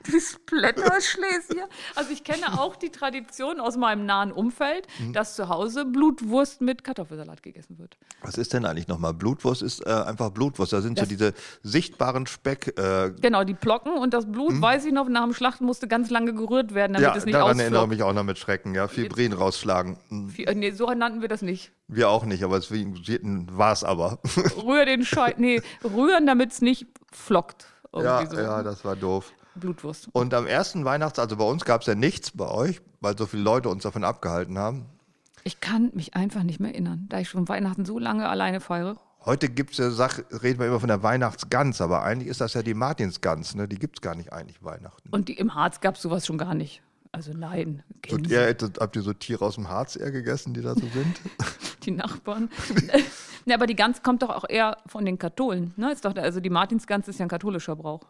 Die 0.07 0.21
Splatter-Schlesier. 0.21 1.69
Also 1.95 2.11
ich 2.13 2.25
kenne 2.25 2.59
auch 2.61 2.77
die 2.77 2.91
Tradition 2.91 3.61
aus 3.61 3.77
meinem 3.77 4.07
nahen 4.07 4.33
Umfeld, 4.33 4.87
Mhm. 4.99 5.13
dass 5.13 5.35
zu 5.37 5.49
Hause 5.49 5.85
Blutwurst 5.85 6.61
mit 6.61 6.83
Kartoffelsalat 6.85 7.43
gegessen 7.43 7.79
wird. 7.79 7.97
Was 8.23 8.37
ist 8.39 8.53
denn 8.53 8.65
eigentlich 8.65 8.89
nochmal? 8.89 9.15
Blutwurst 9.15 9.63
ist 9.63 9.85
äh, 9.87 9.91
einfach 9.91 10.31
Blutwurst. 10.31 10.73
Da 10.73 10.81
sind 10.81 10.99
so 10.99 11.03
Das- 11.03 11.09
diese 11.09 11.35
sichtbaren 11.63 12.27
Speck. 12.27 12.79
Äh, 12.79 13.13
Genau, 13.21 13.45
die 13.45 13.55
Plocken 13.55 13.93
und 13.93 14.15
das 14.15 14.31
Blut, 14.31 14.61
weiß 14.61 14.85
ich 14.85 14.93
noch, 14.93 15.09
nach 15.09 15.25
dem 15.25 15.35
Schlachten 15.35 15.65
musste 15.65 15.89
ganz 15.89 16.11
lange 16.11 16.35
gerührt 16.35 16.75
werden, 16.75 16.95
damit 16.95 17.09
ja, 17.09 17.17
es 17.17 17.25
nicht 17.25 17.35
daran 17.35 17.59
erinnere 17.59 17.67
ich 17.69 17.75
ausflog. 17.77 17.89
mich 17.91 18.03
auch 18.03 18.13
noch 18.13 18.25
mit 18.25 18.39
Schrecken. 18.39 18.75
Ja, 18.75 18.89
Fibrin 18.89 19.33
rausschlagen. 19.33 19.99
Hm, 20.09 20.33
Nee, 20.55 20.71
so 20.73 20.87
nannten 20.91 21.21
wir 21.21 21.29
das 21.29 21.43
nicht. 21.43 21.48
Wir 21.89 22.11
auch 22.11 22.25
nicht, 22.25 22.45
aber 22.45 22.57
es 22.59 22.71
war 22.71 23.73
es 23.73 23.85
aber. 23.85 24.19
Rühr 24.63 24.85
den 24.85 25.05
Scheiß, 25.05 25.35
nee, 25.39 25.63
rühren, 25.83 26.27
damit 26.27 26.53
es 26.53 26.61
nicht 26.61 26.87
flockt. 27.11 27.67
ja, 27.95 28.27
so. 28.27 28.37
ja, 28.37 28.63
das 28.63 28.85
war 28.85 28.95
doof. 28.95 29.33
Blutwurst. 29.55 30.09
Und 30.13 30.35
am 30.35 30.47
ersten 30.47 30.85
Weihnachts-, 30.85 31.19
also 31.19 31.37
bei 31.37 31.45
uns 31.45 31.65
gab 31.65 31.81
es 31.81 31.87
ja 31.87 31.95
nichts 31.95 32.31
bei 32.33 32.49
euch, 32.49 32.81
weil 33.01 33.17
so 33.17 33.27
viele 33.27 33.43
Leute 33.43 33.69
uns 33.69 33.83
davon 33.83 34.05
abgehalten 34.05 34.59
haben. 34.59 34.87
Ich 35.45 35.61
kann 35.61 35.91
mich 35.95 36.15
einfach 36.15 36.43
nicht 36.43 36.61
mehr 36.61 36.73
erinnern, 36.73 37.07
da 37.09 37.21
ich 37.21 37.29
schon 37.29 37.49
Weihnachten 37.49 37.85
so 37.85 37.99
lange 37.99 38.29
alleine 38.29 38.61
feiere. 38.61 38.97
Heute 39.25 39.49
gibt 39.49 39.73
es 39.73 39.79
ja 39.79 39.91
Sach, 39.91 40.21
reden 40.43 40.59
wir 40.61 40.67
immer 40.67 40.81
von 40.81 40.89
der 40.89 41.03
Weihnachtsgans, 41.03 41.81
aber 41.81 42.03
eigentlich 42.03 42.29
ist 42.29 42.41
das 42.41 42.55
ja 42.55 42.63
die 42.63 42.75
Martinsgans, 42.75 43.55
ne? 43.55 43.67
Die 43.67 43.79
gibt 43.79 43.99
es 43.99 44.03
gar 44.03 44.15
nicht 44.15 44.33
eigentlich 44.33 44.63
Weihnachten. 44.63 45.09
Und 45.11 45.29
die, 45.29 45.35
im 45.35 45.55
Harz 45.55 45.81
gab 45.81 45.97
es 45.97 46.03
sowas 46.03 46.27
schon 46.27 46.39
gar 46.39 46.55
nicht. 46.55 46.83
Also 47.13 47.33
nein, 47.33 47.83
So, 48.07 48.17
kennen 48.17 48.25
ihr, 48.31 48.43
hättet- 48.43 48.79
habt 48.81 48.95
ihr 48.97 49.03
so 49.03 49.13
Tiere 49.13 49.45
aus 49.45 49.55
dem 49.55 49.69
Harz 49.69 49.97
eher 49.97 50.11
gegessen, 50.11 50.53
die 50.55 50.61
da 50.61 50.75
so 50.75 50.81
sind? 50.87 51.21
die 51.85 51.91
Nachbarn. 51.91 52.51
ne, 53.47 53.55
aber 53.55 53.67
die 53.67 53.75
Gans 53.77 54.03
kommt 54.03 54.23
doch 54.23 54.31
auch 54.31 54.45
eher 54.49 54.77
von 54.87 55.05
den 55.05 55.19
Katholen. 55.19 55.73
Ne? 55.77 55.93
Ist 55.93 56.05
doch, 56.05 56.15
also 56.17 56.41
die 56.41 56.51
Martinsgans 56.51 57.09
ist 57.09 57.19
ja 57.19 57.25
ein 57.27 57.31
katholischer 57.31 57.77
Brauch. 57.77 58.03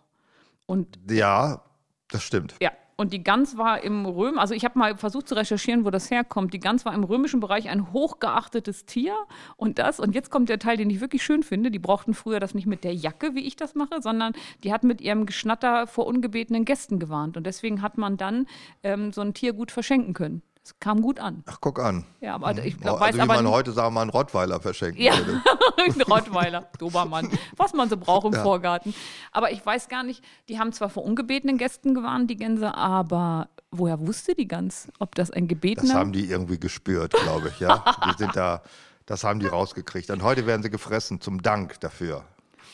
Und 0.66 0.98
ja, 1.08 1.62
das 2.08 2.22
stimmt. 2.24 2.56
ja, 2.60 2.72
und 2.98 3.12
die 3.12 3.22
Gans 3.22 3.56
war 3.56 3.84
im 3.84 4.04
Röm, 4.06 4.40
also 4.40 4.54
ich 4.54 4.64
habe 4.64 4.76
mal 4.76 4.96
versucht 4.96 5.28
zu 5.28 5.36
recherchieren, 5.36 5.84
wo 5.84 5.90
das 5.90 6.10
herkommt. 6.10 6.52
Die 6.52 6.58
Gans 6.58 6.84
war 6.84 6.92
im 6.92 7.04
römischen 7.04 7.38
Bereich 7.38 7.68
ein 7.68 7.92
hochgeachtetes 7.92 8.86
Tier 8.86 9.14
und 9.56 9.78
das, 9.78 10.00
und 10.00 10.16
jetzt 10.16 10.30
kommt 10.30 10.48
der 10.48 10.58
Teil, 10.58 10.76
den 10.76 10.90
ich 10.90 11.00
wirklich 11.00 11.22
schön 11.22 11.44
finde. 11.44 11.70
Die 11.70 11.78
brauchten 11.78 12.12
früher 12.12 12.40
das 12.40 12.54
nicht 12.54 12.66
mit 12.66 12.82
der 12.82 12.92
Jacke, 12.92 13.36
wie 13.36 13.46
ich 13.46 13.54
das 13.54 13.76
mache, 13.76 14.02
sondern 14.02 14.32
die 14.64 14.72
hatten 14.72 14.88
mit 14.88 15.00
ihrem 15.00 15.26
Geschnatter 15.26 15.86
vor 15.86 16.08
ungebetenen 16.08 16.64
Gästen 16.64 16.98
gewarnt. 16.98 17.36
Und 17.36 17.46
deswegen 17.46 17.82
hat 17.82 17.98
man 17.98 18.16
dann 18.16 18.46
ähm, 18.82 19.12
so 19.12 19.20
ein 19.20 19.32
Tier 19.32 19.52
gut 19.52 19.70
verschenken 19.70 20.12
können. 20.12 20.42
Es 20.64 20.78
kam 20.80 21.00
gut 21.00 21.18
an. 21.18 21.42
Ach, 21.46 21.58
guck 21.60 21.78
an. 21.78 22.04
Ja, 22.20 22.34
aber 22.34 22.52
ich 22.62 22.76
Oh, 22.76 22.80
glaub, 22.80 22.94
also 23.00 23.06
weiß 23.06 23.16
wie 23.16 23.20
aber 23.20 23.42
man 23.42 23.50
heute 23.52 23.72
sagen, 23.72 23.94
mal 23.94 24.02
einen 24.02 24.10
Rottweiler 24.10 24.60
verschenken 24.60 25.00
Ja, 25.02 25.16
würde. 25.16 25.42
ein 25.78 26.00
Rottweiler, 26.02 26.68
Dobermann, 26.78 27.30
was 27.56 27.72
man 27.72 27.88
so 27.88 27.96
braucht 27.96 28.26
im 28.26 28.34
Vorgarten. 28.34 28.94
Aber 29.32 29.50
ich 29.50 29.64
weiß 29.64 29.88
gar 29.88 30.02
nicht, 30.02 30.22
die 30.48 30.58
haben 30.58 30.72
zwar 30.72 30.90
vor 30.90 31.04
ungebetenen 31.04 31.56
Gästen 31.56 31.94
gewarnt, 31.94 32.28
die 32.30 32.36
Gänse, 32.36 32.74
aber 32.74 33.48
woher 33.70 34.00
wusste 34.06 34.34
die 34.34 34.46
Gans, 34.48 34.88
ob 34.98 35.14
das 35.14 35.30
ein 35.30 35.44
Das 35.44 35.48
gebetener... 35.48 35.94
haben 35.94 36.12
die 36.12 36.26
irgendwie 36.28 36.58
gespürt, 36.60 37.12
glaube 37.12 37.48
ich, 37.48 37.60
ja. 37.60 37.82
Die 38.06 38.18
sind 38.18 38.36
da, 38.36 38.62
das 39.06 39.24
haben 39.24 39.40
die 39.40 39.46
rausgekriegt. 39.46 40.10
Und 40.10 40.22
heute 40.22 40.46
werden 40.46 40.62
sie 40.62 40.70
gefressen, 40.70 41.20
zum 41.20 41.40
Dank 41.42 41.80
dafür. 41.80 42.24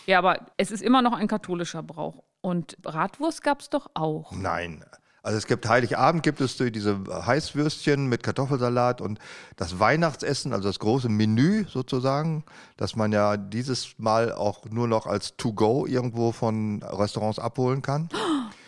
ja, 0.06 0.18
aber 0.18 0.40
es 0.56 0.70
ist 0.72 0.82
immer 0.82 1.00
noch 1.02 1.12
ein 1.12 1.28
katholischer 1.28 1.82
Brauch. 1.82 2.24
Und 2.40 2.80
Bratwurst 2.82 3.42
gab 3.42 3.60
es 3.60 3.70
doch 3.70 3.90
auch. 3.94 4.32
Nein. 4.32 4.84
Also 5.24 5.38
es 5.38 5.46
gibt 5.46 5.66
Heiligabend 5.66 6.22
gibt 6.22 6.42
es 6.42 6.58
diese 6.58 7.00
Heißwürstchen 7.08 8.06
mit 8.08 8.22
Kartoffelsalat 8.22 9.00
und 9.00 9.18
das 9.56 9.80
Weihnachtsessen, 9.80 10.52
also 10.52 10.68
das 10.68 10.78
große 10.78 11.08
Menü 11.08 11.64
sozusagen, 11.66 12.44
das 12.76 12.94
man 12.94 13.10
ja 13.10 13.38
dieses 13.38 13.94
Mal 13.96 14.32
auch 14.32 14.66
nur 14.66 14.86
noch 14.86 15.06
als 15.06 15.34
To-Go 15.38 15.86
irgendwo 15.86 16.32
von 16.32 16.82
Restaurants 16.82 17.38
abholen 17.38 17.80
kann. 17.80 18.10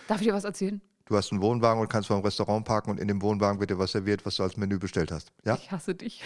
Darf 0.09 0.23
ich 0.23 0.29
dir 0.29 0.33
was 0.33 0.45
erzählen? 0.45 0.81
Du 1.09 1.17
hast 1.17 1.31
einen 1.31 1.41
Wohnwagen 1.41 1.81
und 1.81 1.89
kannst 1.89 2.09
vor 2.09 2.19
dem 2.19 2.25
Restaurant 2.25 2.65
parken 2.65 2.91
und 2.91 2.99
in 2.99 3.07
dem 3.07 3.23
Wohnwagen 3.23 3.61
wird 3.61 3.71
dir 3.71 3.79
was 3.79 3.93
serviert, 3.93 4.27
was 4.27 4.37
du 4.37 4.43
als 4.43 4.57
Menü 4.57 4.81
bestellt 4.81 5.13
hast. 5.13 5.31
Ja? 5.45 5.55
Ich 5.55 5.71
hasse 5.71 5.95
dich. 5.95 6.21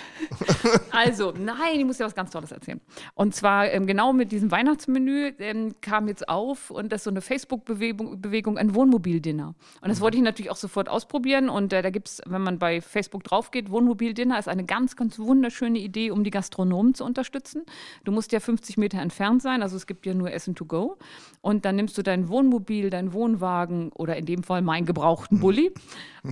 also, 0.90 1.34
nein, 1.36 1.78
ich 1.78 1.84
muss 1.84 1.98
dir 1.98 2.04
was 2.04 2.14
ganz 2.14 2.30
Tolles 2.30 2.50
erzählen. 2.50 2.80
Und 3.14 3.34
zwar 3.34 3.70
ähm, 3.70 3.86
genau 3.86 4.14
mit 4.14 4.32
diesem 4.32 4.50
Weihnachtsmenü 4.50 5.34
ähm, 5.38 5.74
kam 5.82 6.08
jetzt 6.08 6.30
auf 6.30 6.70
und 6.70 6.90
das 6.92 7.00
ist 7.00 7.04
so 7.04 7.10
eine 7.10 7.20
Facebook-Bewegung, 7.20 8.22
Bewegung, 8.22 8.56
ein 8.56 8.74
Wohnmobildinner. 8.74 9.54
Und 9.82 9.88
das 9.88 10.00
wollte 10.00 10.16
ich 10.16 10.22
natürlich 10.22 10.50
auch 10.50 10.56
sofort 10.56 10.88
ausprobieren. 10.88 11.50
Und 11.50 11.74
äh, 11.74 11.82
da 11.82 11.90
gibt 11.90 12.08
es, 12.08 12.22
wenn 12.24 12.40
man 12.40 12.58
bei 12.58 12.80
Facebook 12.80 13.22
drauf 13.22 13.50
geht, 13.50 13.70
Wohnmobildinner 13.70 14.38
ist 14.38 14.48
eine 14.48 14.64
ganz, 14.64 14.96
ganz 14.96 15.18
wunderschöne 15.18 15.78
Idee, 15.78 16.10
um 16.10 16.24
die 16.24 16.30
Gastronomen 16.30 16.94
zu 16.94 17.04
unterstützen. 17.04 17.66
Du 18.04 18.12
musst 18.12 18.32
ja 18.32 18.40
50 18.40 18.78
Meter 18.78 18.98
entfernt 19.02 19.42
sein, 19.42 19.62
also 19.62 19.76
es 19.76 19.86
gibt 19.86 20.06
ja 20.06 20.14
nur 20.14 20.32
Essen 20.32 20.54
to 20.54 20.64
go. 20.64 20.96
Und 21.42 21.66
dann 21.66 21.76
nimmst 21.76 21.98
du 21.98 22.02
dein 22.02 22.30
Wohnmobil, 22.30 22.88
deinen 22.88 23.12
Wohnwagen 23.12 23.92
oder 23.92 24.16
in 24.16 24.24
dem 24.24 24.42
Fall 24.42 24.62
meinen 24.70 24.86
gebrauchten 24.86 25.40
Bulli. 25.40 25.72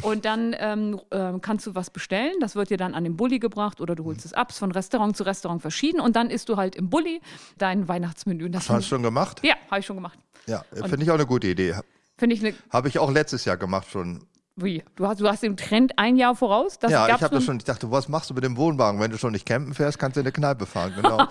Und 0.02 0.24
dann 0.24 0.54
ähm, 0.58 1.00
ähm, 1.10 1.40
kannst 1.40 1.66
du 1.66 1.74
was 1.74 1.90
bestellen. 1.90 2.34
Das 2.40 2.54
wird 2.54 2.70
dir 2.70 2.76
dann 2.76 2.94
an 2.94 3.04
den 3.04 3.16
Bulli 3.16 3.38
gebracht 3.38 3.80
oder 3.80 3.94
du 3.94 4.04
holst 4.04 4.24
es 4.24 4.32
ab. 4.32 4.52
Von 4.52 4.70
Restaurant 4.70 5.16
zu 5.16 5.24
Restaurant 5.24 5.60
verschieden. 5.60 6.00
Und 6.00 6.14
dann 6.14 6.30
isst 6.30 6.48
du 6.48 6.56
halt 6.56 6.76
im 6.76 6.88
Bulli 6.88 7.20
dein 7.56 7.88
Weihnachtsmenü. 7.88 8.48
Das 8.50 8.70
Hast 8.70 8.84
du 8.84 8.88
schon 8.88 9.02
gemacht? 9.02 9.40
ja, 9.42 9.54
habe 9.70 9.80
ich 9.80 9.86
schon 9.86 9.96
gemacht. 9.96 10.18
Ja, 10.46 10.64
finde 10.72 11.02
ich 11.02 11.10
auch 11.10 11.14
eine 11.14 11.26
gute 11.26 11.48
Idee. 11.48 11.74
Finde 12.16 12.34
ich 12.34 12.44
eine. 12.44 12.54
Habe 12.70 12.88
ich 12.88 12.98
auch 12.98 13.10
letztes 13.10 13.44
Jahr 13.44 13.56
gemacht 13.56 13.90
schon. 13.90 14.24
Wie? 14.60 14.82
Du 14.96 15.06
hast, 15.06 15.20
du 15.20 15.28
hast 15.28 15.42
den 15.44 15.56
Trend 15.56 15.92
ein 15.98 16.16
Jahr 16.16 16.34
voraus? 16.34 16.78
Das 16.80 16.90
ja, 16.90 17.06
ich 17.06 17.22
habe 17.22 17.34
das 17.34 17.44
schon. 17.44 17.58
Ich 17.58 17.64
dachte, 17.64 17.90
was 17.92 18.08
machst 18.08 18.28
du 18.30 18.34
mit 18.34 18.42
dem 18.42 18.56
Wohnwagen? 18.56 19.00
Wenn 19.00 19.10
du 19.10 19.16
schon 19.16 19.32
nicht 19.32 19.46
campen 19.46 19.72
fährst, 19.72 20.00
kannst 20.00 20.16
du 20.16 20.20
in 20.20 20.26
eine 20.26 20.32
Kneipe 20.32 20.66
fahren. 20.66 20.92
Genau. 20.96 21.18
habe 21.18 21.28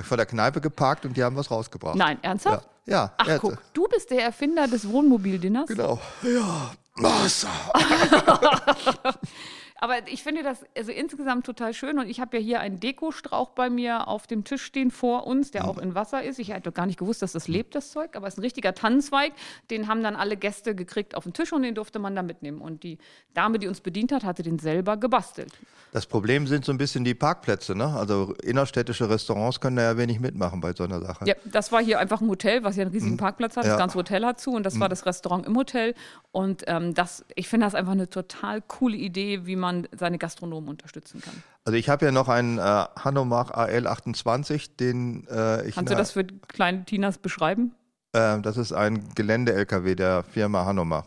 ich 0.00 0.06
vor 0.06 0.16
der 0.16 0.26
Kneipe 0.26 0.60
geparkt 0.60 1.04
und 1.04 1.16
die 1.16 1.24
haben 1.24 1.34
was 1.34 1.50
rausgebracht. 1.50 1.96
Nein, 1.96 2.18
ernsthaft? 2.22 2.68
Ja, 2.86 2.94
ja 2.94 3.12
Ach, 3.16 3.38
guck, 3.40 3.58
du 3.72 3.88
bist 3.88 4.10
der 4.10 4.22
Erfinder 4.22 4.68
des 4.68 4.88
Wohnmobildinners. 4.88 5.66
Genau. 5.66 5.98
Ja. 6.22 6.70
Wasser. 6.96 7.48
Aber 9.80 9.96
ich 10.06 10.22
finde 10.22 10.42
das 10.42 10.64
also 10.76 10.92
insgesamt 10.92 11.46
total 11.46 11.72
schön 11.72 11.98
und 11.98 12.08
ich 12.08 12.20
habe 12.20 12.36
ja 12.36 12.42
hier 12.42 12.60
einen 12.60 12.80
Dekostrauch 12.80 13.50
bei 13.50 13.70
mir 13.70 14.08
auf 14.08 14.26
dem 14.26 14.44
Tisch 14.44 14.62
stehen 14.62 14.90
vor 14.90 15.26
uns, 15.26 15.50
der 15.50 15.66
auch 15.66 15.78
in 15.78 15.94
Wasser 15.94 16.22
ist. 16.22 16.38
Ich 16.38 16.52
hätte 16.52 16.70
gar 16.70 16.84
nicht 16.84 16.98
gewusst, 16.98 17.22
dass 17.22 17.32
das 17.32 17.48
lebt, 17.48 17.74
das 17.74 17.90
Zeug, 17.90 18.14
aber 18.14 18.26
es 18.26 18.34
ist 18.34 18.38
ein 18.38 18.42
richtiger 18.42 18.74
Tannenzweig. 18.74 19.32
Den 19.70 19.88
haben 19.88 20.02
dann 20.02 20.16
alle 20.16 20.36
Gäste 20.36 20.74
gekriegt 20.74 21.14
auf 21.14 21.24
den 21.24 21.32
Tisch 21.32 21.52
und 21.52 21.62
den 21.62 21.74
durfte 21.74 21.98
man 21.98 22.14
da 22.14 22.22
mitnehmen. 22.22 22.60
Und 22.60 22.82
die 22.82 22.98
Dame, 23.32 23.58
die 23.58 23.68
uns 23.68 23.80
bedient 23.80 24.12
hat, 24.12 24.22
hatte 24.22 24.42
den 24.42 24.58
selber 24.58 24.98
gebastelt. 24.98 25.52
Das 25.92 26.06
Problem 26.06 26.46
sind 26.46 26.64
so 26.64 26.72
ein 26.72 26.78
bisschen 26.78 27.02
die 27.02 27.14
Parkplätze. 27.14 27.74
Ne? 27.74 27.86
Also 27.86 28.34
innerstädtische 28.42 29.08
Restaurants 29.08 29.60
können 29.60 29.76
da 29.76 29.82
ja 29.82 29.96
wenig 29.96 30.20
mitmachen 30.20 30.60
bei 30.60 30.72
so 30.72 30.84
einer 30.84 31.00
Sache. 31.00 31.24
Ja, 31.26 31.34
das 31.46 31.72
war 31.72 31.82
hier 31.82 31.98
einfach 31.98 32.20
ein 32.20 32.28
Hotel, 32.28 32.62
was 32.62 32.76
ja 32.76 32.82
einen 32.82 32.92
riesigen 32.92 33.16
Parkplatz 33.16 33.56
hat. 33.56 33.64
Ja. 33.64 33.70
Das 33.70 33.78
ganze 33.78 33.96
Hotel 33.96 34.24
hat 34.26 34.40
zu 34.40 34.52
und 34.52 34.64
das 34.64 34.78
war 34.78 34.88
das 34.88 35.06
Restaurant 35.06 35.46
im 35.46 35.56
Hotel. 35.56 35.94
Und 36.32 36.64
ähm, 36.66 36.94
das, 36.94 37.24
ich 37.34 37.48
finde 37.48 37.66
das 37.66 37.74
einfach 37.74 37.92
eine 37.92 38.08
total 38.08 38.60
coole 38.62 38.96
Idee, 38.96 39.46
wie 39.46 39.56
man 39.56 39.69
seine 39.96 40.18
Gastronomen 40.18 40.68
unterstützen 40.68 41.20
kann. 41.20 41.42
Also 41.64 41.76
ich 41.76 41.88
habe 41.88 42.04
ja 42.04 42.12
noch 42.12 42.28
einen 42.28 42.58
äh, 42.58 42.62
Hanomach 42.62 43.50
AL28, 43.52 44.76
den 44.78 45.26
äh, 45.28 45.66
ich... 45.68 45.74
Kannst 45.74 45.92
du 45.92 45.96
das 45.96 46.12
für 46.12 46.24
kleine 46.24 46.84
Tinas 46.84 47.18
beschreiben? 47.18 47.74
äh, 48.12 48.40
das 48.40 48.56
ist 48.56 48.72
ein 48.72 49.08
Gelände-LKW 49.14 49.94
der 49.94 50.22
Firma 50.24 50.64
Hanomach. 50.64 51.04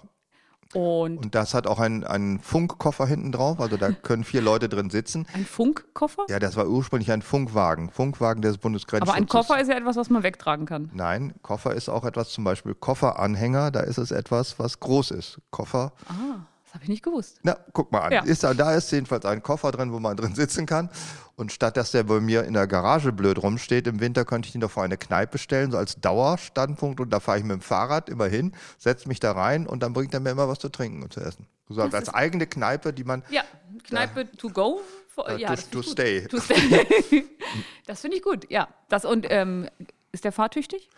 Und 0.74 1.18
Und 1.18 1.36
das 1.36 1.54
hat 1.54 1.68
auch 1.68 1.80
einen, 1.80 2.04
einen 2.04 2.40
Funkkoffer 2.40 3.06
hinten 3.06 3.32
drauf, 3.32 3.60
also 3.60 3.78
da 3.78 3.92
können 3.92 4.24
vier 4.24 4.42
Leute 4.42 4.70
drin 4.70 4.90
sitzen. 4.90 5.28
ein 5.34 5.46
Funkkoffer? 5.46 6.26
Ja, 6.30 6.40
das 6.40 6.56
war 6.56 6.68
ursprünglich 6.68 7.12
ein 7.12 7.22
Funkwagen, 7.22 7.92
Funkwagen 7.92 8.42
des 8.42 8.58
Bundesgrenzschutzes. 8.58 9.14
Aber 9.14 9.18
ein 9.18 9.28
Koffer 9.28 9.62
ist 9.62 9.68
ja 9.68 9.78
etwas, 9.78 9.98
was 9.98 10.10
man 10.10 10.24
wegtragen 10.24 10.66
kann. 10.66 10.90
Nein, 10.94 11.34
Koffer 11.44 11.76
ist 11.76 11.90
auch 11.90 12.06
etwas, 12.06 12.30
zum 12.30 12.44
Beispiel 12.44 12.74
Kofferanhänger, 12.74 13.70
da 13.70 13.82
ist 13.82 14.00
es 14.00 14.10
etwas, 14.10 14.58
was 14.58 14.80
groß 14.80 15.12
ist. 15.12 15.40
Koffer, 15.52 15.92
Ah, 16.08 16.40
Das 16.74 16.80
habe 16.80 16.86
ich 16.86 16.90
nicht 16.90 17.04
gewusst. 17.04 17.38
Na, 17.44 17.56
guck 17.72 17.92
mal 17.92 18.00
an. 18.00 18.12
Ja. 18.12 18.24
Ist 18.24 18.44
da, 18.44 18.56
da 18.56 18.74
ist 18.74 18.92
jedenfalls 18.92 19.26
ein 19.26 19.44
Koffer 19.44 19.72
drin, 19.72 19.94
wo 19.94 20.00
man 20.00 20.18
drin 20.18 20.34
sitzen 20.34 20.66
kann. 20.66 20.90
Und 21.36 21.52
statt 21.52 21.78
dass 21.78 21.92
der 21.92 22.02
bei 22.02 22.20
mir 22.20 22.46
in 22.46 22.56
der 22.56 22.66
Garage 22.66 23.12
blöd 23.12 23.44
rumsteht, 23.44 23.86
im 23.86 24.00
Winter 24.00 24.26
könnte 24.26 24.50
ich 24.50 24.56
ihn 24.56 24.62
doch 24.62 24.72
vor 24.72 24.82
eine 24.82 24.98
Kneipe 24.98 25.38
stellen, 25.38 25.70
so 25.70 25.78
als 25.78 26.02
Dauerstandpunkt. 26.02 27.00
Und 27.00 27.12
da 27.12 27.20
fahre 27.20 27.38
ich 27.38 27.44
mit 27.44 27.52
dem 27.52 27.62
Fahrrad 27.62 28.10
immer 28.10 28.26
hin, 28.26 28.54
setze 28.80 29.08
mich 29.08 29.20
da 29.20 29.34
rein 29.34 29.68
und 29.68 29.84
dann 29.84 29.94
bringt 29.94 30.16
er 30.16 30.20
mir 30.20 30.32
immer 30.32 30.48
was 30.50 30.58
zu 30.58 30.70
trinken 30.70 31.04
und 31.04 31.14
zu 31.14 31.20
essen. 31.20 31.46
So 31.70 31.80
als, 31.80 31.94
als 31.94 32.12
eigene 32.12 32.48
Kneipe, 32.48 32.92
die 32.92 33.04
man. 33.04 33.22
Ja, 33.30 33.44
Kneipe 33.84 34.32
to 34.32 34.50
go. 34.50 34.82
Äh, 35.28 35.38
ja, 35.38 35.50
to- 35.50 35.54
das 35.56 35.70
to 35.70 35.84
stay. 35.84 36.28
To 36.28 36.40
stay. 36.40 37.24
das 37.86 38.02
finde 38.02 38.18
ich 38.18 38.24
gut, 38.24 38.50
ja. 38.50 38.68
Das, 38.90 39.06
und 39.06 39.28
ähm, 39.30 39.70
ist 40.12 40.24
der 40.24 40.32
fahrtüchtig? 40.32 40.90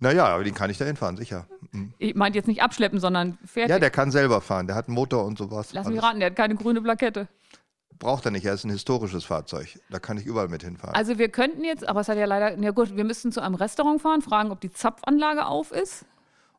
Naja, 0.00 0.26
aber 0.26 0.44
den 0.44 0.54
kann 0.54 0.70
ich 0.70 0.78
da 0.78 0.86
hinfahren, 0.86 1.16
sicher. 1.16 1.46
Ich 1.98 2.14
meinte 2.14 2.38
jetzt 2.38 2.48
nicht 2.48 2.62
abschleppen, 2.62 2.98
sondern 2.98 3.38
fertig. 3.44 3.70
Ja, 3.70 3.78
der 3.78 3.90
kann 3.90 4.10
selber 4.10 4.40
fahren. 4.40 4.66
Der 4.66 4.74
hat 4.74 4.88
einen 4.88 4.94
Motor 4.94 5.24
und 5.26 5.36
sowas. 5.38 5.72
Lass 5.72 5.86
mich 5.86 5.98
Alles. 5.98 6.04
raten, 6.04 6.20
der 6.20 6.30
hat 6.30 6.36
keine 6.36 6.54
grüne 6.54 6.80
Plakette. 6.80 7.28
Braucht 7.98 8.24
er 8.24 8.30
nicht. 8.30 8.46
Er 8.46 8.54
ist 8.54 8.64
ein 8.64 8.70
historisches 8.70 9.24
Fahrzeug. 9.24 9.78
Da 9.90 9.98
kann 9.98 10.16
ich 10.16 10.24
überall 10.24 10.48
mit 10.48 10.62
hinfahren. 10.62 10.94
Also 10.94 11.18
wir 11.18 11.28
könnten 11.28 11.64
jetzt, 11.64 11.86
aber 11.86 12.00
es 12.00 12.08
hat 12.08 12.16
ja 12.16 12.24
leider, 12.24 12.58
ja 12.58 12.70
gut, 12.70 12.96
wir 12.96 13.04
müssten 13.04 13.30
zu 13.30 13.42
einem 13.42 13.54
Restaurant 13.54 14.00
fahren, 14.00 14.22
fragen, 14.22 14.50
ob 14.50 14.60
die 14.62 14.72
Zapfanlage 14.72 15.44
auf 15.44 15.70
ist. 15.70 16.06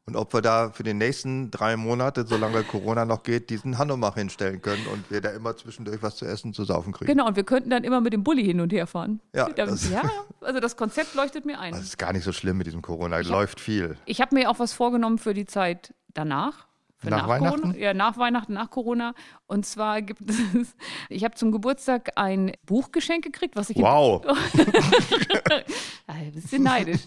Und 0.08 0.16
ob 0.16 0.34
wir 0.34 0.42
da 0.42 0.72
für 0.72 0.82
die 0.84 0.96
nächsten 0.96 1.52
drei 1.52 1.78
Monate, 1.78 2.26
solange 2.26 2.64
Corona 2.64 3.06
noch 3.06 3.22
geht, 3.22 3.50
diesen 3.52 3.78
Hanomach 3.78 4.16
hinstellen 4.16 4.62
können 4.62 4.86
und 4.92 5.10
wir 5.12 5.22
da 5.22 5.30
immer 5.30 5.56
zwischendurch 5.56 6.02
was 6.02 6.16
zu 6.16 6.26
essen, 6.26 6.54
zu 6.54 6.64
saufen 6.66 6.92
kriegen. 6.92 7.12
Genau, 7.12 7.28
und 7.28 7.36
wir 7.36 7.44
könnten 7.44 7.70
dann 7.70 7.84
immer 7.84 8.02
mit 8.02 8.12
dem 8.12 8.24
Bulli 8.24 8.44
hin 8.44 8.60
und 8.62 8.74
her 8.74 8.88
fahren. 8.88 9.22
Ja, 9.36 9.48
Da- 9.50 9.68
das- 9.68 9.90
ja, 9.92 10.02
also 10.42 10.60
das 10.60 10.76
Konzept 10.76 11.14
leuchtet 11.14 11.46
mir 11.46 11.60
ein. 11.60 11.72
Das 11.74 11.84
ist 11.84 12.00
gar 12.00 12.14
nicht 12.14 12.24
so 12.24 12.32
schlimm 12.32 12.58
mit 12.58 12.66
diesem 12.68 12.82
Corona. 12.82 13.20
Läuft 13.20 13.60
viel. 13.60 13.96
Ich 14.06 14.22
habe 14.22 14.34
mir 14.36 14.50
auch 14.50 14.58
was 14.58 14.74
vorgenommen 14.74 15.20
für 15.20 15.36
die 15.36 15.46
Zeit 15.46 15.94
danach. 16.16 16.66
Für 17.02 17.10
Nach 17.10 17.28
Weihnachten? 17.28 17.62
Corona, 17.62 17.78
ja, 17.78 17.94
nach 17.96 18.18
Weihnachten, 18.18 18.54
nach 18.54 18.70
Corona. 18.70 19.16
Und 19.48 19.66
zwar 19.66 20.04
gibt 20.04 20.22
es, 20.30 20.38
ich 21.10 21.24
habe 21.24 21.34
zum 21.34 21.52
Geburtstag 21.52 22.12
ein 22.16 22.52
Buch 22.66 22.92
geschenkt 22.92 23.26
gekriegt, 23.26 23.56
was 23.56 23.72
ich 23.72 23.78
Wow. 23.78 24.24
Ja, 24.24 24.36
ein 26.08 26.32
bisschen 26.32 26.62
neidisch. 26.62 27.02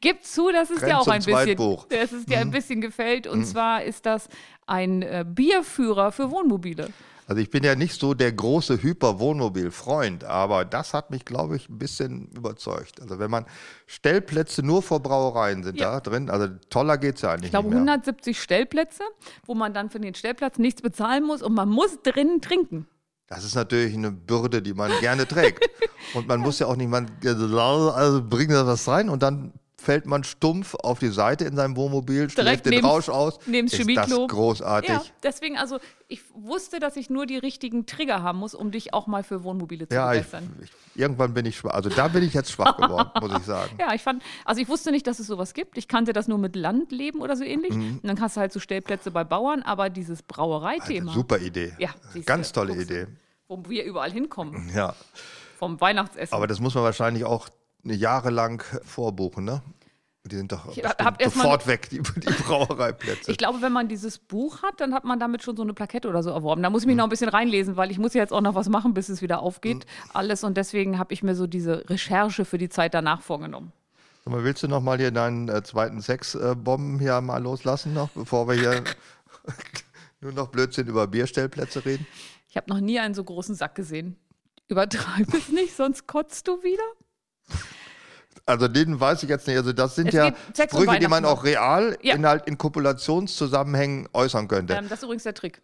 Gib 0.00 0.22
zu, 0.24 0.52
dass 0.52 0.70
es 0.70 0.78
Grenz 0.78 0.90
dir 0.90 0.98
auch 1.00 1.08
ein 1.08 1.18
bisschen, 1.18 1.34
Zweitbuch. 1.34 1.86
dass 1.88 2.12
es 2.12 2.26
dir 2.26 2.38
ein 2.38 2.52
bisschen 2.52 2.80
gefällt. 2.80 3.26
Und 3.26 3.44
zwar 3.44 3.82
ist 3.82 4.06
das 4.06 4.28
ein 4.66 5.02
äh, 5.02 5.24
Bierführer 5.26 6.12
für 6.12 6.30
Wohnmobile. 6.30 6.90
Also 7.30 7.40
ich 7.42 7.50
bin 7.50 7.62
ja 7.62 7.76
nicht 7.76 8.00
so 8.00 8.12
der 8.12 8.32
große 8.32 8.82
Hyper-Wohnmobil-Freund, 8.82 10.24
aber 10.24 10.64
das 10.64 10.94
hat 10.94 11.12
mich, 11.12 11.24
glaube 11.24 11.54
ich, 11.54 11.68
ein 11.68 11.78
bisschen 11.78 12.26
überzeugt. 12.34 13.00
Also 13.00 13.20
wenn 13.20 13.30
man 13.30 13.46
Stellplätze 13.86 14.64
nur 14.64 14.82
vor 14.82 14.98
Brauereien 14.98 15.62
sind 15.62 15.78
Ja. 15.78 15.92
da 15.92 16.00
drin, 16.00 16.28
also 16.28 16.48
toller 16.70 16.98
geht 16.98 17.14
es 17.14 17.22
ja 17.22 17.30
eigentlich 17.30 17.44
Ich 17.44 17.50
glaube, 17.52 17.68
nicht 17.68 17.84
mehr. 17.84 17.92
170 17.94 18.42
Stellplätze, 18.42 19.04
wo 19.46 19.54
man 19.54 19.72
dann 19.72 19.90
für 19.90 20.00
den 20.00 20.16
Stellplatz 20.16 20.58
nichts 20.58 20.82
bezahlen 20.82 21.24
muss 21.24 21.40
und 21.40 21.54
man 21.54 21.68
muss 21.68 22.02
drinnen 22.02 22.40
trinken. 22.40 22.88
Das 23.28 23.44
ist 23.44 23.54
natürlich 23.54 23.94
eine 23.94 24.10
Bürde, 24.10 24.60
die 24.60 24.74
man 24.74 24.90
gerne 25.00 25.24
trägt. 25.24 25.64
Und 26.14 26.26
man 26.26 26.40
muss 26.40 26.58
ja 26.58 26.66
auch 26.66 26.74
nicht, 26.74 26.88
man 26.88 27.08
also 27.22 28.22
bringt 28.28 28.50
da 28.50 28.66
was 28.66 28.88
rein 28.88 29.08
und 29.08 29.22
dann 29.22 29.52
fällt 29.80 30.06
man 30.06 30.24
stumpf 30.24 30.74
auf 30.74 30.98
die 30.98 31.08
Seite 31.08 31.44
in 31.46 31.56
seinem 31.56 31.74
Wohnmobil, 31.76 32.28
schläft 32.28 32.66
den 32.66 32.84
Rausch 32.84 33.08
aus. 33.08 33.38
ist 33.46 33.88
das 33.96 34.08
großartig. 34.28 34.90
Ja, 34.90 35.02
deswegen, 35.22 35.56
also 35.56 35.78
ich 36.08 36.20
wusste, 36.34 36.78
dass 36.80 36.96
ich 36.96 37.08
nur 37.10 37.26
die 37.26 37.38
richtigen 37.38 37.86
Trigger 37.86 38.22
haben 38.22 38.38
muss, 38.38 38.54
um 38.54 38.70
dich 38.70 38.92
auch 38.92 39.06
mal 39.06 39.22
für 39.22 39.42
Wohnmobile 39.42 39.88
zu 39.88 39.94
Ja, 39.94 40.12
ich, 40.12 40.26
begeistern. 40.26 40.52
ich, 40.62 40.70
irgendwann 40.94 41.32
bin 41.34 41.46
ich 41.46 41.56
schwach. 41.56 41.72
Also 41.72 41.88
da 41.88 42.08
bin 42.08 42.22
ich 42.22 42.34
jetzt 42.34 42.50
schwach 42.52 42.76
geworden, 42.76 43.10
muss 43.20 43.38
ich 43.40 43.44
sagen. 43.46 43.70
Ja, 43.78 43.94
ich 43.94 44.02
fand, 44.02 44.22
also 44.44 44.60
ich 44.60 44.68
wusste 44.68 44.90
nicht, 44.90 45.06
dass 45.06 45.18
es 45.18 45.26
sowas 45.26 45.54
gibt. 45.54 45.78
Ich 45.78 45.88
kannte 45.88 46.12
das 46.12 46.28
nur 46.28 46.38
mit 46.38 46.56
Landleben 46.56 47.20
oder 47.20 47.36
so 47.36 47.44
ähnlich. 47.44 47.72
Mhm. 47.74 48.00
Und 48.02 48.06
dann 48.06 48.20
hast 48.20 48.36
du 48.36 48.40
halt 48.40 48.52
so 48.52 48.60
Stellplätze 48.60 49.10
bei 49.10 49.24
Bauern, 49.24 49.62
aber 49.62 49.88
dieses 49.90 50.22
Brauereithema, 50.22 51.12
Super 51.12 51.38
Idee. 51.38 51.72
Ja, 51.78 51.90
Ganz 52.26 52.52
tolle. 52.52 52.74
Idee. 52.80 53.06
wo 53.48 53.62
wir 53.68 53.84
überall 53.84 54.12
hinkommen, 54.12 54.70
Ja. 54.74 54.94
vom 55.58 55.80
Weihnachtsessen. 55.80 56.34
Aber 56.34 56.46
das 56.46 56.60
muss 56.60 56.74
man 56.74 56.84
wahrscheinlich 56.84 57.24
auch 57.24 57.48
jahrelang 57.84 58.62
vorbuchen, 58.84 59.44
ne? 59.44 59.62
Die 60.26 60.36
sind 60.36 60.52
doch 60.52 60.66
sofort 61.24 61.66
weg, 61.66 61.88
die, 61.88 62.02
die 62.02 62.30
Brauereiplätze. 62.44 63.30
ich 63.30 63.38
glaube, 63.38 63.62
wenn 63.62 63.72
man 63.72 63.88
dieses 63.88 64.18
Buch 64.18 64.62
hat, 64.62 64.78
dann 64.80 64.92
hat 64.92 65.04
man 65.04 65.18
damit 65.18 65.42
schon 65.42 65.56
so 65.56 65.62
eine 65.62 65.72
Plakette 65.72 66.08
oder 66.08 66.22
so 66.22 66.28
erworben. 66.30 66.62
Da 66.62 66.68
muss 66.68 66.82
ich 66.82 66.86
Mhm. 66.86 66.90
mich 66.90 66.96
noch 66.98 67.04
ein 67.04 67.10
bisschen 67.10 67.30
reinlesen, 67.30 67.76
weil 67.76 67.90
ich 67.90 67.98
muss 67.98 68.12
ja 68.12 68.20
jetzt 68.20 68.32
auch 68.32 68.42
noch 68.42 68.54
was 68.54 68.68
machen, 68.68 68.92
bis 68.92 69.08
es 69.08 69.22
wieder 69.22 69.40
aufgeht. 69.40 69.86
Alles 70.12 70.44
und 70.44 70.58
deswegen 70.58 70.98
habe 70.98 71.14
ich 71.14 71.22
mir 71.22 71.34
so 71.34 71.46
diese 71.46 71.88
Recherche 71.88 72.44
für 72.44 72.58
die 72.58 72.68
Zeit 72.68 72.92
danach 72.92 73.22
vorgenommen. 73.22 73.72
Sag 74.24 74.34
mal, 74.34 74.44
willst 74.44 74.62
du 74.62 74.68
noch 74.68 74.82
mal 74.82 74.98
hier 74.98 75.10
deinen 75.10 75.48
äh, 75.48 75.62
zweiten 75.62 76.02
Sexbomben 76.02 76.98
hier 77.00 77.18
mal 77.22 77.42
loslassen 77.42 77.94
noch, 77.94 78.10
bevor 78.10 78.46
wir 78.46 78.54
hier 78.54 78.84
nur 80.20 80.32
noch 80.32 80.48
Blödsinn 80.48 80.86
über 80.86 81.06
Bierstellplätze 81.06 81.84
reden? 81.86 82.06
Ich 82.48 82.56
habe 82.58 82.68
noch 82.68 82.80
nie 82.80 83.00
einen 83.00 83.14
so 83.14 83.24
großen 83.24 83.54
Sack 83.54 83.74
gesehen. 83.74 84.16
Übertreib 84.68 85.32
es 85.32 85.48
nicht, 85.48 85.74
sonst 85.74 86.06
kotzt 86.06 86.46
du 86.46 86.62
wieder. 86.62 86.82
Also 88.46 88.66
den 88.68 88.98
weiß 88.98 89.22
ich 89.22 89.28
jetzt 89.28 89.46
nicht. 89.46 89.56
Also 89.56 89.72
das 89.72 89.94
sind 89.94 90.08
Es 90.08 90.14
ja 90.14 90.26
und 90.28 90.34
Sprüche, 90.56 90.98
die 90.98 91.08
man 91.08 91.24
auch 91.24 91.44
real 91.44 91.96
Ja. 92.02 92.14
in, 92.14 92.26
halt 92.26 92.46
in 92.46 92.58
Kopulationszusammenhängen 92.58 94.08
äußern 94.12 94.48
könnte. 94.48 94.74
Ähm, 94.74 94.86
das 94.88 94.98
ist 95.00 95.02
übrigens 95.04 95.22
der 95.22 95.34
Trick. 95.34 95.60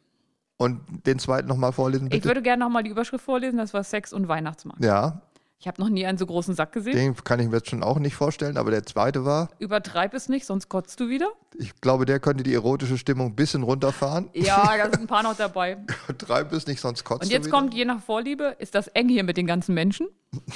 Und 0.59 0.81
den 1.07 1.19
zweiten 1.19 1.49
noch 1.49 1.57
mal 1.57 1.73
vorlesen, 1.73 2.07
Ich 2.07 2.11
bitte. 2.11 2.25
würde 2.27 2.43
gerne 2.43 2.65
nochmal 2.65 2.83
die 2.83 2.91
Überschrift 2.91 3.25
vorlesen, 3.25 3.57
das 3.59 3.75
war 3.75 3.83
Sex 3.85 4.13
und 4.13 4.29
Weihnachtsmarkt. 4.29 4.83
ja, 4.85 5.21
Ich 5.59 5.67
habe 5.69 5.81
noch 5.83 5.89
nie 5.91 6.07
einen 6.07 6.17
so 6.17 6.25
großen 6.27 6.55
Sack 6.55 6.73
gesehen. 6.73 6.95
den 6.95 7.15
kann 7.25 7.41
ich 7.41 7.49
mir 7.49 7.57
jetzt 7.57 7.69
schon 7.71 7.83
auch 7.83 7.99
nicht 7.99 8.15
vorstellen, 8.15 8.57
aber 8.57 8.71
der 8.71 8.85
zweite 8.87 9.25
war, 9.25 9.49
Übertreib 9.59 10.15
es 10.15 10.29
nicht, 10.31 10.47
sonst 10.47 10.69
kotzt 10.71 10.99
du 11.01 11.09
wieder. 11.11 11.29
ich 11.59 11.79
glaube, 11.83 12.05
der 12.07 12.21
könnte 12.21 12.43
die 12.45 12.55
erotische 12.55 12.97
Stimmung 12.99 13.29
ein 13.33 13.37
bisschen 13.37 13.65
runterfahren. 13.65 14.31
Ja, 14.33 14.65
da 14.79 14.85
sind 14.85 15.01
ein 15.01 15.07
paar 15.07 15.23
noch 15.25 15.37
dabei. 15.37 15.77
Treib 16.19 16.53
es 16.53 16.67
nicht, 16.67 16.81
sonst 16.81 17.05
kotzt 17.05 17.25
Und 17.25 17.31
du 17.31 17.35
jetzt 17.35 17.47
wieder. 17.47 17.57
kommt, 17.59 17.75
je 17.75 17.85
nach 17.85 18.01
Vorliebe, 18.01 18.57
ist 18.59 18.75
das 18.75 18.87
eng 18.89 19.09
hier 19.09 19.25
mit 19.25 19.37
den 19.37 19.47
ganzen 19.47 19.75
Menschen. 19.75 20.07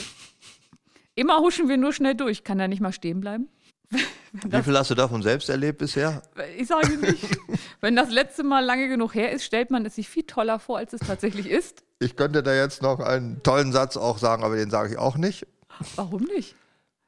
Immer 1.20 1.40
huschen 1.40 1.68
wir 1.68 1.76
nur 1.76 1.92
schnell 1.92 2.14
durch. 2.14 2.44
Kann 2.44 2.58
er 2.60 2.66
nicht 2.66 2.80
mal 2.80 2.94
stehen 2.94 3.20
bleiben? 3.20 3.48
Wie 4.32 4.62
viel 4.62 4.78
hast 4.78 4.90
du 4.90 4.94
davon 4.94 5.20
selbst 5.22 5.50
erlebt 5.50 5.76
bisher? 5.76 6.22
Ich 6.56 6.68
sage 6.68 6.96
nicht. 6.96 7.22
Wenn 7.82 7.94
das 7.94 8.08
letzte 8.08 8.42
Mal 8.42 8.64
lange 8.64 8.88
genug 8.88 9.14
her 9.14 9.30
ist, 9.30 9.44
stellt 9.44 9.70
man 9.70 9.84
es 9.84 9.96
sich 9.96 10.08
viel 10.08 10.22
toller 10.22 10.58
vor, 10.58 10.78
als 10.78 10.94
es 10.94 11.00
tatsächlich 11.00 11.46
ist. 11.46 11.84
Ich 11.98 12.16
könnte 12.16 12.42
da 12.42 12.54
jetzt 12.54 12.80
noch 12.80 13.00
einen 13.00 13.42
tollen 13.42 13.70
Satz 13.70 13.98
auch 13.98 14.16
sagen, 14.16 14.44
aber 14.44 14.56
den 14.56 14.70
sage 14.70 14.92
ich 14.92 14.98
auch 14.98 15.18
nicht. 15.18 15.46
Warum 15.96 16.22
nicht? 16.22 16.54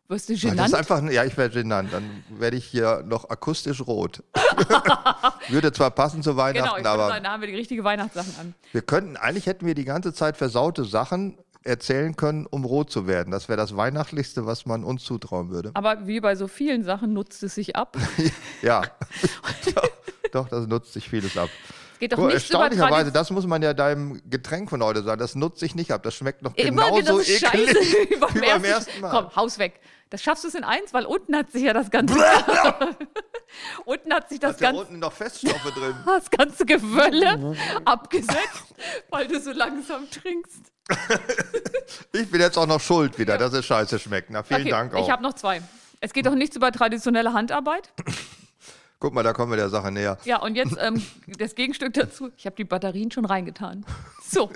Wirst 0.09 0.29
du 0.29 0.35
Weil 0.35 0.41
Das 0.41 0.51
genannt? 0.51 0.69
ist 0.69 0.75
einfach, 0.75 1.11
ja, 1.11 1.25
ich 1.25 1.39
werde 1.39 1.63
genannt. 1.63 1.89
Dann 1.93 2.23
werde 2.29 2.59
ich 2.59 2.67
hier 2.67 3.03
noch 3.07 3.31
akustisch 3.31 3.81
rot. 3.87 4.23
Würde 5.49 5.73
zwar 5.73 5.91
passen 5.91 6.23
zu 6.23 6.33
Genau, 6.35 6.49
ich 6.49 6.55
Weihnachten, 6.57 6.77
würde 6.77 6.89
aber 6.91 7.09
sagen, 7.09 7.25
da 7.25 7.33
haben 7.33 7.41
wir 7.41 7.49
die 7.49 7.55
richtige 7.57 7.83
Weihnachtssachen 7.83 8.35
an. 8.39 8.55
wir 8.73 8.83
könnten, 8.83 9.17
eigentlich 9.17 9.47
hätten 9.47 9.65
wir 9.65 9.75
die 9.75 9.87
ganze 9.87 10.13
Zeit 10.13 10.37
versaute 10.37 10.85
Sachen 10.85 11.39
erzählen 11.65 12.17
können, 12.17 12.47
um 12.47 12.65
rot 12.65 12.91
zu 12.91 13.07
werden. 13.07 13.31
Das 13.31 13.49
wäre 13.49 13.57
das 13.57 13.77
Weihnachtlichste, 13.77 14.47
was 14.47 14.67
man 14.67 14.85
uns 14.85 15.05
zutrauen 15.05 15.51
würde. 15.51 15.71
Aber 15.75 16.07
wie 16.07 16.21
bei 16.21 16.35
so 16.37 16.49
vielen 16.49 16.83
Sachen 16.85 17.13
nutzt 17.13 17.43
es 17.43 17.55
sich 17.55 17.77
ab. 17.77 17.97
Ja. 18.63 18.83
doch, 19.75 19.91
doch, 20.33 20.49
das 20.49 20.69
nutzt 20.69 20.93
sich 20.93 21.09
vieles 21.09 21.37
ab. 21.37 21.49
Geht 22.03 22.15
doch 22.15 22.17
Guck, 22.17 22.27
nichts 22.33 22.51
erstaunlicherweise, 22.51 23.13
das 23.13 23.31
muss 23.31 23.47
man 23.47 23.63
ja 23.63 23.75
deinem 23.75 24.21
Getränk 24.29 24.69
von 24.69 24.83
heute 24.83 25.05
sagen, 25.05 25.21
das 25.21 25.37
nutzt 25.37 25.61
sich 25.61 25.77
nicht 25.77 25.93
ab. 25.93 26.03
Das 26.03 26.17
schmeckt 26.17 26.43
noch 26.43 26.53
Immer 26.57 26.91
genauso 26.91 27.19
das 27.19 27.29
eklig 27.29 27.39
scheiße 27.39 27.75
wie 28.11 28.17
beim 28.17 28.65
ersten 28.65 29.01
Mal. 29.01 29.11
Komm, 29.11 29.37
Haus 29.37 29.61
weg. 29.61 29.79
Das 30.11 30.21
schaffst 30.21 30.43
du 30.43 30.49
es 30.49 30.57
in 30.57 30.65
eins, 30.65 30.93
weil 30.93 31.07
unten 31.07 31.37
hat 31.37 31.53
sich 31.53 31.63
ja 31.63 31.73
das 31.73 31.93
ganze. 31.93 32.17
unten 33.85 34.13
hat 34.13 34.29
sich 34.29 34.41
das 34.41 34.51
Da 34.51 34.55
ist 34.57 34.61
ja 34.63 34.67
ganze, 34.73 34.81
unten 34.81 34.99
noch 34.99 35.13
Feststoffe 35.13 35.75
drin. 35.75 35.95
das 36.05 36.29
ganze 36.29 36.67
Gewölle 36.67 37.57
abgesetzt, 37.85 38.75
weil 39.11 39.29
du 39.29 39.39
so 39.39 39.53
langsam 39.53 40.11
trinkst. 40.11 40.73
Ich 42.11 42.29
bin 42.29 42.41
jetzt 42.41 42.59
auch 42.59 42.67
noch 42.67 42.81
schuld 42.81 43.17
wieder, 43.17 43.39
dass 43.39 43.53
es 43.53 43.65
scheiße 43.65 44.01
schmeckt. 44.01 44.29
Na, 44.29 44.43
vielen 44.43 44.63
okay, 44.63 44.71
Dank 44.71 44.95
auch. 44.97 45.05
ich 45.05 45.13
habe 45.13 45.23
noch 45.23 45.35
zwei. 45.35 45.63
Es 46.01 46.13
geht 46.13 46.27
doch 46.27 46.35
nichts 46.35 46.57
über 46.57 46.73
traditionelle 46.73 47.33
Handarbeit. 47.33 47.93
Guck 49.03 49.15
mal, 49.15 49.25
da 49.25 49.33
kommen 49.33 49.51
wir 49.51 49.57
der 49.57 49.69
Sache 49.69 49.91
näher. 49.91 50.17
Ja, 50.23 50.37
und 50.37 50.55
jetzt 50.55 50.77
ähm, 50.81 51.03
das 51.27 51.57
Gegenstück 51.57 51.93
dazu. 51.95 52.31
Ich 52.37 52.47
habe 52.47 52.55
die 52.55 52.63
Batterien 52.63 53.11
schon 53.11 53.25
reingetan. 53.25 53.85
So. 54.25 54.49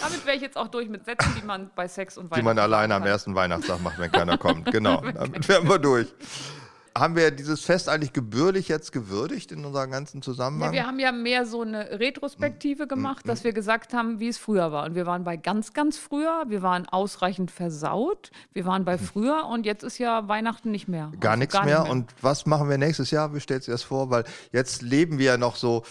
Damit 0.00 0.26
wäre 0.26 0.34
ich 0.34 0.42
jetzt 0.42 0.58
auch 0.58 0.66
durch 0.66 0.88
mit 0.88 1.04
Sätzen, 1.04 1.32
die 1.40 1.46
man 1.46 1.70
bei 1.76 1.86
Sex 1.86 2.18
und 2.18 2.24
Die 2.24 2.42
man 2.42 2.56
Weihnachten 2.56 2.58
alleine 2.58 2.94
am 2.96 3.04
ersten 3.04 3.36
Weihnachtstag 3.36 3.80
macht, 3.82 4.00
wenn 4.00 4.10
keiner 4.10 4.38
kommt. 4.38 4.72
Genau, 4.72 5.02
damit 5.14 5.48
wären 5.48 5.68
wir 5.68 5.78
durch. 5.78 6.08
Haben 6.98 7.16
wir 7.16 7.30
dieses 7.30 7.60
Fest 7.62 7.88
eigentlich 7.88 8.12
gebührlich 8.12 8.68
jetzt 8.68 8.92
gewürdigt 8.92 9.52
in 9.52 9.64
unserem 9.64 9.90
ganzen 9.90 10.22
Ja, 10.22 10.22
Zusammenhang? 10.22 10.72
wir 10.72 10.86
haben 10.86 10.98
ja 10.98 11.12
mehr 11.12 11.44
so 11.46 11.62
eine 11.62 11.84
Mm, 11.84 11.94
Retrospektive 11.96 12.86
gemacht, 12.86 13.28
dass 13.28 13.44
wir 13.44 13.52
gesagt 13.52 13.92
haben, 13.92 14.18
wie 14.20 14.28
es 14.28 14.38
früher 14.38 14.72
war. 14.72 14.84
Und 14.86 14.94
wir 14.94 15.06
waren 15.06 15.24
bei 15.24 15.36
ganz, 15.36 15.72
ganz 15.74 15.98
früher, 15.98 16.44
wir 16.48 16.62
waren 16.62 16.88
ausreichend 16.88 17.50
versaut, 17.50 18.30
wir 18.52 18.64
waren 18.64 18.84
bei 18.84 18.98
früher 18.98 19.46
und 19.46 19.66
jetzt 19.66 19.82
ist 19.84 19.98
ja 19.98 20.26
Weihnachten 20.28 20.70
nicht 20.70 20.88
mehr. 20.88 21.12
Gar 21.20 21.32
Also 21.32 21.38
nichts 21.40 21.54
nicht 21.54 21.64
mehr. 21.64 21.86
Und 21.88 22.10
was 22.22 22.46
machen 22.46 22.68
wir 22.70 22.78
nächstes 22.78 23.10
Jahr? 23.10 23.34
Wie 23.34 23.40
stellt 23.40 23.64
sich 23.64 23.72
das 23.72 23.82
vor? 23.82 24.10
Weil 24.10 24.24
jetzt 24.52 24.82
leben 24.82 25.18
wir 25.18 25.26
ja 25.26 25.36
noch 25.36 25.56
so 25.56 25.82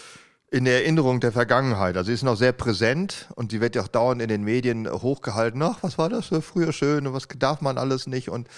in 0.50 0.64
der 0.64 0.82
Erinnerung 0.82 1.20
der 1.20 1.32
Vergangenheit. 1.32 1.96
Also 1.96 2.06
sie 2.08 2.14
ist 2.14 2.22
noch 2.22 2.36
sehr 2.36 2.52
präsent 2.52 3.28
und 3.34 3.52
die 3.52 3.60
wird 3.60 3.74
ja 3.74 3.82
auch 3.82 3.88
dauernd 3.88 4.22
in 4.22 4.28
den 4.28 4.44
Medien 4.44 4.88
hochgehalten. 4.90 5.60
Ach, 5.62 5.78
was 5.82 5.98
war 5.98 6.08
das 6.08 6.26
für 6.26 6.40
früher 6.40 6.72
schön 6.72 7.06
und 7.06 7.12
was 7.14 7.26
darf 7.38 7.60
man 7.60 7.78
alles 7.78 8.06
nicht? 8.06 8.28
Und 8.30 8.48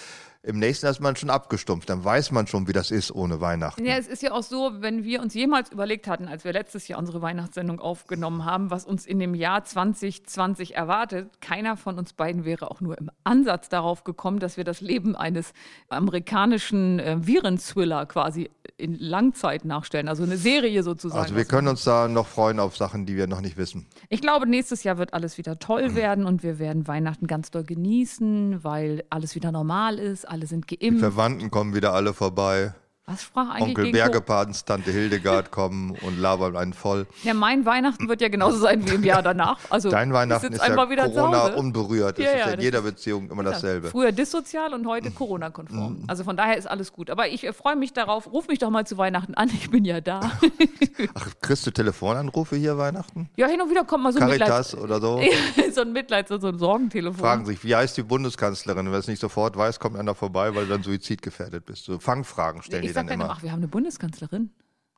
im 0.43 0.59
nächsten 0.61 0.87
Jahr 0.87 0.93
ist 0.93 1.01
man 1.01 1.17
schon 1.17 1.31
abgestumpft. 1.31 1.91
Dann 1.91 2.05
weiß 2.05 2.31
man 2.31 2.47
schon, 2.47 2.69
wie 2.69 2.73
das 2.73 2.91
ist 2.91 3.11
ohne 3.11 3.41
Weihnachten. 3.41 3.85
Ja, 3.85 3.97
es 3.97 4.07
ist 4.07 4.23
ja 4.23 4.33
auch 4.33 4.43
so, 4.43 4.81
wenn 4.81 5.03
wir 5.03 5.21
uns 5.21 5.35
jemals 5.35 5.73
überlegt 5.73 6.07
hatten, 6.07 6.29
als 6.29 6.45
wir 6.45 6.53
letztes 6.53 6.87
Jahr 6.87 7.01
unsere 7.01 7.21
Weihnachtssendung 7.21 7.81
aufgenommen 7.81 8.45
haben, 8.45 8.71
was 8.71 8.85
uns 8.85 9.05
in 9.05 9.19
dem 9.19 9.35
Jahr 9.35 9.65
2020 9.65 10.77
erwartet, 10.77 11.41
keiner 11.41 11.77
von 11.77 11.99
uns 11.99 12.13
beiden 12.13 12.45
wäre 12.45 12.71
auch 12.71 12.81
nur 12.81 12.97
im 12.99 13.11
Ansatz 13.25 13.69
darauf 13.69 14.05
gekommen, 14.05 14.39
dass 14.39 14.57
wir 14.57 14.65
das 14.65 14.81
Leben 14.81 15.17
eines 15.17 15.53
amerikanischen 15.89 17.01
äh, 17.01 17.17
Virenthriller 17.21 18.07
quasi 18.07 18.49
in 18.79 18.97
Langzeit 18.99 19.65
nachstellen. 19.65 20.09
Also 20.09 20.23
eine 20.23 20.37
Serie 20.37 20.83
sozusagen. 20.83 21.21
Also 21.21 21.37
wir 21.37 21.45
können 21.45 21.69
uns 21.69 21.85
da 21.85 22.09
noch 22.09 22.27
freuen 22.27 22.61
auf 22.61 22.77
Sachen, 22.77 23.07
die 23.07 23.17
wir 23.17 23.27
noch 23.27 23.41
nicht 23.41 23.57
wissen. 23.57 23.87
Ich 24.09 24.21
glaube, 24.21 24.49
nächstes 24.49 24.85
Jahr 24.85 24.99
wird 24.99 25.15
alles 25.15 25.37
wieder 25.37 25.59
toll 25.59 25.95
werden 25.95 26.25
und 26.25 26.43
wir 26.43 26.59
werden 26.59 26.87
Weihnachten 26.87 27.27
ganz 27.27 27.51
doll 27.51 27.65
genießen, 27.65 28.63
weil 28.63 29.05
alles 29.11 29.35
wieder 29.35 29.53
normal 29.53 29.99
ist, 29.99 30.27
alle 30.29 30.47
sind 30.47 30.71
Die 30.71 30.79
geimpft. 30.79 31.01
Verwandten 31.01 31.51
kommen 31.51 31.75
wieder 31.75 31.93
alle 31.93 32.15
vorbei. 32.15 32.73
Was 33.09 33.23
sprach 33.23 33.49
eigentlich 33.55 33.69
Onkel 33.79 33.93
Bergepatens, 33.93 34.67
Tante 34.67 34.91
Hildegard 34.91 35.51
kommen 35.51 35.93
und 36.03 36.19
labern 36.19 36.57
einen 36.59 36.75
voll. 36.75 37.07
Ja, 37.23 37.33
mein 37.33 37.65
Weihnachten 37.65 38.07
wird 38.07 38.21
ja 38.21 38.29
genauso 38.29 38.59
sein 38.59 38.87
wie 38.87 38.97
im 38.97 39.03
Jahr 39.03 39.23
danach. 39.23 39.59
Also 39.71 39.89
Dein 39.89 40.13
Weihnachten 40.13 40.53
ist 40.53 40.63
ja 40.63 40.75
Corona 40.75 41.55
unberührt. 41.55 42.19
Das 42.19 42.25
Ja, 42.27 42.31
ist 42.33 42.39
ja, 42.39 42.47
ja 42.49 42.53
in 42.53 42.61
jeder 42.61 42.79
ist- 42.81 42.85
Beziehung 42.85 43.31
immer 43.31 43.45
dasselbe. 43.45 43.89
Früher 43.89 44.13
dissozial 44.13 44.75
und 44.75 44.87
heute 44.87 45.11
Corona-konform. 45.11 46.05
Also 46.07 46.23
von 46.23 46.37
daher 46.37 46.59
ist 46.59 46.67
alles 46.67 46.93
gut. 46.93 47.09
Aber 47.09 47.29
ich 47.29 47.49
freue 47.57 47.77
mich 47.77 47.95
darauf. 47.95 48.31
Ruf 48.31 48.47
mich 48.49 48.59
doch 48.59 48.69
mal 48.69 48.87
zu 48.87 48.99
Weihnachten 48.99 49.33
an. 49.35 49.49
Ich 49.49 49.71
bin 49.71 49.87
ja 49.87 50.03
da. 50.03 50.21
Ach, 51.15 51.29
kriegst 51.41 51.67
du 51.67 51.71
Telefonanrufe 51.71 52.57
hier 52.57 52.77
Weihnachten? 52.77 53.31
ja, 53.37 53.47
hin 53.47 53.61
und 53.63 53.71
wieder 53.71 53.85
kommt 53.85 54.05
mal 54.05 54.13
so 54.13 54.19
ein 54.19 54.27
Caritas 54.27 54.73
Mitleids... 54.73 54.85
oder 54.85 55.01
so? 55.01 55.21
so 55.73 55.81
ein 55.81 55.93
Mitleids- 55.93 56.31
und 56.31 56.43
so 56.43 56.49
ein 56.49 56.59
Sorgentelefon. 56.59 57.19
Fragen 57.19 57.47
sich, 57.47 57.65
wie 57.65 57.75
heißt 57.75 57.97
die 57.97 58.03
Bundeskanzlerin? 58.03 58.93
Wenn 58.93 58.99
es 58.99 59.09
nicht 59.09 59.21
sofort 59.21 59.57
weiß, 59.57 59.81
kommt 59.81 59.97
einer 59.97 60.15
vorbei, 60.15 60.55
weil 60.55 60.65
du 60.65 60.71
dann 60.73 60.83
suizidgefährdet 60.83 61.65
bist. 61.65 61.85
So 61.85 61.99
Fangfragen 61.99 62.63
stellen 62.63 62.83
ich 62.83 62.91
die 62.91 62.95
sag 62.99 63.09
dann 63.09 63.19
dann, 63.19 63.27
immer. 63.27 63.37
ach, 63.37 63.43
wir 63.43 63.51
haben 63.53 63.59
eine 63.61 63.69
Bundeskanzlerin. 63.69 64.51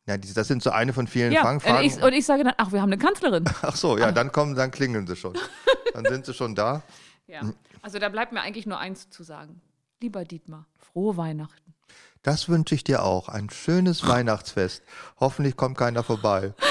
Ja, 0.07 0.17
die, 0.17 0.33
das 0.33 0.49
sind 0.49 0.63
so 0.63 0.71
eine 0.71 0.93
von 0.93 1.07
vielen 1.07 1.31
Ja, 1.33 1.41
und 1.43 1.47
Fangfragen. 1.47 1.85
ich, 1.87 2.03
und 2.03 2.13
ich 2.13 2.25
sage 2.27 2.43
dann, 2.45 2.55
ach, 2.57 2.73
wir 2.73 2.81
haben 2.81 2.89
eine 2.89 2.99
Kanzlerin. 2.99 3.45
ach 3.63 3.77
so, 3.77 3.99
ja, 3.99 4.11
dann 4.13 4.33
kommen, 4.33 4.55
dann 4.57 4.71
klingeln 4.71 5.07
sie 5.07 5.15
schon. 5.17 5.37
Dann 5.95 6.05
sind 6.07 6.27
sie 6.27 6.35
schon 6.35 6.55
da. 6.55 6.83
Ja. 7.27 7.43
Also 7.81 8.01
da 8.01 8.09
bleibt 8.09 8.33
mir 8.33 8.41
eigentlich 8.41 8.67
nur 8.67 8.81
eins 8.81 9.09
zu 9.09 9.23
sagen. 9.23 9.61
Lieber 10.03 10.25
Dietmar, 10.25 10.67
frohe 10.77 11.17
Weihnachten. 11.17 11.70
Das 12.23 12.49
wünsche 12.49 12.75
ich 12.75 12.85
dir 12.85 13.03
auch. 13.03 13.29
Ein 13.29 13.51
schönes 13.51 14.07
Weihnachtsfest. 14.07 14.83
Hoffentlich 15.19 15.57
kommt 15.57 15.79
keiner 15.79 16.03
vorbei. 16.03 16.55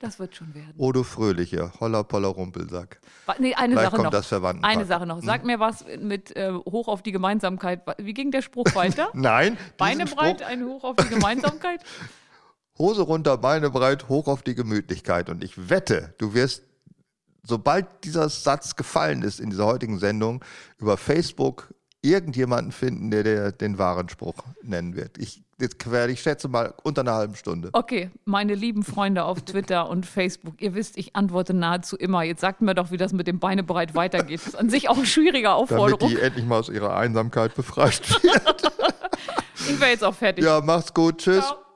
Das 0.00 0.20
wird 0.20 0.36
schon 0.36 0.54
werden. 0.54 0.74
O 0.76 0.92
du 0.92 1.02
Fröhliche, 1.02 1.72
Holla 1.80 2.04
Poller 2.04 2.28
Rumpelsack. 2.28 3.00
Nee, 3.40 3.54
eine 3.54 3.74
Sache 3.74 3.90
kommt 3.90 4.04
noch. 4.04 4.10
das 4.10 4.26
Verwandtenpaar. 4.26 4.70
Eine 4.70 4.84
Sache 4.84 5.06
noch. 5.06 5.20
Sag 5.22 5.44
mir 5.44 5.58
was 5.58 5.84
mit 6.00 6.36
äh, 6.36 6.52
hoch 6.52 6.86
auf 6.86 7.02
die 7.02 7.10
Gemeinsamkeit. 7.10 7.82
Wie 7.98 8.14
ging 8.14 8.30
der 8.30 8.42
Spruch 8.42 8.72
weiter? 8.74 9.08
Nein, 9.14 9.58
Beine 9.76 10.06
breit, 10.06 10.40
Spruch, 10.40 10.48
ein 10.48 10.64
Hoch 10.64 10.84
auf 10.84 10.96
die 10.96 11.08
Gemeinsamkeit? 11.08 11.80
Hose 12.78 13.02
runter, 13.02 13.36
Beine 13.38 13.70
breit, 13.70 14.08
hoch 14.08 14.28
auf 14.28 14.42
die 14.42 14.54
Gemütlichkeit. 14.54 15.28
Und 15.30 15.42
ich 15.42 15.68
wette, 15.68 16.14
du 16.18 16.32
wirst, 16.32 16.62
sobald 17.42 18.04
dieser 18.04 18.28
Satz 18.28 18.76
gefallen 18.76 19.22
ist 19.22 19.40
in 19.40 19.50
dieser 19.50 19.66
heutigen 19.66 19.98
Sendung, 19.98 20.44
über 20.78 20.96
Facebook 20.96 21.74
irgendjemanden 22.02 22.72
finden, 22.72 23.10
der, 23.10 23.22
der 23.24 23.52
den 23.52 23.78
wahren 23.78 24.08
Spruch 24.08 24.34
nennen 24.62 24.94
wird. 24.94 25.18
Ich, 25.18 25.42
werde 25.58 26.12
ich 26.12 26.20
schätze 26.22 26.48
mal 26.48 26.72
unter 26.84 27.00
einer 27.00 27.14
halben 27.14 27.34
Stunde. 27.34 27.70
Okay, 27.72 28.10
meine 28.24 28.54
lieben 28.54 28.84
Freunde 28.84 29.24
auf 29.24 29.42
Twitter 29.42 29.88
und 29.88 30.06
Facebook, 30.06 30.62
ihr 30.62 30.74
wisst, 30.74 30.96
ich 30.96 31.16
antworte 31.16 31.54
nahezu 31.54 31.96
immer. 31.96 32.22
Jetzt 32.22 32.40
sagt 32.40 32.60
mir 32.60 32.74
doch, 32.74 32.90
wie 32.92 32.96
das 32.96 33.12
mit 33.12 33.26
dem 33.26 33.40
Beine 33.40 33.64
breit 33.64 33.94
weitergeht. 33.94 34.40
Das 34.40 34.48
ist 34.48 34.56
an 34.56 34.70
sich 34.70 34.88
auch 34.88 34.96
eine 34.96 35.06
schwierige 35.06 35.48
Damit 35.48 35.62
Aufforderung. 35.62 36.08
die 36.08 36.20
endlich 36.20 36.44
mal 36.46 36.58
aus 36.58 36.68
ihrer 36.68 36.96
Einsamkeit 36.96 37.54
befreit 37.54 38.00
wird. 38.22 38.72
Ich 39.70 39.78
wäre 39.80 39.90
jetzt 39.90 40.04
auch 40.04 40.14
fertig. 40.14 40.44
ja, 40.44 40.62
macht's 40.62 40.94
gut. 40.94 41.18
Tschüss. 41.18 41.44
Ciao. 41.44 41.67